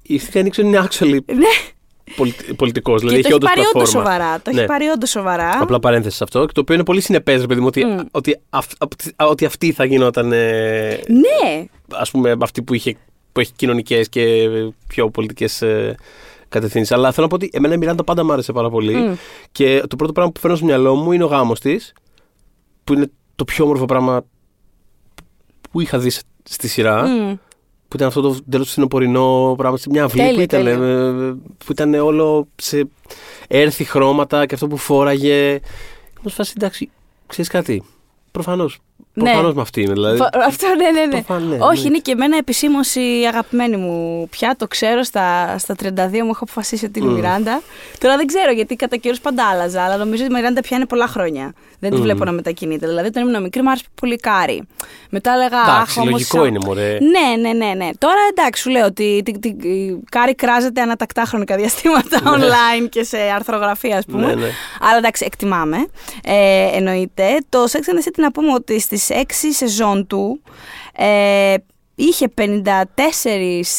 Η 0.02 0.20
Cynthia 0.32 0.44
Nixon 0.44 0.58
είναι 0.64 0.86
actually 0.90 1.18
Ναι, 1.26 1.54
πολιτικός. 2.56 3.00
Δηλαδή 3.00 3.20
και 3.20 3.28
έχει 3.28 3.38
το 3.38 3.46
έχει 3.46 3.54
όντως 3.54 3.54
πάρει 3.54 3.60
όντως 3.60 3.90
πλατφόρμα. 3.90 4.10
σοβαρά. 4.18 4.40
Το 4.40 4.50
Ναι. 4.52 4.58
έχει 4.58 4.66
πάρει 4.66 4.86
όντως 4.88 5.10
σοβαρά. 5.10 5.50
Απλά 5.60 5.78
παρένθεση 5.78 6.16
σε 6.16 6.24
αυτό. 6.24 6.46
Και 6.46 6.52
το 6.52 6.60
οποίο 6.60 6.74
είναι 6.74 6.84
πολύ 6.84 7.00
συνεπές, 7.00 7.40
ρε 7.40 7.46
παιδί 7.46 7.60
μου, 7.60 7.66
ότι, 7.66 7.84
Μμ. 7.84 7.98
ότι, 8.10 8.40
αυ- 8.50 8.82
ότι, 8.82 9.12
ότι 9.16 9.44
αυτή 9.44 9.72
θα 9.72 9.84
γινόταν. 9.84 10.32
Ε, 10.32 10.88
Ναι, 11.08 11.64
ας 11.92 12.10
πούμε 12.10 12.36
αυτή 12.40 12.62
που, 12.62 12.74
είχε, 12.74 12.96
που 13.32 13.40
έχει 13.40 13.52
κοινωνικές 13.56 14.08
και 14.08 14.48
πιο 14.86 15.10
πολιτικές 15.10 15.62
ε, 15.62 15.94
κατευθύνσεις. 16.48 16.92
Αλλά 16.92 17.12
θέλω 17.12 17.22
να 17.22 17.28
πω 17.28 17.44
ότι 17.44 17.50
εμένα 17.52 17.74
η 17.74 17.78
Μιράντα 17.78 18.04
πάντα 18.04 18.24
μου 18.24 18.32
άρεσε 18.32 18.52
πάρα 18.52 18.70
πολύ. 18.70 18.94
Μμ. 18.96 19.14
Και 19.52 19.82
το 19.88 19.96
πρώτο 19.96 20.12
πράγμα 20.12 20.32
που 20.32 20.40
φέρνω 20.40 20.56
στο 20.56 20.64
μυαλό 20.66 20.94
μου 20.94 21.12
είναι 21.12 21.24
ο 21.24 21.26
γάμος 21.26 21.60
της, 21.60 21.92
που 22.84 22.92
είναι 22.94 23.10
το 23.36 23.44
πιο 23.44 23.64
όμορφο 23.64 23.84
πράγμα 23.84 24.24
που 25.70 25.80
είχα 25.80 25.98
δει 25.98 26.10
στη 26.48 26.68
σειρά. 26.68 27.06
Μμ. 27.06 27.34
Που 27.88 27.96
ήταν 27.96 28.08
αυτό 28.08 28.20
το 28.20 28.36
τέλος 28.50 28.66
του 28.66 28.72
φθινοπορεινό 28.72 29.54
πράγμα 29.56 29.76
σε 29.76 29.88
μια 29.90 30.04
αυλή 30.04 30.20
Τέλειο, 30.20 30.34
που, 30.34 30.40
ήταν, 30.40 30.64
τέλειο. 30.64 30.84
ε, 30.84 31.36
που 31.64 31.72
ήταν 31.72 31.94
όλο 31.94 32.48
σε 32.56 32.88
έρθει 33.48 33.84
χρώματα 33.84 34.46
και 34.46 34.54
αυτό 34.54 34.66
που 34.66 34.76
φόραγε. 34.76 35.60
Μου 36.22 36.30
φάση 36.30 36.52
εντάξει, 36.56 36.90
ξέρεις 37.26 37.50
κάτι. 37.50 37.82
Προφανώς. 38.30 38.78
Ναι. 39.18 39.24
Προφανώς 39.30 39.54
με 39.54 39.60
αυτή 39.60 39.80
είναι. 39.82 39.92
Δηλαδή, 39.92 40.16
Φο- 40.18 40.28
Αυτό 40.46 40.66
ναι, 40.68 40.90
ναι, 40.90 41.00
ναι. 41.04 41.22
Προφανώς, 41.22 41.58
ναι, 41.58 41.64
Όχι, 41.64 41.80
ναι. 41.82 41.88
είναι 41.88 41.98
και 41.98 42.12
εμένα 42.12 42.36
επισήμω 42.36 42.78
η 42.94 43.26
αγαπημένη 43.26 43.76
μου 43.76 44.26
πια. 44.30 44.54
Το 44.58 44.66
ξέρω 44.66 45.02
στα, 45.02 45.58
στα 45.58 45.74
32 45.82 45.86
μου 46.22 46.30
έχω 46.30 46.38
αποφασίσει 46.44 46.84
ότι 46.84 46.98
είναι 46.98 47.08
η 47.08 47.12
Μμ. 47.12 47.14
Μιράντα. 47.16 47.62
Τώρα 47.98 48.16
δεν 48.16 48.26
ξέρω 48.26 48.52
γιατί 48.52 48.76
κατά 48.76 48.96
καιρούς 48.96 49.20
πάντα 49.20 49.48
άλλαζα, 49.52 49.82
αλλά 49.84 49.96
νομίζω 49.96 50.24
ότι 50.24 50.32
η 50.32 50.36
Μιράντα 50.36 50.60
πια 50.60 50.76
είναι 50.76 50.86
πολλά 50.86 51.06
χρόνια. 51.06 51.52
Δεν 51.78 51.90
τη 51.90 51.96
Μμ. 51.96 52.02
βλέπω 52.02 52.24
να 52.24 52.32
μετακινείται. 52.32 52.86
Δηλαδή, 52.86 53.06
όταν 53.08 53.28
ήμουν 53.28 53.42
μικρή, 53.42 53.62
μου 53.62 53.70
άρεσε 53.70 53.84
πολύ 54.00 54.16
Κάρι. 54.16 54.62
Μετά 55.10 55.32
έλεγα. 55.32 55.60
εντάξει, 55.60 55.80
«Αχ, 55.80 55.96
όμως, 55.96 56.10
λογικό 56.10 56.36
σαν- 56.38 56.46
είναι, 56.46 56.58
μωρέ. 56.64 56.98
Ναι, 57.00 57.48
ναι, 57.48 57.52
ναι, 57.66 57.72
ναι. 57.74 57.88
Τώρα 57.98 58.20
εντάξει, 58.30 58.62
σου 58.62 58.70
λέω 58.70 58.84
ότι 58.84 59.22
τη, 59.24 59.38
τη, 59.38 59.48
η 59.68 60.02
Κάρι 60.10 60.34
κράζεται 60.34 60.80
ανά 60.80 60.97
τακτά 60.97 61.24
χρονικά 61.24 61.56
διαστήματα 61.56 62.20
online 62.34 62.88
και 62.88 63.02
σε 63.04 63.16
αρθρογραφία, 63.34 63.96
ας 63.96 64.04
πούμε. 64.04 64.26
Ναι, 64.26 64.34
ναι. 64.34 64.48
Αλλά 64.80 64.96
εντάξει, 64.98 65.24
εκτιμάμε. 65.26 65.76
Ε, 66.24 66.68
εννοείται. 66.76 67.36
Το 67.48 67.64
Sex 67.72 67.76
and 67.76 67.94
the 67.98 68.08
City 68.08 68.16
να 68.16 68.32
πούμε 68.32 68.52
ότι 68.52 68.80
στις 69.06 69.52
6 69.52 69.56
σεζόν 69.56 70.06
του 70.06 70.40
ε, 70.92 71.54
είχε 71.98 72.26
54 72.36 72.44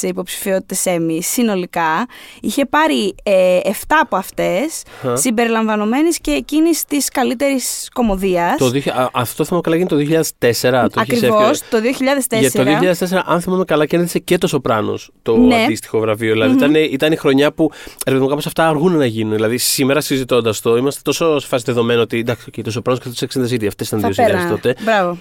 υποψηφιότητες 0.02 0.84
Emmy 0.86 1.18
συνολικά. 1.20 2.06
Είχε 2.42 2.66
πάρει 2.66 3.16
ε, 3.24 3.60
7 3.64 3.70
από 4.02 4.16
αυτές, 4.16 4.84
Χα. 5.02 5.16
συμπεριλαμβανομένης 5.16 6.20
και 6.20 6.32
εκείνης 6.32 6.84
της 6.86 7.10
καλύτερης 7.10 7.90
κομμωδίας. 7.94 8.58
Το, 8.58 8.70
δίχε- 8.70 8.96
α, 8.96 9.10
αυτό 9.14 9.44
θυμάμαι 9.46 9.62
καλά 9.64 9.76
γίνει 9.76 9.88
το 9.90 9.96
2004. 9.96 10.90
Το 10.90 11.02
είχες 11.02 11.18
Ακριβώς, 11.18 11.62
έφυγε. 11.62 11.70
το 11.70 11.82
2004. 11.82 12.40
Για 12.40 12.52
το 12.52 12.64
2004, 12.64 13.24
αν 13.26 13.42
θυμάμαι 13.42 13.64
καλά, 13.66 13.86
κέρδισε 13.86 14.20
και 14.20 14.38
το 14.38 14.48
Σοπράνο 14.48 14.98
το 15.22 15.38
Ναι. 15.38 15.64
αντίστοιχο 15.64 16.00
βραβείο. 16.00 16.34
Δηλαδή 16.34 16.54
ήταν, 16.54 16.76
ήταν 16.76 17.12
η 17.12 17.16
χρονιά 17.16 17.52
που 17.52 17.70
ρε 18.06 18.12
παιδί 18.12 18.20
μου, 18.24 18.28
κάπως 18.28 18.46
αυτά 18.46 18.68
αργούν 18.68 18.96
να 18.98 19.06
γίνουν. 19.06 19.34
Δηλαδή 19.34 19.58
σήμερα 19.58 20.02
συζητώντας 20.02 20.60
το, 20.62 20.76
είμαστε 20.78 21.02
τόσο 21.04 21.40
σε 21.40 21.48
φάση 21.48 21.64
δεδομένο 21.68 22.02
ότι 22.02 22.18
εντάξει, 22.20 22.46
okay, 22.52 22.62
το 22.64 22.72
Σοπράνο 22.72 23.00
και 23.00 23.10
το 23.10 23.16
Sex 23.20 23.38
and 23.38 23.42
the 23.48 23.54
City, 23.54 23.66
αυτές 23.68 23.88
ήταν 23.88 24.00
θα 24.00 24.06
δύο 24.08 24.14
σειρές 24.14 24.32
πέρανε. 24.32 24.50
τότε. 24.50 24.76
Μπράβο. 24.84 25.18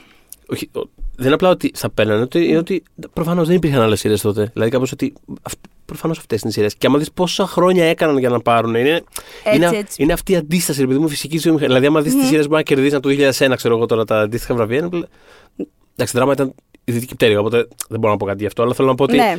Όχι, 0.48 0.70
ο- 0.74 0.88
δεν 1.16 1.26
είναι 1.26 1.34
απλά 1.34 1.48
ότι 1.48 1.70
θα 1.74 1.90
παίρνανε, 1.90 2.20
ότι, 2.22 2.44
είναι 2.48 2.58
ότι 2.58 2.82
προφανώς 3.12 3.46
δεν 3.46 3.56
υπήρχαν 3.56 3.80
άλλες 3.82 4.00
σειρές 4.00 4.20
τότε. 4.20 4.50
Δηλαδή 4.52 4.70
κάπως 4.70 4.92
ότι. 4.92 5.12
αυ- 5.42 5.58
προφανώς 5.84 6.18
αυτές 6.18 6.40
είναι 6.40 6.50
οι 6.50 6.52
σειρές. 6.52 6.74
Και 6.76 6.86
άμα 6.86 6.98
δεις 6.98 7.12
πόσα 7.12 7.46
χρόνια 7.46 7.84
έκαναν 7.84 8.18
για 8.18 8.28
να 8.28 8.40
πάρουν. 8.40 8.74
Είναι, 8.74 8.90
Έτσι, 9.44 9.56
είναι, 9.56 9.70
έτσι. 9.78 10.02
είναι 10.02 10.12
αυτή 10.12 10.32
η 10.32 10.36
αντίσταση, 10.36 10.82
επειδή 10.82 10.98
μου 10.98 11.08
φυσική 11.08 11.38
ζωή. 11.38 11.56
Δηλαδή, 11.56 11.86
άμα 11.86 12.00
δεις 12.00 12.14
τις 12.14 12.26
σειρές 12.26 12.42
που 12.42 12.48
μπορεί 12.48 12.62
να 12.68 12.74
κερδίσαν 12.74 13.00
το 13.00 13.08
2001, 13.08 13.56
ξέρω 13.56 13.76
εγώ 13.76 13.86
τώρα 13.86 14.04
τα 14.04 14.20
αντίστοιχα 14.20 14.54
βραβεία. 14.54 14.78
είναι 14.78 14.88
πλε- 14.88 15.08
Εντάξει, 15.94 16.16
δράμα 16.16 16.32
ήταν 16.32 16.54
η 16.84 16.92
δυτική 16.92 17.14
πτέρυγα, 17.14 17.38
οπότε 17.40 17.68
δεν 17.88 18.00
μπορώ 18.00 18.12
να 18.12 18.18
πω 18.18 18.24
κάτι 18.26 18.38
γι' 18.40 18.46
αυτό. 18.46 18.62
Αλλά 18.62 18.74
θέλω 18.74 18.88
να 18.88 18.94
πω 18.94 19.02
ότι 19.04 19.16
Ναι. 19.16 19.38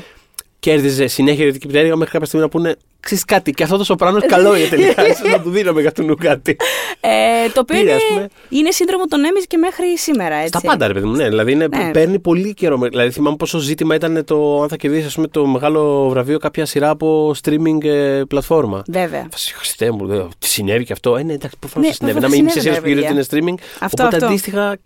Κέρδιζε 0.60 1.08
συνέχεια 1.08 1.44
η 1.44 1.48
δυτική 1.48 1.68
πτέρυγα 1.68 1.96
μέχρι 1.96 2.12
κάποια 2.12 2.28
στιγμή 2.28 2.46
να 2.46 2.52
πούνε 2.52 2.76
Ξέρεις 3.00 3.26
κάτι, 3.26 3.52
και 3.52 3.64
αυτό 3.64 3.78
το 3.78 3.84
σοπράνο 3.84 4.20
καλό 4.34 4.56
είναι 4.56 4.68
τελικά. 4.68 5.08
ίσως 5.08 5.32
να 5.32 5.42
του 5.42 5.50
δίναμε 5.50 5.82
για 5.82 5.92
του 5.92 6.16
κάτι. 6.20 6.58
Ε, 7.00 7.50
το 7.54 7.60
οποίο 7.60 7.66
Πήρε, 7.66 7.80
είναι, 7.82 7.92
ας 7.94 8.02
πούμε. 8.10 8.28
είναι 8.50 8.72
σύνδρομο 8.72 9.06
των 9.06 9.20
Emmys 9.24 9.44
και 9.48 9.58
μέχρι 9.58 9.98
σήμερα. 9.98 10.36
Έτσι. 10.36 10.48
Στα 10.48 10.62
πάντα, 10.62 10.88
ρε 10.88 10.94
παιδί 10.94 11.06
μου, 11.06 11.16
ναι. 11.16 11.30
Δηλαδή 11.30 11.52
είναι, 11.52 11.68
Ναι. 11.68 11.92
παίρνει 11.92 12.20
πολύ 12.20 12.54
καιρό. 12.54 12.78
Δηλαδή 12.78 13.12
θυμάμαι 13.12 13.36
πόσο 13.36 13.58
ζήτημα 13.58 13.96
ήταν 13.96 14.24
το 14.26 14.62
αν 14.62 14.70
θα 14.70 14.76
κερδίσεις 14.76 15.06
ας 15.06 15.16
πούμε, 15.16 15.28
το 15.28 15.46
μεγάλο 15.46 16.10
βραβείο 16.10 16.38
κάποια 16.38 16.66
σειρά 16.66 16.90
από 16.90 17.34
streaming 17.44 17.84
ε, 17.84 18.22
πλατφόρμα. 18.28 18.84
Βέβαια. 18.88 19.28
Φασί, 19.32 19.54
Χριστέ 19.54 19.92
μου, 19.92 20.06
λέω, 20.06 20.30
τι 20.40 20.48
συνέβη 20.48 20.84
και 20.86 20.94
αυτό. 20.94 21.16
Ε, 21.16 21.24
ναι, 21.24 21.34
εντάξει, 21.34 21.58
προφανώς 21.60 21.88
Ναι, 21.88 21.94
συνέβη. 21.94 22.14
Να 22.20 22.28
προφανώς 22.28 22.36
μην 22.38 22.40
είναι 22.46 22.52
σε 22.52 22.60
συνέβη, 22.60 22.76
σειρέ 22.78 22.94
που 22.94 23.00
ρε 23.02 23.08
γυρίζονται 23.16 23.40
είναι 23.40 23.56
streaming. 23.56 23.64
Αυτό, 23.80 24.04
οπότε 24.04 24.16
αυτό. 24.16 24.28
αντίστοιχα. 24.28 24.78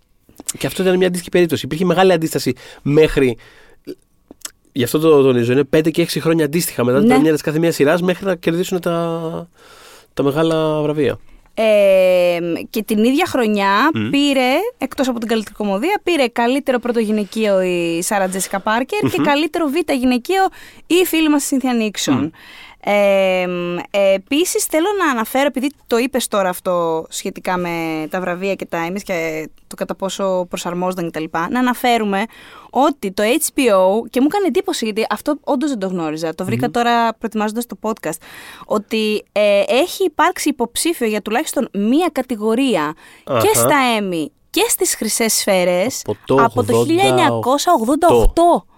Και 0.57 0.67
αυτό 0.67 0.82
ήταν 0.84 0.97
μια 0.97 1.07
αντίστοιχη 1.07 1.30
περίπτωση. 1.32 1.65
Υπήρχε 1.65 1.86
μεγάλη 1.86 2.11
αντίσταση 2.13 2.53
μέχρι. 2.82 3.38
Γι' 4.72 4.84
αυτό 4.84 4.99
το 4.99 5.22
τονίζω. 5.22 5.51
Είναι 5.51 5.63
5 5.78 5.91
και 5.91 6.01
6 6.01 6.19
χρόνια 6.19 6.45
αντίστοιχα 6.45 6.84
μετά 6.84 6.97
την 6.97 7.07
Ναι. 7.07 7.11
πρεμιέρα 7.13 7.36
της 7.36 7.43
κάθε 7.45 7.59
μία 7.59 7.72
σειράς 7.72 8.01
μέχρι 8.01 8.26
να 8.26 8.36
κερδίσουν 8.36 8.80
τα, 8.80 9.49
τα 10.13 10.24
μεγάλα 10.24 10.82
βραβεία. 10.82 11.17
Ε, 11.53 12.38
και 12.69 12.84
την 12.84 13.03
ίδια 13.03 13.26
χρονιά 13.28 13.89
Μμ. 13.93 14.09
πήρε, 14.09 14.49
εκτός 14.78 15.07
από 15.07 15.19
την 15.19 15.28
καλύτερη 15.28 15.55
κομμωδία, 15.55 16.01
πήρε 16.03 16.28
καλύτερο 16.28 16.80
πρώτο 16.80 16.99
γυναικείο 16.99 17.61
η 17.61 18.01
Σάρα 18.01 18.28
Τζέσικα 18.30 18.59
Πάρκερ 18.59 18.99
και 18.99 19.22
καλύτερο 19.24 19.67
β' 19.67 19.91
γυναικείο 19.93 20.43
η 20.88 21.05
φίλη 21.05 21.30
μας 21.30 21.43
η 21.43 21.45
Σίνθια 21.45 21.74
Νίξον. 21.74 22.24
Ε, 22.24 22.32
ε, 22.84 23.45
Επίσης, 24.13 24.65
θέλω 24.65 24.88
να 25.05 25.11
αναφέρω, 25.11 25.45
επειδή 25.45 25.71
το 25.88 25.97
είπες 25.97 26.27
τώρα 26.27 26.49
αυτό 26.49 27.05
σχετικά 27.09 27.57
με 27.57 28.07
τα 28.09 28.19
βραβεία 28.19 28.55
και 28.55 28.65
τα 28.65 28.88
Emmys 28.88 29.01
και 29.03 29.49
το 29.67 29.75
κατά 29.75 29.95
πόσο 29.95 30.45
προσαρμόζονταν 30.49 31.11
κτλ. 31.11 31.23
Να 31.49 31.59
αναφέρουμε 31.59 32.25
ότι 32.69 33.11
το 33.11 33.23
HBO, 33.23 34.09
και 34.09 34.19
μου 34.19 34.27
έκανε 34.29 34.47
εντύπωση 34.47 34.86
γιατί 34.86 35.05
αυτό 35.09 35.38
όντως 35.43 35.69
δεν 35.69 35.79
το 35.79 35.88
γνώριζα, 35.88 36.36
το 36.36 36.45
βρήκα 36.45 36.69
τώρα 36.69 37.13
προετοιμάζοντας 37.13 37.65
το 37.65 37.77
podcast, 37.82 38.17
ότι 38.65 39.23
ε, 39.32 39.63
έχει 39.67 40.03
υπάρξει 40.03 40.49
υποψήφιο 40.49 41.07
για 41.07 41.21
τουλάχιστον 41.21 41.69
μία 41.73 42.09
κατηγορία 42.11 42.93
και 43.23 43.32
Αχα. 43.34 43.53
στα 43.53 43.77
Emmy 43.99 44.25
και 44.49 44.65
στις 44.67 44.95
χρυσές 44.95 45.34
σφαίρες 45.34 46.01
Από 46.27 46.63
το 46.63 46.71
το 46.71 46.86
1988. 48.63 48.70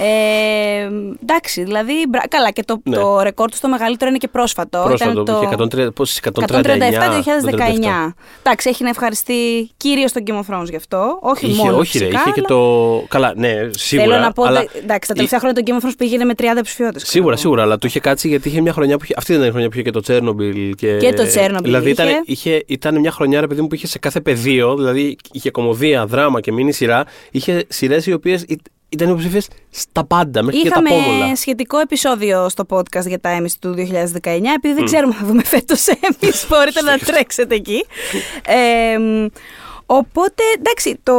88. 0.00 0.04
Ε, 0.04 0.88
εντάξει, 1.22 1.62
δηλαδή. 1.64 1.92
μπρα- 2.08 2.28
Καλά, 2.28 2.50
και 2.50 2.62
το, 2.64 2.80
Ναι. 2.84 2.96
το 2.96 3.20
ρεκόρ 3.22 3.50
του 3.50 3.56
στο 3.56 3.68
μεγαλύτερο 3.68 4.10
είναι 4.10 4.18
και 4.18 4.28
πρόσφατο. 4.28 4.82
Πρόσφατο, 4.86 5.20
Ήταν 5.20 5.36
είχε 5.42 5.56
το 5.56 5.62
130, 5.64 5.92
πόσες, 5.94 6.16
137-2019. 6.18 8.14
Εντάξει, 8.42 8.68
έχει 8.68 8.82
να 8.82 8.88
ευχαριστεί 8.88 9.70
κύριος 9.76 10.12
τον 10.12 10.22
Game 10.26 10.30
of 10.40 10.54
Thrones 10.54 10.68
γι' 10.70 10.76
αυτό. 10.76 11.18
Όχι 11.22 11.46
Είχε, 11.46 11.62
μόνο. 11.62 11.76
όχι, 11.76 11.98
ρε, 11.98 12.04
φυσικά, 12.04 12.20
είχε 12.20 12.30
και 12.40 12.42
αλλά 12.48 12.48
το. 12.48 13.04
Καλά, 13.08 13.32
ναι, 13.36 13.54
σίγουρα. 13.70 14.08
Θέλω 14.10 14.22
να 14.24 14.32
πω 14.32 14.42
αλλά... 14.42 14.60
ότι 14.60 14.70
εντάξει, 14.82 15.08
τα 15.08 15.14
τελευταία 15.14 15.38
χρόνια 15.40 15.62
το 15.62 15.72
Game 15.72 15.82
of 15.82 15.86
Thrones 15.88 15.94
πήγαινε 15.98 16.24
με 16.24 16.32
30 16.38 16.44
ψηφιότητε. 16.62 17.04
Σίγουρα, 17.06 17.36
σίγουρα, 17.36 17.62
αλλά 17.62 17.78
του 17.78 17.86
είχε 17.86 18.00
κάτσει 18.00 18.28
γιατί 18.28 18.48
είχε 18.48 18.60
μια 18.60 18.72
χρονιά 18.72 18.96
που 18.96 19.04
είχε. 19.04 19.14
Αυτή 19.16 19.32
ήταν 19.32 19.46
η 19.46 19.50
χρονιά 19.50 19.68
που 19.68 19.74
είχε 19.74 19.82
και 19.82 19.90
το 19.90 20.00
Τσέρνομπιλ. 20.00 20.74
Και, 20.74 20.96
Και 20.96 21.12
το 21.12 21.26
Τσέρνομπιλ 21.26 21.62
Δηλαδή 21.64 21.90
είχε. 21.90 22.02
Ήταν, 22.02 22.22
είχε, 22.24 22.62
ήταν 22.66 22.98
μια 23.00 23.10
χρονιά, 23.10 23.40
ρε 23.40 23.46
παιδί 23.46 23.60
μου, 23.60 23.66
που 23.66 23.74
είχε 23.74 23.86
σε 23.86 23.98
κάθε 23.98 24.20
πεδίο. 24.20 24.76
Δηλαδή 24.76 25.16
είχε 25.32 25.50
κομμωδία, 25.50 26.06
δράμα 26.06 26.40
και 26.40 26.52
μίνι 26.52 26.72
σειρά. 26.72 27.04
Είχε 27.30 27.64
σειρές 27.68 28.06
οι 28.06 28.12
οποίες 28.12 28.44
ήταν 28.90 29.08
υποψήφιες 29.08 29.48
στα 29.70 30.04
πάντα, 30.04 30.42
μέχρι 30.42 30.60
Είχαμε 30.60 30.90
και 30.90 30.96
τα 30.96 31.02
πόμολα. 31.02 31.36
σχετικό 31.36 31.78
επεισόδιο 31.78 32.48
στο 32.48 32.64
podcast 32.68 33.06
για 33.06 33.20
τα 33.20 33.38
Emmys 33.38 33.52
του 33.60 33.74
2019. 33.76 34.28
Επειδή 34.56 34.74
δεν 34.74 34.84
ξέρουμε 34.84 35.14
αν 35.14 35.20
θα 35.20 35.26
δούμε 35.26 35.44
φέτος 35.44 35.86
Emmys, 35.86 36.44
μπορείτε 36.48 36.82
να 36.82 36.98
τρέξετε 36.98 37.54
εκεί. 37.54 37.84
Ε, 38.46 38.98
οπότε, 39.86 40.42
εντάξει, 40.58 40.98
το, 41.02 41.14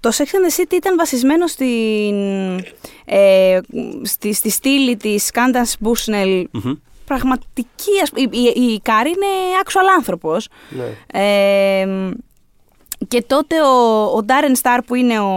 το 0.00 0.10
Sex 0.16 0.22
and 0.22 0.50
the 0.50 0.60
City 0.60 0.72
ήταν 0.72 0.96
βασισμένο 0.96 1.46
στην, 1.46 2.14
ε, 3.04 3.58
στη, 4.02 4.32
στη 4.32 4.50
στήλη 4.50 4.96
της 4.96 5.30
Candace 5.32 5.86
Bushnell. 5.86 6.44
Μμμ. 6.50 6.72
Πραγματική, 7.04 8.00
ας, 8.02 8.10
η, 8.14 8.28
η, 8.30 8.62
η 8.62 8.80
Κάρη 8.82 9.08
είναι 9.08 9.26
actual 9.64 9.94
άνθρωπος. 9.96 10.48
Ναι. 10.68 11.20
Ε, 11.22 11.86
και 13.08 13.22
τότε 13.22 13.62
ο, 13.62 14.02
ο 14.04 14.24
Darren 14.26 14.60
Star 14.62 14.78
που 14.86 14.94
είναι 14.94 15.18
ο, 15.20 15.28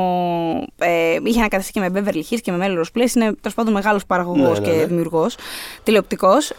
ε, 0.77 1.17
είχε 1.23 1.39
ανακαταστεί 1.39 1.71
και 1.71 1.79
με 1.79 1.91
Beverly 1.93 2.21
Hills 2.33 2.39
και 2.41 2.51
με 2.51 2.65
Melrose 2.67 2.99
Place, 2.99 3.15
είναι 3.15 3.25
τέλος 3.41 3.53
πάντων 3.55 3.73
μεγάλος 3.73 4.05
παραγωγός 4.05 4.59
Ναι, 4.59 4.65
ναι, 4.67 4.71
και 4.73 4.79
ναι. 4.79 4.85
δημιουργός, 4.85 5.37
τηλεοπτικός, 5.83 6.49
ε, 6.49 6.57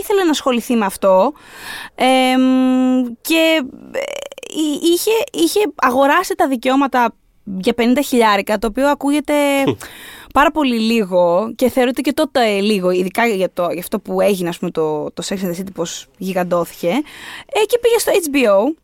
ήθελε 0.00 0.24
να 0.24 0.30
ασχοληθεί 0.30 0.74
με 0.74 0.84
αυτό 0.84 1.32
ε, 1.94 2.04
και 3.20 3.62
ε, 3.92 3.98
εί- 4.60 4.82
είχε, 4.82 5.10
είχε 5.32 5.60
αγοράσει 5.76 6.34
τα 6.34 6.48
δικαιώματα 6.48 7.14
για 7.44 7.72
50 7.76 7.82
χιλιάρικα, 8.04 8.58
το 8.58 8.66
οποίο 8.66 8.88
ακούγεται 8.88 9.34
πάρα 10.34 10.50
πολύ 10.50 10.78
λίγο 10.80 11.52
και 11.56 11.68
θεωρείται 11.68 12.00
και 12.00 12.12
τότε 12.12 12.60
λίγο, 12.60 12.90
ειδικά 12.90 13.26
για, 13.26 13.50
το, 13.52 13.66
για 13.70 13.80
αυτό 13.80 13.98
που 14.00 14.20
έγινε 14.20 14.48
ας 14.48 14.58
πούμε, 14.58 14.70
το, 14.70 15.10
το 15.10 15.22
Sex 15.26 15.32
and 15.32 15.46
the 15.46 15.60
City, 15.60 15.72
πώς 15.74 16.06
γιγαντώθηκε. 16.16 16.88
Ε, 17.46 17.64
και 17.66 17.78
πήγε 17.80 17.98
στο 17.98 18.12
HBO 18.12 18.82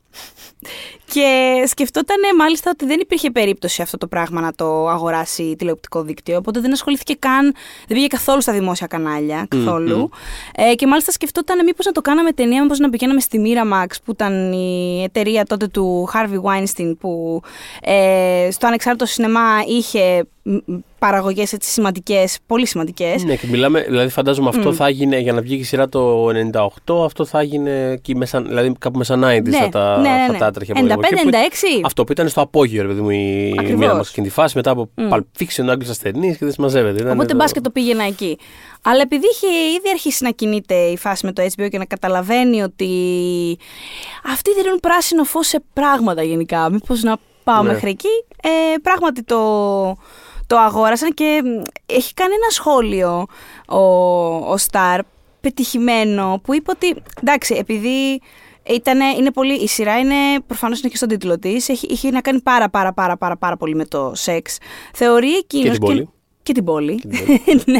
και 1.12 1.62
σκεφτόταν 1.66 2.16
μάλιστα 2.38 2.70
ότι 2.70 2.86
δεν 2.86 3.00
υπήρχε 3.00 3.30
περίπτωση 3.30 3.82
αυτό 3.82 3.96
το 3.96 4.06
πράγμα 4.06 4.40
να 4.40 4.52
το 4.52 4.88
αγοράσει 4.88 5.54
τηλεοπτικό 5.58 6.02
δίκτυο. 6.02 6.36
Οπότε 6.36 6.60
δεν 6.60 6.72
ασχολήθηκε 6.72 7.14
καν, 7.18 7.42
δεν 7.86 7.96
πήγε 7.96 8.06
καθόλου 8.06 8.40
στα 8.40 8.52
δημόσια 8.52 8.86
κανάλια. 8.86 9.46
Καθόλου. 9.48 10.10
Ε, 10.54 10.74
και 10.74 10.86
μάλιστα 10.86 11.12
σκεφτόταν 11.12 11.64
μήπως 11.64 11.86
να 11.86 11.92
το 11.92 12.00
κάναμε 12.00 12.32
ταινία, 12.32 12.62
μήπως 12.62 12.78
να 12.78 12.90
πηγαίναμε 12.90 13.20
στη 13.20 13.40
Miramax, 13.44 13.94
που 14.04 14.12
ήταν 14.12 14.52
η 14.52 15.02
εταιρεία 15.02 15.44
τότε 15.44 15.68
του 15.68 16.08
Harvey 16.14 16.40
Weinstein, 16.42 16.94
που 17.00 17.42
ε, 17.82 18.48
στο 18.50 18.66
ανεξάρτητο 18.66 19.06
σινεμά 19.06 19.48
είχε 19.66 20.26
παραγωγές 21.00 21.54
σημαντικές, 21.60 22.38
πολύ 22.46 22.66
σημαντικές. 22.66 23.24
Ναι, 23.24 23.36
και 23.36 23.46
μιλάμε, 23.46 23.80
δηλαδή 23.82 24.08
φαντάζομαι 24.08 24.48
αυτό 24.48 24.72
θα 24.72 24.86
έγινε 24.86 25.18
για 25.18 25.32
να 25.32 25.40
βγει 25.40 25.54
η 25.54 25.62
σειρά 25.62 25.88
το 25.88 26.26
98, 26.88 27.04
αυτό 27.04 27.24
θα 27.24 27.38
έγινε 27.40 27.90
εκεί 27.90 28.16
μέσα, 28.16 28.42
δηλαδή 28.42 28.72
κάπου 28.78 28.98
μέσα 28.98 29.14
90 29.14 29.18
Ναι, 29.18 29.58
θα 29.58 29.68
τα, 29.68 29.96
ναι, 30.00 30.08
ναι, 30.08 30.24
θα 30.26 30.32
ναι. 30.32 30.38
τα 30.38 30.46
έτρεχε 30.46 30.72
από 30.72 30.84
εδώ. 30.84 30.94
95, 30.94 31.08
Και 31.08 31.14
που- 31.22 31.30
96. 31.30 31.80
Αυτό 31.84 32.04
που 32.04 32.12
ήταν 32.12 32.28
στο 32.28 32.40
απόγειο, 32.40 32.82
ρε 32.82 32.88
παιδί 32.88 33.00
μου, 33.00 33.10
η 33.10 33.54
Ακριβώς. 33.58 33.78
μία 33.80 33.94
μας 33.94 34.08
εκείνη 34.10 34.26
τη 34.26 34.32
φάση, 34.32 34.56
μετά 34.56 34.70
από 34.70 34.90
mm. 34.96 35.12
Pulp 35.14 35.20
Fiction, 35.38 35.66
Άγγλες 35.68 35.98
ταινίε 35.98 36.30
και 36.30 36.38
δεν 36.40 36.52
συμμαζεύεται. 36.52 37.00
Ήταν 37.00 37.12
Οπότε 37.12 37.26
το- 37.26 37.36
μπα 37.36 37.44
και 37.44 37.60
το 37.60 37.70
πήγαινα 37.70 38.04
εκεί. 38.04 38.38
Αλλά 38.82 39.00
επειδή 39.00 39.26
είχε 39.32 39.46
ήδη 39.46 39.88
αρχίσει 39.90 40.24
να 40.24 40.30
κινείται 40.30 40.74
η 40.74 40.96
φάση 40.96 41.26
με 41.26 41.32
το 41.32 41.42
HBO 41.56 41.68
και 41.70 41.78
να 41.78 41.84
καταλαβαίνει 41.84 42.62
ότι 42.62 42.88
αυτοί 44.32 44.54
δίνουν 44.54 44.80
πράσινο 44.80 45.24
φως 45.24 45.46
σε 45.46 45.62
πράγματα 45.72 46.22
γενικά. 46.22 46.70
Μήπως 46.70 47.02
να 47.02 47.16
πάω 47.44 47.62
Ναι. 47.62 47.72
μέχρι 47.72 47.90
εκεί. 47.90 48.08
Ε, 48.42 48.48
πράγματι 48.82 49.22
το, 49.22 49.38
το 50.50 50.58
αγόρασαν 50.58 51.14
και 51.14 51.42
μ, 51.44 51.62
έχει 51.86 52.14
κάνει 52.14 52.34
ένα 52.34 52.50
σχόλιο 52.50 53.26
ο, 53.68 53.80
ο 54.52 54.56
Σταρ 54.56 55.00
πετυχημένο 55.40 56.40
που 56.44 56.54
είπε 56.54 56.70
ότι 56.70 57.02
εντάξει 57.22 57.54
επειδή 57.58 58.20
Ήτανε, 58.66 59.04
είναι 59.18 59.30
πολύ, 59.30 59.54
η 59.54 59.68
σειρά 59.68 59.98
είναι 59.98 60.14
προφανώς 60.46 60.80
είναι 60.80 60.88
και 60.88 60.96
στον 60.96 61.08
τίτλο 61.08 61.38
της. 61.38 61.68
Έχει, 61.68 61.86
είχε 61.86 62.10
να 62.10 62.20
κάνει 62.20 62.40
πάρα, 62.40 62.68
πάρα, 62.70 62.92
πάρα, 62.92 63.16
πάρα, 63.16 63.36
πάρα 63.36 63.56
πολύ 63.56 63.74
με 63.74 63.84
το 63.84 64.12
σεξ. 64.14 64.58
Θεωρεί 64.94 65.36
εκείνος. 65.36 65.64
Και 65.66 65.72
την 65.72 65.80
πόλη. 65.80 66.08
Και 66.42 66.52
την 66.52 66.64
πόλη. 66.64 67.00
την 67.00 67.10
πόλη. 67.44 67.62
ναι. 67.66 67.78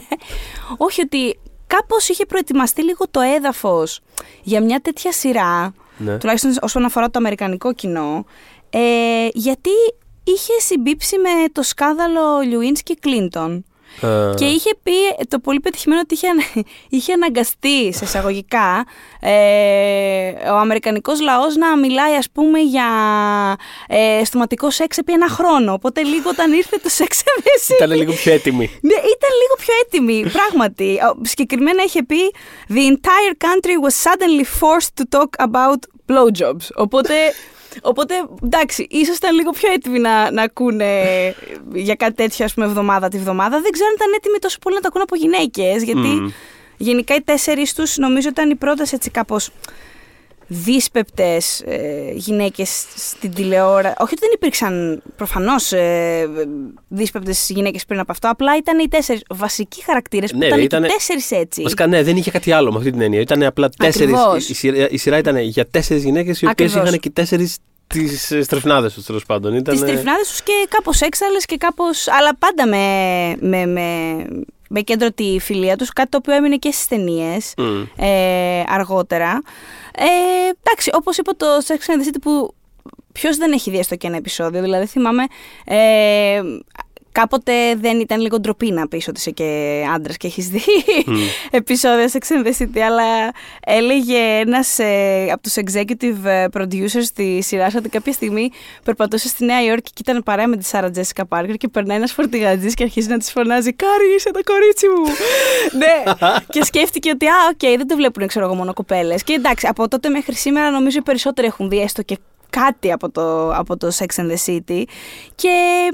Όχι 0.77 1.01
ότι 1.01 1.39
κάπως 1.67 2.09
είχε 2.09 2.27
προετοιμαστεί 2.27 2.83
λίγο 2.83 3.05
το 3.11 3.21
έδαφος 3.21 4.01
για 4.43 4.63
μια 4.63 4.81
τέτοια 4.81 5.13
σειρά, 5.13 5.75
Ναι. 5.97 6.19
τουλάχιστον 6.19 6.57
όσον 6.61 6.85
αφορά 6.85 7.11
το 7.11 7.19
αμερικανικό 7.19 7.73
κοινό, 7.75 8.25
ε, 8.71 8.81
γιατί 9.33 9.71
είχε 10.35 10.53
συμπίψει 10.61 11.19
με 11.19 11.29
το 11.53 11.63
σκάδαλο 11.63 12.41
Λιουίνσκι 12.41 12.97
Κλίντον. 12.99 13.65
Α, 14.07 14.35
Και 14.35 14.45
είχε 14.45 14.71
πει 14.83 14.93
το 15.29 15.39
πολύ 15.39 15.61
πετυχημένο 15.61 16.01
ότι 16.01 16.15
είχε, 16.15 16.29
ανα- 16.29 16.65
είχε 16.89 17.13
αναγκαστεί 17.13 17.93
σε 17.93 18.05
εισαγωγικά 18.05 18.85
ε, 19.21 20.49
ο 20.51 20.57
Αμερικανικός 20.57 21.21
λαός 21.21 21.57
να 21.57 21.77
μιλάει 21.77 22.15
ας 22.15 22.31
πούμε 22.31 22.59
για 22.59 22.87
ε, 23.89 24.25
στοματικό 24.25 24.71
σεξ 24.71 24.99
επί 24.99 25.13
ένα 25.13 25.29
χρόνο. 25.29 25.73
Οπότε 25.73 26.03
λίγο 26.03 26.29
όταν 26.31 26.53
ήρθε 26.53 26.77
το 26.83 26.89
σεξ 26.89 27.23
and 27.25 27.43
the 27.43 27.75
Ήταν 27.77 27.91
City- 27.91 27.97
λίγο 27.99 28.13
πιο 28.13 28.33
έτοιμη. 28.33 28.71
ναι, 28.81 28.95
ήταν 28.95 29.31
λίγο 29.43 29.55
πιο 29.59 29.75
έτοιμη, 29.85 30.31
πράγματι. 30.33 30.99
Ο- 31.13 31.25
Συγκεκριμένα 31.25 31.83
είχε 31.83 32.03
πει 32.03 32.17
The 32.69 32.93
entire 32.93 33.35
country 33.47 33.75
was 33.89 33.95
suddenly 34.11 34.45
forced 34.61 35.03
to 35.03 35.19
talk 35.19 35.47
about 35.47 35.79
blowjobs. 36.13 36.67
Οπότε, 36.77 37.15
οπότε 37.83 38.15
εντάξει, 38.45 38.87
ίσως 38.91 39.17
ήταν 39.17 39.35
λίγο 39.35 39.51
πιο 39.51 39.73
έτοιμοι 39.73 39.99
να, 39.99 40.31
να 40.31 40.43
ακούνε 40.43 41.05
για 41.73 41.95
κάτι 41.95 42.15
τέτοιο, 42.15 42.45
ας 42.45 42.55
πούμε, 42.55 42.67
εβδομάδα 42.67 43.09
τη 43.09 43.19
βδομάδα. 43.19 43.61
Δεν 43.61 43.71
ξέρω 43.71 43.89
αν 43.89 43.95
ήταν 43.95 44.13
έτοιμοι 44.17 44.39
τόσο 44.39 44.59
πολύ 44.61 44.75
να 44.75 44.81
τα 44.81 44.89
ακούνε 44.89 45.05
από 45.07 45.17
γυναίκες, 45.17 45.83
γιατί 45.83 46.09
Μμμ. 46.09 46.31
γενικά 46.77 47.15
οι 47.15 47.21
τέσσερις 47.23 47.75
τους 47.75 47.97
νομίζω 47.97 48.29
ήταν 48.29 48.51
η 48.51 48.57
πρόταση 48.57 48.95
έτσι 48.95 49.11
κάπως 49.11 49.51
δύσπεπτες 50.53 51.61
ε, 51.67 52.11
γυναίκες 52.15 52.85
στην 52.97 53.35
τηλεόραση. 53.35 53.95
Όχι 53.99 54.13
ότι 54.13 54.21
δεν 54.21 54.31
υπήρξαν 54.35 55.03
προφανώς 55.17 55.73
ε, 55.73 56.29
δύσπεπτες 56.89 57.47
γυναίκες 57.51 57.85
πριν 57.85 58.01
από 58.01 58.13
αυτό, 58.13 58.29
απλά 58.31 58.57
ήταν 58.57 58.79
οι 58.79 58.89
τέσσερις 58.89 59.23
βασικοί 59.31 59.83
χαρακτήρες 59.85 60.31
που 60.31 60.39
Ναι, 60.39 60.45
ήταν 60.47 60.57
ρε, 60.59 60.67
και 60.67 60.77
ήτανε- 60.77 60.93
τέσσερις 60.93 61.31
έτσι. 61.31 61.63
Βασικά, 61.63 61.87
ναι, 61.87 62.03
δεν 62.03 62.17
είχε 62.17 62.31
κάτι 62.31 62.53
άλλο 62.53 62.73
με 62.73 62.79
αυτή 62.79 62.91
την 62.91 63.01
έννοια. 63.01 63.21
Ήταν 63.21 63.43
απλά 63.43 63.69
τέσσερι. 63.69 64.13
Ακριβώς. 64.13 64.49
Η, 64.49 64.55
σειρά- 64.55 64.91
η 64.91 64.97
σειρά 64.97 65.19
ήταν 65.19 65.37
για 65.39 65.67
τέσσερις 65.67 66.05
γυναίκες 66.05 66.41
οι 66.41 66.47
οποίες 66.47 66.69
Ακριβώς. 66.69 66.89
είχαν 66.89 67.01
και 67.01 67.11
τέσσερις 67.11 67.57
τις 67.87 68.33
στρεφνάδες 68.43 68.93
τους 68.95 69.05
τέλος 69.05 69.25
πάντων. 69.27 69.55
Ήταν, 69.55 69.75
Τις 69.75 69.85
τριφνάδες 69.85 70.29
τους 70.29 70.43
και 70.43 70.53
κάπως 70.69 71.01
έξαλλες 71.01 71.45
και 71.45 71.57
κάπως... 71.57 72.09
Αλλά 72.09 72.37
πάντα 72.39 72.67
με, 72.67 73.37
με, 73.49 73.67
με, 73.67 73.83
με 74.73 74.81
κέντρο 74.81 75.13
τη 75.13 75.39
φιλία 75.41 75.77
τους, 75.77 75.91
κάτι 75.91 76.09
το 76.09 76.17
οποίο 76.17 76.35
έμεινε 76.35 76.57
και 76.57 76.71
στις 76.71 76.87
ταινίες 76.87 77.55
Μμ. 77.57 77.83
ε, 77.97 78.63
αργότερα. 78.67 79.43
Ε, 79.95 80.05
εντάξει, 80.63 80.91
όπως 80.93 81.17
είπα 81.17 81.37
το 81.37 81.47
Sex 81.67 81.73
and 81.73 82.03
the 82.03 82.07
City 82.07 82.19
που 82.21 82.55
ποιος 83.13 83.37
δεν 83.37 83.53
έχει 83.53 83.71
δει 83.71 83.79
έστω 83.79 83.97
και 83.97 84.07
ένα 84.07 84.17
επεισόδιο, 84.17 84.61
δηλαδή 84.61 84.87
θυμάμαι... 84.87 85.25
Ε, 85.65 86.43
Κάποτε 87.13 87.53
δεν 87.75 88.01
ήταν 88.01 88.21
λίγο 88.21 88.41
ντροπή 88.41 88.71
να 88.71 88.89
πεις 88.89 89.09
ότι 89.09 89.19
είσαι 89.19 89.31
και 89.31 89.83
άντρας 89.95 90.17
και 90.17 90.27
έχεις 90.27 90.49
δει 90.49 90.63
επεισόδια 91.51 92.11
Sex 92.13 92.37
and 92.37 92.47
the 92.47 92.63
City, 92.63 92.79
αλλά 92.79 93.33
έλεγε 93.65 94.19
ένας 94.41 94.79
ε, 94.79 95.29
από 95.33 95.43
τους 95.43 95.55
executive 95.57 96.25
ε, 96.25 96.45
producers 96.53 97.07
τη 97.15 97.41
σειρά 97.43 97.71
ότι 97.77 97.89
κάποια 97.89 98.13
στιγμή 98.13 98.51
περπατούσε 98.85 99.29
στη 99.29 99.45
Νέα 99.45 99.65
Υόρκη 99.65 99.91
και 99.93 100.03
ήταν 100.09 100.23
παρέα 100.23 100.49
με 100.49 100.57
τη 100.57 100.65
Σάρα 100.65 100.91
Τζέσικα 100.91 101.27
Πάρκερ 101.27 101.57
και 101.57 101.69
περνάει 101.69 101.97
ένας 101.97 102.13
φορτηγατζής 102.13 102.75
και 102.75 102.83
αρχίζει 102.83 103.09
να 103.09 103.19
της 103.19 103.31
φωνάζει 103.31 103.73
«Κάρι, 103.73 104.15
είσαι 104.17 104.31
το 104.31 104.41
κορίτσι 104.45 104.87
μου!» 104.89 105.05
Ναι, 105.81 106.13
και 106.49 106.65
σκέφτηκε 106.65 107.11
ότι 107.11 107.27
«Α, 107.27 107.35
οκ, 107.51 107.77
δεν 107.77 107.87
το 107.87 107.97
βλέπουν, 107.97 108.27
ξέρω 108.27 108.45
εγώ, 108.45 108.55
μόνο 108.55 108.73
κοπέλες». 108.73 109.23
Και 109.23 109.33
εντάξει, 109.33 109.67
από 109.67 109.89
τότε 109.89 110.09
μέχρι 110.09 110.35
σήμερα 110.35 110.71
νομίζω 110.71 110.99
οι 110.99 111.03
περισσότεροι 111.03 111.47
έχουν 111.47 111.69
δει 111.69 111.81
έστω 111.81 112.03
και 112.03 112.19
κάτι 112.51 112.93
από 112.93 113.11
το, 113.11 113.55
από 113.55 113.77
το 113.77 113.91
Sex 113.99 114.21
and 114.21 114.31
the 114.31 114.37
City. 114.47 114.83
Και 115.35 115.89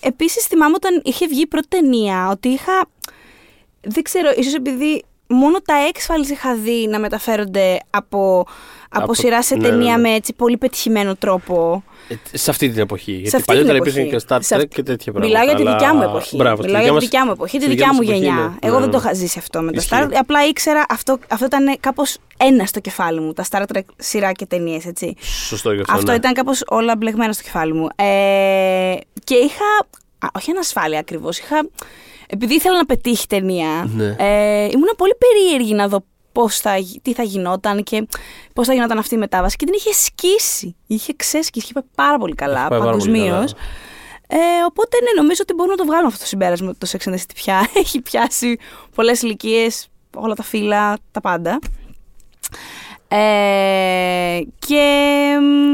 επίσης 0.00 0.44
θυμάμαι 0.44 0.74
όταν 0.74 1.02
είχε 1.04 1.26
βγει 1.26 1.40
η 1.40 1.46
πρώτη 1.46 1.68
ταινία 1.68 2.28
ότι 2.30 2.48
είχα 2.48 2.88
δεν 3.80 4.02
ξέρω, 4.02 4.32
ίσως 4.36 4.54
επειδή 4.54 5.04
μόνο 5.32 5.58
τα 5.60 5.74
X-Files 5.94 6.30
είχα 6.30 6.54
δει 6.54 6.86
να 6.90 6.98
μεταφέρονται 6.98 7.78
από, 7.90 8.46
από, 8.88 9.04
Από- 9.04 9.14
σειρά 9.14 9.42
σε 9.42 9.54
ναι, 9.56 9.62
ταινία 9.62 9.96
ναι, 9.96 10.02
ναι. 10.02 10.08
με 10.08 10.14
έτσι 10.14 10.32
πολύ 10.32 10.56
πετυχημένο 10.56 11.16
τρόπο. 11.16 11.84
Ε, 12.08 12.14
Σε 12.36 12.50
αυτή 12.50 12.68
την 12.70 12.78
εποχή. 12.80 13.12
Γιατί 13.12 13.26
αυτή 13.26 13.36
την 13.36 13.46
παλιότερα 13.46 13.76
εποχή. 13.76 13.90
υπήρχαν 14.00 14.18
και 14.18 14.26
Star 14.28 14.38
Σε 14.42 14.56
Trek 14.56 14.58
αυ- 14.58 14.74
και 14.74 14.82
τέτοια 14.82 15.12
πράγματα. 15.12 15.38
Μιλάω 15.40 15.44
για 15.54 15.64
τη 15.64 15.68
αλλά- 15.68 15.78
δικιά 15.78 15.94
μου 15.94 16.02
εποχή. 16.02 16.36
Μπράβο, 16.36 16.56
στη 16.56 16.66
Μιλάω 16.66 16.80
για 16.80 16.88
τη 16.90 16.94
μας- 16.94 17.04
δικιά 17.04 17.24
μου 17.24 17.30
εποχή, 17.32 17.56
τη 17.58 17.62
στη 17.62 17.70
δικιά 17.72 17.86
μας 17.86 17.96
μου 17.96 18.02
εποχή, 18.02 18.18
γενιά. 18.18 18.34
ναι. 18.34 18.68
Εγώ 18.68 18.74
Ναι, 18.74 18.80
δεν 18.80 18.90
το 18.90 18.96
ναι. 18.96 19.02
είχα 19.04 19.14
ζήσει 19.14 19.38
αυτό 19.38 19.60
με 19.62 19.72
τα 19.72 19.80
Ισχύει. 19.80 19.94
Star 20.00 20.10
Απλά 20.18 20.46
ήξερα 20.46 20.84
αυτό, 20.88 21.18
αυτό 21.28 21.44
ήταν 21.44 21.76
κάπως 21.80 22.16
ένα 22.36 22.64
στο 22.66 22.80
κεφάλι 22.80 23.20
μου. 23.20 23.32
Τα 23.32 23.44
Star 23.50 23.62
Trek 23.74 23.80
σειρά 23.96 24.32
και 24.32 24.46
ταινίες, 24.46 24.86
έτσι. 24.86 25.14
Σωστό 25.48 25.74
και 25.74 25.80
αυτό. 25.80 25.92
Αυτό 25.94 26.10
ναι. 26.10 26.16
ήταν 26.16 26.32
κάπως 26.32 26.62
όλα 26.68 26.96
μπλεγμένα 26.96 27.32
στο 27.32 27.42
κεφάλι 27.42 27.72
μου. 27.74 27.86
Ε, 27.96 28.94
και 29.24 29.34
είχα. 29.34 29.64
Α, 30.18 30.28
όχι 30.36 30.50
ανασφάλεια 30.50 30.98
ακριβώς. 30.98 31.38
Είχα. 31.38 31.68
Επειδή 32.34 32.54
ήθελα 32.54 32.76
να 32.76 32.84
πετύχει 32.84 33.26
ταινία, 33.26 33.90
Ναι. 33.94 34.14
ε, 34.18 34.64
ήμουν 34.64 34.88
πολύ 34.96 35.12
περίεργη 35.18 35.74
να 35.74 35.88
δω 35.88 36.04
πώς 36.32 36.56
θα, 36.56 36.76
γι- 36.76 37.00
τι 37.02 37.12
θα 37.12 37.22
γινόταν 37.22 37.82
και 37.82 38.06
πώς 38.54 38.66
θα 38.66 38.72
γινόταν 38.74 38.98
αυτή 38.98 39.14
η 39.14 39.18
μετάβαση. 39.18 39.56
Και 39.56 39.64
την 39.64 39.74
είχε 39.76 39.92
σκίσει. 39.92 40.76
Είχε 40.86 41.12
ξέσκίσει. 41.16 41.64
Είχε 41.64 41.72
πάει 41.72 41.84
πάρα 41.94 42.18
πολύ 42.18 42.34
καλά 42.34 42.58
Έχει 42.60 42.68
πάει 42.68 42.78
πάρα 42.78 42.90
πολύ 42.90 43.02
παγκοσμίως. 43.04 43.52
καλά. 43.52 44.42
Ε, 44.44 44.64
οπότε 44.68 44.96
ναι, 45.02 45.20
νομίζω 45.20 45.40
ότι 45.42 45.54
μπορούμε 45.54 45.74
να 45.74 45.80
το 45.80 45.86
βγάλουμε 45.86 46.08
αυτό 46.08 46.20
το 46.20 46.26
συμπέρασμα 46.26 46.68
ότι 46.68 46.78
το 46.78 46.86
Sex 46.92 47.08
and 47.08 47.12
the 47.12 47.16
City 47.16 47.34
πια 47.34 47.68
έχει 47.82 48.00
πιάσει 48.00 48.58
πολλές 48.94 49.22
ηλικίες, 49.22 49.88
όλα 50.16 50.34
τα 50.34 50.42
φύλλα, 50.42 50.96
τα 51.10 51.20
πάντα. 51.20 51.58
Ε, 53.08 54.38
και 54.58 54.84
μ, 55.40 55.68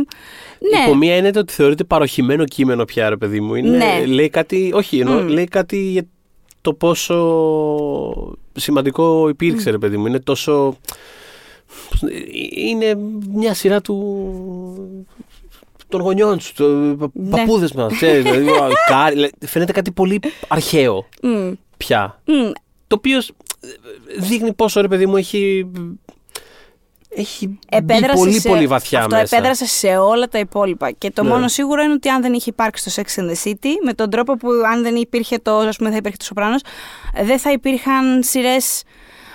ναι, 0.70 0.82
Υπό 0.86 0.94
μία 0.94 1.14
έννοια 1.16 1.32
ότι 1.36 1.52
θεωρείται 1.52 1.84
παρωχημένο 1.84 2.44
κείμενο 2.44 2.84
πια, 2.84 3.08
ρε 3.08 3.16
παιδί 3.16 3.40
μου. 3.40 3.54
Είναι, 3.54 3.76
Ναι. 3.76 4.04
Λέει 4.06 4.28
κάτι, 4.28 4.70
όχι, 4.74 4.98
εννοώ, 4.98 5.20
Μμ. 5.20 5.26
λέει 5.28 5.44
κάτι 5.44 5.76
για 5.90 6.06
το 6.60 6.72
πόσο 6.74 7.16
σημαντικό 8.52 9.28
υπήρξε, 9.28 9.70
ρε 9.70 9.78
παιδί 9.78 9.96
μου. 9.96 10.06
Είναι 10.06 10.18
τόσο. 10.20 10.76
Είναι 12.54 12.94
μια 13.32 13.54
σειρά 13.54 13.80
του. 13.80 15.04
των 15.88 16.00
γονιών 16.00 16.40
σου, 16.40 16.54
των 16.54 16.96
πα- 16.98 17.10
Ναι. 17.12 17.28
παππούδες 17.30 17.72
μας, 17.72 17.92
ξέρεις, 17.92 18.22
δηλαδή, 18.22 18.48
ο 18.50 18.68
Κάρι, 18.88 19.14
δηλαδή, 19.14 19.32
φαίνεται 19.46 19.72
κάτι 19.72 19.90
πολύ 19.90 20.20
αρχαίο 20.48 21.08
μ, 21.22 21.50
πια. 21.76 22.22
μ, 22.24 22.32
Το 22.86 22.96
οποίος 22.96 23.30
δείχνει 24.18 24.52
πόσο, 24.52 24.80
ρε 24.80 24.88
παιδί 24.88 25.06
μου, 25.06 25.16
έχει... 25.16 25.70
Έχει 27.20 27.46
μπει 27.46 27.58
επέδρασε 27.68 28.14
πολύ 28.14 28.40
σε, 28.40 28.48
πολύ 28.48 28.66
βαθιά 28.66 28.98
αυτό 28.98 29.16
μέσα. 29.16 29.36
επέδρασε 29.36 29.66
σε 29.66 29.96
όλα 29.96 30.28
τα 30.28 30.38
υπόλοιπα. 30.38 30.90
Και 30.90 31.10
το 31.10 31.22
Ναι. 31.22 31.28
μόνο 31.28 31.48
σίγουρο 31.48 31.82
είναι 31.82 31.92
ότι 31.92 32.08
αν 32.08 32.22
δεν 32.22 32.32
είχε 32.32 32.50
υπάρξει 32.50 32.84
το 32.84 33.02
Sex 33.02 33.20
and 33.20 33.24
the 33.24 33.48
City, 33.50 33.68
με 33.84 33.92
τον 33.94 34.10
τρόπο 34.10 34.36
που 34.36 34.48
αν 34.72 34.82
δεν 34.82 34.94
υπήρχε 34.96 35.38
το, 35.38 35.56
ας 35.58 35.76
πούμε, 35.76 35.90
θα 35.90 35.96
υπήρχε 35.96 36.16
το 36.16 36.24
Σοπράνος, 36.24 36.60
δεν 37.24 37.38
θα 37.38 37.52
υπήρχαν 37.52 38.22
σειρές 38.22 38.82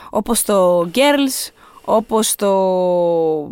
όπως 0.09 0.43
το 0.43 0.89
Girls, 0.95 1.51
όπως 1.85 2.35
το 2.35 2.51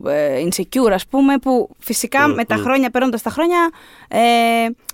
ε, 0.08 0.44
Insecure 0.44 0.92
ας 0.94 1.08
πούμε, 1.08 1.38
που 1.38 1.70
φυσικά 1.80 2.28
Μμ, 2.30 2.34
με 2.34 2.46
τα 2.46 2.58
μμ. 2.58 2.62
χρόνια, 2.62 2.90
παίρνοντας 2.90 3.22
τα 3.22 3.30
χρόνια, 3.30 3.70
ε, 4.08 4.20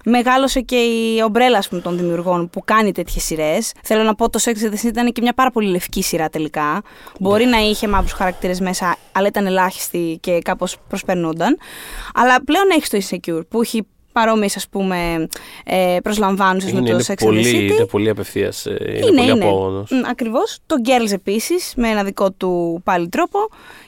μεγάλωσε 0.06 0.62
και 0.62 0.76
η 0.76 1.22
ομπρέλα 1.24 1.58
ας 1.58 1.68
πούμε, 1.68 1.82
των 1.82 1.98
δημιουργών 1.98 2.50
που 2.50 2.62
κάνει 2.66 2.92
τέτοιες 2.92 3.24
σειρές. 3.24 3.72
Θέλω 3.84 4.04
να 4.04 4.16
πω 4.16 4.30
το 4.30 4.40
Sex 4.44 4.50
and 4.50 4.74
the 4.74 4.82
City 4.82 4.84
ήταν 4.84 5.12
και 5.12 5.22
μια 5.22 5.34
πάρα 5.34 5.52
πολύ 5.52 5.70
λευκή 5.70 6.04
σειρά 6.04 6.30
τελικά. 6.30 6.82
Μπορεί 7.20 7.46
να 7.46 7.58
είχε 7.58 7.88
μαύρους 7.88 8.12
χαρακτήρες 8.12 8.60
μέσα, 8.60 8.98
αλλά 9.12 9.28
ήταν 9.28 9.46
ελάχιστοι 9.46 10.18
και 10.22 10.40
κάπως 10.40 10.78
προσπερνούνταν. 10.88 11.58
Αλλά 12.14 12.44
πλέον 12.44 12.66
έχεις 12.70 12.90
το 12.90 12.98
Insecure 13.02 13.48
που 13.50 13.62
έχει 13.62 13.88
παρόμοιες 14.18 14.55
ας 14.55 14.68
πούμε 14.68 15.28
ε, 15.65 15.97
προσλαμβάνουσες 16.03 16.72
με 16.72 16.78
είναι, 16.80 16.88
το 16.89 16.93
είναι, 16.93 17.03
Sex 17.07 17.11
and 17.11 17.13
the 17.13 17.26
πολύ, 17.26 17.43
City. 17.45 17.72
είναι 17.76 17.86
πολύ 17.86 18.09
απευθείας, 18.09 18.65
ε, 18.65 18.78
είναι, 18.95 19.18
πολύ 19.18 19.32
απόγονος. 19.32 19.91
Μ, 19.91 20.09
Ακριβώς. 20.09 20.57
Το 20.65 20.76
Girls 20.86 21.11
επίσης, 21.11 21.74
με 21.76 21.89
ένα 21.89 22.03
δικό 22.03 22.32
του 22.32 22.82
πάλι 22.84 23.09
τρόπο. 23.09 23.39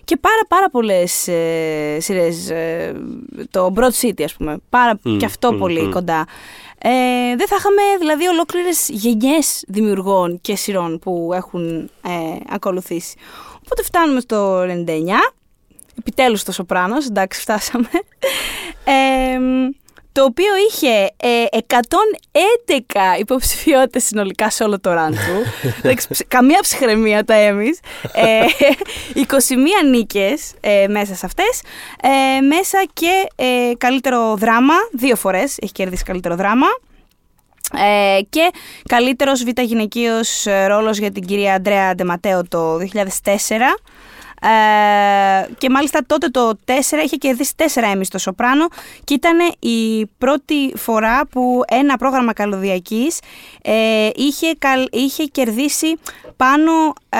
Και 0.04 0.18
πάρα 0.18 0.42
πάρα 0.48 0.70
πολλές 0.70 1.28
ε, 1.28 1.98
σειρές. 2.00 2.50
ε, 2.50 2.94
το 3.52 3.74
Broad 3.76 4.06
City 4.06 4.24
ας 4.24 4.34
πούμε. 4.36 4.58
Πάρα, 4.70 5.00
Μμ, 5.04 5.18
και 5.18 5.26
αυτό 5.26 5.54
μμ, 5.54 5.58
πολύ 5.58 5.82
μμ. 5.82 5.90
κοντά. 5.90 6.26
Ε, 6.82 6.90
δεν 7.38 7.48
θα 7.48 7.56
είχαμε 7.60 7.82
δηλαδή 8.00 8.28
ολόκληρες 8.28 8.90
γενιές 8.90 9.64
δημιουργών 9.68 10.40
και 10.42 10.56
σειρών 10.56 11.00
που 11.00 11.32
έχουν 11.34 11.90
ε, 12.06 12.10
ακολουθήσει. 12.50 13.16
Οπότε 13.56 13.84
φτάνουμε 13.84 14.20
στο 14.20 14.62
99. 14.62 14.66
Επιτέλους 16.00 16.44
το 16.44 16.52
Σοπράνος, 16.52 17.06
εντάξει 17.06 17.40
φτάσαμε. 17.42 17.90
Ε, 20.20 20.22
το 20.22 20.26
οποίο 20.26 20.52
είχε 20.70 21.10
ε, 21.18 21.58
111 23.16 23.20
υποψηφιότητες 23.20 24.04
συνολικά 24.04 24.50
σε 24.50 24.64
όλο 24.64 24.80
το 24.80 24.94
ραν 24.94 25.12
του. 25.12 25.44
Εντάξει, 25.84 26.08
ψ- 26.08 26.28
καμία 26.28 26.60
ψυχραιμία 26.62 27.24
τα 27.24 27.34
έμεις. 27.34 27.80
Ε, 28.14 28.40
21 29.84 29.88
νίκες 29.90 30.54
ε, 30.60 30.88
μέσα 30.88 31.16
σε 31.16 31.26
αυτές. 31.26 31.62
Ε, 32.02 32.42
μέσα 32.42 32.84
και 32.94 33.28
ε, 33.36 33.72
καλύτερο 33.78 34.36
δράμα, 34.36 34.74
δύο 34.92 35.16
φορές 35.16 35.58
έχει 35.62 35.72
κερδίσει 35.72 36.04
καλύτερο 36.04 36.36
δράμα. 36.36 36.68
Ε, 37.78 38.20
και 38.30 38.52
καλύτερος 38.88 39.44
β' 39.44 39.62
γυναικείος 39.62 40.46
ε, 40.46 40.68
ρόλος 40.68 40.98
για 40.98 41.12
την 41.12 41.26
κυρία 41.26 41.54
Αντρέα 41.54 41.96
Ντεματέο 41.96 42.48
το 42.48 42.78
2004. 42.78 42.80
Ε, 44.42 45.54
και 45.58 45.70
μάλιστα 45.70 46.00
τότε 46.08 46.28
το 46.28 46.52
4 46.66 46.72
είχε 47.04 47.16
κερδίσει 47.16 47.54
4 47.58 47.64
Emmy 47.96 48.00
στο 48.02 48.18
Σοπράνο 48.18 48.68
και 49.04 49.14
ήταν 49.14 49.38
η 49.60 50.06
πρώτη 50.18 50.74
φορά 50.76 51.26
που 51.28 51.62
ένα 51.68 51.98
πρόγραμμα 51.98 52.34
καλωδιακής 52.34 53.20
ε, 53.62 54.10
είχε, 54.16 54.54
καλ- 54.60 54.96
είχε 54.96 55.24
κερδίσει 55.24 55.98
πάνω 56.38 56.72
ε, 57.10 57.20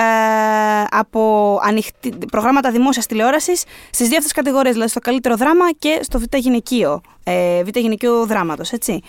από 0.90 1.58
ανοιχτή, 1.62 2.12
προγράμματα 2.30 2.70
δημόσιας 2.70 3.06
τηλεόρασης 3.06 3.62
στις 3.90 4.08
δύο 4.08 4.16
αυτές 4.16 4.32
κατηγορίες, 4.32 4.72
δηλαδή 4.72 4.90
στο 4.90 5.00
καλύτερο 5.00 5.36
δράμα 5.36 5.64
και 5.78 5.98
στο 6.02 6.18
β' 6.18 6.36
γυναικείο, 6.36 7.00
ε, 7.24 7.62
β' 7.64 7.76
γυναικείο 7.78 8.26
δράματος, 8.26 8.70
έτσι. 8.72 9.00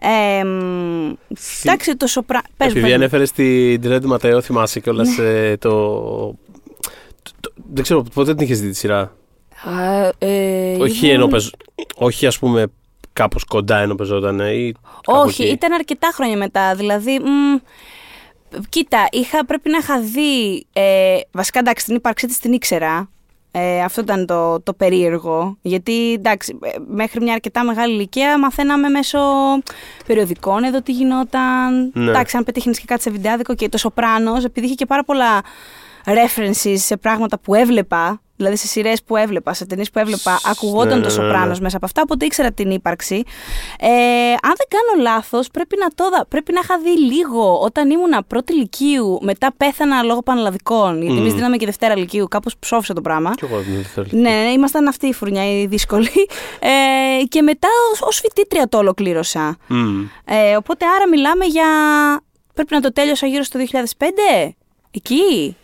Ε, 0.00 0.44
μ, 0.44 1.12
εντάξει, 1.64 1.96
το 1.96 2.06
Σοπράνο... 2.06 2.42
Επειδή 2.56 2.92
ανέφερες 2.92 3.32
την 3.32 3.80
Τρέντ 3.80 4.04
Ματέο, 4.04 4.40
θυμάσαι 4.40 4.80
κιόλας 4.80 5.08
Ναι. 5.16 5.56
το, 5.56 5.68
το- 5.68 6.34
Δεν 7.72 7.82
ξέρω 7.82 8.02
πότε 8.14 8.34
την 8.34 8.44
είχες 8.44 8.60
δει 8.60 8.68
τη 8.68 8.76
σειρά; 8.76 9.16
ε, 10.18 10.76
όχι, 10.80 11.08
ενώ 11.08 11.26
παιζ- 11.26 11.54
όχι 11.96 12.26
ας 12.26 12.38
πούμε 12.38 12.66
κάπως 13.12 13.44
κοντά 13.44 13.78
ενώ 13.78 13.94
πεζόταν. 13.94 14.38
Ή 14.38 14.72
κάπου 15.02 15.20
Όχι, 15.20 15.42
εκεί; 15.42 15.52
ήταν 15.52 15.72
αρκετά 15.72 16.10
χρόνια 16.14 16.36
μετά. 16.36 16.74
Δηλαδή, 16.74 17.18
μ, 17.18 17.56
κοίτα, 18.68 19.06
είχα, 19.10 19.44
πρέπει 19.44 19.70
να 19.70 19.78
είχα 19.78 20.00
δει. 20.00 20.66
Ε, 20.72 21.18
βασικά, 21.32 21.58
εντάξει, 21.58 21.84
την 21.84 21.94
ύπαρξή 21.94 22.26
της 22.26 22.38
την 22.38 22.52
ήξερα. 22.52 23.10
Ε, 23.52 23.82
αυτό 23.82 24.00
ήταν 24.00 24.26
το, 24.26 24.60
το 24.60 24.72
περίεργο. 24.72 25.56
Γιατί, 25.62 26.12
εντάξει, 26.12 26.58
ε, 26.62 26.68
μέχρι 26.86 27.20
μια 27.20 27.32
αρκετά 27.32 27.64
μεγάλη 27.64 27.94
ηλικία 27.94 28.38
μαθαίναμε 28.38 28.88
μέσω 28.88 29.18
περιοδικών 30.06 30.64
εδώ 30.64 30.82
τι 30.82 30.92
γινόταν. 30.92 31.90
Ναι. 31.92 32.10
Εντάξει, 32.10 32.36
αν 32.36 32.44
πετύχει 32.44 32.70
και 32.70 32.82
κάτι 32.86 33.02
σε 33.02 33.10
βιντεάδικο 33.10 33.54
και 33.54 33.68
το 33.68 33.78
Σοπράνο, 33.78 34.32
επειδή 34.44 34.66
είχε 34.66 34.74
και 34.74 34.86
πάρα 34.86 35.04
πολλά 35.04 35.42
references 36.14 36.74
σε 36.76 36.96
πράγματα 36.96 37.38
που 37.38 37.54
έβλεπα. 37.54 38.20
δηλαδή 38.36 38.58
σε 38.58 38.66
σειρές 38.66 39.02
που 39.02 39.16
έβλεπα, 39.16 39.52
σε 39.54 39.66
ταινίες 39.66 39.90
που 39.90 39.98
έβλεπα, 39.98 40.40
ακουγόταν 40.44 40.86
Ναι, 40.86 40.94
το 40.94 40.98
ναι, 41.00 41.04
ναι, 41.04 41.10
Σοπράνο 41.10 41.52
ναι. 41.52 41.58
μέσα 41.60 41.76
από 41.76 41.86
αυτά, 41.86 42.02
οπότε 42.02 42.24
ήξερα 42.24 42.52
την 42.52 42.70
ύπαρξη. 42.70 43.22
Ε, 43.80 43.88
αν 44.30 44.54
δεν 44.56 44.66
κάνω 44.68 45.02
λάθος, 45.02 45.48
πρέπει 45.48 45.76
να 45.78 45.88
το 45.94 46.08
δα- 46.10 46.26
πρέπει 46.28 46.52
να 46.52 46.60
είχα 46.62 46.78
δει 46.78 46.98
λίγο 47.14 47.58
όταν 47.60 47.90
ήμουνα 47.90 48.22
πρώτη 48.22 48.52
Λυκείου, 48.54 49.18
μετά 49.22 49.52
πέθανα 49.56 50.02
λόγω 50.02 50.22
πανελλαδικών. 50.22 51.02
Γιατί 51.02 51.18
εμείς 51.18 51.32
Μμ. 51.32 51.36
δίναμε 51.36 51.56
και 51.56 51.64
Δευτέρα 51.66 51.96
Λυκείου, 51.96 52.28
κάπως 52.28 52.56
ψόφισε 52.58 52.92
το 52.92 53.00
πράγμα. 53.00 53.30
Κι 53.34 53.44
εγώ 53.44 53.56
δεν 53.60 53.84
θέλω. 53.84 54.06
Ναι, 54.10 54.20
ναι, 54.30 54.50
ήμασταν 54.50 54.88
αυτή 54.88 55.06
η 55.06 55.12
φουρνιά, 55.12 55.44
η 55.60 55.66
δύσκολη. 55.66 56.10
Ε, 57.20 57.24
και 57.24 57.42
μετά 57.42 57.68
ως 58.00 58.20
φοιτήτρια 58.20 58.68
το 58.68 58.78
ολοκλήρωσα. 58.78 59.56
Μμ. 59.66 60.00
Ε, 60.24 60.56
οπότε 60.56 60.84
άρα 60.96 61.08
μιλάμε 61.08 61.44
για. 61.44 61.64
Πρέπει 62.54 62.74
να 62.74 62.80
το 62.80 62.92
τέλειωσα 62.92 63.26
γύρω 63.26 63.42
στο 63.42 63.58
2005. 63.58 64.52
Εκεί; 64.90 65.56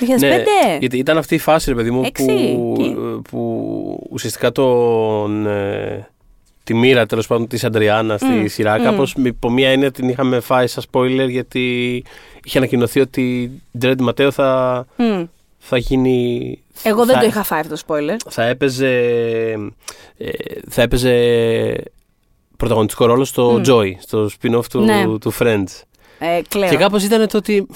2005. 0.00 0.18
Ναι, 0.18 0.76
γιατί 0.80 0.98
ήταν 0.98 1.16
αυτή 1.18 1.34
η 1.34 1.38
φάση, 1.38 1.68
ρε 1.70 1.76
παιδί 1.76 1.90
μου, 1.90 2.02
Έξι, 2.04 2.24
που, 2.24 2.76
εκεί. 2.78 2.96
που 3.30 4.06
ουσιαστικά 4.10 4.52
τον, 4.52 5.46
ε, 5.46 6.08
τη 6.64 6.74
μοίρα 6.74 7.06
τέλος 7.06 7.26
πάντων 7.26 7.46
της 7.48 7.64
Αντριάννα 7.64 8.16
στη 8.18 8.26
Μμ, 8.26 8.46
σειρά, 8.46 8.78
μμ. 8.78 8.82
κάπως 8.82 9.14
υπό 9.24 9.50
μία 9.50 9.68
έννοια 9.70 9.90
την 9.90 10.08
είχαμε 10.08 10.40
φάει 10.40 10.66
σαν 10.66 10.84
spoiler 10.92 11.26
γιατί 11.28 12.04
είχε 12.44 12.58
ανακοινωθεί 12.58 13.00
ότι 13.00 13.42
η 13.72 13.78
Τζρέντ 13.78 14.00
Ματέο 14.00 14.30
θα, 14.30 14.86
Μμ. 14.96 15.24
θα 15.58 15.76
γίνει. 15.78 16.58
Εγώ 16.82 17.04
δεν 17.04 17.14
θα, 17.14 17.20
το 17.20 17.26
είχα 17.26 17.42
φάει 17.42 17.60
αυτό 17.60 17.74
το 17.74 17.82
spoiler. 17.86 18.16
Θα 18.30 18.42
έπαιζε. 18.44 18.88
ε, 20.18 20.28
θα 20.68 20.82
έπαιζε 20.82 21.14
πρωταγωνιστικό 22.56 23.06
ρόλο 23.06 23.24
στο 23.24 23.50
Μμ. 23.50 23.62
Joy, 23.66 23.90
στο 23.98 24.30
spin-off 24.42 24.64
του, 24.70 24.80
Ναι. 24.80 25.04
του 25.20 25.32
Friends. 25.38 25.82
Ε, 26.18 26.40
κλαίω. 26.48 26.70
Και 26.70 26.76
κάπως 26.76 27.04
ήταν 27.04 27.28
το 27.28 27.36
ότι. 27.36 27.66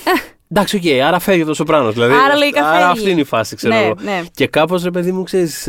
Εντάξει, 0.55 0.77
οκ, 0.77 1.03
άρα 1.07 1.19
φεύγει 1.19 1.45
το 1.45 1.55
Σοπράνο. 1.55 1.93
Δηλαδή, 1.93 2.15
Άρα 2.15 2.37
λογικά 2.37 2.65
άρα 2.69 2.77
φεύγει. 2.79 2.99
αυτή 2.99 3.11
είναι 3.11 3.21
η 3.21 3.25
φάση, 3.25 3.57
ξέρω 3.57 3.75
ναι, 3.75 3.81
εγώ. 3.81 3.95
ναι. 4.03 4.23
Και 4.35 4.47
κάπως 4.47 4.83
ρε 4.83 4.91
παιδί 4.91 5.13
μου, 5.13 5.23
ξέρεις, 5.23 5.69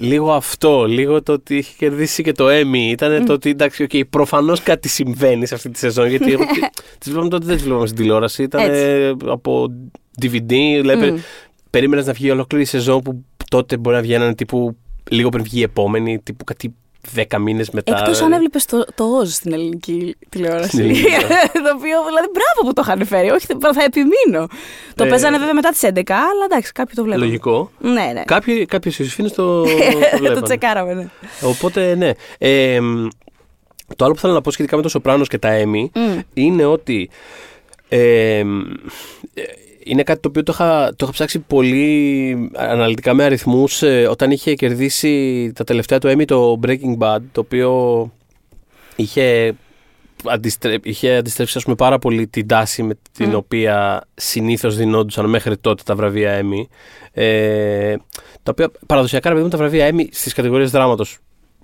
λίγο 0.00 0.32
αυτό, 0.32 0.84
λίγο 0.84 1.22
το 1.22 1.32
ότι 1.32 1.56
έχει 1.56 1.74
κερδίσει 1.76 2.22
και 2.22 2.32
το 2.32 2.46
Emmy. 2.48 2.90
Ήταν 2.90 3.24
το 3.24 3.32
ότι 3.32 3.50
εντάξει, 3.50 3.86
okay, 3.90 4.02
προφανώς 4.10 4.62
κάτι 4.62 4.88
συμβαίνει 4.88 5.46
σε 5.46 5.54
αυτή 5.54 5.70
τη 5.70 5.78
σεζόν. 5.78 6.06
Γιατί 6.08 6.32
εγώ 6.32 6.42
τις 6.98 7.10
βλέπαμε 7.10 7.28
τότε 7.28 7.46
δεν 7.46 7.54
τις 7.54 7.64
βλέπαμε 7.64 7.86
στην 7.86 7.98
τηλεόραση. 7.98 8.42
Ήταν 8.42 8.70
Έτσι. 8.70 9.16
από 9.26 9.66
DVD. 10.22 10.46
Δηλαδή, 10.80 11.10
Μμ. 11.10 11.16
Περίμενες 11.70 12.06
να 12.06 12.12
βγει 12.12 12.30
ολόκληρη 12.30 12.64
σεζόν 12.64 13.00
που 13.02 13.24
τότε 13.50 13.76
μπορεί 13.76 13.96
να 13.96 14.02
βγαίνανε 14.02 14.34
τύπου 14.34 14.76
λίγο 15.10 15.28
πριν 15.28 15.44
βγει 15.44 15.58
η 15.58 15.62
επόμενη, 15.62 16.18
τύπου 16.22 16.44
κάτι 16.44 16.74
10 17.14 17.38
μήνες 17.38 17.70
μετά. 17.70 17.98
Εκτός 17.98 18.20
αν 18.20 18.32
έβλεπες 18.32 18.64
το, 18.64 18.84
το 18.94 19.20
Oz 19.20 19.26
στην 19.26 19.52
ελληνική 19.52 20.16
τηλεόραση. 20.28 20.68
Στην 20.68 20.80
ελληνική, 20.80 21.10
ναι. 21.10 21.18
το 21.66 21.74
οποίο 21.76 22.04
δηλαδή 22.06 22.28
μπράβο 22.32 22.60
που 22.64 22.72
το 22.72 22.82
είχαν 22.84 23.06
φέρει. 23.06 23.30
Όχι, 23.30 23.46
θα 23.60 23.72
θα 23.72 23.84
επιμείνω. 23.84 24.46
το 24.94 25.04
Ε, 25.04 25.08
παίζανε 25.08 25.38
βέβαια 25.38 25.54
μετά 25.54 25.70
τις 25.70 25.80
11, 25.82 25.88
αλλά 26.08 26.44
εντάξει, 26.44 26.72
κάποιοι 26.72 26.94
το 26.94 27.02
βλέπουν. 27.02 27.22
Λογικό. 27.22 27.70
Ναι, 27.78 28.10
ναι. 28.14 28.22
Κάποιοι, 28.24 28.64
κάποιοι 28.64 28.92
στους 28.92 29.14
φίλους 29.14 29.32
το, 29.32 29.62
το 29.64 29.68
το 30.10 30.16
βλέπανε. 30.18 30.40
τσεκάραμε, 30.42 30.94
ναι. 30.94 31.08
Οπότε, 31.42 31.94
ναι. 31.94 32.10
Ε, 32.38 32.80
μ, 32.80 33.06
το 33.96 34.04
άλλο 34.04 34.14
που 34.14 34.20
θέλω 34.20 34.32
να 34.32 34.40
πω 34.40 34.50
σχετικά 34.50 34.76
με 34.76 34.82
το 34.82 34.88
Σοπράνος 34.88 35.28
και 35.28 35.38
τα 35.38 35.50
Emmy 35.62 35.86
Μμ. 35.94 36.18
είναι 36.34 36.64
ότι 36.64 37.10
ε, 37.88 38.42
μ, 38.44 38.60
ε, 39.34 39.42
είναι 39.84 40.02
κάτι 40.02 40.20
το 40.20 40.28
οποίο 40.28 40.42
το 40.42 40.52
είχα, 40.54 40.88
το 40.88 40.96
είχα 41.02 41.12
ψάξει 41.12 41.38
πολύ 41.38 42.50
αναλυτικά 42.54 43.14
με 43.14 43.24
αριθμούς 43.24 43.82
ε, 43.82 44.06
όταν 44.10 44.30
είχε 44.30 44.54
κερδίσει 44.54 45.52
τα 45.54 45.64
τελευταία 45.64 45.98
του 45.98 46.08
Emmy 46.08 46.24
το 46.24 46.60
Breaking 46.66 46.98
Bad 46.98 47.18
το 47.32 47.40
οποίο 47.40 48.10
είχε, 48.96 49.54
αντιστρέ, 50.24 50.76
είχε 50.82 51.16
αντιστρέψει 51.16 51.58
ας 51.58 51.64
πούμε, 51.64 51.76
πάρα 51.76 51.98
πολύ 51.98 52.26
την 52.26 52.46
τάση 52.46 52.82
με 52.82 52.94
την 53.12 53.28
Μμ. 53.28 53.34
οποία 53.34 54.04
συνήθως 54.14 54.76
δινόντουσαν 54.76 55.26
μέχρι 55.26 55.56
τότε 55.56 55.82
τα 55.86 55.94
βραβεία 55.94 56.40
Emmy 56.42 56.66
ε, 57.12 57.96
τα 58.42 58.50
οποία 58.50 58.70
παραδοσιακά 58.86 59.28
ρε 59.28 59.34
παιδί 59.34 59.46
μου 59.46 59.52
τα 59.52 59.58
βραβεία 59.58 59.90
Emmy 59.90 60.06
στις 60.10 60.32
κατηγορίες 60.32 60.70
δράματος 60.70 61.18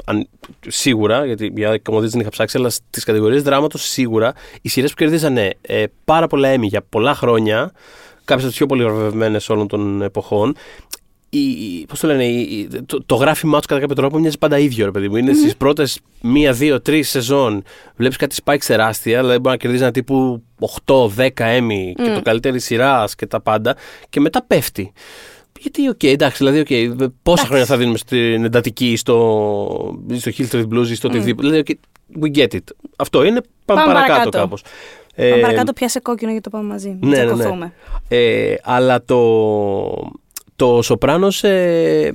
αν, 0.04 0.28
σίγουρα, 0.68 1.26
γιατί 1.26 1.52
για 1.56 1.78
κομμωδίες 1.78 2.12
δεν 2.12 2.20
είχα 2.20 2.30
ψάξει, 2.30 2.56
αλλά 2.58 2.70
στις 2.70 3.04
κατηγορίες 3.04 3.42
δράματος 3.42 3.82
σίγουρα 3.82 4.32
οι 4.62 4.68
σειρές 4.68 4.90
που 4.90 4.96
κερδίζανε 4.96 5.54
ε, 5.60 5.84
πάρα 6.04 6.26
πολλά 6.26 6.54
Emmy 6.54 6.62
για 6.62 6.82
πολλά 6.88 7.14
χρόνια, 7.14 7.72
κάποιες 8.28 8.40
από 8.46 8.48
τις 8.48 8.56
πιο 8.56 8.66
πολύ 8.66 8.84
βραβευμένες 8.84 9.48
όλων 9.48 9.68
των 9.68 10.02
εποχών, 10.02 10.54
η, 11.30 11.38
η- 11.48 11.84
πώς 11.88 12.00
το 12.00 12.06
λένε, 12.06 12.24
η- 12.24 12.40
η- 12.40 12.68
το, 12.86 13.04
το 13.06 13.14
γράφημά 13.14 13.56
τους 13.56 13.66
κατά 13.66 13.80
κάποιο 13.80 13.94
τρόπο 13.94 14.18
μοιάζει 14.18 14.38
πάντα 14.38 14.58
ίδιο, 14.58 14.84
ρε 14.84 14.90
παιδί 14.90 15.08
μου. 15.08 15.16
Είναι 15.16 15.32
στις 15.32 15.56
πρώτες 15.56 16.00
μία, 16.22 16.52
δύο, 16.52 16.80
τρεις 16.80 17.08
σεζόν. 17.08 17.62
Βλέπεις 17.96 18.16
κάτι 18.16 18.36
spikes 18.44 18.64
τεράστια, 18.66 19.20
δηλαδή 19.20 19.38
μπορεί 19.38 19.48
να 19.50 19.56
κερδίζει 19.56 19.82
ένα 19.82 19.92
τύπου 19.92 20.42
8-10 20.84 21.28
Emmy 21.36 21.92
και 21.94 22.10
το 22.14 22.22
καλύτερη 22.22 22.60
σειράς 22.60 23.14
και 23.14 23.26
τα 23.26 23.40
πάντα, 23.40 23.76
και 24.10 24.20
μετά 24.20 24.44
πέφτει. 24.46 24.92
Γιατί, 25.60 25.88
οκ, 25.88 26.02
εντάξει, 26.02 26.36
δηλαδή, 26.44 26.58
οκ, 26.94 27.08
πόσα 27.22 27.46
χρόνια 27.46 27.64
θα 27.66 27.76
δίνουμε 27.76 27.98
στην 27.98 28.44
εντατική, 28.44 28.96
στο, 28.96 29.98
στο 30.16 30.30
Hill 30.38 30.46
Street 30.50 30.68
Blues 30.74 30.86
ή 30.88 30.94
στο 30.94 31.08
οτιδήποτε. 31.08 31.48
Δηλαδή, 31.48 31.72
οκ, 31.72 31.78
we 32.24 32.36
get 32.38 32.54
it. 32.54 32.58
Αυτό 32.96 33.24
είναι. 33.24 33.40
Πάμε, 33.64 33.80
Πάμε 33.80 33.92
παρακάτω, 33.92 34.08
παρακάτω. 34.12 34.38
κάπως. 34.38 34.62
Πάμε 35.18 35.30
Ε, 35.30 35.40
παρακάτω 35.40 35.72
πιάσε 35.72 36.00
κόκκινο 36.00 36.30
γιατί 36.30 36.50
το 36.50 36.56
πάμε 36.56 36.68
μαζί. 36.68 36.88
ναι, 37.00 37.08
ναι, 37.16 37.24
ναι. 37.24 37.32
Τσακωθούμε. 37.34 37.72
ε, 38.08 38.54
αλλά 38.62 39.04
το, 39.04 40.10
το 40.56 40.82
Σοπράνος, 40.82 41.42
ε, 41.44 42.12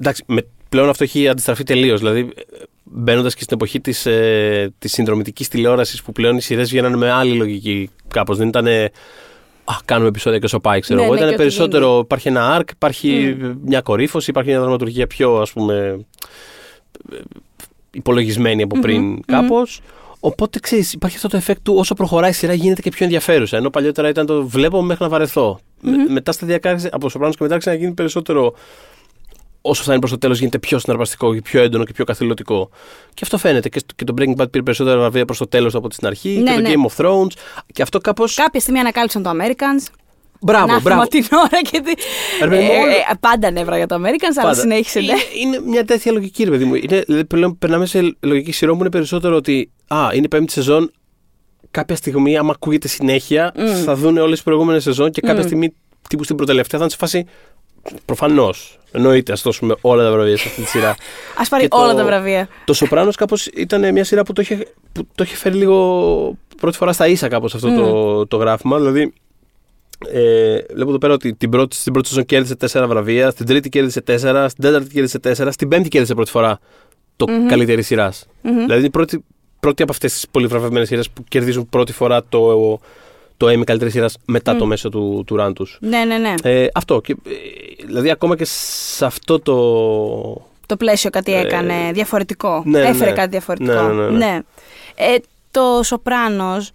εντάξει, 0.00 0.22
με, 0.26 0.46
πλέον 0.68 0.88
αυτό 0.88 1.04
έχει 1.04 1.28
αντιστραφεί 1.28 1.62
τελείως. 1.62 1.98
Δηλαδή, 2.00 2.28
μπαίνοντας 2.84 3.34
και 3.34 3.42
στην 3.42 3.56
εποχή 3.56 3.80
της 3.80 4.06
ε, 4.06 4.72
της 4.78 4.92
συνδρομητικής 4.92 5.48
τηλεόρασης 5.48 6.02
που 6.02 6.12
πλέον 6.12 6.36
οι 6.36 6.40
σειρές 6.40 6.70
βγαίνανε 6.70 6.96
με 6.96 7.10
άλλη 7.10 7.32
λογική 7.34 7.90
κάπως. 8.08 8.36
Δεν 8.36 8.48
ήταν. 8.48 8.66
Α, 9.64 9.74
κάνουμε 9.84 10.08
επεισόδια 10.08 10.38
και 10.38 10.44
όσο 10.44 10.60
πάει, 10.60 10.80
ξέρω 10.80 10.98
Ναι, 10.98 11.04
εγώ. 11.04 11.14
ναι, 11.14 11.18
ήταν 11.20 11.28
και 11.30 11.42
ό,τι 11.42 11.42
περισσότερο. 11.44 11.98
Υπάρχει 11.98 12.28
ένα 12.28 12.60
arc, 12.60 12.70
υπάρχει 12.72 13.36
μια 13.64 13.80
κορύφωση, 13.80 14.30
υπάρχει 14.30 14.50
μια 14.50 14.60
δραματουργία 14.60 15.06
πιο 15.06 15.36
ας 15.36 15.52
πούμε. 15.52 16.04
ε, 17.12 17.16
υπολογισμένη 17.92 18.62
από 18.62 18.78
πριν 18.80 19.02
Μμμ, 19.02 19.18
κάπως. 19.26 19.80
Οπότε 20.20 20.58
ξέρεις, 20.58 20.92
υπάρχει 20.92 21.16
αυτό 21.16 21.28
το 21.28 21.42
effect 21.46 21.58
του 21.62 21.74
όσο 21.76 21.94
προχωράει 21.94 22.30
η 22.30 22.32
σειρά 22.32 22.52
γίνεται 22.52 22.80
και 22.82 22.90
πιο 22.90 23.04
ενδιαφέρουσα. 23.04 23.56
Ενώ 23.56 23.70
παλιότερα 23.70 24.08
ήταν 24.08 24.26
το 24.26 24.46
βλέπω 24.46 24.82
μέχρι 24.82 25.04
να 25.04 25.08
βαρεθώ. 25.10 25.60
Με- 25.80 25.96
μετά 26.08 26.32
σταδιακά 26.32 26.68
άρχισε- 26.70 26.88
από 26.92 27.08
Σοπράνο 27.08 27.32
και 27.32 27.38
μετά 27.42 27.54
άρχισε 27.54 27.70
να 27.74 27.80
γίνει 27.80 27.92
περισσότερο. 27.92 28.54
Όσο 29.62 29.82
φτάνει 29.82 29.98
προς 29.98 30.10
το 30.10 30.18
τέλος, 30.18 30.38
γίνεται 30.38 30.58
πιο 30.58 30.78
συναρπαστικό 30.78 31.34
και 31.34 31.42
πιο 31.42 31.60
έντονο 31.62 31.84
και 31.84 31.92
πιο 31.92 32.04
καθηλωτικό. 32.04 32.70
Και 33.14 33.20
αυτό 33.22 33.38
φαίνεται. 33.38 33.68
Και, 33.68 33.78
στο- 33.78 33.94
και 33.96 34.04
το 34.04 34.14
Breaking 34.18 34.42
Bad 34.42 34.50
πήρε 34.50 34.62
περισσότερα 34.64 34.98
βραβεία 34.98 35.24
προς 35.24 35.38
το 35.38 35.46
τέλος 35.46 35.74
από 35.74 35.88
την 35.88 36.06
αρχή. 36.06 36.28
Ναι, 36.28 36.54
και 36.54 36.62
το 36.62 36.68
ναι. 36.68 36.72
Game 36.74 36.90
of 36.90 37.04
Thrones. 37.04 37.30
Και 37.72 37.82
αυτό 37.82 37.98
κάπως. 37.98 38.34
Κάποια 38.34 38.60
στιγμή 38.60 38.78
ανακάλυψαν 38.80 39.22
το 39.22 39.30
Americans. 39.30 39.92
Μπράβο, 40.42 40.66
να 40.72 40.80
μπράβο. 40.80 41.06
την 41.06 41.26
ώρα 41.32 41.62
και. 41.70 41.80
τι- 41.80 41.94
Ρε 42.42 42.48
παιδί 42.48 42.62
μου, 42.64 42.70
Ε, 42.72 42.76
όλο- 42.76 42.90
ε, 42.90 43.14
πάντα 43.20 43.50
νεύρα 43.50 43.76
για 43.76 43.86
το 43.86 43.94
Americans, 43.94 44.34
αλλά 44.38 44.42
Πάντα. 44.48 44.54
συνέχισε, 44.60 44.98
ναι. 45.00 45.04
Είναι, 45.06 45.16
είναι 45.56 45.60
μια 45.70 45.84
τέτοια 45.84 46.12
λογική, 46.12 46.44
ρε 46.44 46.50
παιδί 46.50 46.64
μου. 46.64 46.74
Είναι, 46.74 47.00
δηλαδή, 47.06 47.24
πλέον 47.24 47.58
περνάμε 47.58 47.86
σε 47.86 48.16
λογική 48.20 48.52
σειρών 48.52 48.74
που 48.74 48.80
είναι 48.80 48.90
περισσότερο 48.90 49.36
ότι. 49.36 49.70
Α, 49.88 50.08
είναι 50.12 50.24
η 50.24 50.28
πέμπτη 50.28 50.52
σεζόν. 50.52 50.92
Κάποια 51.70 51.96
στιγμή, 51.96 52.36
άμα 52.38 52.50
ακούγεται 52.50 52.88
συνέχεια, 52.88 53.52
θα 53.84 53.94
δουν 53.94 54.16
όλες 54.18 54.30
τις 54.34 54.42
προηγούμενες 54.42 54.82
σεζόν 54.82 55.10
και 55.10 55.20
κάποια 55.20 55.42
στιγμή, 55.42 55.72
τύπου 56.08 56.24
στην 56.24 56.36
προτελευταία, 56.36 56.78
θα 56.78 56.84
είναι 56.84 56.92
σε 56.92 56.98
φάση. 57.00 57.26
Προφανώς. 58.04 58.78
Εννοείται, 58.92 59.32
ας 59.32 59.42
δώσουμε 59.42 59.74
όλα 59.80 60.04
τα 60.04 60.12
βραβεία 60.12 60.36
σε 60.36 60.48
αυτή 60.48 60.62
τη 60.62 60.68
σειρά. 60.68 60.90
Α 61.36 61.44
πάρει 61.48 61.62
Και 61.62 61.68
το- 61.68 61.76
όλα 61.82 61.94
τα 61.94 62.04
βραβεία. 62.04 62.48
Το 62.64 62.72
Σοπράνος 62.72 63.16
κάπως 63.16 63.46
ήταν 63.46 63.92
μια 63.92 64.04
σειρά 64.04 64.22
που 64.22 64.32
το 64.32 64.42
είχε, 64.42 64.66
που 64.92 65.06
το 65.14 65.24
είχε 65.24 65.36
φέρει 65.36 65.56
λίγο 65.56 66.36
πρώτη 66.60 66.76
φορά 66.76 66.92
στα 66.92 67.06
ίσα 67.06 67.28
κάπως 67.28 67.54
αυτό 67.54 67.74
το, 67.74 68.26
το 68.26 68.36
γράφημα. 68.36 68.78
Δηλαδή, 68.78 69.12
ε, 70.12 70.58
βλέπω 70.74 70.88
εδώ 70.88 70.98
πέρα 70.98 71.12
ότι 71.12 71.34
την 71.34 71.50
πρώτη, 71.50 71.76
στην 71.76 71.92
πρώτη 71.92 72.08
σεζόν 72.08 72.24
κέρδισε 72.24 72.56
τέσσερα 72.56 72.86
βραβεία, 72.86 73.30
στην 73.30 73.46
τρίτη 73.46 73.68
κέρδισε 73.68 74.00
τέσσερα, 74.00 74.48
στην 74.48 74.64
τέταρτη 74.64 74.88
κέρδισε 74.88 75.18
τέσσερα, 75.18 75.52
στην 75.52 75.68
πέμπτη 75.68 75.88
κέρδισε 75.88 76.14
πρώτη 76.14 76.30
φορά 76.30 76.58
το 77.16 77.26
καλύτερη 77.48 77.82
σειράς. 77.82 78.26
Δηλαδή, 78.42 78.74
είναι 78.76 78.86
η 78.86 78.90
πρώτη, 78.90 79.24
πρώτη 79.60 79.82
από 79.82 79.92
αυτές 79.92 80.12
τις 80.12 80.26
πολύ 80.30 80.46
βραβευμένες 80.46 80.88
σειρές 80.88 81.10
που 81.10 81.24
κερδίζουν 81.28 81.68
πρώτη 81.68 81.92
φορά 81.92 82.24
το, 82.28 82.80
το 83.36 83.46
Emmy 83.46 83.64
καλύτερη 83.64 83.90
σειράς 83.90 84.18
μετά 84.26 84.56
το 84.56 84.66
μέσο 84.66 84.88
του, 84.88 85.22
του 85.26 85.36
run 85.40 85.52
τους. 85.54 85.78
Ναι, 85.80 86.04
ναι, 86.04 86.18
ναι. 86.18 86.34
Ε, 86.42 86.66
αυτό. 86.74 87.00
Και, 87.00 87.16
ε, 87.26 87.84
δηλαδή, 87.86 88.10
ακόμα 88.10 88.36
και 88.36 88.44
σε 88.44 89.04
αυτό 89.04 89.40
το, 89.40 89.54
Το 90.66 90.76
πλαίσιο 90.76 91.10
κάτι 91.10 91.34
έκανε 91.34 91.90
διαφορετικό. 91.92 92.62
ναι, 92.66 92.80
ναι, 92.80 92.88
Έφερε 92.88 93.10
ναι. 93.10 93.16
κάτι 93.16 93.30
διαφορετικό. 93.30 93.82
Ναι, 93.82 93.92
ναι, 94.02 94.10
ναι, 94.10 94.16
ναι. 94.16 94.38
Ε, 94.94 95.16
το 95.50 95.80
Σοπράνος 95.82 96.70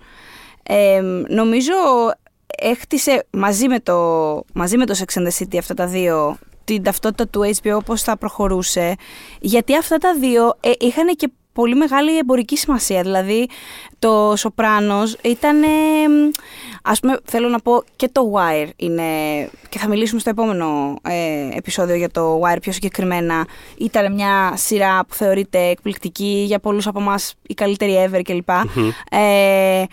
ε, 0.64 1.02
νομίζω 1.28 1.74
έχτισε 2.58 3.26
μαζί 3.30 3.68
με 3.68 3.80
το, 3.80 3.96
μαζί 4.54 4.78
με 4.78 4.86
το 4.86 4.96
Sex 4.98 5.20
and 5.20 5.28
the 5.28 5.44
City 5.44 5.58
αυτά 5.58 5.74
τα 5.74 5.88
δύο 5.88 6.38
την 6.64 6.84
ταυτότητα 6.84 7.28
του 7.28 7.56
HBO 7.62 7.80
πώς 7.86 8.02
θα 8.02 8.18
προχωρούσε. 8.18 8.96
Γιατί 9.40 9.78
αυτά 9.78 9.98
τα 9.98 10.16
δύο 10.20 10.58
ε, 10.60 10.72
είχαν 10.80 11.16
και 11.16 11.30
πολύ 11.56 11.76
μεγάλη 11.76 12.18
εμπορική 12.18 12.58
σημασία. 12.58 13.02
Δηλαδή 13.02 13.50
το 14.00 14.34
Σοπράνος 14.36 15.18
ήταν 15.24 15.64
ε, 15.64 15.68
ας 16.84 17.00
πούμε 17.00 17.18
θέλω 17.24 17.50
να 17.50 17.60
πω 17.60 17.84
και 17.96 18.10
το 18.12 18.34
Wire 18.36 18.70
είναι 18.76 19.04
και 19.70 19.80
θα 19.80 19.88
μιλήσουμε 19.88 20.20
στο 20.20 20.30
επόμενο 20.30 20.96
ε, 21.02 21.58
επεισόδιο 21.58 21.96
για 21.96 22.10
το 22.10 22.42
Wire 22.42 22.58
πιο 22.62 22.72
συγκεκριμένα. 22.72 23.48
Ήταν 23.78 24.14
μια 24.14 24.54
σειρά 24.56 25.06
που 25.06 25.16
θεωρείται 25.16 25.60
εκπληκτική 25.60 26.44
για 26.48 26.60
πολλούς 26.60 26.88
από 26.88 27.00
εμάς 27.00 27.34
η 27.48 27.54
καλύτερη 27.54 28.10
ever 28.10 28.22
κλπ. 28.24 28.50
Ε, 29.10 29.84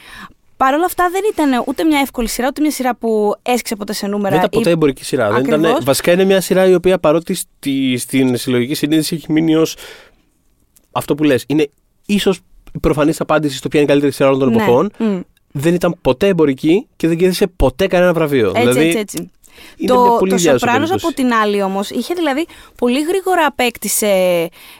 Παρ' 0.62 0.74
όλα 0.74 0.84
αυτά 0.84 1.08
δεν 1.12 1.20
ήταν 1.32 1.64
ούτε 1.66 1.84
μια 1.84 1.98
εύκολη 1.98 2.28
σειρά, 2.28 2.46
ούτε 2.48 2.60
μια 2.60 2.70
σειρά 2.70 2.94
που 2.96 3.34
έσκησε 3.42 3.76
ποτέ 3.76 3.92
σε 3.92 4.06
νούμερα. 4.06 4.28
Δεν 4.28 4.38
ήταν 4.38 4.50
ποτέ 4.50 4.68
ή- 4.68 4.72
εμπορική 4.72 5.04
σειρά. 5.04 5.28
Δεν 5.28 5.36
Ακριβώς. 5.36 5.70
ήταν, 5.70 5.84
βασικά 5.84 6.12
είναι 6.12 6.24
μια 6.24 6.40
σειρά 6.40 6.66
η 6.66 6.74
οποία 6.74 6.98
παρότι 6.98 7.34
στη, 7.34 7.96
στην 7.98 8.36
συλλογική 8.36 8.74
συνείδηση 8.74 9.14
έχει 9.14 9.32
μείνει 9.32 9.54
ως 9.56 9.76
αυτό 10.92 11.14
που 11.14 11.24
λες. 11.24 11.44
Είναι 11.46 11.68
ίσως 12.06 12.36
η 12.72 12.78
προφανής 12.78 13.20
απάντηση 13.20 13.56
στο 13.56 13.68
ποια 13.68 13.80
είναι 13.80 13.88
η 13.88 13.92
καλύτερη 13.92 14.14
σειρά 14.16 14.28
όλων 14.28 14.40
των 14.40 14.48
Ναι. 14.50 14.62
εποχών. 14.62 14.90
Μμ. 14.98 15.20
Δεν 15.52 15.74
ήταν 15.74 15.98
ποτέ 16.02 16.26
εμπορική 16.26 16.86
και 16.96 17.08
δεν 17.08 17.16
κέρδισε 17.16 17.46
ποτέ 17.46 17.86
κανένα 17.86 18.12
βραβείο. 18.12 18.48
Έτσι, 18.48 18.60
δηλαδή, 18.60 18.80
έτσι, 18.86 18.98
έτσι. 18.98 19.16
είναι 19.76 19.92
μια 19.94 19.94
Το, 19.94 20.16
πολύ 20.18 20.30
το 20.30 20.36
ιδιάζουσα 20.36 20.58
Σοπράνος 20.66 20.88
περίπτωση. 20.88 21.06
από 21.06 21.14
την 21.28 21.32
άλλη 21.32 21.62
όμως 21.62 21.90
είχε 21.90 22.14
δηλαδή 22.14 22.46
πολύ 22.78 23.00
γρήγορα 23.02 23.46
απέκτησε, 23.46 24.06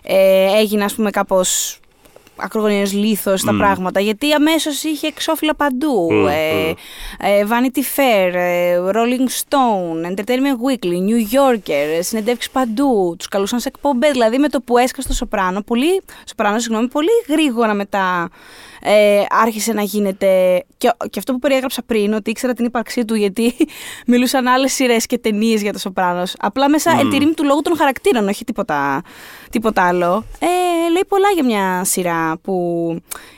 ε, 0.03 0.47
έγινε 0.59 0.85
ας 0.85 0.95
πούμε 0.95 1.11
κάπως 1.11 1.79
ακρογωνίως 2.43 2.93
λίθος 2.93 3.41
στα 3.41 3.53
Μμ. 3.53 3.59
πράγματα 3.59 4.01
γιατί 4.01 4.33
αμέσως 4.33 4.83
είχε 4.83 5.07
εξώφυλλα 5.07 5.55
παντού 5.55 6.09
Μμ, 6.13 6.27
ε, 6.27 6.31
μμ. 6.31 6.75
ε, 7.19 7.47
Vanity 7.49 7.79
Fair, 7.79 8.33
ε, 8.35 8.79
Rolling 8.93 9.29
Stone, 9.41 10.11
Entertainment 10.11 10.59
Weekly, 10.67 11.09
New 11.09 11.35
Yorker, 11.35 11.97
ε, 11.99 12.03
συνεντεύξεις 12.03 12.51
παντού, 12.51 13.15
τους 13.19 13.29
καλούσαν 13.29 13.61
σε 13.61 13.69
εκπομπές 13.69 14.11
δηλαδή 14.11 14.39
με 14.39 14.49
το 14.49 14.61
που 14.61 14.79
έσκασε 14.79 15.09
το 15.09 15.15
Σοπράνο 15.15 15.61
πολύ, 15.61 16.03
Σοπράνο, 16.29 16.59
συγγνώμη, 16.59 16.89
πολύ 16.89 17.09
γρήγορα 17.29 17.75
μετά 17.75 18.31
ε, 18.83 19.23
άρχισε 19.29 19.73
να 19.73 19.83
γίνεται. 19.83 20.63
Και, 20.77 20.93
και 21.11 21.19
αυτό 21.19 21.33
που 21.33 21.39
περιέγραψα 21.39 21.83
πριν, 21.83 22.13
ότι 22.13 22.31
ήξερα 22.31 22.53
την 22.53 22.65
ύπαρξή 22.65 23.05
του 23.05 23.15
γιατί 23.15 23.55
μιλούσαν 24.07 24.47
άλλες 24.47 24.73
σειρές 24.73 25.07
και 25.07 25.19
ταινίες 25.19 25.63
για 25.63 25.73
το 25.73 25.79
Σοπράνο. 25.79 26.23
Απλά 26.39 26.69
μέσα 26.69 26.93
Μμμ. 26.93 26.99
εν 27.01 27.11
τη 27.11 27.19
ρήμη 27.19 27.33
του 27.33 27.45
λόγου 27.45 27.63
των 27.63 27.77
χαρακτήρων, 27.77 28.29
όχι 28.29 28.45
τίποτα, 28.45 29.03
τίποτα 29.51 29.83
άλλο. 29.83 30.25
Ε, 30.39 30.91
λέει 30.91 31.05
πολλά 31.09 31.29
για 31.35 31.45
μια 31.45 31.85
σειρά 31.85 32.39
που 32.43 32.97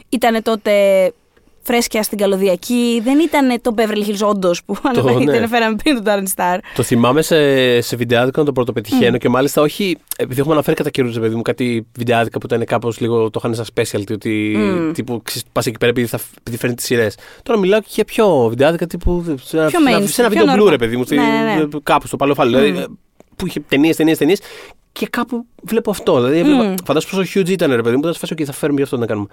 ήταν 0.08 0.42
τότε 0.42 0.72
φρέσκια 1.64 2.02
στην 2.02 2.18
καλωδιακή. 2.18 3.00
Δεν 3.04 3.18
ήταν 3.18 3.60
το 3.60 3.74
Beverly 3.76 4.08
Hills 4.10 4.28
όντως 4.28 4.64
που 4.64 4.76
αναφέ- 4.82 5.24
ναι. 5.24 5.36
αναφέραμε 5.36 5.76
πριν 5.82 5.94
τον 5.94 6.04
Darren 6.06 6.28
Star. 6.36 6.58
Το 6.74 6.82
θυμάμαι 6.82 7.22
σε, 7.22 7.80
σε 7.80 7.96
βιντεάδικα 7.96 8.38
να 8.40 8.46
το 8.46 8.52
πρώτο 8.52 8.72
πετυχαίνω 8.72 9.18
και 9.18 9.28
μάλιστα 9.28 9.62
όχι. 9.62 9.96
Επειδή 10.16 10.38
έχουμε 10.40 10.54
αναφέρει 10.54 10.76
κατά 10.76 10.90
καιρούς, 10.90 11.18
παιδί 11.18 11.34
μου, 11.34 11.42
κάτι 11.42 11.86
βιντεάδικα 11.98 12.38
που 12.38 12.46
ήταν 12.46 12.64
κάπως 12.64 13.00
λίγο. 13.00 13.30
το 13.30 13.40
είχαν 13.44 13.54
σαν 13.54 13.64
specialty. 13.74 14.12
Ότι 14.12 14.54
Μμ. 14.56 14.92
τύπου 14.92 15.22
πας 15.52 15.66
εκεί 15.66 15.78
πέρα 15.78 15.90
επειδή, 15.90 16.06
θα, 16.06 16.18
επειδή 16.38 16.56
φέρνει 16.56 16.74
τις 16.76 16.84
σειρές. 16.84 17.16
Τώρα 17.42 17.58
μιλάω 17.60 17.80
και 17.80 17.88
για 17.90 18.04
πιο 18.04 18.46
βιντεάδικα 18.48 18.86
τύπου. 18.86 19.24
Σε 19.42 19.56
ένα, 19.56 19.66
Πιο 19.66 19.80
σε 19.80 19.88
ένα- 19.88 19.98
mainstream, 19.98 20.08
σε 20.08 20.20
ένα 20.20 20.30
πιο 20.30 20.40
βίντεο 20.40 20.54
normal. 20.56 20.66
Blu, 20.66 20.70
ρε 20.70 20.76
παιδί 20.76 20.96
μου. 20.96 21.04
στη- 21.04 21.14
Ναι, 21.16 21.22
ναι, 21.22 21.54
ναι. 21.54 21.66
Κάπου 21.82 22.06
στο 22.06 22.16
παλαιοφάλο. 22.16 22.58
Μμ. 22.58 22.62
Δηλαδή, 22.62 22.78
ε, 22.78 22.84
που 23.36 23.46
είχε 23.46 23.60
ταινίες, 23.68 23.96
ταινίες, 23.96 24.18
ταινίες. 24.18 24.40
Και 25.00 25.06
κάπου 25.06 25.46
βλέπω 25.62 25.90
αυτό. 25.90 26.14
Δηλαδή, 26.16 26.38
έβλεπα, 26.38 26.62
Μμ. 26.62 26.74
φαντάζομαι 26.84 27.22
πόσο 27.24 27.40
huge 27.40 27.48
ήταν, 27.48 27.70
ρε 27.70 27.82
παιδί 27.82 27.94
μου, 27.94 28.00
που 28.00 28.08
ήταν 28.08 28.12
σε 28.12 28.18
φάση, 28.18 28.32
«Οκ, 28.32 28.42
θα 28.46 28.52
φέρουμε 28.52 28.76
για 28.76 28.84
αυτό 28.84 28.96
να 28.96 29.06
κάνουμε. 29.06 29.26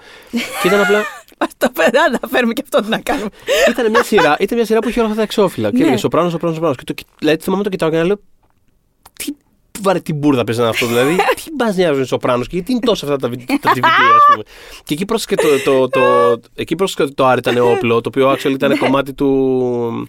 και 0.62 0.68
ήταν 0.68 0.80
απλά. 0.82 1.04
Το 1.58 1.70
παιδά 1.74 2.10
να 2.22 2.28
φέρουμε 2.28 2.54
και 2.54 2.62
αυτό 2.64 2.82
τι 2.82 2.90
να 2.90 3.00
κάνουμε. 3.00 3.30
ήταν, 3.70 3.90
μια 3.90 4.04
σειρά, 4.04 4.36
ήταν 4.40 4.58
μια 4.58 4.66
σειρά 4.66 4.80
που 4.80 4.90
είχε 4.90 5.00
όλα 5.00 5.08
αυτά 5.08 5.20
τα 5.20 5.26
εξώφυλλα. 5.26 5.70
Και 5.70 5.78
Ναι. 5.78 5.84
έλεγε 5.84 5.98
Σοπράνο, 5.98 6.30
Σοπράνο, 6.30 6.54
Σοπράνο. 6.54 6.76
Και 6.76 6.84
το, 6.84 6.94
κι- 6.94 7.06
δηλαδή, 7.20 7.38
θυμάμαι 7.44 7.64
το 7.64 7.70
κοιτάω 7.70 7.90
και 7.90 7.98
να 7.98 8.04
λέω. 8.04 8.20
Τι 9.14 9.32
βαρετή 9.82 10.14
μπουρδα 10.14 10.44
παίζει 10.44 10.62
αυτό. 10.62 10.86
Δηλαδή, 10.86 11.16
τι 11.44 11.44
μα 11.60 11.74
νοιάζουν 11.74 12.02
οι 12.04 12.06
Σοπράνο 12.06 12.42
και 12.44 12.50
γιατί 12.52 12.72
είναι 12.72 12.80
τόσο 12.80 13.06
αυτά 13.06 13.18
τα, 13.18 13.30
βι- 13.30 13.46
τα 13.62 13.72
DVD, 13.76 13.86
ας 14.16 14.26
πούμε. 14.32 14.44
Και 14.84 14.94
εκεί 14.94 15.06
πρόσεχε 15.06 15.36
το, 15.36 15.48
το, 15.64 15.88
το, 15.90 16.02
εκεί 16.56 16.76
πρόσεχε 16.76 17.06
το 17.06 17.26
Άρη 17.26 17.40
ήταν 17.40 17.58
όπλο, 17.58 18.02
το 18.02 18.10
οποίο 18.10 18.32
actually 18.32 18.52
ήταν 18.52 18.78
κομμάτι 18.78 19.14
του. 19.14 20.08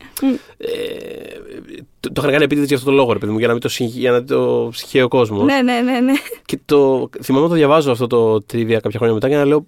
Ε, 0.57 0.69
το, 2.03 2.09
το 2.13 2.21
είχαν 2.21 2.31
κάνει 2.31 2.45
επίτηδες 2.45 2.69
για 2.69 2.77
αυτό 2.77 2.91
το 2.91 2.97
λόγο, 2.97 3.13
ρε 3.13 3.19
παιδί 3.19 3.33
μου, 3.33 3.39
για 3.39 3.47
να 3.47 3.53
μην 3.53 3.63
το, 3.63 3.69
συγχ- 3.69 3.97
για 3.97 4.11
να 4.11 4.17
μην 4.17 4.27
το 4.27 4.71
συγχαίει 4.73 5.03
ο 5.03 5.09
κόσμος. 5.09 5.45
ναι, 5.45 5.63
ναι, 5.63 5.81
ναι, 5.81 6.01
ναι. 6.01 6.13
Και 6.47 6.59
το, 6.65 7.11
θυμάμαι 7.23 7.45
να 7.45 7.51
το 7.51 7.57
διαβάζω 7.57 7.91
αυτό 7.93 8.07
το 8.07 8.43
τρίβια 8.43 8.81
κάποια 8.81 8.99
χρόνια 8.99 9.15
μετά 9.15 9.29
και 9.29 9.37
να 9.37 9.45
λέω. 9.45 9.67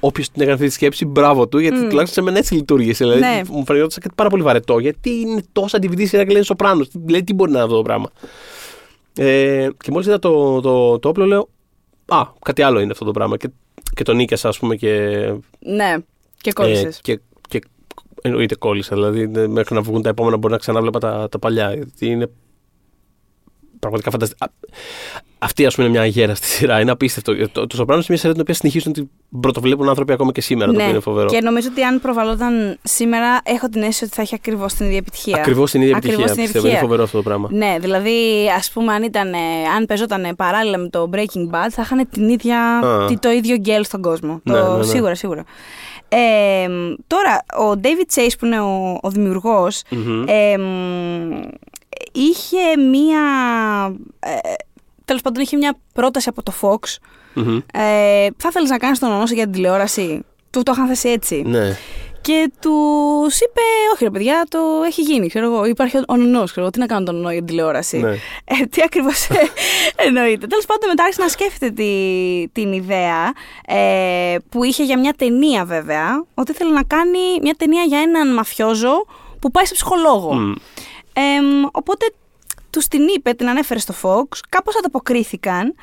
Όποιος 0.00 0.26
την 0.30 0.40
έκανε 0.42 0.54
αυτή 0.54 0.66
τη 0.66 0.72
σκέψη, 0.72 1.04
μπράβο 1.06 1.48
του, 1.48 1.58
γιατί 1.58 1.76
Μμ. 1.76 1.88
τουλάχιστον 1.88 2.06
σε 2.06 2.22
μένα 2.22 2.38
έτσι 2.38 2.54
λειτουργήσε. 2.54 3.04
Δηλαδή, 3.04 3.20
Ναι. 3.20 3.40
μου 3.50 3.64
φαίνεται 3.64 3.86
κάτι 4.00 4.14
πάρα 4.14 4.28
πολύ 4.28 4.42
βαρετό. 4.42 4.78
Γιατί 4.78 5.10
είναι 5.10 5.42
τόσα 5.52 5.78
DVD 5.82 6.06
σειρά 6.06 6.24
και 6.24 6.32
λένε 6.32 6.44
Σοπράνο. 6.44 6.86
Δηλαδή, 6.92 7.24
τι 7.24 7.34
μπορεί 7.34 7.50
να 7.50 7.56
είναι 7.56 7.64
αυτό 7.66 7.76
το 7.76 7.82
πράγμα. 7.82 8.10
Ε, 9.16 9.68
και 9.84 9.90
μόλις 9.90 10.06
είδα 10.06 10.18
το, 10.18 10.60
το, 10.60 10.98
το 10.98 11.08
όπλο, 11.08 11.24
λέω. 11.26 11.48
Α, 12.06 12.22
κάτι 12.42 12.62
άλλο 12.62 12.80
είναι 12.80 12.92
αυτό 12.92 13.04
το 13.04 13.10
πράγμα. 13.10 13.36
Και, 13.36 13.48
και 13.94 14.02
τον 14.02 14.16
νίκησα, 14.16 14.48
ας 14.48 14.58
πούμε, 14.58 14.76
και. 14.76 14.88
Ναι, 15.58 15.94
και 16.40 16.50
ε, 16.50 16.52
κόλλησες. 16.52 17.00
και, 17.02 17.14
και 17.14 17.20
εννοείται 18.26 18.54
κόλλησα. 18.54 18.94
Δηλαδή, 18.94 19.26
δεν- 19.26 19.50
μέχρι 19.50 19.74
να 19.74 19.80
βγουν 19.80 20.02
τα 20.02 20.08
επόμενα 20.08 20.36
μπορεί 20.36 20.52
να 20.52 20.58
ξανάβλεπα 20.58 20.98
τα, 20.98 21.28
τα 21.30 21.38
παλιά. 21.38 21.74
Γιατί 21.74 22.06
είναι 22.06 22.30
πραγματικά 23.78 24.10
φανταστικό. 24.10 24.46
Αυτή, 25.38 25.66
ας 25.66 25.74
πούμε, 25.74 25.86
είναι 25.86 25.96
μια 25.96 26.06
αγέραστη 26.06 26.46
σειρά. 26.46 26.80
Είναι 26.80 26.90
απίστευτο. 26.90 27.48
Το, 27.48 27.66
το 27.66 27.76
Σοπράνο 27.76 27.98
είναι 28.00 28.06
μια 28.08 28.18
σειρά 28.18 28.32
την 28.32 28.40
οποία 28.40 28.54
συνεχίζουν 28.54 28.92
να 28.96 29.02
την 29.02 29.40
πρωτοβλέπουν 29.40 29.88
άνθρωποι 29.88 30.12
ακόμα 30.12 30.32
και 30.32 30.40
σήμερα. 30.40 30.70
Το 30.72 30.76
οποίο 30.78 30.90
είναι 30.90 31.00
φοβερό. 31.00 31.30
Ναι. 31.30 31.36
Και 31.38 31.42
νομίζω 31.44 31.68
ότι 31.72 31.82
αν 31.82 32.00
προβαλόταν 32.00 32.78
σήμερα, 32.82 33.40
έχω 33.44 33.68
την 33.68 33.82
αίσθηση 33.82 34.04
ότι 34.04 34.14
θα 34.14 34.22
έχει 34.22 34.34
ακριβώς 34.34 34.74
την 34.74 34.86
ίδια 34.86 34.98
επιτυχία. 34.98 35.36
Ακριβώς 35.36 35.70
την 35.70 35.80
ίδια 35.82 35.96
Ακριβώς 35.96 36.16
επιτυχία. 36.24 36.42
την 36.44 36.52
Πιστεύω. 36.52 36.66
Είναι 36.66 36.76
επιτυχία. 36.76 36.88
φοβερό 36.88 37.02
αυτό 37.02 37.16
το 37.16 37.22
πράγμα. 37.22 37.48
Ναι, 37.52 37.76
δηλαδή, 37.80 38.20
ας 38.56 38.70
πούμε, 38.70 38.92
αν, 38.92 39.02
ήταν, 39.02 39.34
αν 39.76 39.86
παίζονταν 39.86 40.34
παράλληλα 40.36 40.78
με 40.78 40.88
το 40.88 41.10
Breaking 41.12 41.50
Bad, 41.54 41.68
θα 41.70 41.82
είχαν 41.82 42.08
την 42.10 42.28
ίδια, 42.28 42.78
Α. 42.78 43.06
τι- 43.06 43.18
το 43.18 43.30
ίδιο 43.30 43.56
γκέλ 43.56 43.84
στον 43.84 44.02
κόσμο. 44.02 44.40
Ναι, 44.44 44.52
το, 44.54 44.70
ναι, 44.72 44.76
ναι. 44.76 44.82
Σίγουρα, 44.84 45.14
σίγουρα. 45.14 45.44
Ε, 46.08 46.66
τώρα, 47.06 47.44
ο 47.66 47.80
David 47.82 48.14
Chase, 48.20 48.30
που 48.38 48.46
είναι 48.46 48.60
ο, 48.60 48.98
ο 49.02 49.10
δημιουργός, 49.10 49.82
Μμμ. 49.90 50.24
ε, 50.28 50.58
μ, 50.58 51.42
είχε 52.12 52.76
μία... 52.90 53.20
Ε, 54.20 54.38
τέλος 55.04 55.22
πάντων, 55.22 55.42
είχε 55.42 55.56
μια 55.56 55.76
πρόταση 55.92 56.28
από 56.28 56.42
το 56.42 56.52
Fox. 56.60 56.94
Μμμ. 57.34 57.56
Ε, 57.56 58.26
θα 58.36 58.48
ήθελες 58.48 58.70
να 58.70 58.78
κάνεις 58.78 58.98
τον 58.98 59.12
ονόσο 59.12 59.34
για 59.34 59.42
την 59.44 59.52
τηλεόραση; 59.52 60.20
Του 60.50 60.62
το 60.62 60.72
είχαν 60.74 60.86
θέσει 60.86 61.08
έτσι. 61.08 61.42
Ναι. 61.46 61.76
Και 62.26 62.50
τους 62.60 63.40
είπε, 63.40 63.60
Όχι, 63.92 64.04
ρε 64.04 64.10
παιδιά, 64.10 64.46
το 64.48 64.58
έχει 64.86 65.02
γίνει. 65.02 65.28
Ξέρω 65.28 65.46
εγώ. 65.46 65.64
Υπάρχει 65.64 65.96
ο 65.96 66.02
ονό. 66.06 66.44
Ξέρω 66.44 66.60
εγώ. 66.60 66.70
Τι 66.70 66.78
να 66.78 66.86
κάνω 66.86 67.04
τον 67.04 67.16
ονό 67.16 67.30
για 67.30 67.38
την 67.38 67.46
τηλεόραση. 67.46 67.98
ναι. 67.98 68.10
Ε, 68.44 68.66
τι 68.70 68.82
ακριβώς 68.82 69.28
εννοείται. 70.06 70.46
Τέλος 70.46 70.66
πάντων, 70.66 70.88
μετά 70.88 71.02
άρχισε 71.02 71.22
να 71.22 71.28
σκέφτεται 71.28 71.70
τη, 71.72 72.48
την 72.52 72.72
ιδέα 72.72 73.32
ε, 73.66 74.36
που 74.48 74.64
είχε 74.64 74.84
για 74.84 74.98
μια 74.98 75.12
ταινία, 75.12 75.64
βέβαια. 75.64 76.24
Ότι 76.34 76.50
ήθελε 76.50 76.70
να 76.70 76.82
κάνει 76.82 77.18
μια 77.42 77.54
ταινία 77.58 77.82
για 77.82 77.98
έναν 78.00 78.34
μαφιόζο 78.34 79.06
που 79.38 79.50
πάει 79.50 79.64
σε 79.64 79.74
ψυχολόγο. 79.74 80.34
Μμ. 80.34 80.52
Εμ, 81.12 81.62
οπότε 81.72 82.06
τους 82.70 82.88
την 82.88 83.06
είπε, 83.16 83.32
την 83.32 83.48
ανέφερε 83.48 83.80
στο 83.80 83.94
Fox, 84.02 84.38
κάπως 84.48 84.76
ανταποκρίθηκαν, 84.76 85.74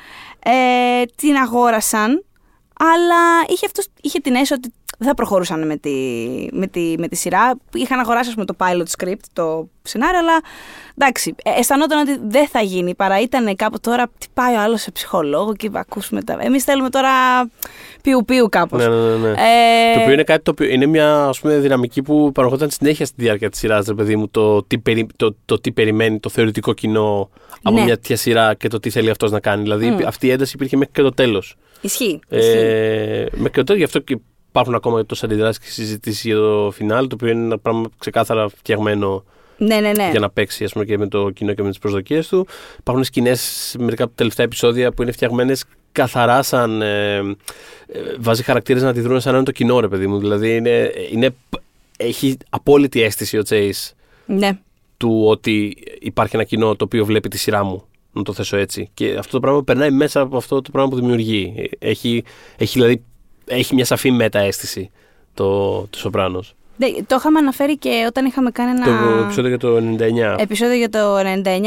ε, 0.44 1.04
την 1.16 1.36
αγόρασαν, 1.36 2.24
αλλά 2.78 3.44
είχε, 3.48 3.66
αυτός, 3.66 3.86
είχε 4.00 4.18
την 4.18 4.34
αίσθηση 4.34 4.52
ότι 4.52 4.72
δεν 4.98 5.08
θα 5.08 5.14
προχωρούσαν 5.14 5.66
με 5.66 5.76
τη, 5.76 5.90
με 6.52 6.66
τη, 6.66 6.94
με 6.98 7.08
τη 7.08 7.16
σειρά. 7.16 7.58
Είχαν 7.74 7.98
αγοράσει 7.98 8.28
ας 8.28 8.34
πούμε, 8.34 8.46
το 8.46 8.54
pilot 8.58 9.04
script, 9.04 9.24
το 9.32 9.68
σενάριο, 9.82 10.18
αλλά 10.18 10.40
εντάξει, 10.98 11.34
ε, 11.44 11.50
αισθανόταν 11.58 11.98
ότι 12.08 12.20
δεν 12.26 12.48
θα 12.48 12.60
γίνει. 12.60 12.94
Παρά 12.94 13.20
ήταν 13.20 13.56
κάπου 13.56 13.80
τώρα, 13.80 14.10
τι 14.18 14.26
πάει 14.34 14.54
ο 14.54 14.60
άλλος 14.60 14.80
σε 14.80 14.90
ψυχολόγο 14.90 15.54
και 15.54 15.70
ακούσουμε 15.72 16.22
τα. 16.22 16.36
Εμείς 16.40 16.64
θέλουμε 16.64 16.90
τώρα 16.90 17.10
πιου-πιου 18.02 18.48
κάπως. 18.50 18.86
Ναι, 18.86 18.88
ναι, 18.94 18.96
ναι, 19.08 19.16
ναι. 19.16 19.30
Ε, 19.30 19.94
Το 19.94 20.00
οποίο 20.00 20.12
είναι 20.12 20.22
κάτι 20.24 20.42
το 20.42 20.50
οποίο 20.50 20.66
είναι 20.68 20.86
μια 20.86 21.24
ας 21.24 21.40
πούμε, 21.40 21.58
δυναμική 21.58 22.02
που 22.02 22.32
παραχωρούνταν 22.32 22.70
συνέχεια 22.70 23.06
στη 23.06 23.22
διάρκεια 23.22 23.50
της 23.50 23.58
σειράς, 23.58 23.86
ρε 23.86 23.94
παιδί 23.94 24.16
μου. 24.16 24.28
Το 24.28 24.62
τι, 24.62 24.78
περι, 24.78 25.06
το, 25.16 25.36
το 25.44 25.60
τι 25.60 25.72
περιμένει 25.72 26.20
το 26.20 26.28
θεωρητικό 26.28 26.72
κοινό 26.72 27.30
από 27.62 27.76
Ναι. 27.76 27.82
μια 27.84 27.94
τέτοια 27.94 28.16
σειρά 28.16 28.54
και 28.54 28.68
το 28.68 28.80
τι 28.80 28.90
θέλει 28.90 29.10
αυτός 29.10 29.30
να 29.30 29.40
κάνει. 29.40 29.62
Δηλαδή 29.62 29.90
Μμ. 29.90 30.06
αυτή 30.06 30.26
η 30.26 30.30
ένταση 30.30 30.52
υπήρχε 30.54 30.76
μέχρι 30.76 30.92
και 30.92 31.02
το 31.02 31.10
τέλος. 31.10 31.56
Ισχύει. 31.80 32.20
ισχύει. 32.28 32.56
Ε, 32.56 33.26
μέχρι 33.32 33.50
και 33.50 33.56
το 33.58 33.64
τέλος, 33.64 33.78
γι' 33.78 33.84
αυτό 33.84 33.98
και 33.98 34.18
υπάρχουν 34.54 34.74
ακόμα 34.74 35.06
τόσε 35.06 35.26
αντιδράσεις 35.26 35.58
και 35.62 35.70
συζητήσεις 35.70 36.24
για 36.24 36.36
το 36.36 36.70
φινάλ, 36.74 37.06
το 37.06 37.14
οποίο 37.14 37.28
είναι 37.28 37.44
ένα 37.44 37.58
πράγμα 37.58 37.88
ξεκάθαρα 37.98 38.48
φτιαγμένο 38.48 39.24
ναι, 39.56 39.80
ναι, 39.80 39.92
ναι. 39.92 40.08
για 40.10 40.20
να 40.20 40.30
παίξει 40.30 40.64
ας 40.64 40.72
πούμε, 40.72 40.84
και 40.84 40.98
με 40.98 41.08
το 41.08 41.30
κοινό 41.30 41.52
και 41.52 41.62
με 41.62 41.68
τις 41.68 41.78
προσδοκίες 41.78 42.28
του. 42.28 42.46
Υπάρχουν 42.78 43.04
σκηνές 43.04 43.74
μερικά 43.78 44.02
από 44.02 44.12
τα 44.12 44.18
τελευταία 44.18 44.46
επεισόδια 44.46 44.92
που 44.92 45.02
είναι 45.02 45.12
φτιαγμένες 45.12 45.64
καθαρά 45.92 46.42
σαν. 46.42 46.82
Ε, 46.82 47.16
ε, 47.16 47.24
βάζει 48.18 48.42
χαρακτήρες 48.42 48.82
να 48.82 48.88
αντιδρούν 48.88 49.20
σαν 49.20 49.30
να 49.32 49.36
είναι 49.36 49.46
το 49.46 49.52
κοινό, 49.52 49.80
ρε 49.80 49.88
παιδί 49.88 50.06
μου. 50.06 50.18
Δηλαδή 50.18 50.56
είναι, 50.56 50.92
είναι, 51.12 51.34
έχει 51.96 52.36
απόλυτη 52.48 53.02
αίσθηση 53.02 53.38
ο 53.38 53.42
Chase 53.48 53.92
ναι. 54.26 54.58
του 54.96 55.24
ότι 55.26 55.76
υπάρχει 56.00 56.36
ένα 56.36 56.44
κοινό 56.44 56.76
το 56.76 56.84
οποίο 56.84 57.04
βλέπει 57.04 57.28
τη 57.28 57.38
σειρά 57.38 57.64
μου. 57.64 57.84
Να 58.12 58.22
το 58.22 58.32
θέσω 58.32 58.56
έτσι. 58.56 58.90
Και 58.94 59.14
αυτό 59.18 59.32
το 59.32 59.40
πράγμα 59.40 59.64
περνάει 59.64 59.90
μέσα 59.90 60.20
από 60.20 60.36
αυτό 60.36 60.62
το 60.62 60.70
πράγμα 60.70 60.90
που 60.90 60.96
δημιουργεί. 60.96 61.70
Έχει, 61.78 62.24
έχει, 62.56 62.72
δηλαδή, 62.72 63.02
έχει 63.46 63.74
μια 63.74 63.84
σαφή 63.84 64.10
μετααίσθηση 64.10 64.90
το, 65.34 65.80
το 65.80 65.98
Σοπράνος. 65.98 66.54
Ναι, 66.76 66.86
Το 67.06 67.16
είχαμε 67.18 67.38
αναφέρει 67.38 67.78
και 67.78 68.04
όταν 68.08 68.26
είχαμε 68.26 68.50
κάνει 68.50 68.70
ένα 68.70 68.84
Το 68.84 69.22
επεισόδιο 69.24 69.48
για 69.48 69.58
το 69.58 69.76
99. 70.36 70.40
επεισόδιο 70.40 70.74
για 70.76 70.88
το 70.88 71.16
99 71.18 71.22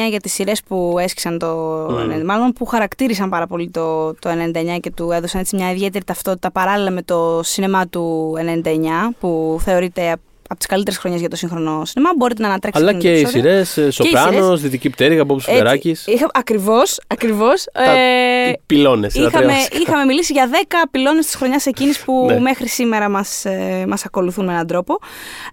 για 0.09 0.19
τις 0.19 0.33
σειρές 0.33 0.63
που 0.63 0.95
έσκησαν 0.99 1.39
το 1.39 1.85
Mm. 1.87 2.19
99, 2.19 2.23
μάλλον 2.25 2.53
που 2.53 2.65
χαρακτήρισαν 2.65 3.29
πάρα 3.29 3.47
πολύ 3.47 3.69
το, 3.69 4.13
το 4.13 4.29
99 4.75 4.77
και 4.79 4.91
του 4.91 5.11
έδωσαν 5.11 5.41
έτσι 5.41 5.55
μια 5.55 5.71
ιδιαίτερη 5.71 6.03
ταυτότητα 6.05 6.51
παράλληλα 6.51 6.91
με 6.91 7.01
το 7.01 7.39
σινεμά 7.43 7.87
του 7.87 8.33
99 8.63 8.75
που 9.19 9.57
θεωρείται 9.61 10.15
από 10.47 10.57
τις 10.57 10.67
καλύτερες 10.67 10.99
χρονιές 10.99 11.21
για 11.21 11.29
το 11.29 11.35
σύγχρονο 11.35 11.85
σινεμά. 11.85 12.09
Μπορείτε 12.17 12.41
να 12.41 12.47
ανατρέξετε. 12.47 12.89
Αλλά 12.89 12.99
και 12.99 13.13
οι 13.13 13.25
σειρές 13.25 13.79
Σοπράνος, 13.89 14.61
Δυτική 14.61 14.89
Πτέρυγα, 14.89 15.25
Μπόμπου 15.25 15.39
Φουδεράκη. 15.39 15.95
Ακριβώς, 16.31 16.99
ακριβώς. 17.07 17.65
Ε, 17.71 18.49
οι 18.49 18.59
πυλώνες. 18.65 19.15
Είχαμε, 19.15 19.53
είχαμε 19.81 20.05
μιλήσει 20.05 20.33
για 20.33 20.49
10 20.51 20.87
πυλώνες 20.91 21.25
της 21.25 21.35
χρονιάς 21.35 21.65
εκείνης 21.65 21.99
που 21.99 22.25
ναι. 22.27 22.39
μέχρι 22.39 22.67
σήμερα 22.67 23.09
μας 23.09 23.45
ε, 23.45 23.85
μας 23.87 24.05
ακολουθούν 24.05 24.45
με 24.45 24.51
έναν 24.51 24.67
τρόπο. 24.67 24.97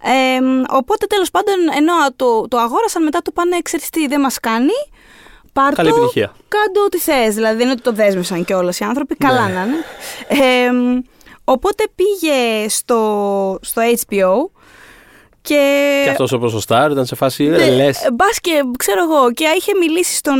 Ε, 0.02 0.40
οπότε 0.70 1.06
τέλος 1.06 1.30
πάντων, 1.30 1.54
ενώ 1.76 1.92
το, 2.16 2.48
το 2.48 2.58
αγόρασαν, 2.58 3.02
μετά 3.02 3.22
το 3.22 3.30
πάνε, 3.30 3.58
ξέρεις 3.62 3.90
τι, 3.90 4.06
δεν 4.06 4.20
μας 4.20 4.40
κάνει. 4.40 4.72
Πάρτο, 5.52 5.76
Καλή 5.76 5.88
επιτυχία. 5.88 6.34
Κάντο 6.48 6.84
ό,τι 6.84 6.98
θες. 6.98 7.34
Δηλαδή 7.34 7.54
δεν 7.54 7.62
είναι 7.62 7.72
ότι 7.72 7.82
το 7.82 7.92
δέσμευσαν 7.92 8.44
κιόλας 8.44 8.78
οι 8.78 8.84
άνθρωποι. 8.84 9.14
Καλά 9.14 9.48
ναι. 9.48 9.54
να 9.54 9.62
είναι. 9.64 9.76
Ε, 10.28 10.70
οπότε 11.44 11.84
πήγε 11.94 12.68
στο, 12.68 13.58
στο 13.62 13.82
HBO 14.06 14.53
και, 15.48 16.00
και 16.04 16.10
αυτός 16.10 16.32
ο 16.32 16.38
ποσοστάρ 16.38 16.90
ήταν 16.90 17.06
σε 17.06 17.14
φάση. 17.14 17.44
Ναι, 17.44 17.70
λες. 17.70 18.08
Μπας 18.12 18.40
και 18.40 18.50
ξέρω 18.78 19.02
εγώ. 19.02 19.32
Και 19.32 19.44
είχε 19.56 19.72
μιλήσει 19.80 20.16
στον 20.16 20.38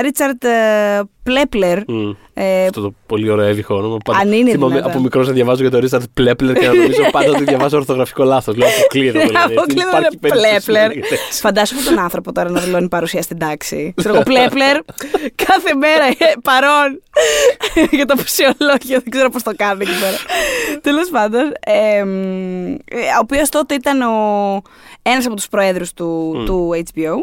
Ρίτσαρτ 0.00 0.44
Πλέπλερ. 1.22 1.78
Ε, 2.34 2.64
αυτό 2.64 2.80
το 2.80 2.94
πολύ 3.06 3.30
ωραίο 3.30 3.46
έβυχο 3.46 3.74
όνομα. 3.76 3.96
Αν 4.20 4.32
είναι 4.32 4.50
Θυμάμαι 4.50 4.78
από 4.78 5.00
μικρός 5.00 5.26
να 5.26 5.32
διαβάζω 5.32 5.60
για 5.60 5.70
τον 5.70 5.80
Ρίτσαρτ 5.80 6.04
Πλέπλερ 6.14 6.56
και 6.56 6.66
να 6.66 6.74
νομίζω 6.74 7.02
πάντα 7.10 7.30
ότι 7.30 7.44
διαβάζω 7.44 7.76
ορθογραφικό 7.76 8.24
λάθος. 8.24 8.56
Λέω 8.56 8.68
αποκλείεται. 8.68 9.18
Δηλαδή. 9.26 9.54
Αποκλείεται 9.56 10.28
Πλέπλερ. 10.28 10.90
Φαντάσου 11.30 11.84
τον 11.84 11.98
άνθρωπο 11.98 12.32
τώρα 12.32 12.50
να 12.50 12.60
δηλώνει 12.60 12.88
παρουσία 12.88 13.22
στην 13.22 13.38
τάξη. 13.38 13.92
Ξέρω 13.96 14.14
εγώ 14.14 14.22
Πλέπλερ 14.22 14.76
κάθε 15.46 15.74
μέρα 15.74 16.04
παρόν 16.42 17.02
για 17.96 18.06
το 18.06 18.16
φυσιολόγιο. 18.16 19.00
Δεν 19.00 19.10
ξέρω 19.10 19.30
πώς 19.30 19.42
το 19.42 19.52
κάνει 19.56 19.82
εκεί 19.82 20.00
πέρα. 20.00 20.16
Τέλος 20.80 21.08
πάντων. 21.08 21.42
Ο 23.16 23.18
οποίος 23.20 23.48
τότε 23.48 23.74
ήταν 23.74 24.00
ένας 25.02 25.26
από 25.26 25.34
τους 25.34 25.48
προέδρους 25.48 25.92
του 25.92 26.70
HBO. 26.94 27.14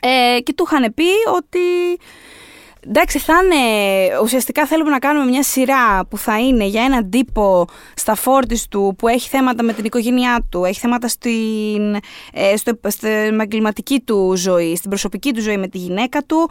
Ε, 0.00 0.40
και 0.40 0.52
του 0.54 0.68
είχαν 0.70 0.94
πει 0.94 1.08
ότι 1.36 1.58
Εντάξει, 2.86 3.18
θα 3.18 3.34
είναι. 3.44 3.56
Ουσιαστικά 4.22 4.66
θέλουμε 4.66 4.90
να 4.90 4.98
κάνουμε 4.98 5.30
μια 5.30 5.42
σειρά 5.42 6.06
που 6.06 6.18
θα 6.18 6.38
είναι 6.38 6.64
για 6.64 6.82
έναν 6.82 7.10
τύπο 7.10 7.66
στα 7.94 8.14
φόρτη 8.14 8.68
του 8.68 8.94
που 8.98 9.08
έχει 9.08 9.28
θέματα 9.28 9.62
με 9.62 9.72
την 9.72 9.84
οικογένειά 9.84 10.46
του, 10.50 10.64
έχει 10.64 10.80
θέματα 10.80 11.08
στην, 11.08 11.94
ε, 12.32 12.56
στο, 12.56 12.78
στην 12.88 13.08
επαγγελματική 13.08 14.00
του 14.00 14.32
ζωή, 14.36 14.76
στην 14.76 14.90
προσωπική 14.90 15.32
του 15.32 15.40
ζωή 15.40 15.56
με 15.56 15.68
τη 15.68 15.78
γυναίκα 15.78 16.22
του. 16.22 16.50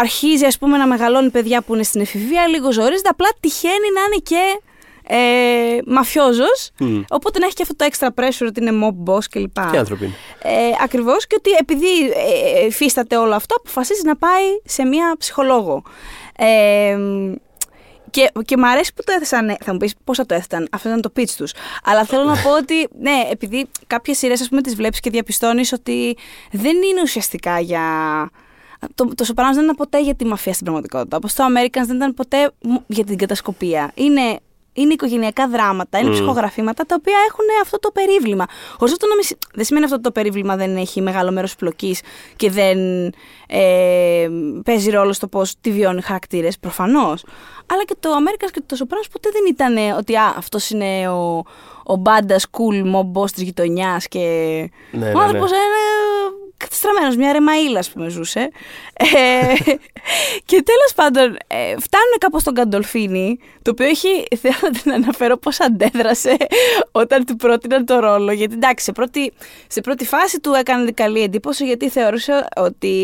Αρχίζει, 0.00 0.44
ας 0.44 0.58
πούμε, 0.58 0.76
να 0.76 0.86
μεγαλώνει 0.86 1.30
παιδιά 1.30 1.62
που 1.62 1.74
είναι 1.74 1.82
στην 1.82 2.00
εφηβεία, 2.00 2.46
λίγο 2.46 2.72
ζορίζεται. 2.72 3.08
Απλά 3.08 3.28
τυχαίνει 3.40 3.88
να 3.94 4.00
είναι 4.00 4.22
και 4.22 4.60
ε, 5.08 5.78
μαφιόζος. 5.86 6.70
Οπότε 7.08 7.38
να 7.38 7.46
έχει 7.46 7.54
και 7.54 7.62
αυτό 7.62 7.76
το 7.76 7.86
extra 7.90 8.22
pressure 8.22 8.46
ότι 8.48 8.60
είναι 8.60 8.72
mob 8.84 9.10
boss 9.12 9.24
κλπ. 9.30 9.70
Και 9.70 9.78
άνθρωποι. 9.78 10.14
Ε, 10.42 10.50
Ακριβώς 10.82 11.26
και 11.26 11.34
ότι 11.38 11.50
επειδή 11.50 11.86
ε, 12.62 12.66
υφίσταται 12.66 13.16
όλο 13.16 13.34
αυτό, 13.34 13.54
αποφασίζει 13.54 14.02
να 14.04 14.16
πάει 14.16 14.44
σε 14.64 14.84
μία 14.84 15.14
ψυχολόγο. 15.18 15.82
Ε, 16.36 16.98
και, 18.10 18.30
και 18.44 18.56
μου 18.56 18.68
αρέσει 18.68 18.94
που 18.94 19.02
το 19.04 19.12
έθεσαν. 19.12 19.56
Θα 19.64 19.72
μου 19.72 19.78
πεις 19.78 19.94
πώς 20.04 20.16
θα 20.16 20.26
το 20.26 20.34
έθεσαν. 20.34 20.68
Αυτό 20.72 20.88
ήταν 20.88 21.00
το 21.00 21.12
pitch 21.16 21.30
τους. 21.36 21.52
Αλλά 21.84 22.04
θέλω 22.04 22.24
να 22.24 22.36
πω 22.36 22.56
ότι, 22.56 22.88
ναι, 22.98 23.28
επειδή 23.30 23.66
κάποιες 23.86 24.18
σειρές, 24.18 24.40
ας 24.40 24.48
πούμε, 24.48 24.60
τις 24.60 24.74
βλέπεις 24.74 25.00
και 25.00 25.10
διαπιστώνεις 25.10 25.72
ότι 25.72 26.16
δεν 26.52 26.74
είναι 26.82 27.00
ουσιαστικά 27.02 27.60
για. 27.60 27.82
Το, 28.94 29.14
το 29.14 29.24
Σοπράνο 29.24 29.54
δεν 29.54 29.62
ήταν 29.62 29.76
ποτέ 29.76 30.02
για 30.02 30.14
τη 30.14 30.24
μαφία 30.24 30.52
στην 30.52 30.64
πραγματικότητα. 30.64 31.16
Όπως 31.16 31.34
το 31.34 31.44
Americans 31.44 31.86
δεν 31.86 31.96
ήταν 31.96 32.14
ποτέ 32.14 32.50
για 32.86 33.04
την 33.04 33.16
κατασκοπία. 33.16 33.92
Είναι 33.94 34.38
είναι 34.76 34.92
οικογενειακά 34.92 35.48
δράματα, 35.48 35.98
είναι 35.98 36.08
mm. 36.08 36.12
ψυχογραφήματα 36.12 36.86
τα 36.86 36.96
οποία 36.98 37.16
έχουν 37.28 37.44
αυτό 37.62 37.78
το 37.78 37.90
περίβλημα. 37.90 38.46
Χωρί 38.78 38.92
αυτό 38.92 39.06
να 39.06 39.14
μην. 39.14 39.24
Δεν 39.54 39.64
σημαίνει 39.64 39.84
αυτό 39.84 40.00
το 40.00 40.10
περίβλημα 40.10 40.56
δεν 40.56 40.76
έχει 40.76 41.00
μεγάλο 41.00 41.30
μέρος 41.32 41.56
πλοκής 41.56 42.00
και 42.36 42.50
δεν 42.50 42.78
ε, 43.46 44.28
παίζει 44.64 44.90
ρόλο 44.90 45.12
στο 45.12 45.26
πώς 45.26 45.54
τη 45.60 45.70
βιώνει 45.70 46.02
χαρακτήρες. 46.02 46.58
Προφανώς. 46.58 47.24
Αλλά 47.66 47.84
και 47.84 47.94
το 48.00 48.10
Αμέρικας 48.10 48.50
και 48.50 48.62
το 48.66 48.76
Σοπράνος 48.76 49.08
ποτέ 49.08 49.28
δεν 49.32 49.42
ήταν 49.48 49.96
ότι 49.98 50.14
αυτός 50.36 50.70
είναι 50.70 51.08
ο, 51.08 51.42
ο 51.84 51.96
μπάντα 51.96 52.38
cool 52.38 52.94
mob 52.94 53.20
boss 53.20 53.30
της 53.30 53.42
γειτονιάς 53.42 54.08
και. 54.08 54.18
Ναι, 54.90 55.12
ο 55.14 55.18
άνθρωπος 55.18 55.50
ναι, 55.50 55.56
ναι. 55.56 55.62
είναι 55.64 55.95
κατεστραμμένο, 56.56 57.14
μια 57.14 57.32
ρεμαίλα, 57.32 57.78
ας 57.78 57.90
πούμε, 57.90 58.08
ζούσε. 58.08 58.50
Ε, 58.92 59.54
και 60.44 60.62
τέλος 60.62 60.92
πάντων, 60.94 61.36
ε, 61.46 61.56
φτάνουν 61.78 62.14
κάπως 62.18 62.40
στον 62.40 62.54
Καντολφίνη, 62.54 63.38
το 63.62 63.70
οποίο 63.70 63.86
έχει. 63.86 64.24
Θέλω 64.36 64.72
να 64.84 64.94
αναφέρω 64.94 65.36
πώς 65.36 65.60
αντέδρασε 65.60 66.36
όταν 66.92 67.24
του 67.24 67.36
πρότειναν 67.36 67.84
το 67.84 67.98
ρόλο. 67.98 68.32
Γιατί 68.32 68.54
εντάξει, 68.54 68.84
σε 68.84 68.92
πρώτη, 68.92 69.32
σε 69.66 69.80
πρώτη 69.80 70.04
φάση 70.04 70.40
του 70.40 70.52
έκανε 70.52 70.90
καλή 70.90 71.22
εντύπωση, 71.22 71.64
γιατί 71.64 71.88
θεωρούσε 71.88 72.46
ότι. 72.56 72.96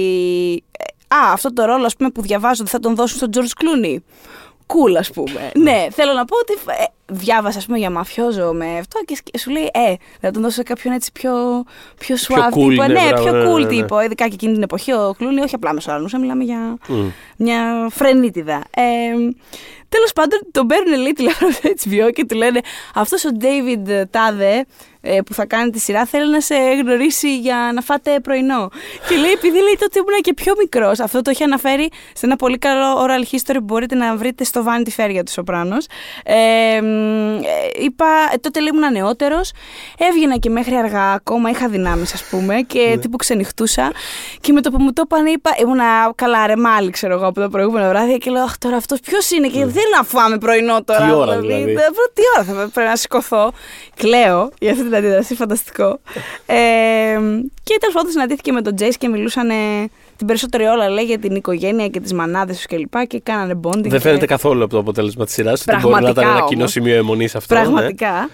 Ε, 0.78 1.14
α, 1.14 1.32
αυτό 1.32 1.52
το 1.52 1.64
ρόλο, 1.64 1.84
ας 1.84 1.96
πούμε, 1.96 2.10
που 2.10 2.22
διαβάζω 2.22 2.62
ότι 2.62 2.70
θα 2.70 2.78
τον 2.78 2.94
δώσουν 2.94 3.16
στον 3.16 3.30
Τζορτ 3.30 3.50
Κλούνι 3.56 4.04
cool, 4.72 4.96
ας 4.98 5.10
πούμε. 5.10 5.50
ναι, 5.54 5.86
θέλω 5.90 6.12
να 6.12 6.24
πω 6.24 6.36
ότι 6.36 6.52
ε, 6.52 6.84
διάβασα, 7.06 7.58
ας 7.58 7.66
πούμε, 7.66 7.78
για 7.78 7.90
μαφιόζο 7.90 8.52
με 8.52 8.78
αυτό 8.78 9.00
και 9.04 9.38
σου 9.38 9.50
λέει, 9.50 9.70
Ε, 9.72 9.94
θα 10.20 10.30
τον 10.30 10.42
δώσω 10.42 10.54
σε 10.54 10.62
κάποιον 10.62 10.94
έτσι 10.94 11.12
πιο, 11.12 11.32
πιο 11.98 12.16
suave 12.16 12.48
πιο 12.52 12.64
cool, 12.64 12.68
τύπο. 12.68 12.82
Ναι, 12.82 12.86
ναι, 12.86 13.08
μπράβο, 13.08 13.22
πιο 13.22 13.32
ναι, 13.32 13.44
cool 13.44 13.58
ναι, 13.58 13.62
ναι. 13.62 13.66
τύπο. 13.66 14.00
Ειδικά 14.00 14.28
και 14.28 14.34
εκείνη 14.34 14.52
την 14.52 14.62
εποχή 14.62 14.92
ο 14.92 15.14
Κλούνι, 15.18 15.40
όχι 15.40 15.54
απλά 15.54 15.72
μεσοαρνούσα, 15.72 16.18
μιλάμε 16.18 16.44
για 16.44 16.78
μια 17.36 17.88
φρενίτιδα. 17.90 18.62
Ε, 18.70 18.82
Τέλος 19.88 20.12
πάντων, 20.12 20.38
τον 20.50 20.66
παίρνουν 20.66 21.00
λέει 21.00 21.12
τηλέφωνο 21.12 21.50
στο 21.52 21.68
HBO 21.68 22.12
και 22.12 22.24
του 22.24 22.36
λένε 22.36 22.60
Αυτός 22.94 23.24
ο 23.24 23.28
David 23.40 24.02
Τάδε 24.10 24.66
ε, 25.00 25.18
που 25.26 25.34
θα 25.34 25.46
κάνει 25.46 25.70
τη 25.70 25.78
σειρά 25.78 26.04
θέλει 26.04 26.30
να 26.30 26.40
σε 26.40 26.54
γνωρίσει 26.54 27.38
για 27.38 27.70
να 27.74 27.80
φάτε 27.80 28.20
πρωινό. 28.20 28.68
και 29.08 29.16
λέει, 29.16 29.30
επειδή 29.30 29.62
λέει 29.62 29.76
τότε 29.78 29.98
ήμουν 29.98 30.20
και 30.20 30.34
πιο 30.34 30.54
μικρός, 30.58 31.00
αυτό 31.00 31.22
το 31.22 31.30
έχει 31.30 31.42
αναφέρει 31.42 31.88
σε 32.14 32.26
ένα 32.26 32.36
πολύ 32.36 32.58
καλό 32.58 33.06
oral 33.06 33.34
history 33.34 33.54
που 33.54 33.64
μπορείτε 33.64 33.94
να 33.94 34.16
βρείτε 34.16 34.44
στο 34.44 34.64
Vanity 34.66 35.04
Fair 35.04 35.10
για 35.10 35.22
τους 35.22 35.32
Σοπράνο. 35.34 35.76
Ε, 36.24 36.34
ε, 36.76 36.80
είπα, 37.80 38.06
ε, 38.32 38.36
τότε 38.36 38.60
λέει 38.60 38.70
ήμουν 38.74 38.92
νεότερος, 38.92 39.52
έβγαινα 39.98 40.36
και 40.36 40.50
μέχρι 40.50 40.74
αργά 40.76 41.12
ακόμα, 41.12 41.50
είχα 41.50 41.68
δυνάμεις, 41.68 42.12
ας 42.12 42.24
πούμε, 42.24 42.60
και 42.60 42.86
ναι. 42.88 42.96
τύπου 42.96 43.16
ξενυχτούσα. 43.16 43.92
Και 44.40 44.52
με 44.52 44.60
το 44.60 44.70
που 44.70 44.82
μου 44.82 44.92
το 44.92 45.02
είπαν, 45.04 45.26
είπα, 45.26 45.50
ήμουνα 45.60 46.12
καλά, 46.14 46.46
ρε, 46.46 46.56
μάλι, 46.56 46.90
ξέρω 46.90 47.14
εγώ 47.14 47.26
από 47.26 47.40
το 47.40 47.48
προηγούμενο 47.48 47.88
βράδυ 47.88 48.18
και 48.18 48.30
λέω, 48.30 48.42
Αχ, 48.42 48.58
τώρα 48.58 48.76
αυτός 48.76 49.00
ποιος 49.00 49.30
είναι 49.30 49.46
και 49.48 49.58
δεν 49.58 49.72
θέλω 49.72 49.94
να 49.96 50.02
φάμε 50.02 50.38
πρωινό 50.38 50.84
τώρα. 50.84 51.06
Τι 51.06 51.12
ώρα 51.12 51.38
δηλαδή. 51.38 51.64
δηλαδή; 51.64 51.86
Τι 52.14 52.22
ώρα 52.36 52.44
θα 52.44 52.52
πρέπει 52.72 52.88
να 52.88 52.96
σηκωθώ. 52.96 53.52
Κλαίω 53.96 54.50
για 54.58 54.70
αυτή 54.70 54.82
την 54.84 54.94
αντίδραση, 54.94 55.34
φανταστικό. 55.34 56.00
ε, 56.46 56.56
και 57.62 57.76
τέλος 57.80 57.94
πάντων 57.94 58.10
συναντήθηκε 58.10 58.52
με 58.52 58.62
τον 58.62 58.74
Τζέις 58.76 58.96
και 58.96 59.08
μιλούσαν 59.08 59.50
την 60.22 60.30
περισσότερη 60.30 60.68
ώρα 60.68 60.88
λέει 60.88 61.04
για 61.04 61.18
την 61.18 61.34
οικογένεια 61.34 61.88
και 61.88 62.00
τις 62.00 62.12
μανάδες 62.12 62.56
τους 62.56 62.66
κλπ. 62.66 63.06
Και, 63.06 63.20
κάνανε 63.20 63.60
bonding. 63.62 63.88
Δεν 63.88 64.00
φαίνεται 64.00 64.26
καθόλου 64.26 64.62
από 64.62 64.72
το 64.72 64.78
αποτέλεσμα 64.78 65.24
της 65.24 65.34
σειράς 65.34 65.64
ότι 65.68 65.76
μπορεί 65.80 66.02
να 66.02 66.08
ήταν 66.08 66.28
ένα 66.28 66.44
κοινό 66.48 66.66
σημείο 66.66 66.94
αιμονής 66.94 67.34
αυτό. 67.34 67.54
Ναι. 67.54 67.60
Πραγματικά. 67.60 68.28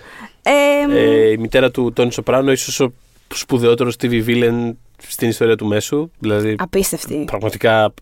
Ναι. 0.88 0.96
Ε, 0.96 1.00
ε, 1.00 1.30
η 1.30 1.36
μητέρα 1.36 1.70
του 1.70 1.92
Τόνι 1.92 2.12
Σοπράνο, 2.12 2.52
ίσως 2.52 2.80
ο 2.80 2.92
σπουδαιότερος 3.34 3.96
TV 4.00 4.26
villain 4.26 4.72
στην 4.96 5.28
ιστορία 5.28 5.56
του 5.56 5.66
μέσου. 5.66 6.10
Δηλαδή, 6.18 6.54
Απίστευτη. 6.58 7.24
Πραγματικά 7.26 7.94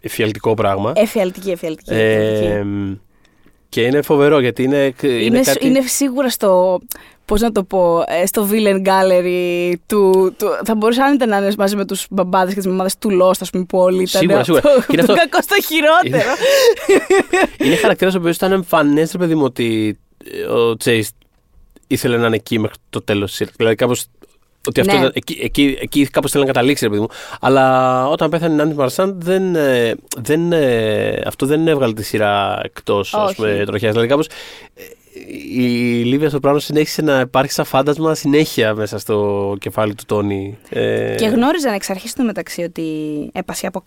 εφιαλτικό 0.00 0.54
πράγμα. 0.54 0.92
Εφιαλτική, 0.94 1.50
εφιαλτική. 1.50 1.94
Ε, 1.94 2.64
και 3.70 3.80
είναι 3.80 4.02
φοβερό 4.02 4.40
γιατί 4.40 4.62
είναι. 4.62 4.94
Είναι, 5.02 5.12
είναι, 5.12 5.40
κάτι... 5.40 5.66
είναι 5.66 5.80
σίγουρα 5.80 6.28
στο. 6.28 6.80
Πώς 7.24 7.40
να 7.40 7.52
το 7.52 7.64
πω, 7.64 8.04
στο 8.24 8.48
villain 8.50 8.86
gallery 8.86 9.72
του. 9.86 10.34
του 10.38 10.46
θα 10.64 10.74
μπορούσε 10.74 11.02
άνετα 11.02 11.26
να 11.26 11.36
είναι 11.36 11.52
μαζί 11.58 11.76
με 11.76 11.84
τους 11.84 12.06
μπαμπάδες 12.10 12.54
και 12.54 12.60
τις 12.60 12.68
μαμάδες 12.68 12.98
του 12.98 13.08
Lost, 13.22 13.38
ας 13.40 13.50
πούμε, 13.50 13.64
που 13.64 13.78
όλοι 13.78 14.02
ήταν. 14.02 14.20
Σίγουρα, 14.20 14.44
σίγουρα. 14.44 14.62
Το, 14.62 14.84
είναι 14.92 15.00
αυτό... 15.00 15.14
κακό 15.14 15.42
στο 15.42 15.54
χειρότερο. 15.62 16.30
είναι 17.64 17.76
χαρακτήρας 17.76 18.14
ο 18.14 18.18
οποίος 18.18 18.36
ήταν 18.36 18.52
εμφανές, 18.52 19.12
ρε 19.12 19.18
παιδί 19.18 19.34
μου, 19.34 19.44
ότι 19.44 19.98
ο 20.48 20.76
Chase 20.84 21.08
ήθελε 21.86 22.16
να 22.16 22.26
είναι 22.26 22.36
εκεί 22.36 22.58
μέχρι 22.58 22.76
το 22.90 23.02
τέλος 23.02 23.28
της 23.28 23.36
σειράς. 23.36 23.54
Δηλαδή, 23.56 23.74
κάπως 23.74 24.06
ότι 24.68 24.80
αυτό 24.80 24.92
ναι. 24.92 24.98
ήταν, 24.98 25.12
εκεί, 25.14 25.38
εκεί, 25.42 25.78
εκεί 25.80 26.06
κάπως 26.06 26.30
θέλει 26.30 26.44
να 26.44 26.52
καταλήξει, 26.52 26.84
ρε 26.84 26.90
παιδί 26.90 27.02
μου. 27.02 27.08
Αλλά 27.40 28.06
όταν 28.08 28.30
πέθανε 28.30 28.52
η 28.52 28.56
Νάντι 28.56 28.74
Μαρσάν, 28.74 29.20
δεν, 29.20 29.56
ε, 29.56 29.94
δεν, 30.16 30.52
ε, 30.52 31.22
αυτό 31.26 31.46
δεν 31.46 31.68
έβγαλε 31.68 31.92
τη 31.92 32.02
σειρά 32.02 32.60
εκτός 32.64 33.14
τροχιάς. 33.64 33.92
Δηλαδή, 33.92 34.08
κάπως 34.08 34.26
η 35.54 36.02
Λίβια 36.04 36.28
στο 36.28 36.40
πράγμα 36.40 36.60
συνέχισε 36.60 37.02
να 37.02 37.20
υπάρχει 37.20 37.52
σαν 37.52 37.64
φάντασμα 37.64 38.14
συνέχεια 38.14 38.74
μέσα 38.74 38.98
στο 38.98 39.54
κεφάλι 39.60 39.94
του 39.94 40.04
Τόνι. 40.06 40.58
Ε... 40.68 41.14
Και 41.14 41.26
γνώριζαν 41.26 41.74
εξ 41.74 41.90
αρχής 41.90 42.14
του 42.14 42.24
μεταξύ 42.24 42.62
ότι 42.62 42.84
έπασε 43.32 43.66
από 43.66 43.82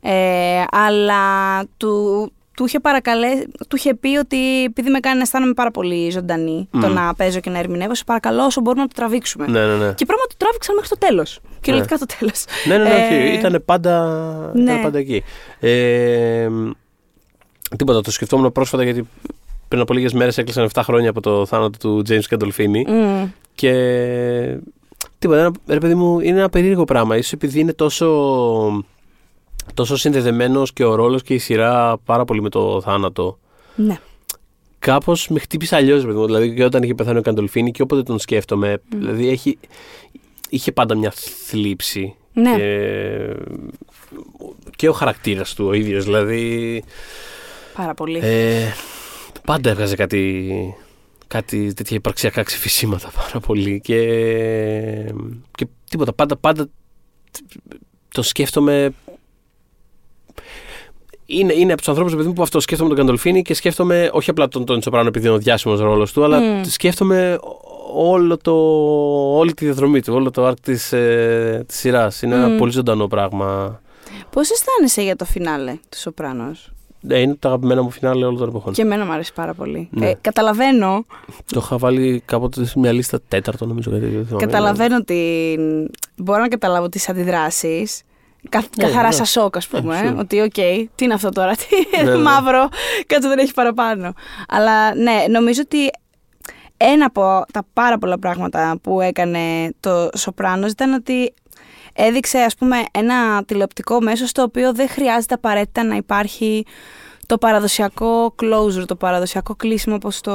Ε, 0.00 0.62
αλλά 0.70 1.64
του, 1.76 2.32
του 2.60 2.66
είχε, 2.66 2.80
παρακαλέ... 2.80 3.28
του 3.68 3.76
είχε 3.76 3.94
πει 3.94 4.16
ότι 4.16 4.64
επειδή 4.64 4.90
με 4.90 5.00
κάνει 5.00 5.16
να 5.16 5.22
αισθάνομαι 5.22 5.52
πάρα 5.52 5.70
πολύ 5.70 6.10
ζωντανή 6.10 6.68
το 6.80 6.88
να 6.88 7.14
παίζω 7.14 7.40
και 7.40 7.50
να 7.50 7.58
ερμηνεύω, 7.58 7.94
σε 7.94 8.04
παρακαλώ 8.04 8.44
όσο 8.44 8.60
μπορούμε 8.60 8.82
να 8.82 8.88
το 8.88 8.94
τραβήξουμε. 8.96 9.46
Ναι, 9.46 9.66
ναι, 9.66 9.74
ναι. 9.74 9.92
Και 9.92 10.04
πράγμα 10.04 10.24
το 10.28 10.34
τράβηξαν 10.36 10.74
μέχρι 10.74 10.88
το 10.88 10.98
τέλος. 10.98 11.40
Κυριολεκτικά 11.60 11.98
το 11.98 12.06
τέλος. 12.18 12.44
Ναι, 12.66 12.76
ναι, 12.76 12.82
ναι. 12.82 13.08
Ε... 13.10 13.32
Ήταν, 13.32 13.62
πάντα, 13.64 14.06
ναι. 14.54 14.62
ήταν 14.62 14.82
πάντα 14.82 14.98
εκεί. 14.98 15.22
Ε, 15.60 16.48
τίποτα, 17.76 18.00
το 18.00 18.10
σκεφτόμουν 18.10 18.52
πρόσφατα 18.52 18.84
γιατί 18.84 19.08
πριν 19.68 19.80
από 19.80 19.92
λίγες 19.92 20.12
μέρες 20.12 20.38
έκλεισαν 20.38 20.68
7 20.72 20.80
χρόνια 20.84 21.10
από 21.10 21.20
το 21.20 21.46
θάνατο 21.46 21.78
του 21.78 22.02
James 22.08 22.24
Καντολφίνη. 22.28 22.84
Μμ. 22.88 23.28
Και. 23.54 23.72
Τίποτα, 25.18 25.40
ένα, 25.40 25.52
ρε 25.66 25.78
παιδί 25.78 25.94
μου, 25.94 26.20
είναι 26.20 26.38
ένα 26.38 26.48
περίεργο 26.48 26.84
πράγμα. 26.84 27.16
Ίσως 27.16 27.32
επειδή 27.32 27.60
είναι 27.60 27.72
τόσο, 27.72 28.06
τόσο 29.74 29.96
συνδεδεμένος 29.96 30.72
και 30.72 30.84
ο 30.84 30.94
ρόλος 30.94 31.22
και 31.22 31.34
η 31.34 31.38
σειρά 31.38 31.98
πάρα 32.04 32.24
πολύ 32.24 32.42
με 32.42 32.48
το 32.48 32.80
θάνατο. 32.80 33.38
Ναι. 33.76 33.98
Κάπως 34.78 35.28
με 35.28 35.38
χτύπησε 35.38 35.76
αλλιώς, 35.76 36.04
παιδί 36.04 36.18
μου. 36.18 36.26
Δηλαδή 36.26 36.54
και 36.54 36.64
όταν 36.64 36.82
είχε 36.82 36.94
πεθάνει 36.94 37.18
ο 37.18 37.22
Καντολφίνη 37.22 37.70
και 37.70 37.82
όποτε 37.82 38.02
τον 38.02 38.18
σκέφτομαι. 38.18 38.80
Δηλαδή 38.88 39.28
έχει, 39.28 39.58
είχε 40.48 40.72
πάντα 40.72 40.94
μια 40.94 41.12
θλίψη. 41.46 42.14
Ναι. 42.32 42.56
Και, 42.56 43.34
και 44.76 44.88
ο 44.88 44.92
χαρακτήρας 44.92 45.54
του 45.54 45.66
ο 45.66 45.72
ίδιος. 45.72 46.04
Δηλαδή. 46.04 46.84
Πάρα 47.74 47.94
πολύ. 47.94 48.18
Ε, 48.22 48.72
πάντα 49.44 49.70
έβγαζε 49.70 49.96
κάτι, 49.96 50.74
κάτι 51.26 51.72
τέτοια 51.74 51.96
υπαρξιακά 51.96 52.42
ξεφυσίματα 52.42 53.10
πάρα 53.14 53.40
πολύ 53.40 53.80
και, 53.80 53.98
και 55.54 55.66
τίποτα. 55.90 56.12
Πάντα, 56.12 56.36
πάντα 56.36 56.68
το 58.12 58.22
σκέφτομαι. 58.22 58.94
Είναι, 61.32 61.52
είναι 61.52 61.72
από 61.72 61.80
τους 61.80 61.88
ανθρώπους 61.88 62.14
παιδί 62.14 62.26
μου, 62.26 62.32
που 62.32 62.42
αυτό 62.42 62.60
σκέφτομαι 62.60 62.88
τον 62.88 62.98
Καντολφίνη 62.98 63.42
και 63.42 63.54
σκέφτομαι 63.54 64.10
όχι 64.12 64.30
απλά 64.30 64.48
τον 64.48 64.64
Τόνι 64.64 64.82
Σοπράνο 64.82 65.08
επειδή 65.08 65.26
είναι 65.26 65.34
ο 65.34 65.38
διάσημος 65.38 65.80
ρόλος 65.80 66.12
του, 66.12 66.24
αλλά 66.24 66.40
Μμ. 66.40 66.62
σκέφτομαι 66.62 67.38
όλο 67.94 68.36
το, 68.36 68.52
όλη 69.36 69.54
τη 69.54 69.64
διαδρομή 69.64 70.00
του, 70.02 70.14
όλο 70.14 70.30
το 70.30 70.46
arc 70.46 70.60
της 70.60 70.92
ε, 70.92 71.64
της 71.66 71.78
σειράς. 71.78 72.22
Είναι 72.22 72.34
ένα 72.34 72.48
Μμ. 72.48 72.56
πολύ 72.56 72.72
ζωντανό 72.72 73.06
πράγμα. 73.06 73.80
Πώς 74.30 74.50
αισθάνεσαι 74.50 75.02
για 75.02 75.16
το 75.16 75.24
φινάλε 75.24 75.72
του 75.88 75.98
Σοπράνος; 75.98 76.72
Ναι, 77.00 77.18
είναι 77.18 77.36
το 77.38 77.48
αγαπημένο 77.48 77.82
μου 77.82 77.90
φινάλε 77.90 78.24
όλων 78.24 78.38
των 78.38 78.48
εποχών. 78.48 78.72
Και 78.72 78.82
εμένα 78.82 79.04
μου 79.04 79.12
αρέσει 79.12 79.32
πάρα 79.32 79.54
πολύ. 79.54 79.88
Ναι. 79.90 80.08
Ε, 80.08 80.14
καταλαβαίνω, 80.20 81.04
Το 81.46 81.60
είχα 81.64 81.78
βάλει 81.78 82.22
κάποτε 82.24 82.64
σε 82.64 82.78
μια 82.78 82.92
λίστα 82.92 83.20
τέταρτο, 83.28 83.66
νομίζω. 83.66 83.90
Κάτι, 83.90 84.06
δεν 84.06 84.26
θυμάμαι. 84.26 84.46
καταλαβαίνω 84.46 84.96
ότι 84.96 85.58
μπορώ 86.16 86.40
να 86.40 86.48
καταλάβω 86.48 86.88
τις 86.88 87.08
αντιδράσεις. 87.08 88.02
Καθ, 88.48 88.66
Ναι, 88.76 88.84
καθαρά 88.84 89.06
ναι. 89.06 89.12
σαν 89.14 89.26
σοκ, 89.26 89.56
ας 89.56 89.68
πούμε. 89.68 89.96
σίγουρα. 89.96 90.20
ότι, 90.20 90.40
οκ, 90.40 90.52
τι 90.94 91.04
είναι 91.04 91.14
αυτό 91.14 91.28
τώρα, 91.28 91.52
τι 91.60 92.02
Ναι, 92.04 92.10
ναι. 92.10 92.16
μαύρο, 92.16 92.68
κάτσε 93.06 93.28
δεν 93.28 93.38
έχει 93.38 93.54
παραπάνω. 93.54 94.12
Αλλά 94.48 94.94
ναι, 94.94 95.24
νομίζω 95.28 95.60
ότι 95.64 95.90
ένα 96.76 97.04
από 97.04 97.44
τα 97.52 97.62
πάρα 97.72 97.98
πολλά 97.98 98.18
πράγματα 98.18 98.78
που 98.82 99.00
έκανε 99.00 99.72
το 99.80 100.08
Σοπράνος 100.16 100.70
ήταν 100.70 100.92
ότι 100.92 101.34
έδειξε 101.92 102.38
ας 102.38 102.54
πούμε 102.54 102.76
ένα 102.90 103.44
τηλεοπτικό 103.44 104.00
μέσο 104.00 104.26
στο 104.26 104.42
οποίο 104.42 104.74
δεν 104.74 104.88
χρειάζεται 104.88 105.34
απαραίτητα 105.34 105.84
να 105.84 105.94
υπάρχει 105.96 106.64
το 107.26 107.38
παραδοσιακό 107.38 108.34
closure, 108.42 108.84
το 108.86 108.96
παραδοσιακό 108.96 109.54
κλείσιμο 109.54 109.94
όπως 109.94 110.20
το 110.20 110.34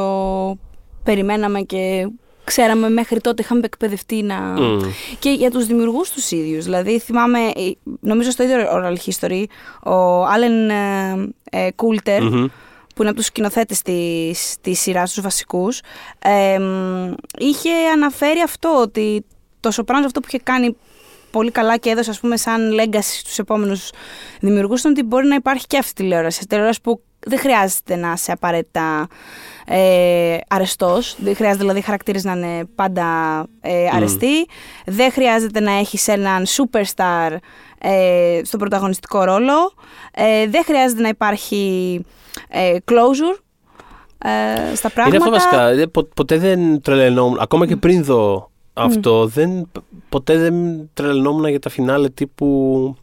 περιμέναμε 1.03 1.61
και 1.61 2.10
ξέραμε 2.45 2.89
μέχρι 2.89 3.19
τότε 3.19 3.41
είχαμε 3.41 3.61
εκπαιδευτεί 3.63 4.22
να... 4.22 4.35
Μμ. 4.35 4.81
Και 5.19 5.30
για 5.30 5.51
τους 5.51 5.65
δημιουργούς 5.65 6.11
τους 6.11 6.31
ίδιους. 6.31 6.63
Δηλαδή 6.63 6.99
θυμάμαι, 6.99 7.39
ε, 7.39 7.72
νομίζω 7.99 8.31
στο 8.31 8.43
ίδιο 8.43 8.57
oral 8.72 8.95
history, 9.05 9.43
ο 9.84 10.26
Άλεν 10.26 10.69
ε, 11.49 11.72
Κούλτερ, 11.76 12.23
Μμμ. 12.23 12.45
που 12.95 13.01
είναι 13.01 13.09
από 13.09 13.17
τους 13.17 13.26
σκηνοθέτες 13.26 13.81
της, 13.81 14.55
της 14.61 14.80
σειράς 14.80 15.13
τους 15.13 15.23
βασικούς, 15.23 15.81
ε, 16.19 16.59
μ, 16.59 17.13
είχε 17.38 17.69
αναφέρει 17.93 18.39
αυτό, 18.39 18.80
ότι 18.81 19.26
το 19.59 19.72
Σοπράνος 19.72 20.05
αυτό 20.05 20.19
που 20.19 20.26
είχε 20.30 20.39
κάνει 20.43 20.76
πολύ 21.31 21.51
καλά 21.51 21.77
και 21.77 21.89
έδωσε 21.89 22.09
ας 22.09 22.19
πούμε 22.19 22.38
σαν 22.38 22.80
legacy 22.80 22.99
στους 23.19 23.39
επόμενους 23.39 23.91
δημιουργούς 24.39 24.80
ήταν 24.80 24.91
ότι 24.91 25.03
μπορεί 25.03 25.27
να 25.27 25.35
υπάρχει 25.35 25.67
και 25.67 25.77
αυτή 25.77 26.01
η 26.01 26.03
τηλεόραση. 26.03 26.45
Τηλεόραση 26.47 26.81
που 26.81 27.01
δεν 27.26 27.39
χρειάζεται 27.39 27.95
να 27.95 28.11
είσαι 28.15 28.31
απαραίτητα 28.31 29.07
ε, 29.65 30.38
αρεστός, 30.47 31.15
δεν 31.19 31.35
χρειάζεται 31.35 31.61
δηλαδή 31.61 31.80
οι 31.80 31.84
χαρακτήρες 31.84 32.23
να 32.23 32.31
είναι 32.31 32.65
πάντα 32.76 33.06
ε, 33.61 33.88
αρεστοί, 33.95 34.45
δεν 34.85 35.11
χρειάζεται 35.11 35.60
να 35.60 35.72
έχεις 35.72 36.07
έναν 36.07 36.45
superstar 36.45 37.35
ε, 37.80 38.39
στον 38.43 38.60
πρωταγωνιστικό 38.60 39.23
ρόλο, 39.23 39.73
ε, 40.11 40.47
δεν 40.47 40.64
χρειάζεται 40.64 41.02
να 41.02 41.07
υπάρχει 41.07 42.02
ε, 42.49 42.76
closure 42.91 43.39
ε, 44.18 44.76
στα 44.76 44.89
πράγματα. 44.89 45.15
Είναι 45.15 45.18
αυτό 45.18 45.30
βασικά. 45.30 45.81
Ε, 45.81 45.85
πο- 45.85 46.10
ποτέ 46.15 46.38
δεν 46.38 46.81
τρελαινόμουν. 46.81 47.38
Ακόμα 47.41 47.68
και 47.68 47.76
πριν 47.76 48.03
δω 48.03 48.49
αυτό, 48.73 49.26
δεν, 49.26 49.72
ποτέ 50.10 50.38
δεν 50.38 50.89
τρελαινόμουν 50.93 51.47
για 51.47 51.60
τα 51.60 51.69
φινάλε 51.69 52.10
τύπου. 52.10 52.95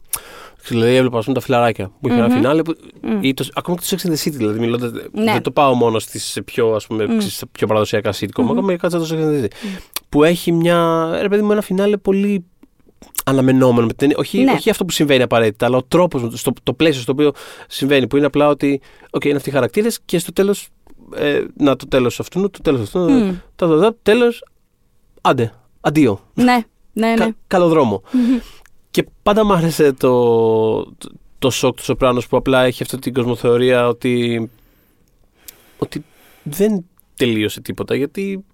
Δηλαδή, 0.67 0.95
έβλεπα 0.95 1.17
ας 1.17 1.23
πούμε, 1.23 1.35
τα 1.37 1.41
φιλαράκια 1.43 1.91
που 2.01 2.07
είχε 2.07 2.17
ένα 2.17 2.27
Μμμ. 2.27 2.33
φινάλε. 2.35 2.61
Που, 2.61 2.75
Μμ. 3.01 3.17
ή 3.23 3.33
το, 3.33 3.45
ακόμα 3.53 3.77
και 3.77 3.83
το 3.89 3.95
Sex 3.97 4.07
and 4.07 4.11
the 4.11 4.27
City, 4.27 4.33
δηλαδή. 4.35 4.59
Μιλώντας, 4.59 4.91
Ναι. 5.11 5.31
Δεν 5.31 5.41
το 5.41 5.51
πάω 5.51 5.73
μόνο 5.73 5.99
στις 5.99 6.39
πιο, 6.45 6.73
ας 6.73 6.87
πούμε, 6.87 7.05
στις 7.19 7.43
πιο 7.51 7.67
παραδοσιακά 7.67 8.13
sitcom, 8.13 8.43
ακόμα 8.49 8.71
και 8.71 8.77
κάτσα 8.77 8.99
το 8.99 9.07
Sex 9.11 9.13
and 9.13 9.41
the 9.41 9.43
City. 9.43 9.47
Που 10.09 10.23
έχει 10.23 10.51
μια. 10.51 11.09
Ρε 11.21 11.27
παιδί 11.27 11.41
μου, 11.41 11.51
ένα 11.51 11.61
φινάλε 11.61 11.97
πολύ 11.97 12.45
αναμενόμενο 13.25 13.81
με 13.81 13.87
την 13.87 13.97
ταινία. 13.97 14.15
Όχι, 14.19 14.43
Ναι. 14.43 14.51
όχι 14.51 14.69
αυτό 14.69 14.85
που 14.85 14.91
συμβαίνει 14.91 15.21
απαραίτητα, 15.21 15.65
αλλά 15.65 15.77
ο 15.77 15.83
τρόπος, 15.83 16.43
το 16.63 16.73
πλαίσιο 16.73 17.01
στο 17.01 17.11
οποίο 17.11 17.31
συμβαίνει. 17.67 18.07
Που 18.07 18.17
είναι 18.17 18.25
απλά 18.25 18.47
ότι. 18.47 18.81
Οκ, 19.11 19.25
είναι 19.25 19.35
αυτοί 19.35 19.49
οι 19.49 19.51
χαρακτήρες 19.51 19.99
και 20.05 20.19
στο 20.19 20.33
τέλος. 20.33 20.67
Ε, 21.15 21.41
να, 21.57 21.75
το 21.75 21.87
τέλος 21.87 22.19
αυτού, 22.19 22.49
το 22.49 22.59
τέλος 22.61 22.81
αυτού. 22.81 22.99
Μμ. 22.99 23.33
Τα, 23.55 23.67
τα, 23.67 23.79
τα, 23.79 23.95
τέλος. 24.01 24.43
Άντε. 25.21 25.53
Αντίο. 25.81 26.19
Ναι, 26.33 26.43
ναι, 26.93 27.07
ναι. 27.07 27.15
Κα, 27.15 27.35
καλό 27.47 27.67
δρόμο. 27.67 28.01
Και 28.93 29.05
πάντα 29.23 29.45
μου 29.45 29.53
άρεσε 29.53 29.93
το, 29.93 30.83
το, 30.83 31.11
το 31.39 31.49
σοκ 31.49 31.75
του 31.75 31.83
Σοπράνος 31.83 32.27
που 32.27 32.37
απλά 32.37 32.63
έχει 32.63 32.83
αυτή 32.83 32.99
την 32.99 33.13
κοσμοθεωρία 33.13 33.87
ότι, 33.87 34.49
ότι 35.77 36.05
δεν 36.43 36.85
τελείωσε 37.15 37.61
τίποτα 37.61 37.95
γιατί 37.95 38.45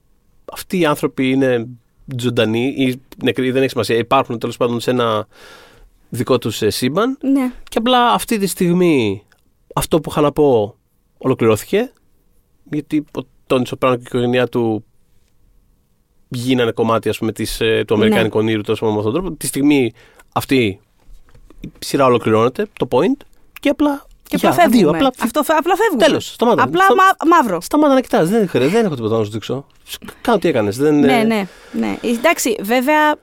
αυτοί 0.54 0.80
οι 0.80 0.86
άνθρωποι 0.86 1.30
είναι 1.30 1.68
ζωντανοί 2.20 2.66
ή 2.78 3.02
νεκροί, 3.24 3.52
δεν 3.52 3.62
έχει 3.62 3.70
σημασία. 3.70 3.98
Υπάρχουν 3.98 4.40
τέλος 4.40 4.58
πάντων 4.58 4.80
σε 4.80 4.92
ένα 4.92 5.28
δικό 6.10 6.38
τους 6.38 6.62
ε, 6.62 6.70
σύμπαν 6.70 7.18
ναι. 7.22 7.52
και 7.70 7.78
απλά 7.78 8.12
αυτή 8.12 8.38
τη 8.38 8.48
στιγμή 8.48 9.24
αυτό 9.76 10.00
που 10.00 10.10
είχα 10.10 10.22
να 10.22 10.32
πω 10.32 10.76
ολοκληρώθηκε 11.18 11.92
γιατί 12.64 13.06
ο 13.18 13.22
Τόνι 13.48 13.68
Σοπράνο 13.68 13.96
και 13.96 14.02
η 14.02 14.06
οικογένειά 14.08 14.48
του 14.48 14.86
γίνανε 16.30 16.72
κομμάτι 16.72 17.10
ας 17.10 17.18
πούμε, 17.18 17.32
της, 17.32 17.62
ε, 17.62 17.84
του 17.88 17.94
Αμερικάνικου 17.94 18.38
όνειρου 18.40 18.62
τόσο 18.62 18.86
με 18.86 18.92
αυτόν 18.98 19.04
τον 19.14 19.14
τρόπο. 19.22 19.36
Τη 19.38 19.48
στιγμή 19.48 19.94
αυτή 20.34 20.58
η 21.60 21.70
σειρά 21.80 22.06
ολοκληρώνεται, 22.06 22.68
το 22.80 22.88
point 22.92 23.26
και 23.60 23.70
απλά 23.70 24.06
Και 24.28 24.36
γεια, 24.36 24.50
απλά 24.50 24.62
φεύγουμε. 24.62 24.78
αντίο, 24.88 25.08
απλά, 25.08 25.24
Αυτό, 25.24 25.44
φε- 25.44 25.58
απλά 25.58 25.76
φεύγουμε. 25.76 26.04
Τέλος, 26.06 26.34
σταμάτα. 26.34 26.64
Απλά 26.64 26.84
Στα- 26.84 26.96
μα- 26.96 27.36
μαύρο. 27.38 27.62
Σταμάτα 27.62 27.94
να 27.94 28.02
κοιτάς, 28.02 28.30
δεν, 28.30 28.48
χρειάζεται, 28.48 28.76
δεν 28.76 28.86
έχω 28.86 28.96
τίποτα 28.96 29.18
να 29.18 29.24
σου 29.24 29.32
δείξω. 29.32 29.66
Κάνω 30.22 30.38
τι 30.40 30.48
έκανες. 30.48 30.78
Δεν, 30.78 31.00
Ναι, 31.00 31.20
ε, 31.20 31.24
ναι, 31.24 31.48
ναι. 31.72 31.98
Εντάξει, 32.02 32.56
βέβαια, 32.62 33.16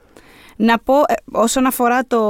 να 0.56 0.78
πω 0.78 0.94
ε, 0.94 1.14
όσον 1.32 1.66
αφορά 1.66 2.06
το, 2.06 2.20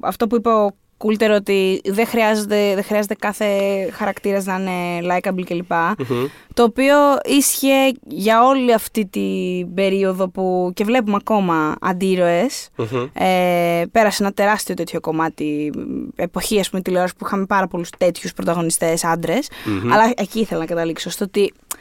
αυτό 0.00 0.26
που 0.26 0.36
είπε 0.36 0.48
ο 0.48 0.70
Κούλτερ 1.02 1.30
ότι 1.30 1.80
δεν 1.84 2.06
χρειάζεται, 2.06 2.74
δεν 2.74 2.84
χρειάζεται 2.84 3.14
κάθε 3.14 3.46
χαρακτήρας 3.92 4.44
να 4.44 4.54
είναι 4.54 5.06
likeable 5.14 5.42
κλπ. 5.44 5.72
μμμ. 5.72 6.26
Το 6.54 6.62
οποίο 6.62 6.96
ίσχυε 7.24 7.92
για 8.08 8.44
όλη 8.44 8.72
αυτή 8.72 9.06
την 9.06 9.74
περίοδο 9.74 10.28
που 10.28 10.72
και 10.74 10.84
βλέπουμε 10.84 11.16
ακόμα 11.20 11.76
αντίρωες. 11.80 12.68
Μμμ. 12.76 13.06
Ε, 13.12 13.84
πέρασε 13.92 14.22
ένα 14.22 14.32
τεράστιο 14.32 14.74
τέτοιο 14.74 15.00
κομμάτι 15.00 15.72
μ, 15.76 15.80
εποχή, 16.16 16.60
ας 16.60 16.70
πούμε, 16.70 16.82
τηλεόραση 16.82 17.14
που 17.18 17.26
είχαμε 17.26 17.46
πάρα 17.46 17.66
πολλούς 17.66 17.90
τέτοιους 17.98 18.32
πρωταγωνιστές 18.32 19.04
άντρες. 19.04 19.48
Μμμ. 19.64 19.92
Αλλά 19.92 20.12
εκεί 20.16 20.40
ήθελα 20.40 20.60
να 20.60 20.66
καταλήξω 20.66 21.10
στο 21.10 21.24
ότι 21.24 21.42
ε, 21.42 21.71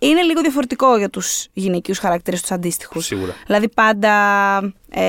είναι 0.00 0.22
λίγο 0.22 0.40
διαφορετικό 0.40 0.96
για 0.96 1.10
τους 1.10 1.46
γυναικείους 1.52 1.98
χαρακτήρες 1.98 2.40
τους 2.40 2.50
αντίστοιχους. 2.50 3.04
Σίγουρα. 3.04 3.34
Δηλαδή 3.46 3.68
πάντα 3.68 4.12
ε, 4.90 5.02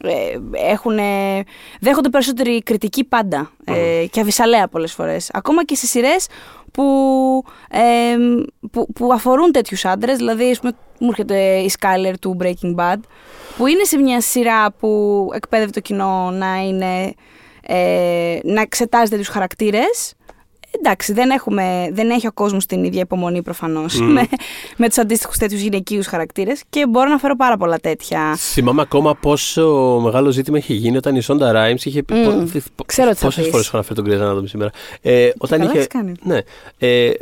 ε, 0.00 0.38
έχουν, 0.52 0.98
δέχονται 1.80 2.08
περισσότερη 2.08 2.62
κριτική 2.62 3.04
πάντα 3.04 3.50
ε, 3.64 4.06
και 4.10 4.20
αβυσαλέα 4.20 4.68
πολλές 4.68 4.92
φορές. 4.92 5.30
Ακόμα 5.32 5.64
και 5.64 5.74
σε 5.74 5.86
σειρές 5.86 6.26
που, 6.72 6.84
ε, 7.70 8.16
που, 8.70 8.92
που 8.92 9.12
αφορούν 9.12 9.52
τέτοιους 9.52 9.84
άντρες, 9.84 10.16
δηλαδή 10.16 10.50
ας 10.50 10.58
πούμε, 10.58 10.72
μου 10.98 11.08
έρχεται 11.08 11.56
η 11.56 11.70
Skyler 11.78 12.12
του 12.20 12.36
Breaking 12.40 12.74
Bad, 12.74 12.98
που 13.56 13.66
είναι 13.66 13.84
σε 13.84 13.98
μια 13.98 14.20
σειρά 14.20 14.72
που 14.72 15.30
εκπαίδευε 15.34 15.70
το 15.70 15.80
κοινό 15.80 16.30
να 16.30 16.56
είναι 16.56 17.14
ε, 17.66 18.38
να 18.42 18.60
εξετάζει 18.60 19.10
τέτοιους 19.10 19.28
χαρακτήρες. 19.28 20.14
Εντάξει, 20.78 21.12
δεν, 21.12 21.30
έχουμε, 21.30 21.88
δεν 21.92 22.10
έχει 22.10 22.26
ο 22.26 22.32
κόσμος 22.32 22.66
την 22.66 22.84
ίδια 22.84 23.00
υπομονή 23.00 23.42
προφανώς 23.42 24.00
με, 24.00 24.26
με 24.76 24.88
τους 24.88 24.98
αντίστοιχους 24.98 25.36
τέτοιους 25.36 25.60
γυναικείους 25.60 26.06
χαρακτήρες 26.06 26.62
και 26.70 26.86
μπορώ 26.86 27.08
να 27.10 27.18
φέρω 27.18 27.36
πάρα 27.36 27.56
πολλά 27.56 27.78
τέτοια. 27.78 28.34
Θυμάμαι 28.36 28.82
ακόμα 28.82 29.14
πόσο 29.14 29.98
μεγάλο 30.02 30.30
ζήτημα 30.30 30.58
είχε 30.58 30.74
γίνει 30.74 30.96
όταν 30.96 31.14
η 31.16 31.20
Σόντα 31.20 31.52
Ράιμς 31.52 31.84
είχε 31.84 32.02
πει. 32.02 32.14
Μμ. 32.14 32.24
πο- 32.24 32.60
πο- 32.74 32.84
Ξέρω 32.86 33.10
τι 33.10 33.16
θα 33.16 33.24
Πόσες 33.24 33.42
πεις. 33.42 33.50
φορές 33.52 33.66
έχω 33.66 33.76
αναφέρει 33.76 34.02
τον 34.02 34.06
Grey's 34.08 34.38
Anatomy 34.38 34.48
σήμερα. 34.48 34.70
Ε, 35.02 35.30
όταν 35.38 35.58
καλά 35.58 35.70
είχε, 35.70 35.78
έχεις 35.78 35.88
κάνει. 35.92 36.12
Ναι. 36.22 36.38
Ε, 36.78 37.06
ε, 37.06 37.12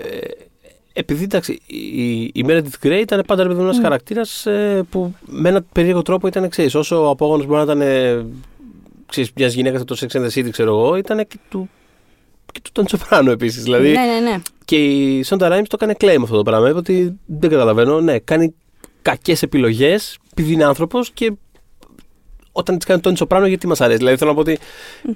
επειδή 0.92 1.24
εντάξει, 1.24 1.60
η, 1.66 2.22
η 2.22 2.44
Meredith 2.48 2.86
Grey 2.86 2.98
ήταν 3.00 3.22
πάντα 3.26 3.42
ρε 3.42 3.48
παιδί 3.48 3.60
μου 3.60 3.66
ένας 3.66 3.78
χαρακτήρας 3.82 4.46
ε, 4.46 4.82
που 4.90 5.14
με 5.26 5.48
έναν 5.48 5.66
περίεργο 5.72 6.02
τρόπο 6.02 6.26
ήταν 6.26 6.44
εξή. 6.44 6.68
Όσο 6.74 7.06
ο 7.06 7.08
απόγονος 7.10 7.46
μπορεί 7.46 7.56
να 7.66 7.72
ήταν 7.72 7.80
ε, 7.80 8.26
ξέρεις, 9.06 9.30
μιας 9.36 9.54
γυναίκας 9.54 9.80
από 9.80 9.94
το 9.94 10.00
Sex 10.00 10.16
and 10.16 10.24
the 10.26 10.30
City, 10.38 10.50
ξέρω 10.50 10.70
εγώ, 10.70 10.96
ήταν 10.96 11.18
και 11.28 11.38
του, 11.48 11.68
και 12.54 12.60
του 12.62 12.70
Τόνι 12.72 12.88
Σοπράνο 12.88 13.30
επίσης. 13.30 13.62
Δηλαδή, 13.62 13.88
Ναι, 13.90 14.00
ναι, 14.00 14.30
ναι. 14.30 14.36
Και 14.64 14.76
η 14.84 15.22
Σόντα 15.22 15.48
Ράιμς 15.48 15.68
το 15.68 15.76
έκανε 15.80 15.94
claim 16.00 16.22
αυτό 16.22 16.36
το 16.36 16.42
πράγμα. 16.42 16.68
Είπε 16.68 16.78
ότι 16.78 17.18
δεν 17.26 17.50
καταλαβαίνω. 17.50 18.00
Ναι, 18.00 18.18
κάνει 18.18 18.54
κακές 19.02 19.42
επιλογές 19.42 20.18
επειδή 20.30 20.52
είναι 20.52 20.64
άνθρωπος 20.64 21.10
και 21.10 21.32
όταν 22.52 22.76
της 22.76 22.86
κάνει 22.86 23.00
τον 23.00 23.16
Σοπράνο, 23.16 23.46
γιατί 23.46 23.66
μας 23.66 23.80
αρέσει. 23.80 23.98
Δηλαδή 23.98 24.16
θέλω 24.16 24.30
να 24.30 24.36
πω 24.36 24.42
ότι 24.42 24.58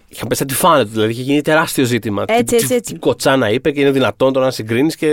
είχαν 0.08 0.28
πέσει 0.28 0.44
τη 0.44 0.54
φάνε 0.54 0.84
του. 0.84 0.90
Δηλαδή 0.90 1.10
είχε 1.12 1.22
γίνει 1.22 1.42
τεράστιο 1.42 1.84
ζήτημα. 1.84 2.24
Έτσι, 2.26 2.44
Τι- 2.44 2.54
έτσι, 2.54 2.66
τι- 2.68 2.74
έτσι. 2.74 2.92
τι 2.92 2.98
κοτσάνα 2.98 3.50
είπε 3.50 3.70
και 3.70 3.80
είναι 3.80 3.90
δυνατόν 3.90 4.32
τώρα 4.32 4.46
να 4.46 4.52
συγκρίνεις 4.52 4.96
και. 4.96 5.06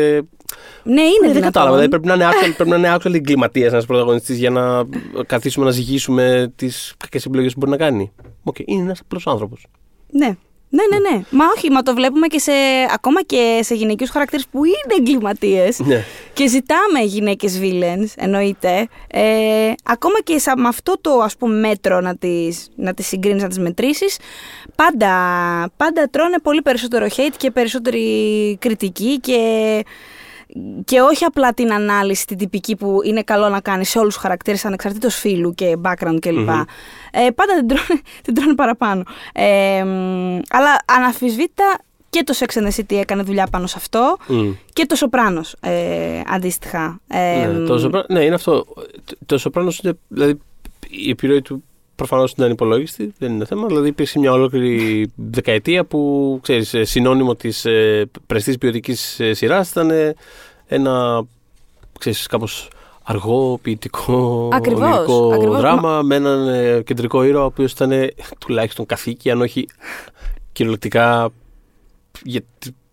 Ναι, 0.83 1.01
είναι 1.01 1.11
δεν 1.21 1.27
δυνατόν. 1.27 1.41
κατάλαβα. 1.41 1.71
Δηλαδή 1.73 1.89
πρέπει 1.89 2.07
να 2.07 2.13
είναι 2.13 2.25
actual, 2.25 2.53
πρέπει 2.55 2.69
να 2.69 2.75
είναι 2.75 2.95
actual 2.95 3.13
εγκληματίας 3.13 3.71
ένας 3.71 3.85
πρωταγωνιστής 3.85 4.37
για 4.37 4.49
να 4.49 4.83
καθίσουμε 5.25 5.65
να 5.65 5.71
ζυγίσουμε 5.71 6.53
τις 6.55 6.93
κακές 6.97 7.25
επιλογές 7.25 7.53
που 7.53 7.59
μπορεί 7.59 7.71
να 7.71 7.77
κάνει. 7.77 8.11
Οκ, 8.43 8.55
είναι 8.65 8.81
ένας 8.81 8.99
απλός 8.99 9.27
άνθρωπος. 9.27 9.65
Ναι. 10.11 10.35
Ναι, 10.75 10.97
ναι, 10.97 11.09
ναι. 11.09 11.23
Μα 11.29 11.45
όχι, 11.55 11.71
μα 11.71 11.81
το 11.81 11.93
βλέπουμε 11.93 12.27
και 12.27 12.39
σε, 12.39 12.51
ακόμα 12.93 13.21
και 13.21 13.59
σε 13.63 13.75
γυναικείους 13.75 14.09
χαρακτήρες 14.09 14.45
που 14.51 14.65
είναι 14.65 14.95
εγκληματίες. 14.99 15.79
Ναι. 15.79 16.03
Και 16.33 16.47
ζητάμε 16.47 16.99
γυναίκες 16.99 17.59
villains, 17.61 18.07
εννοείται. 18.15 18.87
Ε, 19.07 19.71
ακόμα 19.83 20.19
και 20.23 20.37
σα, 20.37 20.57
με 20.57 20.67
αυτό 20.67 20.97
το 21.01 21.19
ας 21.19 21.37
πούμε 21.37 21.67
μέτρο 21.67 22.01
να 22.01 22.15
τις, 22.15 22.69
να 22.75 22.93
τις 22.93 23.07
συγκρίνεις, 23.07 23.41
να 23.41 23.47
τις 23.47 23.59
μετρήσεις, 23.59 24.17
πάντα, 24.75 25.11
πάντα 25.77 26.07
τρώνε 26.11 26.39
πολύ 26.43 26.61
περισσότερο 26.61 27.05
hate 27.05 27.35
και 27.37 27.51
περισσότερη 27.51 28.57
κριτική 28.59 29.19
και, 29.19 29.83
και 30.85 31.01
όχι 31.01 31.23
απλά 31.25 31.53
την 31.53 31.73
ανάλυση 31.73 32.25
την 32.25 32.37
τυπική 32.37 32.75
που 32.75 32.99
είναι 33.03 33.21
καλό 33.23 33.49
να 33.49 33.61
κάνει 33.61 33.85
σε 33.85 33.99
όλους 33.99 34.13
τους 34.13 34.21
χαρακτήρες 34.21 34.65
ανεξαρτήτως 34.65 35.15
φίλου 35.15 35.53
και 35.53 35.77
background 35.83 36.17
κλπ. 36.19 36.49
Ε, 37.11 37.29
πάντα 37.35 37.55
την 37.55 37.67
τρώνε, 37.67 38.01
την 38.23 38.33
τρώνε 38.33 38.55
παραπάνω. 38.55 39.03
Ε, 39.33 39.83
μ, 39.83 40.39
αλλά 40.49 40.75
αναφυσβήτητα 40.85 41.77
και 42.09 42.23
το 42.23 42.33
Sex 42.39 42.59
and 42.59 42.67
the 42.67 42.79
City 42.79 42.95
έκανε 42.99 43.23
δουλειά 43.23 43.47
πάνω 43.51 43.67
σε 43.67 43.75
αυτό 43.77 44.17
Μμ. 44.27 44.51
και 44.73 44.85
το 44.85 44.95
Σοπράνος 44.95 45.55
ε, 45.59 46.21
αντίστοιχα. 46.27 46.99
Ε, 47.07 47.45
Ναι, 47.45 47.65
το 47.67 47.77
Σοπράνο, 47.79 48.05
ναι, 48.09 48.19
είναι 48.23 48.35
αυτό. 48.35 48.65
Το- 49.05 49.15
Το 49.25 49.37
Σοπράνο 49.37 49.71
είναι. 49.83 49.97
Δηλαδή, 50.07 50.39
η 50.89 51.09
επιρροή 51.09 51.41
του 51.41 51.63
προφανώς 51.95 52.31
ήταν 52.31 52.45
ανυπολόγιστη, 52.45 53.13
δεν 53.17 53.31
είναι 53.33 53.45
θέμα. 53.45 53.67
Δηλαδή, 53.67 53.87
υπήρξε 53.87 54.19
μια 54.19 54.31
ολόκληρη 54.31 55.11
δεκαετία 55.15 55.85
που 55.85 56.39
ξέρεις, 56.41 56.73
ε, 56.73 56.83
συνώνυμο 56.83 57.35
της 57.35 57.65
ε, 57.65 58.09
πρεστής 58.27 58.57
ποιοτικής 58.57 59.19
σειράς 59.31 59.69
ήταν 59.69 59.89
ε, 59.89 60.13
ένα 60.67 61.23
ξέρεις, 61.99 62.27
κάπως 62.27 62.69
αργό, 63.03 63.59
ποιητικό, 63.61 64.49
Ακριβώς, 64.53 64.81
ονειρικό 64.83 65.33
ακριβώς. 65.33 65.57
δράμα 65.59 66.01
με 66.01 66.15
έναν 66.15 66.47
ε, 66.47 66.81
κεντρικό 66.81 67.23
ήρωα 67.23 67.41
ο 67.41 67.45
οποίος 67.45 67.71
ήταν 67.71 67.91
ε, 67.91 68.07
τουλάχιστον 68.39 68.85
καθήκη, 68.85 69.31
αν 69.31 69.41
όχι 69.41 69.67
κυριολεκτικά 70.51 71.29
για, 72.23 72.41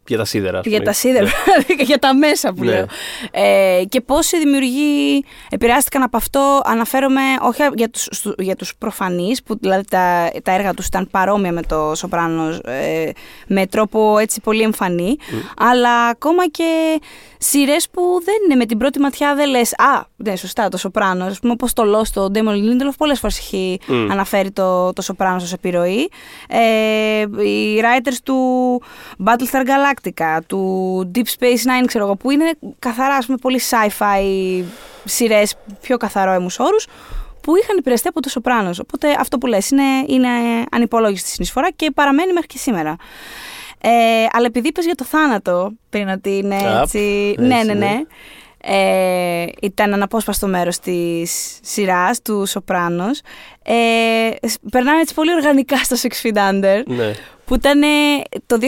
για 0.06 0.18
τα 0.18 0.24
σίδερα. 0.24 0.58
ας 0.58 0.64
για 0.66 0.72
πούμε. 0.78 0.84
τα 0.90 0.92
σίδερα, 0.92 1.30
για 1.88 1.98
τα 1.98 2.14
μέσα 2.16 2.52
που 2.52 2.64
Ναι. 2.64 2.70
λέω. 2.70 2.86
Ε, 3.30 3.82
και 3.88 4.00
πόσοι 4.00 4.38
δημιουργοί 4.38 5.24
επηρεάστηκαν 5.50 6.02
από 6.02 6.16
αυτό, 6.16 6.60
αναφέρομαι 6.64 7.20
όχι 7.42 7.62
για 7.74 7.88
τους, 7.90 8.08
στου- 8.10 8.40
για 8.42 8.56
τους 8.56 8.74
προφανείς, 8.78 9.42
που 9.42 9.58
δηλαδή 9.60 9.84
τα, 9.90 10.30
τα 10.42 10.52
έργα 10.52 10.74
τους 10.74 10.86
ήταν 10.86 11.08
παρόμοια 11.10 11.52
με 11.52 11.62
το 11.62 11.92
Σοπράνος, 11.94 12.58
ε, 12.64 13.10
με 13.46 13.66
τρόπο 13.66 14.18
έτσι 14.18 14.40
πολύ 14.40 14.62
εμφανή, 14.62 15.16
αλλά 15.56 16.06
ακόμα 16.06 16.48
και 16.48 17.00
σειρές 17.38 17.88
που 17.90 18.02
δεν 18.24 18.34
είναι 18.44 18.54
με 18.54 18.66
την 18.66 18.78
πρώτη 18.78 18.98
ματιά 18.98 19.34
δεν 19.34 19.48
λες 19.48 19.72
«Α, 19.78 20.00
ναι, 20.16 20.36
σωστά, 20.36 20.68
το 20.68 20.76
Σοπράνος», 20.76 21.28
ας 21.30 21.38
πούμε 21.38 21.52
όπως 21.52 21.72
το 21.72 21.82
Lost, 21.98 22.08
το 22.14 22.28
Damon 22.34 22.52
Lindelof, 22.54 22.92
πολλές 22.98 23.18
φορές 23.18 23.38
έχει 23.38 23.78
Μμ. 23.86 24.10
αναφέρει 24.10 24.50
το, 24.50 24.92
το 24.92 25.02
Σοπράνος 25.02 25.42
ως 25.42 25.52
επιρροή. 25.52 26.08
Ε, 26.48 27.20
οι 27.44 27.80
writers 27.80 28.16
του 28.24 28.36
Battlestar 29.24 29.60
Galactica, 29.66 29.91
του 30.46 31.10
Deep 31.14 31.26
Space 31.38 31.44
Nine, 31.82 31.86
ξέρω 31.86 32.04
εγώ, 32.04 32.16
που 32.16 32.30
είναι 32.30 32.50
καθαρά, 32.78 33.14
ας 33.14 33.26
πούμε, 33.26 33.38
πολύ 33.40 33.60
sci-fi 33.70 34.64
σειρές, 35.04 35.54
πιο 35.80 35.96
καθαρό 35.96 36.32
έμους 36.32 36.58
όρους, 36.58 36.86
που 37.40 37.56
είχαν 37.56 37.76
επηρεαστεί 37.78 38.08
από 38.08 38.20
το 38.20 38.28
Σοπράνος. 38.28 38.78
Οπότε 38.78 39.16
αυτό 39.18 39.38
που 39.38 39.46
λες 39.46 39.70
είναι, 39.70 39.82
είναι 40.06 40.28
ανυπολόγιστη 40.70 41.28
συνεισφορά 41.28 41.70
και 41.70 41.90
παραμένει 41.94 42.32
μέχρι 42.32 42.46
και 42.48 42.58
σήμερα. 42.58 42.96
Ε, 43.84 43.90
αλλά 44.32 44.46
επειδή 44.46 44.68
είπες 44.68 44.84
για 44.84 44.94
το 44.94 45.04
θάνατο, 45.04 45.70
πριν 45.90 46.08
ότι 46.08 46.36
είναι 46.36 46.56
Απ, 46.56 46.82
έτσι... 46.82 46.98
έτσι, 47.38 47.46
ναι, 47.46 47.56
ναι, 47.56 47.62
ναι. 47.62 47.74
ναι. 47.74 48.00
Ε, 48.64 49.46
ήταν 49.62 49.92
αναπόσπαστο 49.92 50.46
μέρος 50.46 50.78
της 50.78 51.58
σειράς 51.62 52.22
του 52.22 52.46
Σοπράνος. 52.46 53.20
Ε, 53.64 54.46
σ- 54.48 54.58
περνάμε 54.70 55.00
έτσι 55.00 55.14
πολύ 55.14 55.34
οργανικά 55.34 55.76
στο 55.76 55.96
Six 56.02 56.26
Feet 56.26 56.36
Under, 56.50 56.82
Ναι. 56.86 57.12
Που 57.52 57.58
ήταν 57.58 57.82
ε, 57.82 57.86
το 58.46 58.58
2001 58.60 58.66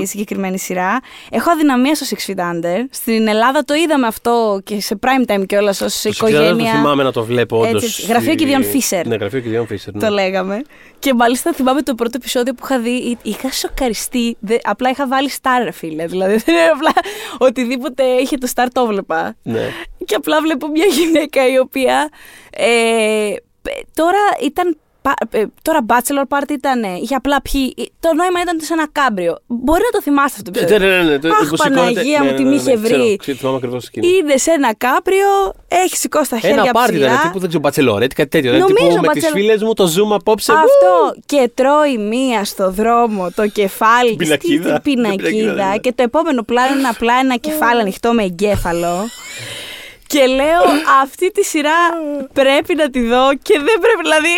η 0.00 0.06
συγκεκριμένη 0.06 0.58
σειρά. 0.58 1.00
Έχω 1.30 1.50
αδυναμία 1.50 1.94
στο 1.94 2.06
Six 2.10 2.30
Feet 2.30 2.38
Under. 2.40 2.84
Στην 2.90 3.28
Ελλάδα 3.28 3.64
το 3.64 3.74
είδαμε 3.74 4.06
αυτό 4.06 4.60
και 4.64 4.80
σε 4.80 4.98
prime 5.00 5.30
time 5.32 5.46
κιόλας 5.46 5.80
ως 5.80 6.00
Το 6.02 6.08
οικογένεια. 6.08 6.54
Δεν 6.54 6.66
θυμάμαι 6.66 7.02
να 7.02 7.12
το 7.12 7.24
βλέπω 7.24 7.56
Έτσι, 7.56 7.68
όντως. 7.76 7.84
έτσι. 7.84 8.02
Γραφείο 8.06 8.32
στη- 8.32 8.36
Κιδιών 8.42 8.64
Φίσερ. 8.64 9.06
Ναι, 9.06 9.16
γραφείο 9.16 9.40
Κιδιών 9.40 9.66
Φίσερ. 9.66 9.94
ναι. 9.94 10.00
Το 10.00 10.08
λέγαμε. 10.08 10.62
Και 10.98 11.14
μάλιστα 11.14 11.52
θυμάμαι 11.52 11.82
το 11.82 11.94
πρώτο 11.94 12.12
επεισόδιο 12.16 12.52
που 12.54 12.60
είχα 12.64 12.78
δει. 12.78 12.90
εί- 12.90 13.18
Είχα 13.22 13.50
σοκαριστεί. 13.52 14.36
Δε- 14.40 14.58
απλά 14.62 14.90
είχα 14.90 15.06
βάλει 15.08 15.30
star, 15.42 15.60
ρε 15.64 15.70
φίλε. 15.70 16.06
Δηλαδή 16.06 16.36
δεν 16.44 16.54
είναι 16.54 16.64
απλά 16.74 16.92
οτιδήποτε 17.38 18.02
είχε 18.04 18.36
το 18.36 18.48
star 18.54 18.66
το 18.72 18.86
βλέπα. 18.86 19.36
Ναι. 19.42 19.68
Και 20.04 20.14
απλά 20.14 20.40
βλέπω 20.40 20.68
μια 20.68 20.86
γυναίκα 20.86 21.48
η 21.48 21.58
οποία 21.58 22.08
ε, 22.50 23.34
π- 23.62 23.86
τώρα 23.94 24.18
ήταν. 24.42 24.78
Πα- 25.06 25.38
ε, 25.38 25.44
Τώρα 25.62 25.80
bachelor 25.90 26.26
party 26.36 26.50
ήταν, 26.50 26.82
είχε 27.02 27.14
απλά 27.14 27.42
πιει. 27.42 27.74
ε, 27.78 27.82
Το 28.00 28.14
νόημα 28.14 28.40
ήταν 28.42 28.56
σε 28.60 28.72
ένα 28.72 28.86
κάμπριο. 28.92 29.34
Μπορεί 29.46 29.82
να 29.88 29.90
το 29.96 30.00
θυμάστε 30.02 30.36
αυτό 30.40 30.50
το 30.50 30.58
Ναι, 30.60 30.64
επεισόδιο. 30.66 30.88
ναι, 30.88 31.02
ναι, 31.02 31.10
ναι, 31.10 31.18
το- 31.18 31.28
Αχ, 31.28 31.48
που 31.48 31.56
σηκώνεται- 31.56 31.94
Παναγία 31.94 32.18
μου, 32.24 32.30
ναι, 32.30 32.36
τι 32.36 32.42
ναι, 32.42 32.48
μη 32.48 32.54
ναι, 32.54 32.60
είχε 32.60 32.74
ναι, 32.76 32.82
ξέρω, 32.86 33.02
βρει. 33.02 33.16
ξέρω, 33.16 33.36
θυμάμαι 33.38 33.56
ακριβώς 33.56 33.80
το 33.80 33.86
σκηνή. 33.86 34.06
Είδες 34.06 34.42
σε 34.42 34.50
ένα 34.50 34.74
κάπριο, 34.74 35.28
έχεις 35.68 35.98
σηκώσει 35.98 36.30
τα 36.30 36.38
χέρια 36.38 36.62
Ένα 36.62 36.72
πάρτι 36.72 36.92
ψηλά. 36.92 37.06
ήταν 37.06 37.20
τύπου, 37.22 37.38
δεν 37.38 37.48
ξέρω, 37.48 37.62
μπατσελόρετ, 37.62 38.12
κάτι 38.14 38.28
τέτοιο. 38.28 38.50
Δηλαδή, 38.52 38.72
Νομίζω 38.72 38.88
τύπου 38.94 39.06
με 39.06 39.12
τις 39.12 39.22
μπατσελο- 39.22 39.44
φίλες 39.46 39.62
μου 39.62 39.72
το 39.74 39.84
zoom 39.96 40.14
απόψε. 40.14 40.52
Αυτό 40.52 41.20
και 41.26 41.50
τρώει 41.54 41.98
μία 41.98 42.44
στο 42.44 42.70
δρόμο 42.70 43.30
το 43.34 43.46
κεφάλι 43.48 44.08
Την 44.08 44.18
της, 44.18 44.26
πινακίδα. 44.26 44.80
την 44.80 44.82
πινακίδα, 44.94 45.28
Την 45.28 45.36
πινακίδα, 45.38 45.68
ναι. 45.70 45.78
και 45.78 45.92
το 45.92 46.02
επόμενο 46.02 46.42
πλάνο 46.42 46.78
είναι 46.78 46.88
απλά 46.88 47.14
ένα 47.22 47.36
κεφάλι 47.36 47.80
ανοιχτό 47.80 48.12
με 48.12 48.22
εγκέφαλο. 48.22 48.94
Και 50.06 50.26
λέω 50.26 50.62
αυτή 51.02 51.30
τη 51.32 51.44
σειρά 51.44 51.76
πρέπει 52.32 52.74
να 52.74 52.90
τη 52.90 53.00
δω 53.00 53.34
και 53.42 53.54
δεν 53.58 53.78
πρέπει, 53.80 54.00
δηλαδή 54.02 54.34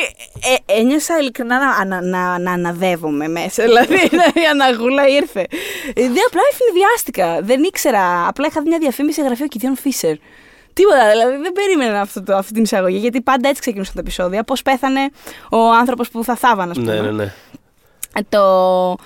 ε, 0.67 0.81
ένιωσα 0.81 1.19
ειλικρινά 1.19 1.59
να, 1.59 1.85
να, 1.85 2.01
να, 2.01 2.39
να 2.39 2.53
αναδεύομαι 2.53 3.29
μέσα, 3.29 3.63
δηλαδή 3.63 3.95
η 4.43 4.47
αναγούλα 4.51 5.09
ήρθε. 5.09 5.41
Ε, 5.95 6.03
Δεν 6.03 6.23
απλά 6.27 6.41
ευνηδιάστηκα, 6.53 7.41
δεν 7.43 7.63
ήξερα, 7.63 8.29
απλά 8.29 8.47
είχα 8.47 8.61
δει 8.61 8.69
μια 8.69 8.79
διαφήμιση 8.79 9.21
σε 9.21 9.27
γραφείο 9.27 9.47
Κιδιών 9.47 9.77
Φίσερ. 9.77 10.17
Τίποτα, 10.73 11.11
δηλαδή 11.11 11.37
δεν 11.37 11.53
περίμενα 11.53 12.01
αυτό 12.01 12.23
το, 12.23 12.37
αυτή 12.37 12.53
την 12.53 12.63
εισαγωγή, 12.63 12.99
γιατί 12.99 13.21
πάντα 13.21 13.49
έτσι 13.49 13.61
ξεκινούσαν 13.61 13.95
τα 13.95 14.01
επεισόδια, 14.01 14.45
πώς 14.45 14.63
πέθανε 14.63 15.11
ο 15.51 15.73
άνθρωπος 15.73 16.11
που 16.11 16.25
θα 16.25 16.37
θάβανε, 16.37 16.71
ας 16.71 16.79
πούμε. 16.79 16.95
Ναι, 16.95 17.01
ναι, 17.01 17.11
ναι. 17.11 17.33
Ε, 18.15 18.21
Το, 18.29 18.97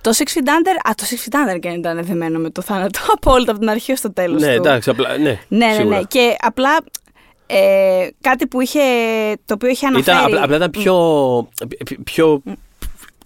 το 0.00 0.10
Six 0.14 0.22
Feet 0.38 0.46
Under, 0.46 0.88
α, 0.88 0.94
το 0.94 1.04
Six 1.10 1.14
Feet 1.28 1.54
Under 1.54 1.58
και 1.60 1.68
αν 1.68 1.74
ήταν 1.74 2.04
δεμένο 2.04 2.38
με 2.38 2.50
το 2.50 2.62
θάνατο 2.62 3.00
απόλυτα 3.16 3.50
από 3.50 3.60
την 3.60 3.68
αρχή 3.70 3.92
ως 3.92 4.00
το 4.00 4.12
τέλος 4.12 4.40
Ναι, 4.42 4.48
του. 4.48 4.52
εντάξει, 4.62 4.90
απλά. 4.90 5.16
Ναι, 5.18 5.38
Ναι, 5.48 5.66
ναι, 5.66 5.72
σίγουρα. 5.72 5.96
ναι. 5.96 6.02
Και 6.08 6.36
απλά 6.40 6.76
ε, 7.46 8.08
κάτι 8.20 8.46
που 8.46 8.60
είχε, 8.60 8.80
το 9.46 9.54
οποίο 9.54 9.68
είχε 9.68 9.86
αναφέρει. 9.86 10.16
Ήταν, 10.16 10.26
απλά, 10.26 10.42
απλά 10.42 10.56
ήταν 10.56 10.70
πιο. 10.70 11.48
πιο 12.04 12.42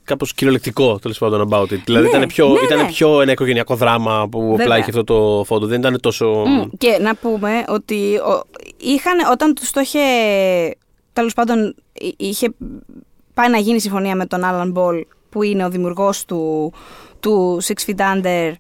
κάπως 0.05 0.35
κυριολεκτικό 0.35 0.99
τέλος 0.99 1.19
πάντων 1.19 1.49
about 1.51 1.63
it. 1.73 1.79
Δηλαδή 1.85 2.05
Ναι, 2.09 2.17
ήταν, 2.17 2.27
πιο, 2.29 2.49
ναι, 2.49 2.61
ήταν 2.61 2.79
ναι. 2.79 2.87
πιο 2.87 3.21
ένα 3.21 3.33
οικογενειακό 3.33 3.75
δράμα 3.77 4.29
που 4.29 4.39
απλά 4.45 4.57
Βέβαια. 4.57 4.79
είχε 4.79 4.89
αυτό 4.91 5.05
το 5.05 5.45
φόντο. 5.47 5.67
Δεν 5.67 5.79
ήταν 5.79 6.01
τόσο. 6.01 6.27
Μμ, 6.47 6.63
Και 6.79 6.99
να 7.01 7.15
πούμε 7.15 7.65
ότι 7.69 8.17
ο, 8.17 8.43
είχαν, 8.77 9.19
όταν 9.33 9.55
τους 9.55 9.71
το 9.71 9.81
είχε. 9.81 9.99
Τέλος 11.13 11.33
πάντων, 11.35 11.75
εί- 11.93 12.15
είχε 12.17 12.55
πάει 13.35 13.51
να 13.51 13.59
γίνει 13.59 13.81
συμφωνία 13.81 14.17
με 14.17 14.27
τον 14.27 14.41
Alan 14.45 14.73
Ball, 14.73 15.01
που 15.35 15.43
είναι 15.43 15.65
ο 15.65 15.69
δημιουργός 15.71 16.25
του, 16.25 16.73
του 17.21 17.61
Six 17.63 17.91
Feet 17.91 18.01
Under. 18.01 18.53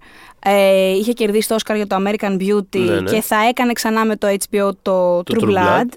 Ε, 0.46 0.90
είχε 0.90 1.12
κερδίσει 1.12 1.48
το 1.48 1.56
Oscar 1.64 1.74
για 1.74 1.86
το 1.86 1.96
American 1.98 2.36
Beauty 2.40 2.78
Ναι, 2.78 3.00
ναι. 3.00 3.10
και 3.12 3.20
θα 3.20 3.36
έκανε 3.48 3.72
ξανά 3.72 4.04
με 4.04 4.16
το 4.16 4.26
HBO 4.28 4.70
το, 4.82 5.22
Το 5.22 5.34
True 5.34 5.42
True 5.44 5.48
Blood. 5.48 5.54
Blood. 5.54 5.88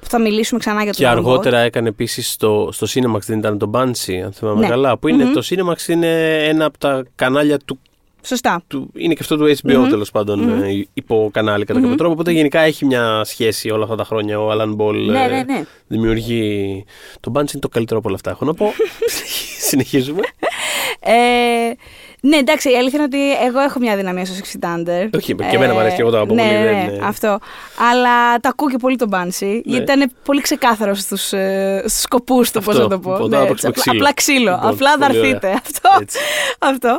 Που 0.00 0.06
θα 0.08 0.20
μιλήσουμε 0.20 0.60
ξανά 0.60 0.82
για 0.82 0.92
το 0.92 0.98
Και 0.98 1.04
Alan 1.04 1.08
Ball. 1.08 1.12
αργότερα 1.16 1.58
έκανε 1.58 1.88
επίσης 1.88 2.30
στο, 2.32 2.68
στο 2.72 2.86
Cinemax, 2.90 3.20
δεν 3.26 3.38
ήταν 3.38 3.58
το 3.58 3.70
Banshee, 3.74 4.14
αν 4.24 4.32
θυμάμαι 4.32 4.60
Ναι. 4.60 4.68
καλά. 4.68 4.98
Που 4.98 5.08
είναι, 5.08 5.24
Μμμ. 5.24 5.32
το 5.32 5.42
Cinemax 5.50 5.88
είναι 5.88 6.36
ένα 6.46 6.64
από 6.64 6.78
τα 6.78 7.04
κανάλια 7.14 7.58
του. 7.58 7.78
Σωστά. 8.22 8.62
του 8.66 8.90
είναι 8.94 9.12
και 9.14 9.18
αυτό 9.22 9.36
του 9.36 9.54
HBO 9.62 9.74
Μμμ. 9.76 9.88
τέλος 9.88 10.10
πάντων, 10.10 10.62
ε, 10.62 10.86
υποκανάλι 10.94 11.64
κατά 11.64 11.80
κάποιο 11.80 11.94
τρόπο. 11.96 12.12
Οπότε 12.12 12.30
γενικά 12.32 12.60
έχει 12.60 12.84
μια 12.84 13.20
σχέση 13.24 13.70
όλα 13.70 13.82
αυτά 13.84 13.96
τα 13.96 14.04
χρόνια. 14.04 14.40
Ο 14.40 14.50
Alan 14.52 14.76
Ball 14.76 14.94
Ναι, 15.06 15.22
ε, 15.24 15.28
ναι, 15.28 15.42
ναι. 15.42 15.64
δημιουργεί. 15.86 16.84
Το 17.20 17.32
Banshee 17.34 17.52
είναι 17.52 17.60
το 17.60 17.68
καλύτερο 17.68 17.98
από 17.98 18.08
όλα 18.08 18.16
αυτά. 18.16 18.30
Έχω 18.30 18.44
να 18.44 18.54
πω. 18.54 18.72
Συνεχίζουμε. 19.66 20.20
Ε, 21.00 21.12
ναι, 22.20 22.36
εντάξει, 22.36 22.70
η 22.72 22.76
αλήθεια 22.76 22.98
είναι 23.04 23.08
ότι 23.16 23.44
εγώ 23.46 23.60
έχω 23.60 23.78
μια 23.78 23.96
δυναμία 23.96 24.24
στο 24.24 24.34
Six 24.38 24.56
Feet 24.56 24.76
Under. 24.76 25.08
Όχι, 25.16 25.34
και 25.34 25.56
εμένα 25.56 25.72
μου 25.72 25.78
αρέσει 25.78 25.96
και 25.96 26.00
εγώ 26.02 26.10
το 26.10 26.16
αγαπώ 26.16 26.34
ναι, 26.34 26.42
πολύ, 26.42 26.52
Ναι, 26.54 26.64
δεν 26.64 26.74
ναι, 26.74 26.92
είναι- 26.92 27.06
αυτό. 27.06 27.38
Αλλά 27.92 28.34
το 28.40 28.48
ακούω 28.48 28.68
και 28.70 28.76
πολύ 28.76 28.96
τον 28.96 29.08
Μπάνσι, 29.08 29.62
γιατί 29.64 29.92
ήταν 29.92 30.12
πολύ 30.24 30.40
ξεκάθαρος 30.40 31.00
στους, 31.00 31.32
ε, 31.32 31.82
στους 31.86 32.00
σκοπούς 32.00 32.50
του, 32.50 32.60
πώς 32.62 32.74
Αυτό, 32.74 32.82
να 32.82 32.94
το 32.94 32.98
πω. 32.98 33.10
λοιπόν, 33.12 33.28
Ναι, 33.30 33.36
τώρα 33.36 33.48
έτσι, 33.50 33.66
παίξουμε 33.66 33.96
απλά, 33.96 34.12
ξύλο. 34.14 34.54
απλά 34.54 34.54
ξύλο, 34.54 34.70
Λοιπόν, 34.70 34.70
απλά 34.70 34.90
θα 34.98 35.06
πολύ 35.06 35.18
ωραία. 35.18 35.30
έρθείτε. 35.30 35.50
Αυτό. 35.64 35.88
Έτσι. 36.00 36.18
αυτό. 36.58 36.98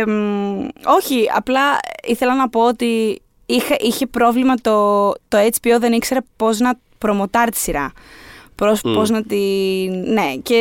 Ε, 0.00 0.10
μ, 0.10 0.68
όχι, 0.98 1.30
απλά 1.34 1.60
ήθελα 2.06 2.34
να 2.34 2.48
πω 2.48 2.60
ότι 2.66 3.22
είχε, 3.46 3.76
είχε 3.78 4.06
πρόβλημα 4.06 4.54
το, 4.54 5.08
το 5.10 5.38
HBO, 5.60 5.76
δεν 5.80 5.92
ήξερε 5.92 6.20
πώς 6.36 6.58
να 6.58 6.72
προμοτάρει 6.98 7.50
τη 7.50 7.56
σειρά. 7.58 7.92
Πώς, 8.54 8.82
Μμ. 8.82 8.94
πώς 8.94 9.10
να 9.10 9.22
τη... 9.22 9.36
Ναι, 9.88 10.34
και 10.42 10.60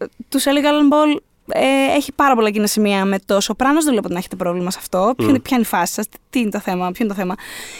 ε, 0.00 0.04
τους 0.28 0.46
έλεγα 0.46 0.70
Alan 0.70 0.94
Ball 0.94 1.20
ε, 1.52 1.96
έχει 1.96 2.12
πάρα 2.12 2.34
πολλά 2.34 2.50
κοινά 2.50 2.66
σημεία 2.66 3.04
με 3.04 3.18
το 3.26 3.40
Σοπράνος, 3.40 3.84
δεν 3.84 3.92
βλέπω 3.92 4.08
να 4.08 4.18
έχετε 4.18 4.36
πρόβλημα 4.36 4.70
σε 4.70 4.78
αυτό. 4.80 5.12
Ποιο 5.16 5.28
είναι, 5.28 5.38
ποια 5.40 5.56
είναι 5.56 5.66
η 5.66 5.68
φάση 5.68 5.92
σας, 5.92 6.06
τι 6.30 6.38
είναι 6.40 6.50
το 6.50 6.60
θέμα, 6.60 6.90
ποιο 6.90 7.04
είναι 7.04 7.14
το 7.14 7.20
θέμα. 7.20 7.34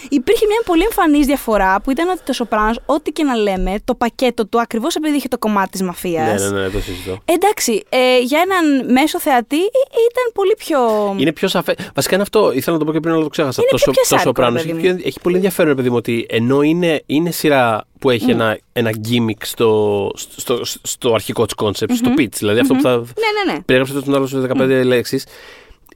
Υπήρχε 0.09 0.47
μια 0.47 0.61
πολύ 0.65 0.83
εμφανής 0.83 1.27
διαφορά 1.27 1.81
που 1.81 1.91
ήταν 1.91 2.09
ότι 2.09 2.21
το 2.25 2.33
Σοπράνος, 2.33 2.79
ό,τι 2.87 3.11
και 3.13 3.25
να 3.25 3.35
λέμε, 3.37 3.75
το 3.85 3.95
πακέτο 3.95 4.47
του 4.47 4.61
ακριβώς 4.61 4.95
επειδή 4.95 5.17
είχε 5.17 5.29
το 5.29 5.39
κομμάτι 5.39 5.71
της 5.71 5.83
μαφίας. 5.83 6.43
Ναι, 6.43 6.49
ναι, 6.49 6.61
ναι, 6.63 6.69
το 6.71 6.81
συζητώ. 6.81 7.19
Εντάξει, 7.25 7.83
ε, 7.89 8.19
για 8.21 8.41
έναν 8.41 8.93
μέσο 8.93 9.21
θεατή 9.21 9.57
ε, 9.61 9.63
ήταν 10.11 10.33
πολύ 10.35 10.55
πιο. 10.59 10.79
Είναι 11.19 11.33
πιο 11.33 11.49
σαφέ. 11.49 11.75
Βασικά 11.95 12.15
είναι 12.15 12.23
αυτό. 12.23 12.53
Ήθελα 12.53 12.73
να 12.77 12.79
το 12.79 12.85
πω 12.89 12.93
και 12.93 13.01
πριν, 13.01 13.15
αλλά 13.15 13.23
το 13.23 13.29
ξέχασα. 13.29 13.63
Είναι 13.63 13.71
το, 13.71 13.77
πιο 13.77 13.85
Σο- 13.85 13.93
το 13.93 14.01
πιασάρικο, 14.01 14.29
Σοπράνος 14.29 14.63
παιδί 14.63 14.79
έχει, 14.79 14.89
μου. 14.89 14.95
πιο- 14.97 15.07
έχει 15.09 15.21
πολύ 15.21 15.35
ενδιαφέρον, 15.37 15.77
παιδί 15.77 15.89
μου, 15.91 15.97
ότι 15.97 16.27
ενώ 16.31 16.63
είναι, 16.63 17.03
είναι 17.07 17.31
σειρά 17.31 17.85
που 18.01 18.11
έχει 18.11 18.31
ένα, 18.31 18.59
ένα 18.73 18.91
gimmick 18.91 19.43
στο, 19.43 20.11
στο, 20.15 20.65
στο, 20.65 20.79
στο 20.83 21.15
αρχικό 21.15 21.45
της 21.47 21.55
concept, 21.57 21.95
στο 21.95 22.11
pitch. 22.19 22.33
Δηλαδή 22.39 22.61
αυτό 22.61 22.75
που 22.75 22.81
θα. 22.81 22.97
Ναι, 22.97 23.03
ναι, 23.45 23.53
ναι. 23.53 23.61
Περιέγραψες 23.61 24.05
τον 24.05 24.15
άλλο 24.15 24.27
σε 24.27 24.41
15 24.41 24.83
λέξεις. 24.85 25.27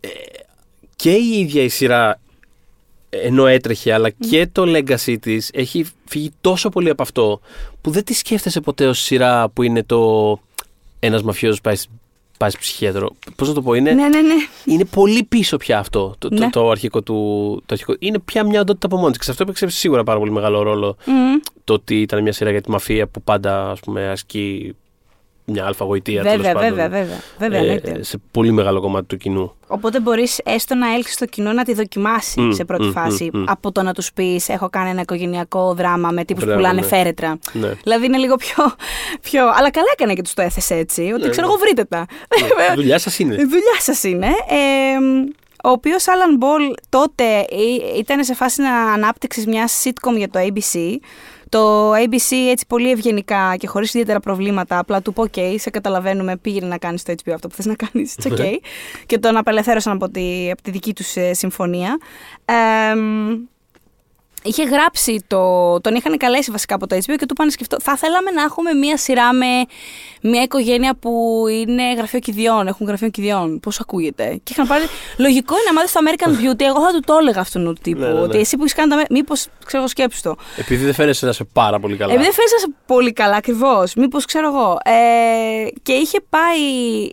Ε, 0.00 0.08
και 0.96 1.10
η 1.10 1.38
ίδια 1.38 1.62
η 1.62 1.68
σειρά 1.68 2.20
ενώ 3.22 3.46
έτρεχε, 3.46 3.92
αλλά 3.92 4.10
και 4.10 4.46
το 4.52 4.62
legacy 4.66 5.16
της 5.20 5.50
έχει 5.52 5.86
φύγει 6.04 6.32
τόσο 6.40 6.68
πολύ 6.68 6.90
από 6.90 7.02
αυτό 7.02 7.40
που 7.80 7.90
δεν 7.90 8.04
τη 8.04 8.14
σκέφτεσαι 8.14 8.60
ποτέ 8.60 8.86
ως 8.86 8.98
σειρά 9.02 9.48
που 9.48 9.62
είναι 9.62 9.82
το 9.82 10.40
ένας 10.98 11.22
μαφιόζος 11.22 11.60
πάει, 11.60 11.76
σ- 12.44 12.50
πάει 12.50 12.50
σε 12.50 12.58
ψυχίατρο. 12.58 13.10
Πώς 13.36 13.48
να 13.48 13.54
το 13.54 13.62
πω, 13.62 13.74
είναι, 13.74 13.92
Ναι, 13.92 14.08
ναι, 14.08 14.20
ναι. 14.20 14.34
είναι 14.64 14.84
πολύ 14.84 15.22
πίσω 15.24 15.56
πια 15.56 15.78
αυτό 15.78 16.14
το, 16.18 16.28
το, 16.28 16.34
Ναι. 16.38 16.50
το 16.50 16.70
αρχικό 16.70 17.02
του. 17.02 17.14
Το 17.66 17.74
αρχικό. 17.74 17.94
Είναι 17.98 18.18
πια 18.18 18.44
μια 18.44 18.60
οντότητα 18.60 18.86
από 18.86 18.96
μόνη 18.96 19.08
της. 19.08 19.18
Και 19.18 19.24
σε 19.24 19.30
αυτό 19.30 19.42
έπαιξε 19.42 19.68
σίγουρα 19.68 20.04
πάρα 20.04 20.18
πολύ 20.18 20.30
μεγάλο 20.30 20.62
ρόλο 20.62 20.96
Μμ. 21.04 21.12
το 21.64 21.72
ότι 21.72 22.00
ήταν 22.00 22.22
μια 22.22 22.32
σειρά 22.32 22.50
για 22.50 22.60
τη 22.60 22.70
μαφία 22.70 23.06
που 23.06 23.22
πάντα 23.22 23.70
ας 23.70 23.80
πούμε, 23.80 24.08
ασκεί 24.10 24.74
μια 25.44 25.66
αλφαγοητεία 25.66 26.22
τέλος 26.22 26.36
Βέβαια, 26.36 26.52
πάντων, 26.52 26.68
βέβαια, 26.74 26.88
βέβαια. 27.00 27.20
βέβαια 27.38 27.58
ε, 27.58 27.62
εννοείται. 27.62 28.02
σε 28.02 28.18
πολύ 28.30 28.50
μεγάλο 28.52 28.80
κομμάτι 28.80 29.06
του 29.06 29.16
κοινού. 29.16 29.52
Οπότε 29.66 30.00
μπορείς 30.00 30.40
έστω 30.44 30.74
να 30.74 30.94
έλθεις 30.94 31.14
στο 31.14 31.26
κοινό 31.26 31.52
να 31.52 31.64
τη 31.64 31.74
δοκιμάσεις 31.74 32.34
Μμ, 32.36 32.50
σε 32.50 32.64
πρώτη 32.64 32.84
μμ, 32.84 32.90
φάση. 32.92 33.30
μμ, 33.32 33.38
μμ. 33.40 33.44
Από 33.48 33.72
το 33.72 33.82
να 33.82 33.92
τους 33.92 34.12
πεις: 34.12 34.48
Έχω 34.48 34.68
κάνει 34.70 34.90
ένα 34.90 35.00
οικογενειακό 35.00 35.74
δράμα 35.74 36.10
με 36.10 36.24
τύπους 36.24 36.42
που 36.42 36.48
Μπράβο, 36.48 36.62
πουλάνε 36.62 36.80
ναι. 36.80 36.86
φέρετρα. 36.86 37.38
Ναι. 37.52 37.68
Δηλαδή 37.82 38.06
είναι 38.06 38.16
λίγο 38.18 38.36
πιο, 38.36 38.72
πιο. 39.20 39.42
Αλλά 39.44 39.70
καλά 39.70 39.86
έκανε 39.92 40.14
και 40.14 40.22
τους 40.22 40.34
το 40.34 40.42
έθεσε 40.42 40.74
έτσι. 40.74 41.02
Ότι 41.14 41.22
Ναι, 41.24 41.28
ξέρω 41.28 41.46
ναι. 41.46 41.52
εγώ, 41.52 41.62
βρείτε 41.62 41.84
τα. 41.84 42.06
Η 42.72 42.74
δουλειά 42.80 42.98
σας 42.98 43.18
είναι. 43.18 43.34
Η 43.34 43.44
δουλειά 43.44 43.76
σας 43.78 44.02
είναι. 44.02 44.26
Ε, 44.26 44.96
ο 45.64 45.70
οποίος 45.70 46.04
Alan 46.04 46.42
Ball 46.42 46.74
τότε 46.88 47.24
ε, 47.38 47.98
ήταν 47.98 48.24
σε 48.24 48.34
φάση 48.34 48.62
ανάπτυξης 48.94 49.46
μιας 49.46 49.82
sitcom 49.84 50.16
για 50.16 50.28
το 50.30 50.38
ABC. 50.42 50.78
Το 51.54 51.92
ABC 51.92 52.32
έτσι 52.50 52.66
πολύ 52.68 52.90
ευγενικά 52.90 53.56
και 53.56 53.66
χωρίς 53.66 53.88
ιδιαίτερα 53.88 54.20
προβλήματα, 54.20 54.78
απλά 54.78 55.02
του 55.02 55.12
πω: 55.12 55.22
OK, 55.22 55.54
σε 55.58 55.70
καταλαβαίνουμε, 55.70 56.36
πήγαινε 56.36 56.66
να 56.66 56.78
κάνεις 56.78 57.02
το 57.02 57.14
HBO 57.24 57.32
αυτό 57.34 57.48
που 57.48 57.54
θες 57.54 57.66
να 57.66 57.74
κάνεις. 57.74 58.16
It's 58.18 58.32
OK. 58.32 58.44
και 59.06 59.18
τον 59.18 59.36
απελευθέρωσαν 59.36 59.92
από 59.92 60.10
τη, 60.10 60.50
από 60.50 60.62
τη 60.62 60.70
δική 60.70 60.94
τους 60.94 61.16
ε, 61.16 61.34
συμφωνία. 61.34 61.98
Ε, 62.44 62.54
είχε 64.44 64.64
γράψει 64.64 65.24
το. 65.26 65.40
Τον 65.80 65.94
είχαν 65.94 66.16
καλέσει 66.16 66.50
βασικά 66.50 66.74
από 66.74 66.86
το 66.86 66.96
HBO 66.96 67.14
και 67.18 67.26
του 67.26 67.26
είπαν 67.30 67.50
σκεφτό. 67.50 67.76
Θα 67.80 67.96
θέλαμε 67.96 68.30
να 68.30 68.42
έχουμε 68.42 68.72
μία 68.72 68.96
σειρά 68.96 69.32
με 69.32 69.46
μια 70.22 70.42
οικογένεια 70.42 70.94
που 70.94 71.44
είναι 71.50 71.94
γραφείο 71.94 72.18
κηδιών, 72.18 72.66
έχουν 72.66 72.86
γραφείο 72.86 73.08
κηδιών. 73.08 73.60
Πώς 73.60 73.80
ακούγεται. 73.80 74.40
Και 74.42 74.52
είχαν 74.52 74.66
πάρει. 74.66 74.84
Λογικό 75.16 75.54
είναι 75.54 75.64
να 75.66 75.72
μάθει 75.72 75.92
το 75.92 76.00
American 76.04 76.30
Beauty. 76.30 76.66
Εγώ 76.68 76.80
θα 76.80 76.92
του 76.92 77.00
το 77.00 77.16
έλεγα 77.20 77.40
αυτόν 77.40 77.64
του 77.64 77.76
τύπου. 77.82 78.00
Ναι, 78.00 78.06
ναι, 78.06 78.12
ναι. 78.12 78.20
Ότι 78.20 78.38
εσύ 78.38 78.56
που 78.56 78.62
έχεις 78.62 78.74
κάνει 78.74 78.90
τα. 78.90 79.04
Μήπως 79.10 79.46
ξέρω 79.64 79.78
εγώ 79.78 79.88
σκέψου 79.88 80.22
το. 80.22 80.36
Επειδή 80.56 80.84
δεν 80.84 80.94
φαίνεσαι 80.94 81.24
να 81.24 81.30
είσαι 81.30 81.44
πάρα 81.52 81.80
πολύ 81.80 81.96
καλά. 81.96 82.12
Επειδή 82.12 82.30
δεν 82.30 82.34
φαίνεσαι 82.34 82.76
πολύ 82.86 83.12
καλά, 83.12 83.36
ακριβώς. 83.36 83.94
Μήπως 83.94 84.24
ξέρω 84.24 84.46
εγώ. 84.46 84.78
Ε, 84.84 85.68
και 85.82 85.92
είχε 85.92 86.20
πάει, 86.28 86.60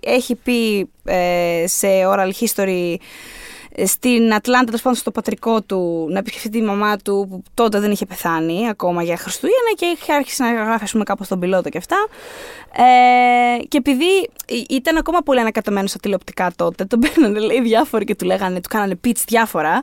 έχει 0.02 0.36
πει 0.36 0.90
ε, 1.04 1.64
σε 1.68 1.88
oral 1.88 2.30
history 2.40 2.96
ε, 2.96 2.96
στην 3.86 4.34
Ατλάντα, 4.34 4.66
τέλος 4.66 4.82
πάντων 4.82 4.98
στο 5.00 5.12
πατρικό 5.12 5.62
του, 5.62 6.08
να 6.10 6.20
επισκεφτεί 6.20 6.50
τη 6.50 6.62
μαμά 6.62 6.98
του 6.98 7.28
που 7.30 7.44
τότε 7.54 7.80
δεν 7.80 7.92
είχε 7.92 8.06
πεθάνει 8.06 8.68
ακόμα 8.70 9.04
για 9.04 9.18
Χριστούγεννα 9.18 9.72
και 9.76 9.86
είχε 9.86 10.14
άρχισει 10.14 10.42
να 10.42 10.52
γράφει, 10.54 10.84
ας 10.84 10.92
πούμε, 10.92 11.04
κάπως 11.04 11.28
τον 11.28 11.40
πιλότο 11.40 11.70
και 11.70 11.78
αυτά. 11.78 11.96
Ε, 12.76 13.64
και 13.68 13.78
επειδή 13.78 14.30
ή- 14.48 14.66
ήταν 14.70 14.98
ακόμα 14.98 15.20
πολύ 15.20 15.40
ανακατεμένος 15.40 15.90
στα 15.90 16.00
τηλεοπτικά 16.00 16.52
τότε, 16.56 16.86
τον 16.86 17.00
παίρνανε 17.00 17.40
λέει 17.40 17.62
διάφοροι 17.62 18.06
και 18.06 18.16
του 18.16 18.26
λέγανε, 18.26 18.56
του 18.62 18.70
κάνανε 18.70 19.00
pitch 19.08 19.24
διάφορα. 19.28 19.82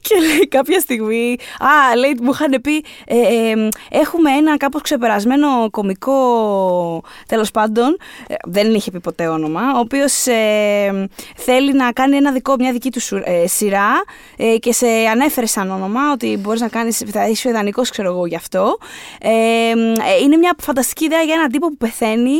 Και 0.00 0.14
λέει 0.26 0.48
κάποια 0.48 0.80
στιγμή, 0.80 1.36
Α, 1.58 1.96
λέει, 1.96 2.16
μου 2.22 2.30
είχαν 2.32 2.60
πει, 2.62 2.84
ε, 3.06 3.16
ε, 3.50 3.68
έχουμε 3.90 4.30
ένα 4.30 4.56
κάπως 4.56 4.80
ξεπερασμένο 4.82 5.70
κομικό, 5.70 7.02
τέλος 7.28 7.50
πάντων, 7.50 7.96
ε, 8.28 8.34
δεν 8.44 8.74
είχε 8.74 8.90
πει 8.90 9.00
ποτέ 9.00 9.26
όνομα, 9.28 9.60
ο 9.76 9.78
οποίος 9.78 10.26
ε, 10.26 11.08
θέλει 11.36 11.72
να 11.72 11.92
κάνει 11.92 12.16
ένα 12.16 12.32
δικό, 12.32 12.54
μια 12.58 12.72
δική 12.72 12.90
του 12.90 13.00
σου- 13.00 13.16
ε, 13.16 13.17
σειρά 13.46 13.90
ε, 14.36 14.56
και 14.58 14.72
σε 14.72 14.86
ανέφερες 14.86 15.50
σαν 15.50 15.70
όνομα 15.70 16.00
ότι 16.12 16.36
μπορείς 16.40 16.60
να 16.60 16.68
κάνεις, 16.68 17.02
θα 17.12 17.28
είσαι 17.28 17.48
ιδανικός 17.48 17.90
ξέρω 17.90 18.08
εγώ 18.08 18.26
γι' 18.26 18.36
αυτό. 18.36 18.78
Ε, 19.20 19.28
ε, 19.30 19.74
είναι 20.22 20.36
μια 20.36 20.54
φανταστική 20.60 21.04
ιδέα 21.04 21.22
για 21.22 21.34
έναν 21.34 21.50
τύπο 21.50 21.68
που 21.68 21.76
πεθαίνει 21.76 22.36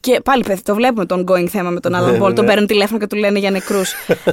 και 0.00 0.20
πάλι 0.20 0.42
πεθ- 0.42 0.64
το 0.64 0.74
βλέπουμε 0.74 1.06
τον 1.06 1.24
going 1.30 1.46
θέμα 1.48 1.70
με 1.70 1.80
τον 1.80 1.92
Alan 1.96 2.10
Ναι, 2.12 2.18
Ball, 2.18 2.28
ναι. 2.28 2.32
τον 2.32 2.46
παίρνουν 2.46 2.66
τηλέφωνο 2.66 2.98
και 2.98 3.06
του 3.06 3.16
λένε 3.16 3.38
για 3.38 3.50
νεκρούς. 3.50 3.92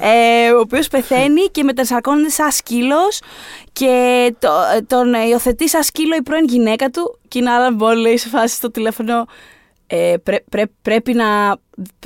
ε, 0.45 0.51
ο 0.51 0.59
οποίος 0.59 0.87
πεθαίνει 0.87 1.41
και 1.51 1.63
μετασαρκώνεται 1.63 2.29
σαν 2.29 2.51
σκύλος 2.51 3.21
και 3.73 4.33
το, 4.39 4.49
τον 4.87 5.13
υιοθετεί 5.29 5.69
σαν 5.69 5.83
σκύλο 5.83 6.15
η 6.15 6.21
πρώην 6.21 6.45
γυναίκα 6.45 6.89
του 6.89 7.17
και 7.27 7.39
είναι 7.39 7.49
Alan 7.51 7.83
Ball 7.83 7.95
λέει 7.95 8.17
σε 8.17 8.27
φάση 8.29 8.55
στο 8.55 8.71
τηλέφωνο 8.71 9.25
ε, 9.91 10.15
πρέ- 10.23 10.43
πρέ- 10.49 10.69
πρέπει, 10.81 11.13
να, 11.13 11.57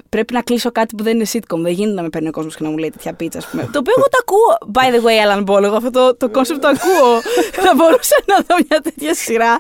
πρέπει 0.09 0.33
να 0.33 0.41
κλείσω 0.41 0.71
κάτι 0.71 0.95
που 0.95 1.03
δεν 1.03 1.15
είναι 1.15 1.25
sitcom. 1.31 1.57
Δεν 1.59 1.71
γίνεται 1.71 1.95
να 1.95 2.01
με 2.01 2.09
παίρνει 2.09 2.27
ο 2.27 2.31
κόσμος 2.31 2.55
και 2.55 2.63
να 2.63 2.69
μου 2.69 2.77
λέει 2.77 2.89
τέτοια 2.89 3.13
πίτσα, 3.13 3.37
ας 3.37 3.47
πούμε. 3.47 3.69
το 3.71 3.79
οποίο 3.79 3.93
εγώ 3.97 4.07
το 4.09 4.17
ακούω. 4.21 4.71
By 4.73 4.95
the 4.95 5.01
way, 5.07 5.25
Alan 5.27 5.43
Ball, 5.45 5.63
εγώ 5.63 5.75
αυτό 5.75 5.89
το, 5.89 6.15
το 6.15 6.39
concept 6.39 6.59
το 6.61 6.67
ακούω. 6.67 7.21
θα 7.65 7.73
μπορούσα 7.75 8.15
να 8.25 8.35
δω 8.35 8.55
μια 8.69 8.81
τέτοια 8.81 9.13
σειρά. 9.13 9.55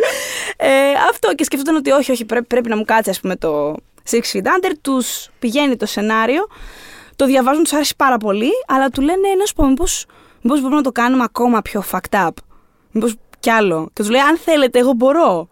Ε, 0.57 0.69
αυτό 1.09 1.35
και 1.35 1.43
σκεφτόταν 1.43 1.75
ότι 1.75 1.91
όχι, 1.91 2.11
όχι, 2.11 2.25
πρέπει, 2.25 2.45
πρέπει 2.45 2.69
να 2.69 2.77
μου 2.77 2.85
κάτσει, 2.85 3.09
ας 3.09 3.19
πούμε, 3.19 3.35
το 3.35 3.75
Six 4.09 4.21
Feet 4.33 4.45
Under. 4.45 4.71
Τους 4.81 5.29
πηγαίνει 5.39 5.75
το 5.75 5.85
σενάριο, 5.85 6.47
το 7.15 7.25
διαβάζουν, 7.25 7.63
τους 7.63 7.73
άρεσε 7.73 7.93
πάρα 7.97 8.17
πολύ, 8.17 8.51
αλλά 8.67 8.89
του 8.89 9.01
λένε, 9.01 9.27
να 9.39 9.45
σου 9.45 9.53
πω, 9.53 9.65
μήπως 9.65 10.05
μπορούμε 10.41 10.75
να 10.75 10.81
το 10.81 10.91
κάνουμε 10.91 11.23
ακόμα 11.23 11.61
πιο 11.61 11.83
fucked 11.91 12.27
up. 12.27 12.31
Μήπως 12.91 13.15
κι 13.39 13.49
άλλο. 13.49 13.85
Και 13.85 14.01
τους 14.01 14.09
λέει, 14.09 14.21
αν 14.21 14.37
θέλετε, 14.37 14.79
εγώ 14.79 14.93
μπορώ. 14.93 15.47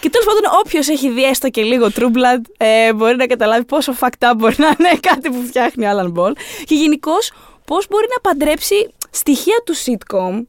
Και 0.00 0.10
τέλος 0.10 0.26
πάντων, 0.26 0.42
όποιος 0.64 0.88
έχει 0.88 1.10
δει 1.10 1.24
έστω 1.24 1.48
και 1.50 1.62
λίγο 1.62 1.86
True 1.94 2.02
Blood 2.16 2.40
ε, 2.56 2.92
μπορεί 2.92 3.16
να 3.16 3.26
καταλάβει 3.26 3.64
πόσο 3.64 3.92
fucked 4.00 4.30
up 4.30 4.32
μπορεί 4.36 4.54
να 4.58 4.66
είναι 4.66 4.98
κάτι 5.00 5.28
που 5.30 5.42
φτιάχνει 5.46 5.86
ο 5.86 5.88
Alan 5.92 6.12
Ball. 6.20 6.32
Και 6.64 6.74
γενικώς, 6.74 7.32
πώς 7.64 7.86
μπορεί 7.90 8.06
να 8.14 8.20
παντρέψει 8.30 8.90
στοιχεία 9.10 9.62
του 9.64 9.74
sitcom. 9.76 10.44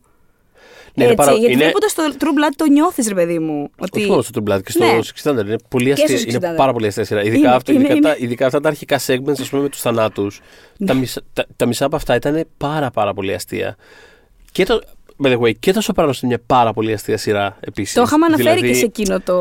Ναι, 0.94 1.04
είναι 1.04 1.14
έτσι, 1.14 1.26
πάρα- 1.26 1.38
γιατί 1.38 1.54
είναι- 1.54 1.64
βλέποντας 1.64 1.94
το 1.94 2.04
True 2.20 2.24
Blood 2.24 2.52
το 2.56 2.66
νιώθεις, 2.66 3.08
ρε 3.08 3.14
παιδί 3.14 3.40
μου. 3.40 3.70
Ότι... 3.80 4.00
Όχι 4.00 4.10
μόνο 4.10 4.22
στο 4.22 4.42
True 4.46 4.50
Blood 4.52 4.64
και 4.64 4.72
στο 4.72 4.84
Ναι. 4.86 5.00
Six 5.24 5.30
Thunder. 5.30 5.46
Είναι, 5.46 5.56
πολύ 5.70 5.94
Και 5.94 5.96
στο 5.96 6.14
αστεία, 6.14 6.20
Six 6.20 6.28
είναι 6.44 6.52
Thunder. 6.54 6.56
πάρα 6.58 6.74
πολύ 6.74 6.88
αστεία 6.88 7.04
σειρά. 7.06 7.22
Ειδικά, 7.24 7.38
Είναι, 7.38 7.56
αυτό, 7.56 7.72
είναι, 7.72 7.80
ειδικά, 7.82 7.96
είναι. 7.96 8.08
Τα, 8.08 8.16
ειδικά 8.20 8.46
αυτά 8.46 8.60
τα 8.60 8.68
αρχικά 8.70 9.00
segments, 9.08 9.40
ας 9.42 9.50
πούμε, 9.50 9.62
με 9.62 9.70
τους 9.70 9.82
θανάτους. 9.82 10.42
Ναι. 10.78 10.88
Τα, 10.88 10.94
μισά, 10.94 11.22
τα, 11.34 11.46
τα 11.56 11.66
μισά 11.66 11.86
από 11.86 11.96
αυτά 11.96 12.16
ήταν 12.16 12.46
πάρα, 12.58 12.92
πάρα 12.92 13.14
πολύ 13.14 13.34
αστεία. 13.34 13.76
Και 14.52 14.66
το, 14.66 14.82
by 15.24 15.28
the 15.28 15.40
way, 15.40 15.52
και 15.60 15.74
το 15.74 15.82
Sopranos 15.84 16.04
είναι 16.04 16.18
μια 16.24 16.40
πάρα 16.46 16.74
πολύ 16.74 16.94
αστεία 16.94 17.18
σειρά 17.18 17.58
επίσης. 17.60 17.94
Το 17.94 18.02
είχαμε 18.02 18.26
αναφέρει 18.26 18.62
και 18.62 18.74
σε 18.74 18.86
εκείνο 18.86 19.20
το. 19.20 19.34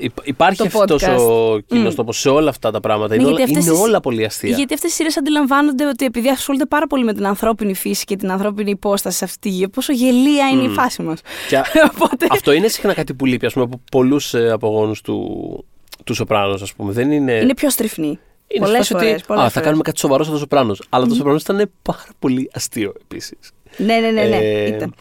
Ε, 0.00 0.06
υπάρχει 0.22 0.58
το 0.58 0.64
αυτός 0.64 1.02
podcast. 1.04 1.16
ο 1.18 1.58
κοινός 1.58 1.92
Μμ. 1.92 1.96
τόπος 1.96 2.18
σε 2.20 2.28
όλα 2.28 2.48
αυτά 2.50 2.70
τα 2.70 2.80
πράγματα. 2.80 3.08
Ναι, 3.14 3.20
είναι 3.22 3.30
όλα, 3.30 3.36
γιατί 3.36 3.50
αυτές 3.52 3.64
είναι 3.66 3.74
τις- 3.74 3.84
όλα 3.84 4.00
πολύ 4.00 4.24
αστεία. 4.24 4.56
Γιατί 4.56 4.74
αυτές 4.74 4.90
οι 4.90 4.94
σειρές 4.94 5.16
αντιλαμβάνονται 5.16 5.86
ότι 5.86 6.04
επειδή 6.04 6.28
ασχολούνται 6.28 6.66
πάρα 6.66 6.86
πολύ 6.86 7.04
με 7.04 7.12
την 7.14 7.26
ανθρώπινη 7.26 7.74
φύση 7.74 8.04
και 8.04 8.16
την 8.16 8.30
ανθρώπινη 8.30 8.70
υπόσταση 8.70 9.16
σε 9.16 9.24
αυτή 9.24 9.38
τη 9.38 9.48
γη, 9.48 9.68
πόσο 9.68 9.92
γελία 9.92 10.48
είναι 10.48 10.62
η 10.62 10.68
φάση 10.68 11.02
μας. 11.02 11.20
Και 11.48 11.56
α- 11.56 11.64
Οπότε. 11.94 12.26
αυτό 12.30 12.52
είναι 12.52 12.68
συχνά 12.68 12.94
κάτι 12.94 13.14
που 13.14 13.24
λείπει 13.26 13.46
ας 13.46 13.52
πούμε, 13.52 13.64
από 13.64 13.80
πολλούς 13.90 14.34
απογόνους 14.34 15.00
του, 15.00 15.64
του 16.04 16.14
Σοπράνο, 16.14 16.52
ας 16.62 16.72
πούμε. 16.74 16.92
Δεν 16.92 17.10
είναι. 17.12 17.32
Είναι 17.32 17.54
πιο 17.54 17.70
στριφνή. 17.70 18.18
Είναι 18.54 18.64
Πολλές 18.66 18.86
σε 18.86 18.92
φάση 18.94 19.06
φορές. 19.06 19.24
ότι, 19.28 19.40
Α, 19.40 19.48
θα 19.50 19.60
κάνουμε 19.60 19.82
κάτι 19.82 19.98
σοβαρό 19.98 20.24
στο 20.24 20.36
Σοπράνο. 20.38 20.74
Αλλά 20.88 21.06
το 21.06 21.14
Σοπράνο 21.14 21.36
ήταν 21.40 21.70
πάρα 21.82 22.04
πολύ 22.18 22.50
αστείο 22.54 22.92
επίσης. 23.02 23.38
Ναι, 23.76 23.94
ναι, 23.98 24.10
ναι. 24.10 24.24
ναι. 24.24 24.36
Ε, 24.36 24.66
Ήταν. 24.66 24.94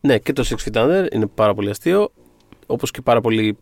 Ναι, 0.00 0.18
και 0.18 0.32
το 0.32 0.44
Six 0.48 0.68
Feet 0.68 0.82
Under 0.84 1.06
είναι 1.12 1.26
πάρα 1.26 1.54
πολύ 1.54 1.70
αστείο. 1.70 2.12
Όπως 2.66 2.90
και 2.90 3.00
πάρα 3.00 3.20
πολύ 3.20 3.56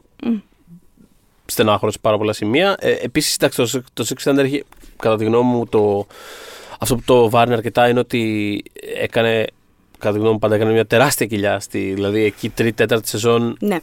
στενάχωρο 1.46 1.92
σε 1.92 1.98
πάρα 2.00 2.18
πολλά 2.18 2.32
σημεία. 2.32 2.76
Ε, 2.80 2.90
Επίσης, 2.92 3.34
εντάξει, 3.34 3.56
το, 3.72 3.82
το 3.92 4.06
Six 4.08 4.22
Feet 4.24 4.32
Under 4.34 4.38
έχει 4.44 4.64
κατά 4.96 5.16
τη 5.16 5.24
γνώμη 5.24 5.52
μου, 5.52 5.66
το, 5.66 6.06
αυτό 6.80 6.96
που 6.96 7.02
το 7.04 7.30
βάρνει 7.30 7.52
αρκετά 7.54 7.88
είναι 7.88 7.98
ότι 7.98 8.62
έκανε, 9.02 9.44
κατά 9.98 10.12
τη 10.12 10.18
γνώμη 10.18 10.32
μου, 10.32 10.38
πάντα 10.38 10.54
έκανε 10.54 10.72
μια 10.72 10.86
τεράστια 10.86 11.26
κοιλιά. 11.26 11.60
Στη, 11.60 11.92
δηλαδή, 11.94 12.24
εκεί 12.24 12.48
τρίτη-τέταρτη 12.48 13.08
σεζόν. 13.08 13.56
Ναι, 13.60 13.78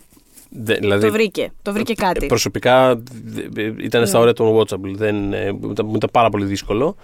δε- 0.49 0.77
δηλαδή, 0.79 1.05
το 1.05 1.11
βρήκε. 1.11 1.51
Το 1.61 1.73
βρήκε 1.73 1.93
κάτι. 1.93 2.23
ε, 2.25 2.27
Προσωπικά 2.27 2.95
δε- 3.25 3.63
ε, 3.63 3.73
ήταν 3.79 4.07
στα 4.07 4.17
Ναι. 4.17 4.21
όρια 4.21 4.34
του 4.34 4.65
unwatchable. 4.69 4.91
Δεν, 4.95 5.34
ε, 5.34 5.51
μου 5.51 5.71
ήταν, 5.71 5.85
μου 5.85 5.95
ήταν 5.95 6.09
πάρα 6.11 6.29
πολύ 6.29 6.45
δύσκολο. 6.45 6.95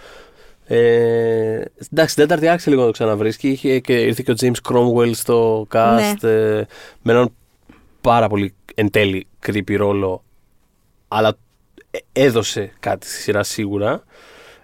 Ε, 0.65 1.61
εντάξει, 1.91 2.15
την 2.15 2.23
τέταρτη 2.23 2.47
άρχισε 2.47 2.69
λίγο 2.69 2.81
να 2.81 2.87
το 2.87 2.93
ξαναβρίσκει. 2.93 3.49
Είχε 3.49 3.79
και 3.79 3.93
ήρθε 3.93 4.23
και 4.25 4.31
ο 4.31 4.35
James 4.41 4.71
Cromwell 4.71 5.11
στο 5.15 5.67
cast 5.73 6.15
Ναι. 6.21 6.29
ε, 6.29 6.65
με 7.01 7.11
έναν 7.11 7.29
πάρα 8.01 8.27
πολύ 8.27 8.53
εν 8.75 8.89
τέλει 8.91 9.27
creepy 9.47 9.75
ρόλο, 9.77 10.23
αλλά 11.07 11.37
ε, 11.91 11.97
έδωσε 12.11 12.71
κάτι 12.79 13.07
στη 13.07 13.15
σειρά 13.21 13.43
σίγουρα. 13.43 14.03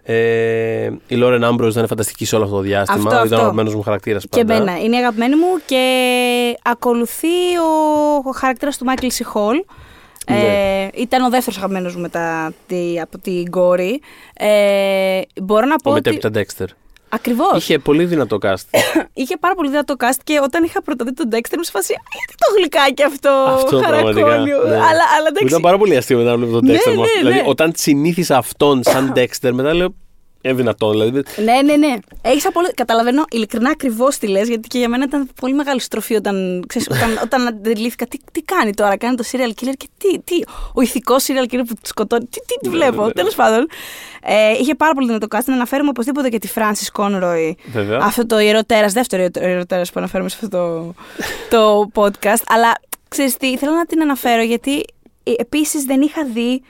Ε, 0.03 0.85
η 1.07 1.15
Lauren 1.15 1.41
Ambrose 1.51 1.69
ήταν 1.69 1.87
φανταστική 1.87 2.25
σε 2.25 2.35
όλο 2.35 2.43
αυτό 2.43 2.55
το 2.55 2.61
διάστημα. 2.61 2.97
Αυτό, 2.97 3.09
ήταν 3.09 3.21
αυτό. 3.23 3.35
ο 3.35 3.39
αγαπημένος 3.39 3.75
μου 3.75 3.81
χαρακτήρας 3.81 4.25
Και 4.29 4.39
πάντα. 4.43 4.53
εμένα. 4.53 4.77
Είναι 4.79 4.95
η 4.95 4.99
αγαπημένη 4.99 5.35
μου 5.35 5.47
και 5.65 5.83
ακολουθεί 6.63 7.57
ο, 7.57 8.15
ο 8.25 8.31
χαρακτήρας 8.31 8.77
του 8.77 8.85
Μάικλ 8.85 9.07
Σι 9.07 9.23
Χολ. 10.29 10.37
Ε, 10.37 10.41
Ναι. 10.41 10.87
ήταν 11.01 11.21
ο 11.23 11.29
δεύτερος 11.29 11.57
αγαπημένος 11.57 11.95
μου 11.95 12.01
μετά 12.01 12.53
τη, 12.67 12.99
από 13.01 13.17
την 13.17 13.49
κόρη. 13.49 14.01
Ε, 14.33 15.21
μπορώ 15.41 15.65
να 15.65 15.75
πω 15.75 15.91
Ο 15.91 15.93
ότι... 15.93 16.09
μετέπειτα 16.13 16.41
Dexter. 16.41 16.65
Ακριβώς. 17.11 17.57
Είχε 17.57 17.79
πολύ 17.79 18.05
δυνατό 18.05 18.37
cast. 18.41 18.79
Είχε 19.13 19.37
πάρα 19.37 19.55
πολύ 19.55 19.69
δυνατό 19.69 19.95
cast 19.99 20.17
και 20.23 20.39
όταν 20.43 20.63
είχα 20.63 20.81
πρωτοδεί 20.81 21.13
τον 21.13 21.29
Dexter 21.31 21.53
μου 21.57 21.63
σε 21.63 21.71
φάση 21.71 21.93
«Α, 21.93 22.01
γιατί 22.17 22.33
το 22.37 22.45
γλυκάκι 22.57 23.03
αυτό, 23.03 23.29
Αυτό 23.29 23.77
πραγματικά. 23.79 24.21
χαρακόνιο. 24.21 24.57
ναι. 24.57 24.73
Αλλά, 24.75 24.81
αλλά 24.85 25.21
Μου 25.21 25.27
εντάξει. 25.27 25.45
Ήταν 25.47 25.61
πάρα 25.61 25.77
πολύ 25.77 25.97
αστείο 25.97 26.17
μετά 26.17 26.29
να 26.29 26.37
βλέπω 26.37 26.51
τον 26.51 26.65
Ναι, 26.65 26.73
Dexter. 26.73 26.89
ναι, 26.89 26.93
μου. 26.95 27.01
ναι. 27.01 27.07
Δηλαδή, 27.29 27.43
όταν 27.49 27.71
συνήθισα 27.75 28.37
αυτόν 28.37 28.83
σαν 28.83 29.11
Dexter, 29.15 29.51
μετά 29.51 29.73
λέω. 29.73 29.93
Ε, 30.41 30.53
δυνατόν. 30.53 30.91
Δηλαδή, 30.91 31.21
Ναι, 31.43 31.61
ναι, 31.61 31.75
ναι. 31.75 31.95
Έχεις 32.21 32.45
απολύτω. 32.45 32.71
Καταλαβαίνω 32.75 33.23
ειλικρινά 33.31 33.69
ακριβώς 33.69 34.17
τι 34.17 34.27
λες, 34.27 34.47
γιατί 34.47 34.67
και 34.67 34.77
για 34.77 34.89
μένα 34.89 35.03
ήταν 35.03 35.29
πολύ 35.41 35.53
μεγάλη 35.53 35.79
στροφή 35.81 36.15
όταν, 36.15 36.63
ξέρεις, 36.67 36.87
όταν, 36.91 37.19
όταν 37.25 37.47
αντιλήφθηκα 37.47 38.05
τι, 38.05 38.17
τι 38.31 38.41
κάνει 38.41 38.73
τώρα. 38.73 38.97
Κάνει 38.97 39.15
το 39.15 39.23
serial 39.31 39.49
killer 39.49 39.73
και 39.77 39.87
τι, 39.97 40.19
τι 40.19 40.35
ο 40.73 40.81
ηθικό 40.81 41.15
serial 41.15 41.53
killer 41.53 41.63
που 41.67 41.73
τη 41.81 41.87
σκοτώνει. 41.87 42.25
Τι, 42.25 42.39
τι, 42.39 42.55
τι 42.61 42.69
Ναι, 42.69 42.75
βλέπω. 42.75 43.01
ναι, 43.01 43.07
ναι. 43.07 43.13
Τέλος 43.13 43.35
πάντων. 43.35 43.67
Ε, 44.23 44.51
είχε 44.59 44.75
πάρα 44.75 44.93
πολύ 44.93 45.05
δυνατό 45.07 45.27
casting. 45.29 45.43
Να 45.45 45.53
αναφέρουμε 45.53 45.89
οπωσδήποτε 45.89 46.29
και 46.29 46.37
τη 46.39 46.49
Frances 46.55 47.01
Conroy. 47.01 47.51
Βέβαια. 47.71 47.99
Αυτό 48.01 48.25
το 48.25 48.39
ιερό 48.39 48.63
τέρα, 48.63 48.87
δεύτερο 48.87 49.27
ιερό 49.41 49.65
τέρα 49.65 49.81
που 49.83 49.91
αναφέρουμε 49.95 50.29
σε 50.29 50.37
αυτό 50.43 50.57
το, 50.57 50.93
το 51.57 51.89
podcast. 52.03 52.41
Αλλά 52.47 52.71
ξέρεις 53.07 53.37
τι, 53.37 53.47
ήθελα 53.47 53.75
να 53.75 53.85
την 53.85 54.01
αναφέρω 54.01 54.41
γιατί 54.43 54.83
επίσης 55.37 55.83
δεν 55.83 56.01
είχα 56.01 56.25
δει 56.33 56.61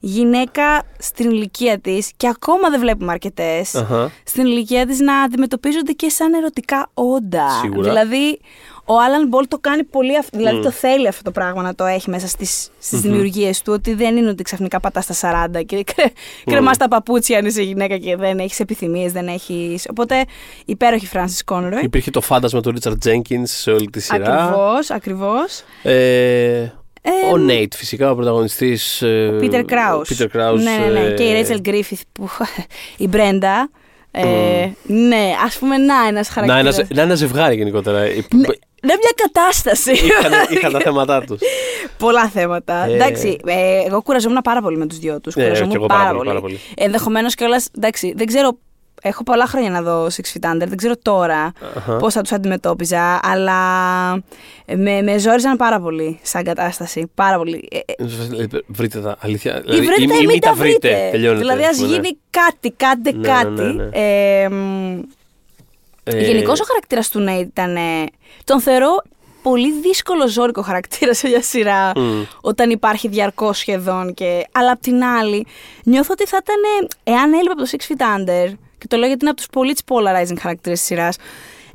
γυναίκα 0.00 0.82
στην 0.98 1.30
ηλικία 1.30 1.78
της 1.78 2.10
και 2.16 2.28
ακόμα 2.28 2.70
δεν 2.70 2.80
βλέπουμε 2.80 3.12
αρκετές 3.12 3.74
Αχα. 3.74 4.10
στην 4.24 4.46
ηλικία 4.46 4.86
της 4.86 4.98
να 5.00 5.20
αντιμετωπίζονται 5.20 5.92
και 5.92 6.08
σαν 6.08 6.32
ερωτικά 6.34 6.90
όντα. 6.94 7.48
Σίγουρα. 7.60 7.88
Δηλαδή, 7.88 8.40
ο 8.84 8.98
Άλαν 9.00 9.28
Μπολ 9.28 9.48
το 9.48 9.58
κάνει 9.58 9.84
πολύ. 9.84 10.16
αυ- 10.18 10.36
Δηλαδή, 10.36 10.60
το 10.62 10.70
θέλει 10.70 11.08
αυτό 11.08 11.22
το 11.22 11.30
πράγμα 11.30 11.62
να 11.62 11.74
το 11.74 11.84
έχει 11.84 12.10
μέσα 12.10 12.26
στις, 12.26 12.68
στις 12.78 13.00
δημιουργίες 13.00 13.62
του. 13.62 13.72
Ότι 13.72 13.94
δεν 13.94 14.16
είναι 14.16 14.28
ότι 14.28 14.42
ξαφνικά 14.42 14.80
πατάς 14.80 15.04
στα 15.04 15.14
40 15.14 15.62
και 15.66 15.84
κρε, 15.94 16.04
κρεμάς 16.44 16.76
τα 16.76 16.88
παπούτσια 16.88 17.38
αν 17.38 17.46
είσαι 17.46 17.62
γυναίκα 17.62 17.96
και 17.96 18.16
δεν 18.16 18.38
έχεις 18.38 18.60
επιθυμίες, 18.60 19.12
δεν 19.12 19.28
έχει. 19.28 19.78
Οπότε, 19.90 20.24
υπέροχη 20.64 21.08
Francis 21.12 21.54
Conroy. 21.54 21.82
Υπήρχε 21.82 22.10
το 22.10 22.20
φάντασμα 22.20 22.60
του 22.60 22.72
Richard 22.80 23.08
Jenkins 23.08 23.42
σε 23.44 23.70
όλη 23.70 23.90
τη 23.90 24.00
σειρά. 24.00 24.44
Ακριβώς, 24.44 24.90
ακριβώς. 24.90 25.62
Ε, 25.82 26.68
Ε, 27.02 27.10
ο 27.32 27.36
Νέιτ, 27.36 27.74
φυσικά, 27.74 28.10
ο 28.10 28.14
πρωταγωνιστής. 28.14 29.02
ε, 29.02 29.36
Πίτερ 29.40 29.64
Κράους. 29.64 30.10
Ο 30.10 30.14
Peter 30.18 30.36
Kraus, 30.36 30.54
Ναι, 30.54 30.76
ναι, 30.92 31.00
ναι. 31.00 31.06
ε, 31.06 31.12
Και 31.14 31.22
η 31.22 31.32
Ρέιτσελ 31.32 31.60
Γκρίφιθ 31.60 32.00
που. 32.12 32.28
η 33.04 33.08
Μπρέντα. 33.08 33.70
Ε, 34.10 34.24
Ναι, 34.86 35.34
ας 35.44 35.56
πούμε, 35.58 35.76
να 35.76 35.94
ένας 36.08 36.28
Να 36.28 36.34
χαρακτήρας. 36.34 36.78
ένα, 36.78 36.88
να 36.94 37.02
ένας 37.02 37.18
ζευγάρι 37.18 37.54
γενικότερα. 37.56 37.98
Ε, 37.98 38.14
Ναι, 38.34 38.40
ναι, 38.82 38.94
μια 38.94 39.12
κατάσταση. 39.16 39.90
Είχαν, 39.92 40.32
είχαν 40.56 40.72
τα 40.72 40.78
θέματα 40.80 41.24
τους. 41.24 41.40
Πολλά 41.98 42.28
θέματα. 42.28 42.84
Ε. 42.84 42.94
Εντάξει, 42.94 43.38
ε, 43.46 43.82
εγώ 43.86 44.02
κουραζόμουν 44.02 44.38
πάρα 44.44 44.60
πολύ 44.60 44.76
με 44.76 44.86
τους 44.86 44.98
δυο 44.98 45.20
τους. 45.20 45.34
Ναι, 45.36 45.42
κουραζόμουν 45.42 45.70
κι 45.70 45.76
εγώ 45.76 45.86
πάρα 45.86 46.12
πολύ, 46.14 46.28
πάρα 46.28 46.40
πολύ. 46.40 46.58
Ενδεχομένως 46.76 47.34
κιόλας. 47.34 47.68
Εντάξει, 47.76 48.12
δεν 48.16 48.26
ξέρω. 48.26 48.58
Έχω 49.02 49.22
πολλά 49.22 49.46
χρόνια 49.46 49.70
να 49.70 49.82
δω 49.82 50.06
Six 50.06 50.20
Feet 50.36 50.52
Under. 50.52 50.66
Δεν 50.66 50.76
ξέρω 50.76 50.94
τώρα 51.02 51.52
Αχα. 51.76 51.96
πώς 51.96 52.14
θα 52.14 52.20
τους 52.20 52.32
αντιμετώπιζα, 52.32 53.20
αλλά 53.22 53.54
με, 54.66 55.02
με 55.02 55.18
ζόριζαν 55.18 55.56
πάρα 55.56 55.80
πολύ 55.80 56.18
σαν 56.22 56.44
κατάσταση. 56.44 57.10
Πάρα 57.14 57.36
πολύ. 57.36 57.68
Ε, 57.70 57.78
ε, 57.78 58.46
Βρείτε 58.66 59.00
τα, 59.00 59.16
αλήθεια. 59.20 59.56
ή 59.58 59.60
Δηλαδή, 59.80 59.86
βρείτε 59.86 60.02
ή- 60.02 60.06
τα 60.06 60.14
ή 60.14 60.18
ή 60.18 60.20
μην 60.20 60.30
μην 60.30 60.40
τα 60.40 60.54
βρείτε. 60.54 61.08
Τελειώνεται. 61.10 61.40
δηλαδή, 61.40 61.62
ας 61.62 61.68
ας 61.68 61.76
πούμε, 61.76 61.88
ναι. 61.88 61.94
γίνει 61.94 62.18
κάτι, 62.30 62.70
κάντε 62.70 63.12
Ναι, 63.12 63.18
ναι, 63.18 63.28
κάτι. 63.28 63.62
ναι, 63.62 63.72
ναι. 63.72 63.88
Ε, 63.92 64.48
μ, 64.48 64.98
Ε, 66.04 66.20
Γενικώ 66.24 66.52
ο 66.52 66.64
χαρακτήρας 66.66 67.08
του 67.08 67.18
Νέιτ 67.18 67.46
ήταν. 67.48 67.76
ε, 67.76 68.04
τον 68.44 68.60
θεωρώ 68.60 69.02
πολύ 69.42 69.72
δύσκολο 69.80 70.28
ζώρικο 70.28 70.62
χαρακτήρα 70.62 71.14
σε 71.14 71.28
μια 71.28 71.42
σειρά 71.42 71.92
Μμ. 71.96 72.22
όταν 72.40 72.70
υπάρχει 72.70 73.08
διαρκώς 73.08 73.58
σχεδόν. 73.58 74.14
Και... 74.14 74.46
Αλλά 74.52 74.70
απ' 74.70 74.80
την 74.80 75.04
άλλη, 75.04 75.46
νιώθω 75.84 76.08
ότι 76.12 76.26
θα 76.26 76.38
ήταν. 76.42 76.90
Εάν 77.16 77.32
έλειπε 77.32 77.50
από 77.50 77.62
το 77.62 77.68
Six 77.70 77.80
Feet 77.92 78.00
Under, 78.18 78.52
και 78.80 78.86
το 78.88 78.96
λέω 78.96 79.06
γιατί 79.06 79.20
είναι 79.20 79.30
από 79.30 79.38
τους 79.40 79.48
πολύ 79.52 79.72
τις 79.72 79.82
polarizing 79.88 80.38
χαρακτήρες 80.40 80.78
της 80.78 80.86
σειράς, 80.88 81.16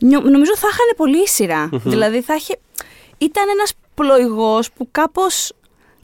νομίζω 0.01 0.57
θα 0.57 0.67
είχαν 0.71 0.95
πολύ 0.97 1.21
η 1.21 1.27
σειρα 1.27 1.69
Δηλαδή 1.71 2.21
θα 2.21 2.35
είχε. 2.35 2.57
Ήταν 3.17 3.43
ένας 3.49 3.73
πλοηγός 3.93 4.71
που 4.71 4.87
κάπως. 4.91 5.51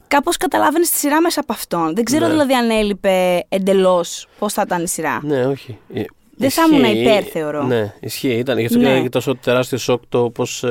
Κάπως 0.08 0.36
καταλάβαινε 0.36 0.84
τη 0.84 0.90
σειρά 0.90 1.20
μέσα 1.20 1.40
από 1.40 1.52
αυτόν. 1.52 1.94
Δεν 1.94 2.04
ξέρω 2.04 2.24
Ναι. 2.26 2.30
δηλαδή 2.30 2.54
αν 2.54 2.70
έλειπε 2.70 3.44
εντελώς 3.48 4.28
πώς 4.38 4.52
θα 4.52 4.62
ήταν 4.66 4.82
η 4.82 4.88
σειρά. 4.88 5.20
Ναι, 5.22 5.46
όχι. 5.46 5.78
Ε, 5.94 6.02
Δεν 6.36 6.50
θα 6.50 6.62
ισχύει. 6.62 6.76
ήμουν 6.76 7.00
υπέρ, 7.00 7.24
θεωρώ. 7.32 7.62
Ναι, 7.62 7.94
ισχύει. 8.00 8.28
Ήταν. 8.38 8.58
Γι' 8.58 8.64
αυτό 8.66 8.78
Ναι. 8.78 8.84
και 8.84 8.90
ήταν 8.90 9.02
και 9.02 9.08
τόσο 9.08 9.36
τεράστιο 9.36 9.78
σοκ 9.78 10.02
το 10.08 10.30
πώς 10.30 10.62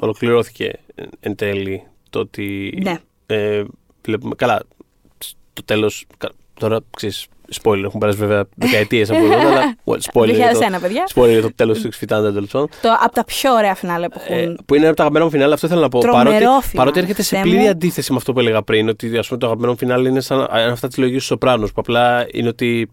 ολοκληρώθηκε 0.00 0.72
εν- 0.94 1.10
εν 1.20 1.34
τέλει. 1.34 1.82
Το 2.10 2.18
ότι. 2.18 2.78
Ναι. 2.82 2.98
Ε, 3.26 3.64
βλέπουμε. 4.04 4.34
Καλά. 4.34 4.62
Στο 5.18 5.62
τέλος. 5.64 6.06
Τώρα 6.54 6.78
ξέρεις. 6.96 7.26
Spoiler, 7.62 7.82
έχουν 7.84 8.00
περάσει 8.00 8.18
βέβαια 8.18 8.44
δεκαετίες 8.56 9.10
από 9.10 9.24
εδώ, 9.24 9.48
αλλά. 9.48 9.74
well, 9.88 9.98
spoiler, 10.12 10.34
για 10.34 10.52
το, 10.52 10.58
2001, 10.76 10.80
παιδιά. 10.80 11.04
spoiler 11.14 11.28
για 11.28 11.42
το 11.42 11.54
τέλος 11.54 11.80
του 11.80 11.88
Six 11.88 12.04
Feet 12.04 12.18
Under, 12.18 12.32
τέλος 12.32 12.50
πάντων. 12.50 12.68
Το, 12.82 12.88
από 13.02 13.12
τα 13.12 13.24
πιο 13.24 13.52
ωραία 13.52 13.74
φινάλε 13.74 14.08
που 14.08 14.20
έχουν. 14.28 14.50
Ε, 14.50 14.56
που 14.66 14.74
είναι 14.74 14.86
από 14.86 14.96
τα 14.96 15.02
αγαπημένα 15.02 15.24
μου 15.24 15.30
φινάλε, 15.30 15.54
αυτό 15.54 15.66
ήθελα 15.66 15.80
να 15.80 15.88
πω. 15.88 15.98
Τρομερό 15.98 16.24
Παρότι, 16.24 16.44
φινάλε, 16.44 16.60
παρότι 16.72 16.98
έρχεται 16.98 17.22
σε 17.22 17.34
Θεέ 17.34 17.44
πλήρη 17.44 17.62
μου. 17.62 17.68
αντίθεση 17.68 18.10
με 18.12 18.16
αυτό 18.18 18.32
που 18.32 18.40
έλεγα 18.40 18.62
πριν, 18.62 18.88
ότι 18.88 19.18
ας 19.18 19.26
πούμε, 19.26 19.38
το 19.38 19.46
αγαπημένο 19.46 19.72
μου 19.72 19.78
φινάλε 19.78 20.08
είναι 20.08 20.20
σαν 20.20 20.48
ε, 20.52 20.64
αυτά 20.64 20.88
της 20.88 20.96
λογικής 20.96 21.20
του 21.20 21.26
Σοπράνου. 21.26 21.66
Που 21.66 21.72
απλά 21.74 22.26
είναι 22.32 22.48
ότι 22.48 22.90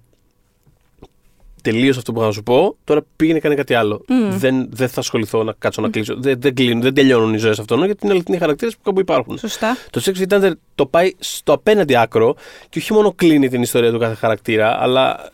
τελείωσε 1.64 2.00
αυτό 2.00 2.12
που 2.12 2.18
είχα 2.18 2.28
να 2.28 2.34
σου 2.34 2.44
πω, 2.44 2.76
τώρα 2.84 3.02
πήγαινε 3.16 3.40
κάνει 3.40 3.56
κάτι 3.56 3.74
άλλο. 3.74 4.02
Δεν, 4.30 4.68
δεν 4.72 4.88
θα 4.88 5.00
ασχοληθώ 5.00 5.44
να 5.44 5.54
κάτσω 5.60 5.82
να 5.82 5.90
κλείσω. 5.90 6.16
Δεν, 6.20 6.36
δεν, 6.42 6.54
κλείνουν, 6.56 6.82
δεν 6.82 6.94
τελειώνουν 6.94 7.34
οι 7.34 7.38
ζωές 7.38 7.60
αυτών, 7.60 7.86
γιατί 7.86 8.00
είναι 8.04 8.14
αληθινοί 8.14 8.38
χαρακτήρες 8.38 8.74
που 8.76 8.82
κάπου 8.84 9.00
υπάρχουν. 9.00 9.38
Σωστά. 9.38 9.78
Το 9.90 10.02
Sex 10.06 10.22
Feet 10.22 10.40
Under 10.40 10.52
το 10.76 10.86
πάει 10.86 11.12
στο 11.20 11.54
απέναντι 11.54 11.98
άκρο 11.98 12.36
και 12.70 12.80
όχι 12.80 12.94
μόνο 12.94 13.12
κλείνει 13.14 13.50
την 13.50 13.62
ιστορία 13.62 13.92
του 13.92 14.00
κάθε 14.00 14.16
χαρακτήρα, 14.16 14.82
αλλά 14.82 15.20
ε, 15.26 15.30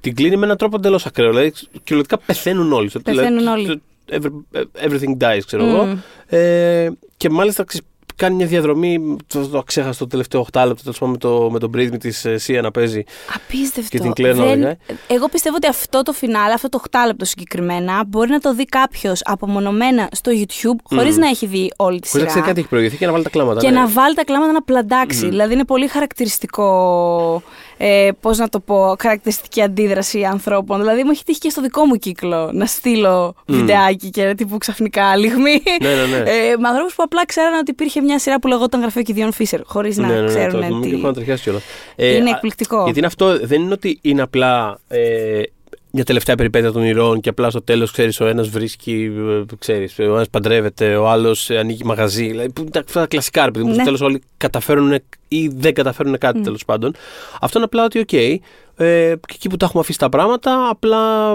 την 0.00 0.14
κλείνει 0.14 0.36
με 0.36 0.44
έναν 0.44 0.56
τρόπο 0.56 0.76
εντελώς 0.76 1.06
ακραίο. 1.06 1.28
Δηλαδή, 1.30 1.52
κυριολεκτικά 1.84 2.18
πεθαίνουν 2.26 2.72
όλοι. 2.72 2.90
Πεθαίνουν 3.04 3.38
Δηλαδή, 3.38 3.60
όλοι. 3.68 3.82
every- 4.10 4.64
everything 4.88 5.16
dies, 5.24 5.40
ξέρω 5.46 5.64
εγώ. 5.66 5.98
Ε, 6.26 6.90
και 7.16 7.30
μάλιστα 7.30 7.64
ξέρεις, 7.64 7.86
κάνει 8.20 8.34
μια 8.34 8.46
διαδρομή. 8.46 9.16
Το, 9.26 9.48
το 9.48 9.62
ξέχασα 9.62 9.98
το 9.98 10.06
τελευταίο 10.06 10.46
8 10.52 10.64
λεπτό 10.66 10.82
τέλος 10.82 10.98
πάντων, 10.98 11.10
με, 11.10 11.18
το, 11.18 11.50
με 11.50 11.58
τον 11.58 11.70
πρίσμη 11.70 11.98
της 11.98 12.26
Σία 12.34 12.60
να 12.60 12.70
παίζει. 12.70 13.04
Απίστευτο. 13.34 13.96
Και 13.96 13.98
την 13.98 14.10
Claire 14.10 14.36
να 14.36 14.44
οδηγάει. 14.44 14.76
Εγώ 15.06 15.28
πιστεύω 15.28 15.56
ότι 15.56 15.66
αυτό 15.66 16.02
το 16.02 16.12
φινάλε, 16.12 16.52
αυτό 16.52 16.68
το 16.68 16.82
8 16.90 16.98
λεπτό 17.06 17.24
συγκεκριμένα, 17.24 18.04
μπορεί 18.06 18.30
να 18.30 18.38
το 18.38 18.54
δει 18.54 18.64
κάποιος 18.64 19.20
απομονωμένα 19.24 20.08
στο 20.12 20.32
YouTube, 20.34 20.78
χωρίς 20.82 21.16
να 21.16 21.28
έχει 21.28 21.46
δει 21.46 21.72
όλη 21.76 22.00
τη 22.00 22.08
Χωρίς 22.08 22.10
σειρά. 22.10 22.24
να 22.24 22.30
ξέρει 22.30 22.46
κάτι 22.46 22.60
έχει 22.60 22.68
προηγηθεί 22.68 22.96
και 22.96 23.06
να 23.06 23.12
βάλει 23.12 23.24
τα 23.24 23.30
κλάματα. 23.30 23.60
Και 23.60 23.70
ναι. 23.70 23.80
να 23.80 23.88
βάλει 23.88 24.14
τα 24.14 24.24
κλάματα 24.24 24.52
να 24.52 24.62
πλαντάξει. 24.62 25.28
Δηλαδή 25.28 25.52
είναι 25.52 25.64
πολύ 25.64 25.86
χαρακτηριστικό, 25.86 27.42
ε, 27.82 28.10
πώς 28.20 28.38
να 28.38 28.48
το 28.48 28.60
πω, 28.60 28.96
χαρακτηριστική 29.00 29.62
αντίδραση 29.62 30.24
ανθρώπων. 30.24 30.78
Δηλαδή 30.78 31.02
μου 31.02 31.10
έχει 31.10 31.24
τύχει 31.24 31.38
και 31.38 31.50
στο 31.50 31.62
δικό 31.62 31.84
μου 31.84 31.94
κύκλο 31.94 32.50
να 32.52 32.66
στείλω 32.66 33.34
βιντεάκι 33.46 34.10
και 34.10 34.34
τύπου 34.36 34.58
ξαφνικά 34.58 35.16
λιγμή. 35.16 35.62
Ναι, 35.82 35.88
ναι, 35.88 36.06
ναι. 36.06 36.30
Ε, 36.30 36.56
με 36.58 36.68
ανθρώπους 36.68 36.94
που 36.94 37.02
απλά 37.02 37.26
ξέραν 37.26 37.58
ότι 37.58 37.70
υπήρχε 37.70 38.00
μια 38.00 38.18
σειρά 38.18 38.38
που 38.38 38.48
λεγόταν 38.48 38.80
Γραφείο 38.80 39.02
Κιδιών 39.02 39.32
Φίσερ, 39.32 39.60
χωρίς 39.64 39.96
να 39.96 40.06
ναι, 40.06 40.14
ναι, 40.14 40.20
ναι, 40.20 40.26
ξέρουν 40.26 40.50
το 40.50 40.62
θυμάμαι 40.62 40.86
και 40.86 40.90
τι. 40.90 40.96
έχω 40.96 41.06
να 41.06 41.12
ανατριχιάσει 41.12 41.42
κιόλας. 41.42 41.62
Είναι 41.96 42.30
εκπληκτικό. 42.30 42.82
Γιατί 42.82 42.98
είναι 42.98 43.06
αυτό, 43.06 43.38
δεν 43.46 43.60
είναι 43.62 43.72
ότι 43.72 43.98
είναι 44.02 44.22
απλά 44.22 44.78
ε, 44.88 45.42
μια 45.92 46.04
τελευταία 46.04 46.34
περιπέτεια 46.34 46.72
των 46.72 46.82
ηρώων 46.82 47.20
και 47.20 47.28
απλά 47.28 47.50
στο 47.50 47.62
τέλος 47.62 47.90
ξέρεις 47.90 48.20
ο 48.20 48.26
ένας 48.26 48.48
βρίσκει, 48.48 49.12
ε, 49.50 49.54
ξέρεις, 49.58 49.98
ο 49.98 50.02
ένας 50.02 50.30
παντρεύεται, 50.30 50.96
ο 50.96 51.08
άλλος 51.08 51.50
ανοίγει 51.50 51.84
μαγαζί. 51.84 52.26
Δηλαδή 52.26 52.52
που 52.52 52.60
είναι 52.60 52.70
αυτά 52.74 53.00
τα 53.00 53.06
κλασικά, 53.06 53.44
ρε 53.44 53.50
παιδί 53.50 53.64
μου. 53.64 53.70
Ναι. 53.70 53.74
Στο 53.74 53.84
τέλος 53.84 54.00
όλοι 54.00 54.22
καταφέρουν 54.36 54.98
ή 55.28 55.48
δεν 55.48 55.74
καταφέρουν 55.74 56.18
κάτι 56.18 56.40
τέλος 56.40 56.64
πάντων. 56.64 56.94
Αυτό 57.40 57.58
είναι 57.58 57.66
απλά 57.66 57.84
ότι, 57.84 57.98
οκ, 57.98 58.12
ε, 58.12 58.44
και 58.76 59.34
εκεί 59.34 59.48
που 59.48 59.56
τα 59.56 59.64
έχουμε 59.64 59.80
αφήσει 59.82 59.98
τα 59.98 60.08
πράγματα, 60.08 60.68
απλά 60.68 61.34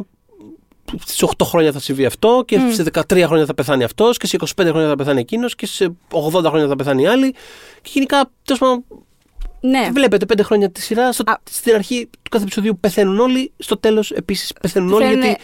στις 0.99 1.23
8 1.23 1.45
χρόνια 1.45 1.71
θα 1.71 1.79
συμβεί 1.79 2.05
αυτό 2.05 2.43
και 2.45 2.59
σε 2.71 2.83
13 2.83 3.23
χρόνια 3.25 3.45
θα 3.45 3.53
πεθάνει 3.53 3.83
αυτός 3.83 4.17
και 4.17 4.27
σε 4.27 4.37
25 4.39 4.69
χρόνια 4.69 4.87
θα 4.87 4.95
πεθάνει 4.95 5.19
εκείνος 5.19 5.55
και 5.55 5.65
σε 5.65 5.95
80 6.11 6.49
χρόνια 6.49 6.67
θα 6.67 6.75
πεθάνει 6.75 7.01
η 7.01 7.07
άλλη. 7.07 7.31
Και 7.81 7.89
γενικά, 7.93 8.31
τέλος 8.43 8.59
πάντων, 8.59 8.83
Ναι. 9.69 9.83
Και 9.83 9.91
βλέπετε 9.91 10.25
πέντε 10.25 10.43
χρόνια 10.43 10.71
τη 10.71 10.81
σειρά. 10.81 11.11
Στο, 11.11 11.31
Α. 11.31 11.37
στην 11.49 11.73
αρχή 11.75 12.05
του 12.11 12.29
κάθε 12.29 12.43
επεισοδίου 12.43 12.77
πεθαίνουν 12.79 13.19
όλοι. 13.19 13.51
Στο 13.57 13.77
τέλος 13.77 14.11
επίσης 14.11 14.53
πεθαίνουν 14.61 14.93
όλοι 14.93 15.03
Πεθαίνουν- 15.03 15.23
γιατί 15.25 15.41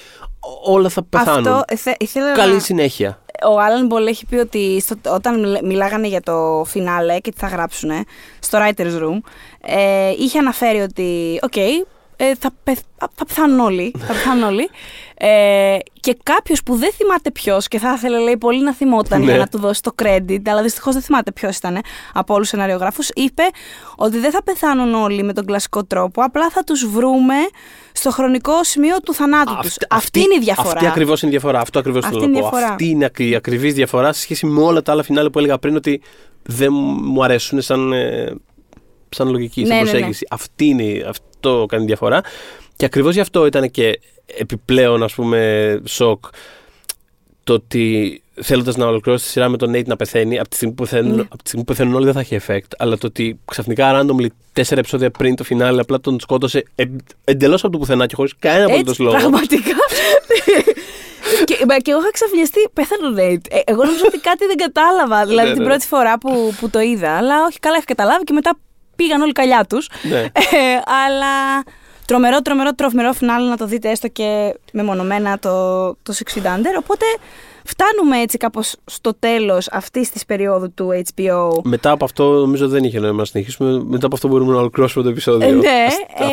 όλα 0.64 0.90
θα 0.90 1.04
πεθάνουν. 1.04 1.48
Αυτό 1.48 1.64
ε, 1.68 1.76
θε- 1.76 2.02
ήθελα 2.02 2.32
Καλή 2.32 2.54
να... 2.54 2.60
συνέχεια. 2.60 3.20
Ο 3.52 3.60
Άλαν 3.60 3.86
Μπολ 3.86 4.08
έχει 4.08 4.26
πει 4.26 4.36
ότι 4.36 4.80
στο, 4.82 4.96
όταν 5.14 5.40
μιλ- 5.40 5.64
μιλάγανε 5.64 6.08
για 6.08 6.22
το 6.22 6.64
φινάλε 6.68 7.20
και 7.20 7.32
τι 7.32 7.38
θα 7.40 7.48
γράψουν 7.48 7.90
στο 8.40 8.58
writers' 8.62 9.00
room, 9.02 9.20
ε, 9.62 10.10
είχε 10.18 10.40
αναφέρει 10.40 10.80
ότι, 10.80 11.40
οκ, 11.42 11.56
ε, 11.58 12.36
θα, 12.40 12.50
πεθ- 12.64 12.86
θα 12.98 13.26
πεθάνουν 13.26 13.60
όλοι. 13.60 13.94
Θα 14.00 14.14
πεθάνουν 14.14 14.44
όλοι. 14.44 14.70
Ε, 15.24 15.78
και 16.00 16.18
κάποιος 16.24 16.64
που 16.64 16.76
δεν 16.76 16.92
θυμάται 16.92 17.32
ποιος 17.32 17.68
και 17.68 17.80
θα 17.80 17.94
ήθελε 17.98 18.18
λέει, 18.20 18.38
πολύ 18.38 18.64
να 18.64 18.74
θυμόταν 18.74 19.20
Ναι. 19.20 19.26
για 19.26 19.38
να 19.38 19.48
του 19.48 19.58
δώσει 19.60 19.82
το 19.82 19.92
credit, 20.04 20.40
αλλά 20.46 20.62
δυστυχώς 20.62 20.94
δεν 20.94 21.02
θυμάται 21.04 21.32
ποιος 21.32 21.58
ήταν 21.58 21.80
από 22.14 22.34
όλους 22.34 22.50
τους 22.50 22.60
σεναριογράφους, 22.60 23.10
είπε 23.14 23.42
ότι 23.96 24.18
δεν 24.20 24.32
θα 24.32 24.44
πεθάνουν 24.44 24.94
όλοι 24.94 25.24
με 25.24 25.34
τον 25.34 25.46
κλασικό 25.46 25.84
τρόπο, 25.86 26.22
απλά 26.24 26.50
θα 26.50 26.64
τους 26.64 26.86
βρούμε 26.88 27.36
στο 27.92 28.12
χρονικό 28.12 28.64
σημείο 28.64 28.98
του 29.00 29.14
θανάτου 29.14 29.54
τους. 29.62 29.76
Αυτή, 29.90 30.20
είναι 30.20 30.36
η 30.36 30.40
διαφορά. 30.40 30.70
Αυτή 30.72 30.86
ακριβώς 30.88 31.22
είναι 31.22 31.32
η 31.32 31.34
διαφορά. 31.38 31.60
Αυτό 31.60 31.80
ακριβώς 31.80 32.04
Αυτή 32.04 32.14
θέλω 32.16 32.26
είναι 32.28 32.34
να 32.34 32.40
η 32.40 32.42
πω. 32.42 32.50
διαφορά. 32.50 32.72
Αυτή 32.74 32.88
είναι 32.90 33.06
ακρι- 33.06 33.30
η 33.30 33.36
ακριβής 33.36 33.74
διαφορά 33.74 34.14
σε 34.14 34.22
σχέση 34.22 34.46
με 34.46 34.62
όλα 34.62 34.82
τα 34.82 34.92
άλλα 34.92 35.04
φινάλε 35.04 35.30
που 35.30 35.40
έλεγα 35.40 35.58
πριν 35.58 35.76
ότι 35.76 36.02
δεν 36.44 36.74
μου 37.02 37.24
αρέσουν 37.24 37.62
σαν, 37.62 37.94
ε, 37.94 38.34
σαν 39.10 39.30
λογική, 39.30 39.60
σαν 39.66 39.70
Ναι, 39.70 39.76
ναι, 39.76 39.82
ναι. 39.84 39.90
προσέγγιση. 39.92 40.26
Αυτή 40.30 40.66
είναι, 40.66 41.04
αυτό 41.08 41.66
κάνει 41.70 41.86
διαφορά. 41.86 42.22
Και 42.76 42.86
ακριβώς 42.86 43.14
γι' 43.14 43.20
αυτό 43.20 43.46
ήταν 43.46 43.72
και 43.72 44.00
επιπλέον 44.38 45.04
ας 45.04 45.14
πούμε 45.14 45.82
σοκ 45.86 46.26
το 47.44 47.54
ότι 47.54 48.22
θέλοντας 48.42 48.76
να 48.76 48.86
ολοκληρώσει 48.86 49.26
τη 49.26 49.32
σειρά 49.32 49.50
με 49.50 49.58
τον 49.58 49.72
Nate 49.76 49.86
να 49.86 49.96
πεθαίνει, 49.96 50.40
από 50.40 50.50
τη 50.50 50.56
στιγμή 50.56 50.74
που 50.74 50.84
πεθαίνουν, 50.84 51.16
Ναι. 51.16 51.22
από 51.22 51.44
τη 51.44 51.48
στιγμή 51.48 51.66
που 51.66 51.72
πεθαίνουν 51.74 51.96
όλοι 51.96 52.06
δεν 52.06 52.14
θα 52.14 52.20
έχει 52.20 52.40
effect. 52.48 52.72
Αλλά 52.78 52.98
το 52.98 53.08
ότι 53.08 53.40
ξαφνικά 53.46 54.00
randomly 54.02 54.26
τέσσερα 54.54 54.80
επεισόδια 54.80 55.12
πριν 55.12 55.36
το 55.36 55.44
φινάλε 55.44 55.82
απλά 55.82 56.00
τον 56.00 56.20
σκότωσε 56.20 56.64
ε, 56.76 56.84
εντελώς 57.24 57.64
από 57.64 57.72
το 57.72 57.78
πουθενά 57.78 58.06
και 58.06 58.16
χωρίς 58.16 58.34
κανένα 58.40 58.66
απολύτως 58.66 59.00
λόγο. 59.00 59.18
Πραγματικά. 59.18 59.76
και, 61.46 61.66
μα 61.68 61.78
και 61.78 61.92
εγώ 61.92 62.00
είχα 62.00 62.12
ξαφνιαστεί. 62.12 62.70
Πέθανε 62.74 63.08
ο 63.08 63.10
Νέιτ. 63.10 63.46
Ε, 63.50 63.60
εγώ 63.66 63.84
νόμιζα 63.84 64.06
ότι 64.06 64.18
κάτι 64.20 64.46
δεν 64.46 64.56
κατάλαβα. 64.56 65.26
Δηλαδή 65.26 65.48
Ναι, 65.48 65.54
την 65.54 65.64
ναι. 65.64 65.68
πρώτη 65.70 65.88
φορά 65.88 66.18
που, 66.18 66.54
που 66.60 66.70
το 66.70 66.80
είδα. 66.80 67.18
Αλλά 67.18 67.46
όχι, 67.46 67.60
καλά 67.60 67.76
είχα 67.76 67.86
καταλάβει 67.86 68.24
και 68.24 68.34
μετά 68.34 68.58
πήγαν 68.96 69.22
όλοι 69.22 69.32
καλιά 69.32 69.66
τους. 69.70 69.90
Ναι. 70.10 70.20
Ε, 70.20 70.32
αλλά 71.06 71.64
τρομερό, 72.12 72.42
τρομερό, 72.42 72.74
τρομερό 72.76 73.14
φινάλε 73.14 73.50
να 73.50 73.58
το 73.58 73.66
δείτε 73.66 73.90
έστω 73.90 74.08
και 74.08 74.56
μεμονωμένα 74.74 75.40
το, 75.40 75.88
το 76.04 76.14
Six 76.18 76.38
Feet 76.38 76.46
Under. 76.46 76.76
Οπότε 76.80 77.06
φτάνουμε 77.64 78.18
έτσι 78.22 78.38
κάπως 78.38 78.76
στο 78.86 79.14
τέλος 79.20 79.68
αυτής 79.72 80.10
της 80.10 80.26
περίοδου 80.26 80.74
του 80.74 80.90
HBO. 81.16 81.50
Μετά 81.64 81.92
από 81.92 82.06
αυτό, 82.06 82.24
νομίζω 82.40 82.68
δεν 82.68 82.84
είχε 82.84 83.00
νόημα 83.00 83.18
να 83.18 83.26
συνεχίσουμε. 83.26 83.84
Μετά 83.84 84.06
από 84.06 84.16
αυτό 84.16 84.28
μπορούμε 84.28 84.54
να 84.54 84.60
ολοκληρώσουμε 84.60 85.04
το 85.04 85.10
επεισόδιο. 85.10 85.48
Ε, 85.48 85.52
ναι, 85.52 85.84
Ας- 85.88 85.98
ε, 85.98 86.26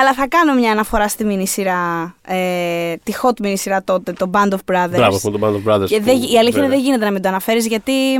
αλλά 0.00 0.14
θα 0.14 0.28
κάνω 0.28 0.54
μια 0.54 0.70
αναφορά 0.70 1.08
στη 1.08 1.24
μίνι 1.24 1.46
σειρά, 1.46 2.14
ε, 2.22 2.94
τη 3.02 3.12
hot 3.22 3.40
μίνι 3.40 3.58
σειρά 3.58 3.82
τότε, 3.84 4.12
το 4.12 4.30
Band 4.34 4.48
of 4.52 4.74
Brothers. 4.74 4.90
Μπράβο 4.90 5.20
με 5.24 5.30
τον 5.38 5.40
Band 5.40 5.54
of 5.68 5.72
Brothers. 5.74 5.86
Και 5.86 5.98
που- 5.98 6.04
δεν, 6.04 6.16
η 6.16 6.20
αλήθεια 6.20 6.38
είναι 6.38 6.50
βέβαια. 6.50 6.68
δεν 6.68 6.78
γίνεται 6.80 7.04
να 7.04 7.10
μην 7.10 7.22
το 7.22 7.28
αναφέρεις 7.28 7.66
γιατί 7.66 8.14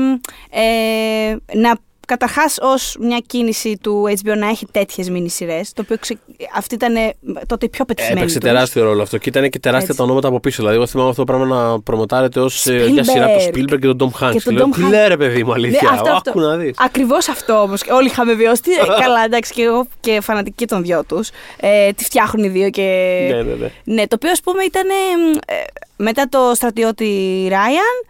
ε, 0.51 1.37
να 1.59 1.75
Καταρχάς, 2.07 2.59
ως 2.61 2.97
μια 3.01 3.23
κίνηση 3.27 3.79
του 3.83 4.05
HBO 4.25 4.37
να 4.37 4.49
έχει 4.49 4.67
τέτοιες 4.71 5.11
μίνι 5.11 5.29
σειρέ, 5.29 5.61
το 5.75 5.83
οποίο 5.83 5.97
ξε... 6.01 6.19
αυτή 6.57 6.75
ήταν 6.75 6.97
ε, 6.97 7.15
τότε 7.47 7.67
η 7.67 7.69
πιο 7.69 7.85
πετυχημένη. 7.85 8.21
Έπαιξε 8.21 8.39
τους. 8.39 8.49
τεράστιο 8.51 8.83
ρόλο 8.85 9.03
αυτό 9.03 9.19
και 9.19 9.29
ήταν 9.29 9.51
και 9.51 9.59
τεράστια 9.59 9.87
Έτσι. 9.89 9.99
τα 9.99 10.05
ονόματα 10.05 10.29
από 10.29 10.41
πίσω. 10.41 10.57
Δηλαδή, 10.57 10.77
εγώ 10.77 10.87
θυμάμαι 10.87 11.09
αυτό 11.11 11.25
το 11.25 11.33
πράγμα 11.33 11.55
να 11.57 11.81
προμοτάρεται 11.81 12.41
ως 12.41 12.65
Spielberg. 12.69 12.91
μια 12.91 13.05
σειρά 13.05 13.25
από 13.25 13.39
τον 13.39 13.47
Spielberg 13.47 13.79
και 13.81 13.93
τον 13.95 14.13
Tom 14.21 14.25
Hanks. 14.25 14.33
Και 14.33 14.41
τον 14.41 14.55
λέω, 14.55 14.69
Tom 14.73 14.79
Hanks. 14.79 14.87
«Κλέ, 14.89 15.07
ρε 15.07 15.17
παιδί 15.17 15.45
μου, 15.45 15.53
αλήθεια. 15.53 15.91
Ναι, 15.91 15.97
αυτό, 15.97 16.11
αυτό. 16.13 16.31
Άκου 16.31 16.41
να 16.41 16.57
δεις. 16.57 16.75
Ακριβώς 16.79 17.29
αυτό 17.29 17.61
όμως. 17.61 17.81
Όλοι 17.91 18.07
είχαμε 18.07 18.35
βιώσει. 18.35 18.63
Τι- 18.63 18.71
Καλά, 19.05 19.25
εντάξει, 19.25 19.53
και 19.53 19.63
εγώ 19.63 19.87
και 20.01 20.21
φανατική 20.21 20.67
των 20.67 20.83
δυο 20.83 21.05
τους. 21.05 21.31
Ε, 21.57 21.93
τη 21.93 22.05
φτιάχνουν 22.05 22.45
οι 22.45 22.49
δύο 22.49 22.71
και. 22.71 22.83
Ναι, 23.31 23.43
ναι, 23.43 23.55
ναι. 23.55 23.71
Ναι, 23.85 24.07
το 24.07 24.15
οποίο 24.15 24.31
ας 24.31 24.41
πούμε 24.41 24.63
ήταν 24.65 24.89
ε, 24.89 25.55
μετά 25.97 26.29
το 26.29 26.53
στρατιώτη 26.55 27.47
Ράιαν 27.51 28.05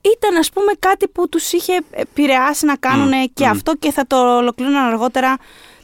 ήταν 0.00 0.36
ας 0.36 0.50
πούμε 0.50 0.72
κάτι 0.78 1.08
που 1.08 1.28
τους 1.28 1.52
είχε 1.52 1.72
επηρεάσει 1.90 2.66
να 2.66 2.76
κάνουν 2.76 3.10
και 3.34 3.46
αυτό 3.46 3.74
και 3.78 3.90
θα 3.92 4.06
το 4.06 4.36
ολοκλήρωναν 4.36 4.84
αργότερα 4.86 5.36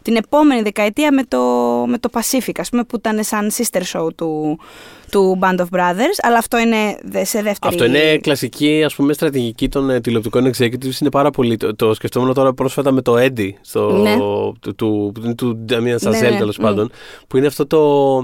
την 0.03 0.17
επόμενη 0.17 0.63
δεκαετία 0.63 1.13
με 1.13 1.25
το, 1.25 1.39
με 1.87 1.99
το 1.99 2.09
Pacific 2.13 2.53
ας 2.59 2.69
πούμε 2.71 2.85
που 2.85 2.97
ήταν 2.97 3.25
σαν 3.25 3.51
sister 3.57 3.83
show 3.93 4.09
του, 4.17 4.59
του 5.11 5.39
Band 5.43 5.57
of 5.61 5.65
Brothers 5.79 6.17
αλλά 6.23 6.39
αυτό 6.39 6.59
είναι 6.59 6.99
δε- 7.03 7.25
σε 7.25 7.43
δεύτερη 7.43 7.75
Αυτό 7.75 7.85
είναι 7.85 8.17
κλασική 8.19 8.83
ας 8.85 8.95
πούμε, 8.95 9.13
στρατηγική 9.13 9.69
των 9.69 9.91
ε, 9.91 10.01
τηλεοπτικών 10.01 10.47
executives. 10.55 11.01
Είναι 11.01 11.11
πάρα 11.11 11.31
πολύ. 11.31 11.57
Το, 11.57 11.75
το 11.75 11.95
σκεφτόμουν 11.95 12.35
τώρα 12.35 12.53
πρόσφατα 12.53 12.93
με 12.93 13.03
το 13.03 13.15
Eddie 13.19 13.51
στο, 13.61 13.91
Ναι. 13.93 14.17
του, 14.17 14.57
του, 14.61 14.75
του, 14.75 15.35
του 15.37 15.65
Damien 15.69 15.97
Chazelle 16.09 16.11
Ναι, 16.21 16.31
ναι, 16.31 16.39
τέλος 16.39 16.59
μμ. 16.59 16.63
πάντων. 16.63 16.91
Που 17.29 17.37
είναι 17.37 17.47
αυτό 17.47 17.67
το. 17.67 18.17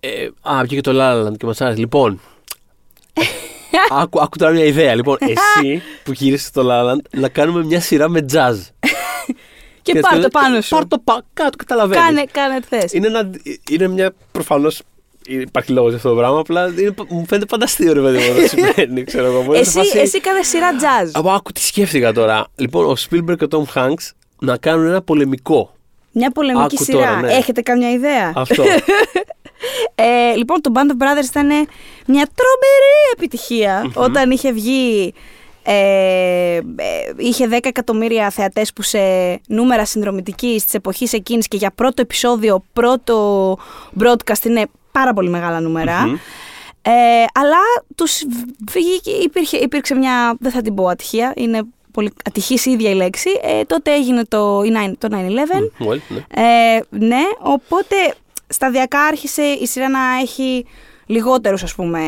Ε, 0.00 0.28
α, 0.42 0.60
βγήκε 0.62 0.80
το 0.80 0.90
La 0.94 1.24
La 1.24 1.28
Land 1.28 1.36
και 1.36 1.46
μας 1.46 1.60
άρεσε. 1.60 1.78
Λοιπόν. 1.78 2.20
Άκου, 3.90 4.20
άκου 4.20 4.36
τώρα 4.38 4.52
μια 4.52 4.64
ιδέα. 4.64 4.94
Λοιπόν, 4.94 5.16
εσύ 5.32 5.82
που 6.04 6.12
γύρισες 6.12 6.50
το 6.50 6.62
La 6.70 6.84
La 6.84 6.92
Land 6.92 7.00
να 7.10 7.28
κάνουμε 7.28 7.64
μια 7.64 7.80
σειρά 7.80 8.08
με 8.08 8.24
jazz. 8.32 8.56
και 9.82 9.90
έτσι, 9.92 10.00
πάρ 10.00 10.14
το 10.14 10.20
και- 10.20 10.28
πάνω 10.28 10.60
σου 10.60 10.68
Πάρ 10.74 10.86
το 10.86 10.98
πα, 11.04 11.22
κάτω, 11.34 11.56
καταλαβαίνεις. 11.56 12.04
κάνε, 12.04 12.24
κάνε 12.32 12.60
τι 12.60 12.66
θες 12.66 12.92
Είναι, 12.92 13.06
ένα, 13.06 13.30
είναι 13.70 13.88
μια 13.88 14.12
προφανώς. 14.32 14.82
Υπάρχει 15.26 15.72
λόγος 15.72 15.88
για 15.88 15.96
αυτό 15.98 16.08
το 16.10 16.16
πράγμα. 16.16 16.38
Απλά 16.38 16.66
είναι, 16.78 16.94
μου 17.08 17.24
φαίνεται 17.28 17.46
φανταστείο 17.48 17.92
ρε 17.92 18.00
παιδί 18.00 18.18
μου 18.18 18.40
να 18.40 18.46
σημαίνει. 18.74 19.04
Ξέρω 19.04 19.26
εγώ. 19.26 19.36
Μπορεί 19.42 19.52
να 19.52 19.58
εσύ, 19.58 19.70
φάση- 19.78 19.98
εσύ 19.98 20.20
κάνε 20.20 20.42
σειρά 20.42 20.68
jazz 20.72 21.10
Από 21.12 21.30
άκου 21.30 21.52
τι 21.52 21.60
σκέφτηκα 21.60 22.12
τώρα. 22.12 22.46
Λοιπόν, 22.56 22.84
ο 22.84 22.94
Spielberg 23.10 23.36
και 23.38 23.44
ο 23.44 23.48
Tom 23.50 23.74
Hanks 23.78 24.10
να 24.38 24.56
κάνουν 24.56 24.86
ένα 24.86 25.02
πολεμικό. 25.02 25.74
μια 26.12 26.30
πολεμική 26.30 26.74
Άκου 26.74 26.84
σειρά 26.84 26.98
τώρα, 26.98 27.20
ναι. 27.20 27.32
έχετε 27.32 27.60
καμιά 27.60 27.90
ιδέα; 27.90 28.32
Αυτό. 28.34 28.64
Ε, 29.94 30.34
λοιπόν, 30.36 30.60
το 30.60 30.72
Band 30.74 30.78
of 30.78 31.02
Brothers 31.04 31.24
ήταν 31.24 31.46
μια 32.06 32.28
τρομερή 32.34 33.00
επιτυχία 33.12 33.90
όταν 33.94 34.30
είχε 34.30 34.52
βγει. 34.52 35.14
Ε, 35.62 36.56
ε, 36.56 36.60
είχε 37.16 37.48
10 37.50 37.58
εκατομμύρια 37.62 38.30
θεατές 38.30 38.72
που 38.72 38.82
σε 38.82 38.98
νούμερα 39.46 39.84
συνδρομητικής 39.84 40.64
της 40.64 40.74
εποχής 40.74 41.12
εκείνης 41.12 41.48
και 41.48 41.56
για 41.56 41.70
πρώτο 41.70 42.02
επεισόδιο, 42.02 42.64
πρώτο 42.72 43.56
broadcast 44.00 44.44
είναι 44.44 44.66
πάρα 44.92 45.12
πολύ 45.12 45.28
μεγάλα 45.28 45.60
νούμερα. 45.60 46.06
Μμμ. 46.06 46.14
Ε, 46.82 46.90
αλλά 47.34 47.56
τους 47.94 48.22
βγήκε, 48.70 49.10
υπήρχε, 49.10 49.56
υπήρξε 49.56 49.94
μια, 49.94 50.36
δεν 50.40 50.50
θα 50.52 50.62
την 50.62 50.74
πω 50.74 50.86
ατυχία, 50.86 51.32
είναι 51.36 51.60
πολύ 51.92 52.12
ατυχής 52.24 52.66
η 52.66 52.70
ίδια 52.70 52.90
η 52.90 52.94
λέξη. 52.94 53.30
Ε, 53.42 53.64
τότε 53.64 53.92
έγινε 53.94 54.24
το, 54.24 54.62
η 54.64 54.72
nine- 54.76 54.94
το 54.98 55.08
9-11. 55.10 55.86
Well, 55.88 55.98
ναι. 56.08 56.24
Ε, 56.76 56.80
ναι, 56.90 57.22
οπότε 57.38 57.94
σταδιακά 58.50 59.00
άρχισε 59.00 59.42
η 59.42 59.66
σειρά 59.66 59.88
να 59.88 60.00
έχει 60.22 60.66
λιγότερους 61.06 61.62
ας 61.62 61.74
πούμε 61.74 62.00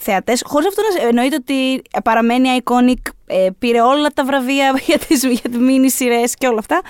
θεατές. 0.00 0.42
Χωρίς 0.46 0.66
αυτό 0.68 0.82
να 1.02 1.08
εννοείται 1.08 1.34
ότι 1.40 1.82
παραμένει 2.04 2.48
iconic 2.64 3.10
ε, 3.26 3.48
πήρε 3.58 3.80
όλα 3.80 4.08
τα 4.08 4.24
βραβεία 4.24 4.78
για 4.86 4.98
τις, 4.98 5.24
για 5.24 5.50
τις 5.50 5.58
μίνι 5.58 5.90
σειρές 5.90 6.34
και 6.34 6.46
όλα 6.46 6.58
αυτά. 6.58 6.80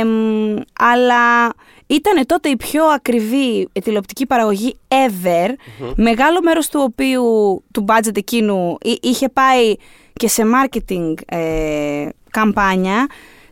Ε, 0.00 0.04
μ, 0.04 0.56
αλλά 0.80 1.52
ήταν 1.86 2.26
τότε 2.26 2.48
η 2.48 2.56
πιο 2.56 2.84
ακριβή 2.84 3.68
τηλεοπτική 3.82 4.26
παραγωγή 4.26 4.76
ever. 4.88 5.48
Μεγάλο 5.96 6.42
μέρος 6.42 6.68
του 6.68 6.80
οποίου 6.82 7.24
του 7.72 7.84
budget 7.88 8.16
εκείνου 8.16 8.76
εί- 8.82 8.98
είχε 9.04 9.28
πάει 9.28 9.74
και 10.12 10.28
σε 10.28 10.42
marketing 10.42 11.14
ε, 11.26 12.08
καμπάνια 12.30 13.06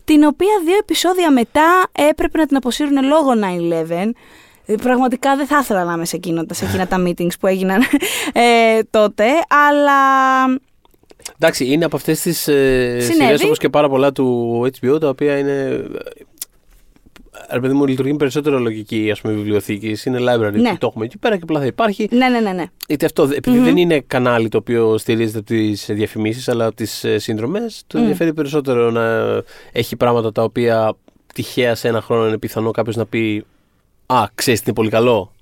την 0.05 0.25
οποία 0.25 0.61
δύο 0.65 0.77
επεισόδια 0.77 1.31
μετά 1.31 1.87
έπρεπε 1.93 2.39
να 2.39 2.47
την 2.47 2.57
αποσύρουν 2.57 3.05
λόγω 3.05 3.31
9-11. 3.89 4.11
Ε, 4.67 4.75
Πραγματικά 4.75 5.37
δεν 5.37 5.47
θα 5.47 5.59
ήθελα 5.63 5.85
να 5.85 5.93
είμαι 5.93 6.05
σε, 6.05 6.17
εκείνο, 6.17 6.45
σε 6.53 6.65
εκείνα 6.65 6.87
τα 6.87 7.03
meetings 7.07 7.33
που 7.41 7.47
έγιναν 7.47 7.81
ε, 8.33 8.81
τότε, 8.91 9.25
αλλά 9.49 9.93
Εντάξει, 11.39 11.65
είναι 11.73 11.85
από 11.85 11.97
αυτές 11.97 12.21
τις 12.21 12.49
ε, 12.49 12.99
Συνέβη. 13.01 13.23
σειρές 13.25 13.43
όπως 13.45 13.59
και 13.59 13.69
πάρα 13.69 13.89
πολλά 13.89 14.13
του 14.13 14.61
HBO 14.81 15.01
τα 15.01 15.09
οποία 15.09 15.39
είναι. 15.39 15.53
ε, 15.53 15.85
Ρε 17.53 17.61
παιδί 17.61 17.75
μου, 17.75 17.87
λειτουργεί 17.87 18.11
με 18.13 18.17
περισσότερο 18.19 18.59
λογική 18.59 19.09
ας 19.13 19.21
πούμε, 19.21 19.35
βιβλιοθήκη. 19.35 19.97
Είναι 20.05 20.19
library 20.21 20.53
Ναι. 20.53 20.71
που 20.71 20.79
το 20.79 20.87
έχουμε 20.87 21.05
εκεί 21.05 21.19
πέρα 21.19 21.35
και 21.37 21.41
απλά 21.43 21.61
θα 21.61 21.67
υπάρχει. 21.67 22.09
ναι, 22.11 22.29
ναι, 22.29 22.41
ναι, 22.41 22.53
ναι. 22.53 22.65
Γιατί 22.89 23.05
αυτό, 23.05 23.29
επειδή 23.35 23.59
δεν 23.59 23.77
είναι 23.77 24.01
κανάλι 24.07 24.49
το 24.49 24.59
οποίο 24.59 24.99
στηρίζεται 24.99 25.39
από 25.39 25.47
τις 25.47 25.87
διαφημίσεις 25.91 26.49
αλλά 26.49 26.67
από 26.67 26.75
τις 26.77 27.05
συνδρομέ, 27.17 27.67
το 27.87 27.99
ενδιαφέρει 27.99 28.35
περισσότερο 28.35 28.91
να 28.91 29.25
έχει 29.73 29.97
πράγματα 29.97 30.33
τα 30.33 30.43
οποία 30.43 30.95
τυχαία 31.35 31.75
σε 31.75 31.89
ένα 31.89 32.01
χρόνο 32.01 32.27
είναι 32.29 32.39
πιθανό 32.39 32.71
κάποιος 32.71 32.97
να 32.97 33.07
πει 33.07 33.45
Α, 34.07 34.25
ξέρεις 34.35 34.61
τι 34.61 34.65
είναι 34.67 34.75
πολύ 34.75 34.91
καλό; 34.91 35.33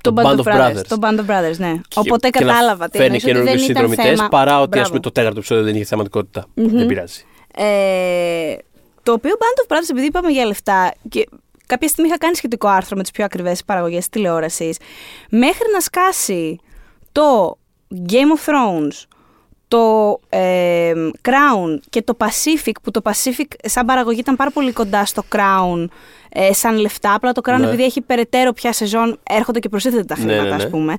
Το 0.00 0.12
Band, 0.16 0.36
of 0.36 0.42
Brothers. 0.42 0.80
Το 0.88 0.96
Band 1.00 1.18
of 1.18 1.26
Brothers, 1.26 1.56
ναι. 1.56 1.72
Και- 1.88 1.98
Οπότε 1.98 2.28
και 2.30 2.44
να 2.44 2.52
κατάλαβα 2.52 2.88
τι 2.88 2.98
Φέρνει 2.98 3.20
εννοείς, 3.24 3.24
ότι 3.24 3.32
δεν 3.32 3.42
καινούργιου 3.44 3.70
ήταν 3.70 3.76
συνδρομητές 3.88 4.18
θέμα... 4.18 4.28
παρά 4.28 4.52
ότι 4.60 4.62
ας 4.62 4.68
Μπράβο. 4.68 4.88
πούμε, 4.88 5.00
το 5.00 5.12
τέταρτο 5.12 5.38
επεισόδιο 5.38 5.64
δεν 5.64 5.74
είχε 5.74 5.84
θεματικότητα. 5.84 6.46
Δεν 6.54 6.86
πειράζει. 6.86 7.24
Ε, 7.54 8.56
το 9.02 9.12
οποίο 9.12 9.34
Band 9.38 9.72
of 9.72 9.76
Brothers, 9.76 9.88
επειδή 9.90 10.06
είπαμε 10.06 10.30
για 10.30 10.44
λεφτά, 10.46 10.94
και 11.08 11.28
κάποια 11.66 11.88
στιγμή 11.88 12.08
είχα 12.08 12.18
κάνει 12.18 12.34
σχετικό 12.36 12.68
άρθρο 12.68 12.96
με 12.96 13.02
τις 13.02 13.10
πιο 13.10 13.24
ακριβές 13.24 13.64
παραγωγές 13.64 14.08
τηλεόρασης, 14.08 14.78
μέχρι 15.30 15.64
να 15.72 15.80
σκάσει 15.80 16.58
το 17.12 17.58
Game 18.08 18.12
of 18.38 18.50
Thrones, 18.50 19.04
το 19.68 20.20
ε, 20.28 20.92
Crown 21.22 21.78
και 21.90 22.02
το 22.02 22.16
Pacific, 22.18 22.72
που 22.82 22.90
το 22.90 23.00
Pacific 23.04 23.46
σαν 23.62 23.86
παραγωγή 23.86 24.18
ήταν 24.20 24.36
πάρα 24.36 24.50
πολύ 24.50 24.72
κοντά 24.72 25.04
στο 25.04 25.22
Crown 25.32 25.84
ε, 26.40 26.52
σαν 26.52 26.76
λεφτά. 26.76 27.14
Απλά 27.14 27.32
το 27.32 27.40
Crown, 27.44 27.58
Ναι. 27.58 27.66
επειδή 27.66 27.84
έχει 27.84 28.00
περαιτέρω 28.00 28.52
πια 28.52 28.72
σεζόν, 28.72 29.18
έρχονται 29.30 29.58
και 29.58 29.68
προσθέτεται 29.68 30.04
τα 30.04 30.14
Ναι, 30.16 30.22
χρήματα, 30.22 30.42
ναι, 30.42 30.48
ναι. 30.48 30.54
ας 30.54 30.68
πούμε. 30.70 30.96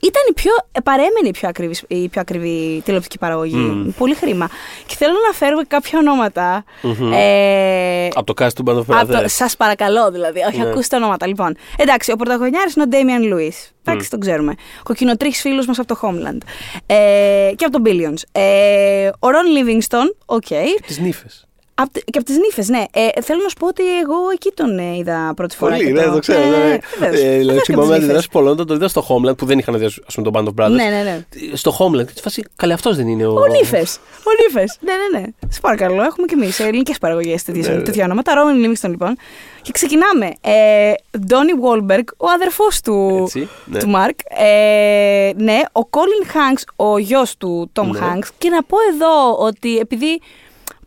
Ήταν 0.00 0.22
η 0.30 0.32
πιο, 0.32 0.50
ε, 0.72 0.80
παρέμενε 0.80 1.28
η 1.28 1.30
πιο 1.30 1.48
ακριβή, 1.48 1.74
η 1.88 2.08
πιο 2.08 2.20
ακριβή 2.20 2.82
τηλεοπτική 2.84 3.18
παραγωγή. 3.18 3.54
Μμμ. 3.56 3.90
Πολύ 3.98 4.14
χρήμα. 4.14 4.48
Και 4.86 4.94
θέλω 4.96 5.12
να 5.28 5.34
φέρουμε 5.34 5.62
κάποια 5.62 5.98
ονόματα. 5.98 6.64
Μμμ. 6.82 7.12
Ε, 7.12 8.08
Από 8.14 8.34
το 8.34 8.44
cast 8.44 8.52
του 8.52 8.64
Band 8.66 8.76
of 8.78 8.84
από 8.88 9.12
Brothers. 9.12 9.22
το, 9.22 9.28
σας 9.28 9.56
παρακαλώ 9.56 10.10
δηλαδή, 10.10 10.40
όχι 10.48 10.58
Ναι. 10.58 10.68
ακούστε 10.68 10.96
ονόματα. 10.96 11.26
Λοιπόν, 11.26 11.56
εντάξει, 11.76 12.12
ο 12.12 12.16
πρωταγωνιάρης 12.16 12.74
είναι 12.74 12.84
ο 12.84 12.88
Damian 12.92 13.34
Lewis. 13.34 13.70
Εντάξει, 13.84 14.10
τον 14.10 14.20
ξέρουμε. 14.20 14.54
Κοκκινοτρίχης 14.82 15.40
φίλος 15.40 15.66
μας 15.66 15.78
από 15.78 15.88
το 15.88 15.98
Homeland. 16.02 16.38
Ε, 16.86 17.50
και 17.56 17.64
από 17.64 17.82
το 17.82 17.82
Billions. 17.86 18.22
Ε, 18.32 19.06
ο 19.08 19.28
Ron 19.28 19.58
Livingston, 19.68 20.14
οκ. 20.26 20.46
Τις 20.86 20.98
νύφες. 20.98 21.47
Απ' 21.80 21.92
τε- 21.92 22.04
και 22.04 22.18
από 22.18 22.26
τις 22.26 22.36
νύφες, 22.38 22.68
ναι. 22.68 22.84
Ε, 22.92 23.20
θέλω 23.22 23.42
να 23.42 23.48
σου 23.48 23.54
πω 23.58 23.66
ότι 23.66 23.82
εγώ 24.02 24.14
εκεί 24.32 24.50
τον 24.54 24.78
ε, 24.78 24.96
είδα 24.96 25.32
πρώτη 25.36 25.56
φορά. 25.56 25.72
Πολύ, 25.74 25.86
και 25.86 25.92
ναι, 25.92 26.02
το 26.04 26.18
ξέρω. 26.18 26.38
Ναι, 26.40 26.46
ναι. 26.56 26.56
ναι, 26.56 26.78
βεβαίως. 26.98 27.20
Ε, 27.22 27.28
Δηλαδή, 27.28 27.44
Βεβαίως 27.44 27.62
και 27.62 27.72
από 27.72 27.82
θυμάμαι 27.82 27.82
τις 27.82 27.88
νύφες. 27.88 28.02
αντιδράσει 28.04 28.28
πολλών 28.30 28.52
όταν 28.52 28.66
το 28.66 28.74
είδα 28.74 28.88
στο 28.88 29.06
Homeland 29.08 29.36
που 29.36 29.46
δεν 29.46 29.58
είχαν 29.58 29.78
δει 29.78 29.84
ας 29.84 30.14
πούμε, 30.14 30.30
τον 30.30 30.32
Band 30.36 30.48
of 30.48 30.64
Brothers. 30.64 30.70
Ναι, 30.70 30.84
ναι, 30.84 31.02
ναι. 31.02 31.24
Στο 31.56 31.76
Homeland. 31.78 32.06
Και 32.06 32.12
τη 32.12 32.20
φάση, 32.20 32.42
καλέ, 32.56 32.72
αυτός 32.72 32.96
δεν 32.96 33.08
είναι 33.08 33.26
ο. 33.26 33.32
Ο 33.32 33.46
Νύφες. 33.46 33.96
Ο 33.96 34.30
Νύφες. 34.44 34.76
Ναι, 34.80 34.92
ναι, 34.92 35.18
ναι. 35.18 35.26
Σε 35.48 35.60
παρακαλώ, 35.60 36.02
έχουμε 36.02 36.26
κι 36.26 36.34
εμείς 36.34 36.60
ελληνικές 36.60 36.98
παραγωγές 36.98 37.42
Ναι, 37.46 37.68
ναι. 37.74 37.82
τέτοια 37.82 38.04
ονόματα. 38.04 38.34
Ρον 38.34 38.56
Λίβινγκστον, 38.60 38.90
λοιπόν. 38.90 39.16
Και 39.62 39.72
ξεκινάμε. 39.72 40.32
Ε, 40.40 40.92
Ντόνι 41.26 41.52
Γουόλμπεργκ, 41.52 42.04
ο 42.16 42.26
αδερφός 42.34 42.80
του, 42.80 43.18
Έτσι, 43.22 43.48
ναι. 43.64 43.78
του 43.78 43.88
Μαρκ. 43.88 44.18
Ε, 44.38 45.30
ναι, 45.36 45.60
ο 45.72 45.84
Κόλιν 45.86 46.26
Χανκς, 46.26 46.56
ο 46.76 46.98
γιος 46.98 47.36
του 47.36 47.70
Τομ 47.72 47.90
Ναι. 47.90 47.98
Χανκς. 47.98 48.22
Και 48.38 48.48
να 48.48 48.62
πω 48.62 48.76
εδώ 48.94 49.36
ότι 49.46 49.78
επειδή 49.78 50.20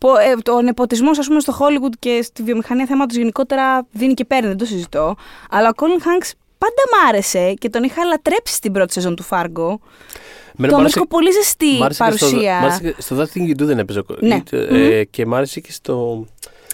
πο- 0.02 0.16
ε, 0.16 0.50
ο 0.50 0.62
νεποτισμός, 0.62 1.18
ας 1.18 1.26
πούμε, 1.26 1.40
στο 1.40 1.56
Hollywood 1.60 1.92
και 1.98 2.20
στη 2.22 2.42
βιομηχανία 2.42 2.86
θεάματος 2.86 3.14
γενικότερα 3.18 3.86
δίνει 3.92 4.14
και 4.14 4.24
παίρνει, 4.24 4.48
δεν 4.48 4.56
το 4.56 4.64
συζητώ. 4.64 5.14
Αλλά 5.50 5.68
ο 5.68 5.74
Κόλιν 5.74 6.00
Χανκς 6.02 6.20
πάντα 6.58 6.82
μ' 6.92 7.08
άρεσε 7.08 7.54
και 7.58 7.68
τον 7.70 7.82
είχα 7.82 8.04
λατρέψει 8.04 8.54
στην 8.54 8.72
πρώτη 8.72 8.92
σεζόν 8.92 9.16
του 9.16 9.22
Φάργκο. 9.22 9.80
Εμένα 10.58 10.72
Το 10.72 10.78
μ' 10.78 10.80
άρεσε- 10.80 10.82
βρίσκω 10.82 11.06
πολύ 11.06 11.30
ζεστή 11.32 11.78
μ' 11.78 11.82
άρεσε 11.82 12.04
και 12.04 12.10
στο- 12.16 12.26
παρουσία. 12.26 12.58
Μ' 12.60 12.64
άρεσε 12.64 12.80
και 12.82 12.94
στο 13.02 13.16
That 13.16 13.24
Thing 13.38 13.48
You 13.48 13.62
Do 13.62 13.64
δεν 13.64 13.78
έπαιζε 13.78 13.98
ο 13.98 14.04
Ναι. 14.20 14.34
Είτε, 14.34 14.66
Μμμ. 14.70 14.76
ε, 14.92 15.04
Και 15.04 15.26
μ' 15.26 15.34
άρεσε 15.34 15.60
και 15.60 15.72
στο. 15.72 16.26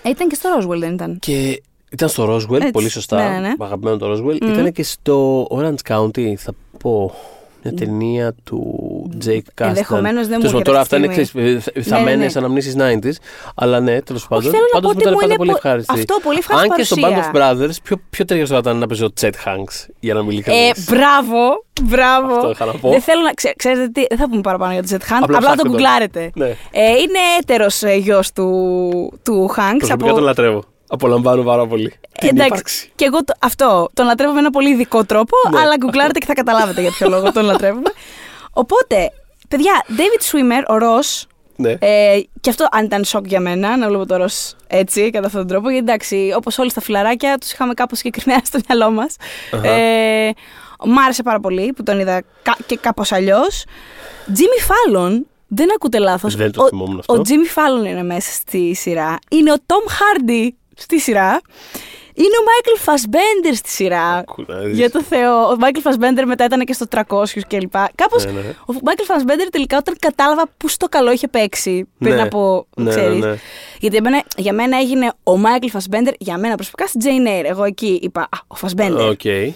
Ε, 0.03 0.09
Ήταν 0.11 0.29
και 0.29 0.35
στο 0.35 0.49
Roswell, 0.61 0.79
δεν 0.79 0.93
ήταν. 0.95 1.19
Και 1.19 1.63
ήταν 1.91 2.09
στο 2.09 2.35
Roswell, 2.37 2.57
Έτσι. 2.61 2.71
πολύ 2.71 2.89
σωστά. 2.89 3.17
Ναι, 3.17 3.29
ναι, 3.35 3.39
ναι. 3.41 3.53
Αγαπημένο 3.59 3.97
το 3.97 4.13
Roswell. 4.13 4.39
Μμμ. 4.41 4.53
Ήταν 4.53 4.73
και 4.73 4.83
στο 4.83 5.47
Orange 5.51 5.93
County, 5.95 6.35
θα 6.35 6.53
πω. 6.79 7.15
Μια 7.63 7.73
ταινία 7.75 8.35
του 8.45 8.63
Jake 9.25 9.29
Kasdan. 9.63 9.67
Ενδεχομένως 9.67 10.27
δεν 10.29 10.39
μου 10.43 10.51
Τέλος 10.51 10.53
πάντων, 10.53 10.61
έρχεται 10.61 10.63
Τώρα 10.63 10.81
αυτή 10.81 10.95
αυτά 10.95 11.09
τη 11.09 11.15
είναι 11.15 11.25
στιγμή. 11.25 11.59
ξέρεις, 11.59 11.87
ε, 11.87 11.91
θαμμένε 11.91 12.11
Ναι, 12.17 12.23
ναι, 12.25 12.25
ναι. 12.27 12.33
αναμνήσεις 12.35 12.75
90s. 12.79 13.13
Αλλά 13.55 13.81
ναι, 13.81 14.03
τέλος 14.03 14.27
πάντων. 14.29 14.51
θέλω 14.51 14.63
να 14.73 14.81
Πάντως 14.81 14.81
πω 14.81 14.87
μου 14.87 14.89
ότι 14.95 15.01
ήταν 15.03 15.13
μου 15.13 15.19
πάντα 15.19 15.27
είναι 15.27 15.37
πολύ 15.37 15.51
πο- 15.51 15.57
ευχάριστη. 15.57 15.93
αυτό, 15.95 16.19
πολύ 16.23 16.39
ευχάριστη 16.39 16.69
Αν 16.71 16.77
και 16.77 16.85
στο 16.85 16.97
Band 16.97 17.01
παρουσία. 17.01 17.31
of 17.33 17.37
Brothers, 17.37 17.77
πιο, 17.83 17.97
πιο 18.11 18.25
ταιριαστό 18.25 18.57
ήταν 18.57 18.77
να 18.77 18.87
παίζει 18.87 19.05
ο 19.05 19.11
Chet 19.21 19.27
Hanks. 19.45 19.77
Για 20.01 20.15
να 20.15 20.21
μην 20.23 20.31
Ε, 20.31 20.33
ειλικρινής. 20.33 20.85
μπράβο, 20.91 21.65
μπράβο. 21.83 22.35
Αυτό 22.35 22.51
είχα 22.51 22.65
να 22.65 22.73
πω. 22.73 22.91
Δεν 22.91 23.01
θέλω 23.01 23.23
να. 23.23 23.33
Ξέ, 23.33 23.53
ξέρετε 23.57 23.89
τι, 23.89 24.05
δεν 24.09 24.19
θα 24.19 24.29
πούμε 24.29 24.41
παραπάνω 24.41 24.73
για 24.73 24.83
τον 24.83 24.91
Jet 24.99 25.03
Hunt. 25.03 25.21
Απλά 25.23 25.25
Απλά, 25.25 25.39
ψάξτε 25.39 25.57
τον 25.57 25.65
τον. 25.67 25.71
γκουγκλάρετε. 25.71 26.31
Ναι. 26.35 26.47
Ε, 26.71 26.91
είναι 26.91 27.21
έτερος 27.41 27.83
ε, 27.83 27.95
γιος 27.95 28.33
του, 28.33 28.49
του 29.25 29.51
Hanks. 29.57 29.77
Προσωπικά 29.79 30.13
τον 30.13 30.23
λατρεύω. 30.23 30.63
Απολαμβάνω 30.89 31.43
πάρα 31.43 31.67
πολύ. 31.67 31.93
Την 32.19 32.29
Εντάξει, 32.29 32.47
ύπαρξη. 32.47 32.93
και 32.95 33.05
εγώ 33.05 33.25
το- 33.25 33.35
αυτό 33.39 33.89
τον 33.95 34.07
λατρεύω 34.07 34.33
με 34.33 34.39
ένα 34.39 34.51
πολύ 34.51 34.71
ειδικό 34.71 35.05
τρόπο, 35.05 35.37
Ναι. 35.51 35.59
αλλά 35.61 35.77
γκουγκλάρετε 35.77 36.19
και 36.19 36.27
θα 36.27 36.35
καταλάβετε 36.35 36.81
για 36.81 36.91
ποιο 36.91 37.09
λόγο 37.15 37.33
τον 37.33 37.45
λατρεύουμε. 37.45 37.93
Οπότε, 38.53 39.11
παιδιά, 39.49 39.85
David 39.89 40.23
Swimmer, 40.33 40.63
ο 40.75 40.79
Ross, 40.83 41.23
Ναι. 41.57 41.71
Ε, 41.81 42.21
και 42.41 42.51
αυτό 42.51 42.67
αν 42.71 42.85
ήταν 42.85 43.05
σοκ 43.05 43.27
για 43.27 43.41
μένα 43.41 43.77
να 43.77 43.89
βλέπω 43.89 44.07
το 44.07 44.17
Ρος 44.17 44.55
έτσι, 44.67 45.11
κατά 45.11 45.27
αυτόν 45.27 45.41
τον 45.41 45.51
τρόπο. 45.51 45.71
Γιατί 45.71 45.85
εντάξει, 45.91 46.33
όπως 46.37 46.59
όλοι 46.59 46.71
στα 46.71 46.81
φιλαράκια, 46.81 47.39
τους 47.39 47.53
είχαμε 47.53 47.75
κάπως 47.75 47.99
συγκεκριμένα 47.99 48.43
στο 48.45 48.59
μυαλό 48.69 48.91
μας. 48.91 49.17
Αχα. 49.53 49.69
Ε, 49.69 50.33
μ' 50.85 50.99
άρεσε 50.99 51.23
πάρα 51.23 51.41
πολύ 51.41 51.73
που 51.77 51.83
τον 51.83 52.01
είδα 52.01 52.23
κα- 52.43 52.57
και 52.67 52.77
κάπως 52.77 53.13
αλλιώς. 53.13 53.65
Jimmy 54.29 54.71
Fallon, 54.71 55.21
δεν 55.47 55.73
ακούτε 55.75 55.99
λάθος. 55.99 56.35
Δεν 56.37 56.53
το 56.53 56.67
θυμόμουν 56.67 56.99
αυτό. 56.99 57.15
Ο 57.15 57.21
Jimmy 57.25 57.59
Fallon 57.59 57.87
είναι 57.87 58.03
μέσα 58.03 58.31
στη 58.33 58.75
σειρά. 58.75 59.19
Είναι 59.31 59.53
ο 59.53 59.57
Tom 59.67 59.91
Hardy 59.91 60.49
στη 60.79 61.01
σειρά. 61.01 61.41
Είναι 62.21 62.27
ο 62.27 62.45
Michael 62.49 62.89
Fassbender 62.89 63.55
στη 63.55 63.69
σειρά. 63.69 64.15
Άκου 64.15 64.45
να 64.49 64.59
δεις. 64.59 64.77
Για 64.77 64.91
το 64.91 65.03
Θεό. 65.03 65.35
Ο 65.51 65.57
Michael 65.61 65.91
Fassbender 65.91 66.23
μετά 66.27 66.45
ήταν 66.45 66.65
και 66.65 66.73
στο 66.73 66.87
300 66.91 67.25
κλπ. 67.49 67.73
Κάπως 67.95 68.25
Ναι, 68.25 68.31
ναι. 68.31 68.39
ο 68.49 68.75
Michael 68.85 69.15
Fassbender 69.15 69.47
τελικά 69.51 69.77
όταν 69.77 69.97
κατάλαβα 69.99 70.45
που 70.57 70.69
στο 70.69 70.87
καλό 70.89 71.13
είχε 71.13 71.29
παίξει 71.29 71.89
πριν 71.99 72.15
Ναι. 72.15 72.23
από. 72.23 72.67
Ναι, 72.77 72.91
ξέρεις. 72.91 73.19
ναι, 73.19 73.27
ναι. 73.31 73.37
Γιατί 73.81 73.97
εμένα, 73.97 74.23
για 74.37 74.53
μένα 74.53 74.79
έγινε 74.79 75.07
ο 75.07 75.33
Michael 75.33 75.77
Fassbender 75.79 76.13
για 76.19 76.39
μένα 76.39 76.55
προσωπικά 76.55 76.87
στη 76.87 76.99
Jane 77.03 77.29
Eyre. 77.29 77.45
Εγώ 77.49 77.65
εκεί 77.65 77.99
είπα 78.03 78.21
Α, 78.21 78.39
ο 78.47 78.57
Fassbender. 78.63 79.09
Οκ. 79.11 79.25
Ε, 79.25 79.53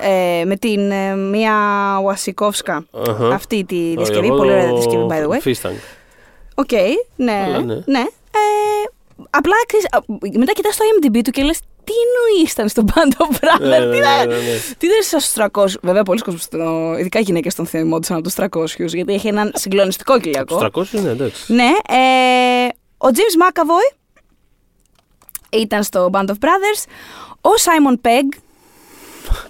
ε, 0.00 0.44
με 0.44 0.56
την 0.56 0.90
ε, 0.90 1.14
Mia 1.16 1.52
Wasikowska. 2.06 2.78
Αχα. 3.08 3.28
Αυτή 3.28 3.64
τη 3.64 3.76
Εγώ 3.92 3.94
διασκευή. 4.04 4.28
Πολύ 4.28 4.50
ωραία 4.50 4.72
διασκευή, 4.72 5.06
by 5.10 5.14
the 5.24 5.28
way. 5.28 5.48
Fish 5.48 5.68
Tank. 5.68 5.76
Οκ, 6.54 6.70
ναι. 7.16 7.42
Αλλά 7.46 7.60
ναι. 7.62 7.74
ναι. 7.86 8.04
Ε, 9.20 9.22
απλά 9.30 9.54
ξέρεις, 9.66 9.86
α, 9.86 9.98
μετά 10.38 10.52
κοιτάς 10.52 10.76
το 10.76 10.84
IMDb 10.84 11.20
του 11.24 11.30
και 11.30 11.42
λες 11.42 11.58
τι 11.58 11.92
εννοείς 12.06 12.52
ήταν 12.52 12.68
στο 12.68 12.84
Band 12.86 13.12
of 13.22 13.36
Brothers, 13.36 13.60
Ναι, 13.68 13.78
ναι, 13.78 13.84
τι 13.84 13.86
ναι, 13.90 13.96
ήταν- 13.96 14.28
ναι, 14.28 14.34
ναι. 14.34 14.58
τι 14.78 14.86
ήταν 14.86 15.20
στους 15.20 15.32
300. 15.32 15.78
Βέβαια, 15.82 16.02
πολλοί 16.02 16.20
κόσμοι, 16.20 16.38
στο, 16.40 16.94
ειδικά 16.98 17.18
οι 17.18 17.22
γυναίκες 17.22 17.54
τον 17.54 17.66
θυμόντουσαν 17.66 18.16
από 18.16 18.24
τους 18.24 18.34
300, 18.34 18.94
γιατί 18.94 19.12
έχει 19.12 19.28
έναν 19.28 19.52
συγκλονιστικό 19.54 20.20
κοιλιακό. 20.20 20.70
Τους 20.70 20.92
300 20.98 21.00
ναι, 21.02 21.10
εντάξει. 21.10 21.52
Ναι, 21.52 21.68
ε, 21.88 22.66
ο 22.98 23.08
James 23.12 23.42
McAvoy 23.42 23.96
ήταν 25.52 25.82
στο 25.82 26.10
Band 26.12 26.24
of 26.26 26.32
Brothers, 26.40 26.84
ο 27.40 27.50
Simon 27.64 28.06
Pegg 28.06 28.38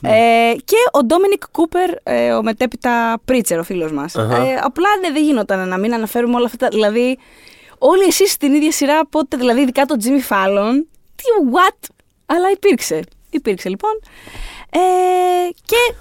ε, 0.00 0.52
και 0.64 0.76
ο 0.92 0.98
Dominic 1.08 1.60
Cooper, 1.60 1.94
ε, 2.02 2.32
ο 2.32 2.42
μετέπειτα 2.42 3.20
Preacher, 3.28 3.56
ο 3.60 3.62
φίλος 3.62 3.92
μας. 3.92 4.16
Αχα. 4.16 4.36
Ε, 4.36 4.54
απλά 4.62 4.88
ναι, 5.00 5.10
δεν 5.12 5.24
γινόταν 5.24 5.68
να 5.68 5.78
μην 5.78 5.94
αναφέρουμε 5.94 6.34
όλα 6.36 6.44
αυτά. 6.46 6.56
τα- 6.56 6.68
Δηλαδή, 6.68 7.18
όλοι 7.78 8.04
εσείς 8.04 8.30
στην 8.32 8.54
ίδια 8.54 8.72
σειρά, 8.72 9.06
πότε, 9.06 9.36
δηλαδή 9.36 9.60
ειδικά 9.60 9.84
το 9.84 9.96
Jimmy 10.02 10.32
Fallon, 10.32 10.72
τι 11.16 11.24
what, 11.52 11.88
αλλά 12.26 12.50
υπήρξε. 12.50 13.02
Υπήρξε 13.30 13.68
λοιπόν. 13.68 14.00
Ε, 14.70 14.78
και 15.64 15.94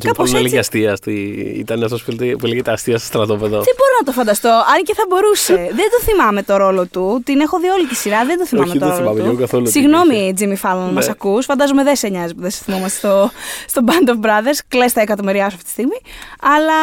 Και 0.00 0.06
κάπως 0.08 0.16
πολύ 0.16 0.30
έτσι... 0.30 0.38
έλεγε 0.44 0.58
αστεία. 0.58 0.96
στη- 0.96 1.54
Ήταν 1.58 1.82
αυτός 1.82 2.02
που 2.04 2.10
έλεγε- 2.10 2.36
που 2.36 2.46
έλεγε 2.46 2.62
τα 2.62 2.72
αστεία 2.72 2.98
στο 2.98 3.06
στρατόπεδο. 3.06 3.48
Δεν 3.48 3.74
μπορώ 3.78 3.92
να 3.98 4.04
το 4.04 4.12
φανταστώ, 4.12 4.48
αν 4.48 4.82
και 4.84 4.94
θα 4.94 5.02
μπορούσε. 5.08 5.54
δεν 5.80 5.88
το 5.90 5.98
θυμάμαι 6.04 6.42
το 6.42 6.56
ρόλο 6.56 6.86
του. 6.86 7.20
Την 7.24 7.40
έχω 7.40 7.58
δει 7.58 7.68
όλη 7.68 7.86
τη 7.86 7.94
σειρά, 7.94 8.24
δεν 8.24 8.38
το 8.38 8.46
θυμάμαι 8.46 8.68
Όχι, 8.68 8.78
το 8.78 8.86
δεν 8.86 8.94
ρόλο 8.94 9.00
θυμάμαι 9.08 9.20
του. 9.20 9.26
εγώ 9.26 9.36
καθόλου 9.40 9.64
τι 9.64 9.70
Συγγνώμη, 9.70 10.34
Jimmy 10.38 10.56
Fallon, 10.62 10.84
Ναι. 10.86 10.92
μας 10.92 11.08
ακούς. 11.08 11.44
Φαντάζομαι 11.44 11.82
δεν 11.82 11.96
σε 11.96 12.08
νοιάζει 12.08 12.34
που 12.34 12.40
δεν 12.40 12.50
σε 12.50 12.62
θυμόμαστε 12.64 12.98
στο, 12.98 13.30
στο 13.66 13.82
Band 13.86 14.08
of 14.08 14.26
Brothers. 14.26 14.58
Κλαις 14.68 14.92
τα 14.92 15.00
εκατομμυριά 15.00 15.48
σου 15.50 15.54
αυτή 15.54 15.64
τη 15.64 15.70
στιγμή. 15.70 15.96
Αλλά, 16.42 16.80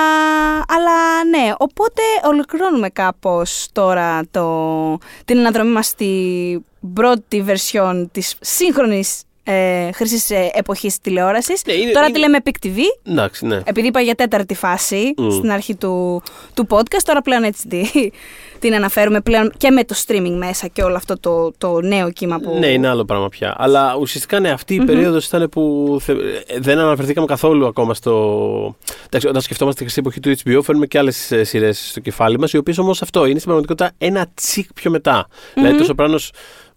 αλλά 0.67 1.23
ναι, 1.29 1.53
οπότε 1.57 2.01
ολοκληρώνουμε 2.25 2.89
κάπως 2.89 3.67
τώρα 3.71 4.21
το, 4.31 4.97
την 5.25 5.37
αναδρομή 5.39 5.71
μας 5.71 5.85
στην 5.85 6.63
πρώτη 6.93 7.45
version 7.47 8.05
της 8.11 8.35
σύγχρονης 8.39 9.21
ε, 9.49 9.91
χρήσης 9.91 10.29
εποχής 10.53 10.99
τηλεόρασης. 10.99 11.61
Ναι, 11.65 11.73
είναι- 11.73 11.91
τώρα 11.91 12.05
είναι- 12.05 12.13
τη 12.13 12.19
λέμε 12.19 12.37
Pick 12.45 12.65
TV. 12.65 12.77
Εντάξει, 13.11 13.45
ναι. 13.45 13.61
Επειδή 13.65 13.87
είπα 13.87 14.01
για 14.01 14.15
τέταρτη 14.15 14.55
φάση 14.55 15.13
Μμ. 15.17 15.29
στην 15.29 15.51
αρχή 15.51 15.75
του, 15.75 16.21
του 16.53 16.67
podcast, 16.69 17.01
τώρα 17.03 17.21
πλέον 17.21 17.43
έτσι 17.43 17.67
τη- 17.67 18.09
την 18.59 18.73
αναφέρουμε 18.73 19.21
πλέον 19.21 19.51
και 19.57 19.69
με 19.71 19.83
το 19.83 19.95
streaming 20.07 20.35
μέσα 20.37 20.67
και 20.67 20.83
όλο 20.83 20.95
αυτό 20.95 21.19
το, 21.19 21.51
το 21.57 21.81
νέο 21.81 22.11
κύμα 22.11 22.39
που... 22.39 22.57
Ναι, 22.59 22.67
είναι 22.67 22.87
άλλο 22.87 23.05
πράγμα 23.05 23.29
πια. 23.29 23.55
Αλλά 23.57 23.95
ουσιαστικά 23.99 24.39
ναι, 24.39 24.49
αυτή 24.49 24.75
η 24.75 24.83
περίοδος 24.83 25.25
ήταν 25.25 25.49
που 25.49 25.97
θε- 26.01 26.17
ε, 26.47 26.59
δεν 26.59 26.79
αναφερθήκαμε 26.79 27.27
καθόλου 27.27 27.67
ακόμα 27.67 27.93
στο. 27.93 28.75
Εντάξει, 29.05 29.27
όταν 29.27 29.41
σκεφτόμαστε 29.41 29.83
και 29.83 29.89
στην 29.89 30.03
εποχή 30.05 30.19
του 30.19 30.35
HBO, 30.57 30.63
φέρνουμε 30.63 30.85
και 30.87 30.97
άλλες 30.97 31.31
σειρές 31.41 31.89
στο 31.89 31.99
κεφάλι 31.99 32.39
μας, 32.39 32.53
οι 32.53 32.57
οποίες 32.57 32.77
όμως 32.77 33.01
αυτό 33.01 33.19
είναι 33.25 33.39
στην 33.39 33.43
πραγματικότητα 33.51 33.91
ένα 33.97 34.27
τσικ 34.33 34.73
πιο 34.73 34.91
μετά. 34.91 35.27
Δηλαδή 35.53 35.77
το 35.77 35.83
Σοπράνο 35.83 36.19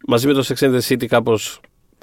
μαζί 0.07 0.27
με 0.27 0.33
το 0.33 0.45
Sex 0.49 0.65
and 0.67 0.75
the 0.79 0.81
City 0.93 1.07
κάπως 1.07 1.61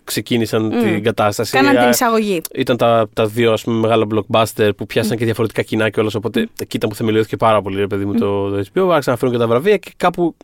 ξεκίνησαν 0.07 0.69
την 0.69 1.03
κατάσταση. 1.03 1.51
Κάναν 1.51 1.75
την 1.75 1.85
Ε, 1.85 1.89
εισαγωγή. 1.89 2.41
Ήταν 2.55 2.77
τα, 2.77 3.07
τα 3.13 3.25
δύο 3.25 3.53
ας 3.53 3.63
πούμε, 3.63 3.79
μεγάλα 3.79 4.07
blockbuster 4.13 4.69
που 4.77 4.85
πιάσαν 4.85 5.17
και 5.17 5.25
διαφορετικά 5.25 5.61
κοινά 5.61 5.89
και 5.89 5.99
όλα. 5.99 6.09
Οπότε 6.15 6.47
εκεί 6.59 6.77
ήταν 6.77 6.89
που 6.89 6.95
θεμελιώθηκε 6.95 7.37
πάρα 7.37 7.61
πολύ, 7.61 7.79
ρε 7.79 7.87
παιδί 7.87 8.05
μου, 8.05 8.13
το, 8.13 8.49
το 8.49 8.57
HBO. 8.73 8.89
Άρχισαν 8.89 9.13
να 9.13 9.15
φέρουν 9.19 9.33
και 9.33 9.39
τα 9.39 9.47
βραβεία 9.47 9.77
και 9.77 9.91
κάπου 9.97 10.35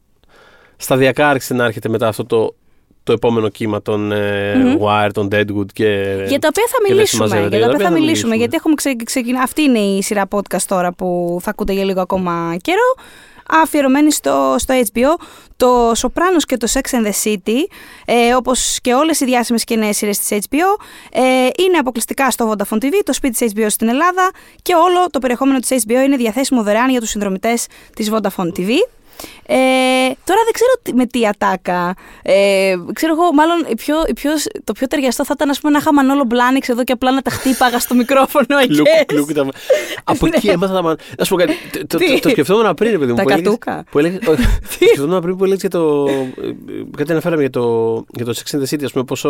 σταδιακά 0.78 1.30
άρχισε 1.30 1.54
να 1.54 1.66
έρχεται 1.66 1.90
μετά 1.90 2.08
αυτό 2.08 2.26
το 2.26 2.56
το 3.04 3.14
επόμενο 3.14 3.50
κύμα 3.50 3.82
των 3.82 4.12
ε, 4.12 4.78
Wire, 4.82 5.10
των 5.14 5.28
Deadwood 5.32 5.72
και. 5.74 5.90
Για 6.28 6.40
τα 6.40 6.48
οποία 6.50 6.66
θα 6.68 6.78
και 6.78 6.88
δεν 6.88 6.96
μιλήσουμε. 6.96 7.26
συμμαζεύεται. 7.28 7.58
Για 7.58 7.66
τα 7.66 7.72
οποία 7.72 7.86
θα 7.86 7.92
θα 7.92 8.00
μιλήσουμε. 8.00 8.00
μιλήσουμε. 8.00 8.36
Γιατί 8.36 8.56
έχουμε 8.56 8.74
ξε, 8.76 8.96
ξεκινά. 9.06 9.42
Αυτή 9.42 9.62
είναι 9.62 9.80
η 9.80 10.02
σειρά 10.02 10.28
podcast 10.32 10.62
τώρα 10.68 10.94
που 10.94 11.38
θα 11.42 11.50
ακούτε 11.50 11.74
για 11.74 11.84
λίγο 11.84 12.02
ακόμα 12.02 12.56
καιρό. 12.62 12.96
Αφιερωμένη 13.50 14.12
στο, 14.12 14.56
στο 14.58 14.74
HBO, 14.94 15.26
το 15.58 15.92
Sopranos 15.92 16.44
και 16.46 16.58
το 16.58 16.68
Sex 16.74 16.96
and 16.96 17.06
the 17.06 17.12
City, 17.24 17.60
ε, 18.06 18.34
όπως 18.36 18.80
και 18.82 18.94
όλες 18.94 19.20
οι 19.20 19.26
διάσημες 19.26 19.64
και 19.64 19.76
νέες 19.76 19.98
σειρές 19.98 20.20
της 20.20 20.38
HBO, 20.50 20.84
ε, 21.12 21.22
είναι 21.64 21.78
αποκλειστικά 21.80 22.32
στο 22.32 22.52
Vodafone 22.52 22.78
TV, 22.78 22.94
το 23.04 23.14
σπίτι 23.14 23.38
της 23.38 23.54
HBO 23.56 23.66
στην 23.70 23.88
Ελλάδα 23.88 24.32
και 24.62 24.74
όλο 24.76 25.10
το 25.10 25.20
περιεχόμενο 25.20 25.60
της 25.60 25.84
HBO 25.88 26.04
είναι 26.06 26.16
διαθέσιμο 26.16 26.64
δωρεάν 26.64 26.90
για 26.90 27.00
τους 27.00 27.10
συνδρομητές 27.10 27.68
της 27.96 28.12
Vodafone 28.12 28.52
TV. 28.58 28.70
Ε, 29.46 29.56
τώρα 30.26 30.42
δεν 30.44 30.54
ξέρω 30.54 30.72
τι- 30.82 30.94
με 30.94 31.06
τι 31.06 31.28
ατάκα. 31.28 31.96
Ε, 32.22 32.76
ξέρω 32.94 33.14
εγώ, 33.14 33.34
μάλλον 33.34 33.66
η 33.72 33.76
πιο, 33.76 33.96
η 34.08 34.14
πιο, 34.14 34.32
το 34.64 34.74
πιο 34.74 34.88
ταιριαστό 34.88 35.26
θα 35.26 35.34
ήταν 35.36 35.50
ας 35.50 35.60
πούμε, 35.60 35.72
να 35.74 35.78
είχα 35.80 35.94
Μανόλο 35.94 36.24
Μπλάνιξ 36.28 36.70
εδώ 36.70 36.84
και 36.84 36.92
απλά 36.92 37.12
να 37.12 37.22
τα 37.22 37.30
χτύπαγα 37.32 37.80
στο 37.80 37.96
μικρόφωνο. 37.96 38.46
I 38.64 38.68
Κλουκ, 38.68 38.86
guess. 38.88 39.04
κλουκ, 39.06 39.34
τα- 39.34 39.48
Από 40.04 40.26
εκεί 40.26 40.48
έμαθα 40.48 40.74
να. 40.74 40.82
μαν- 40.82 41.00
Να 41.18 41.24
σου 41.26 41.36
πω 41.36 41.38
κάτι. 41.42 41.54
Το- 41.72 41.88
το- 41.88 41.98
Ναι. 41.98 42.06
Τι; 42.06 42.20
Το 42.20 42.30
σκεφτόμουν 42.30 42.74
πριν, 42.74 42.92
ρε 42.92 42.98
παιδί 42.98 43.10
μου. 43.12 43.18
Τα 43.18 43.24
που 43.24 43.30
έλεγες- 43.30 43.48
κατούκα. 43.58 43.84
Που 43.92 44.00
έλεγες- 44.00 44.28
όχι, 44.28 44.42
Το 44.80 44.86
σκεφτόμουν 44.86 45.22
πριν 45.22 45.36
που 45.38 45.44
έλεγες 45.44 45.62
για 45.62 45.70
το. 45.70 46.06
ε, 46.10 46.54
Κάτι 46.98 47.12
αναφέραμε 47.12 47.42
για 47.42 47.50
το, 47.50 48.06
για 48.16 48.26
το 48.26 48.34
Sex 48.36 48.56
and 48.56 48.60
the 48.60 48.74
City, 48.74 48.84
ας 48.84 48.92
πούμε, 48.92 49.04
πόσο 49.04 49.30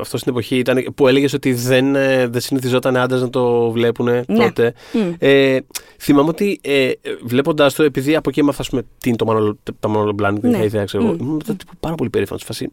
αυτός 0.00 0.20
στην 0.20 0.32
εποχή 0.32 0.56
ήταν. 0.56 0.86
Που 0.94 1.08
έλεγες 1.08 1.32
ότι 1.32 1.52
δεν, 1.52 1.94
ε, 1.96 2.26
δεν 2.26 2.40
συνηθιζόταν 2.40 2.96
άντρε 2.96 3.18
να 3.18 3.30
το 3.30 3.70
βλέπουν 3.70 4.06
Ναι. 4.06 4.24
τότε. 4.26 4.74
Μμ. 4.92 5.12
Ε, 5.18 5.58
θυμάμαι 6.00 6.28
ότι 6.28 6.60
ε, 6.62 6.90
βλέποντας 7.22 7.74
το, 7.74 7.82
επειδή 7.82 8.16
από 8.16 8.28
εκεί 8.28 8.40
έμαθα 8.40 8.60
ας 8.62 8.68
πούμε, 8.68 8.82
τι 9.06 9.12
είναι 9.12 9.18
το 9.18 9.26
Manolo, 9.32 9.72
το 9.80 9.92
Manolo 9.96 10.08
Blahnik, 10.22 10.40
δεν 10.40 10.50
Ναι. 10.50 10.56
είχα 10.56 10.64
ιδέα, 10.66 10.84
ξέρω 10.84 11.02
εγώ. 11.04 11.12
Μμ. 11.12 11.18
Ήμουν 11.20 11.34
μετά 11.36 11.54
τύπου 11.54 11.72
πάρα 11.80 11.94
πολύ 11.94 12.10
περήφανος. 12.10 12.42
Φάση. 12.44 12.70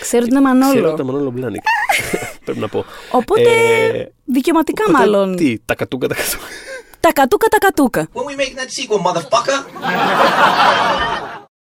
Ξέρω 0.00 0.22
ότι 0.22 0.30
είναι 0.34 0.40
Μανόλο. 0.44 0.72
Ξέρω 0.72 0.94
το 0.94 1.04
Manolo 1.08 1.40
Blahnik. 1.40 1.64
Πρέπει 2.44 2.58
να 2.60 2.68
πω. 2.68 2.84
Οπότε 3.10 3.42
Ε, 3.42 4.06
δικαιωματικά 4.24 4.84
οπότε, 4.88 4.98
μάλλον. 4.98 5.36
Τι, 5.36 5.58
τα 5.64 5.74
κατούκα, 5.74 6.06
τα 6.08 6.14
κατούκα. 6.14 6.38
Τα 7.00 7.12
κατούκα, 7.12 7.46
τα 7.48 7.58
κατούκα. 7.58 8.08
When 8.12 8.18
we 8.22 8.40
making 8.40 8.56
that 8.58 8.70
sequel, 8.76 9.00
motherfucker? 9.12 9.58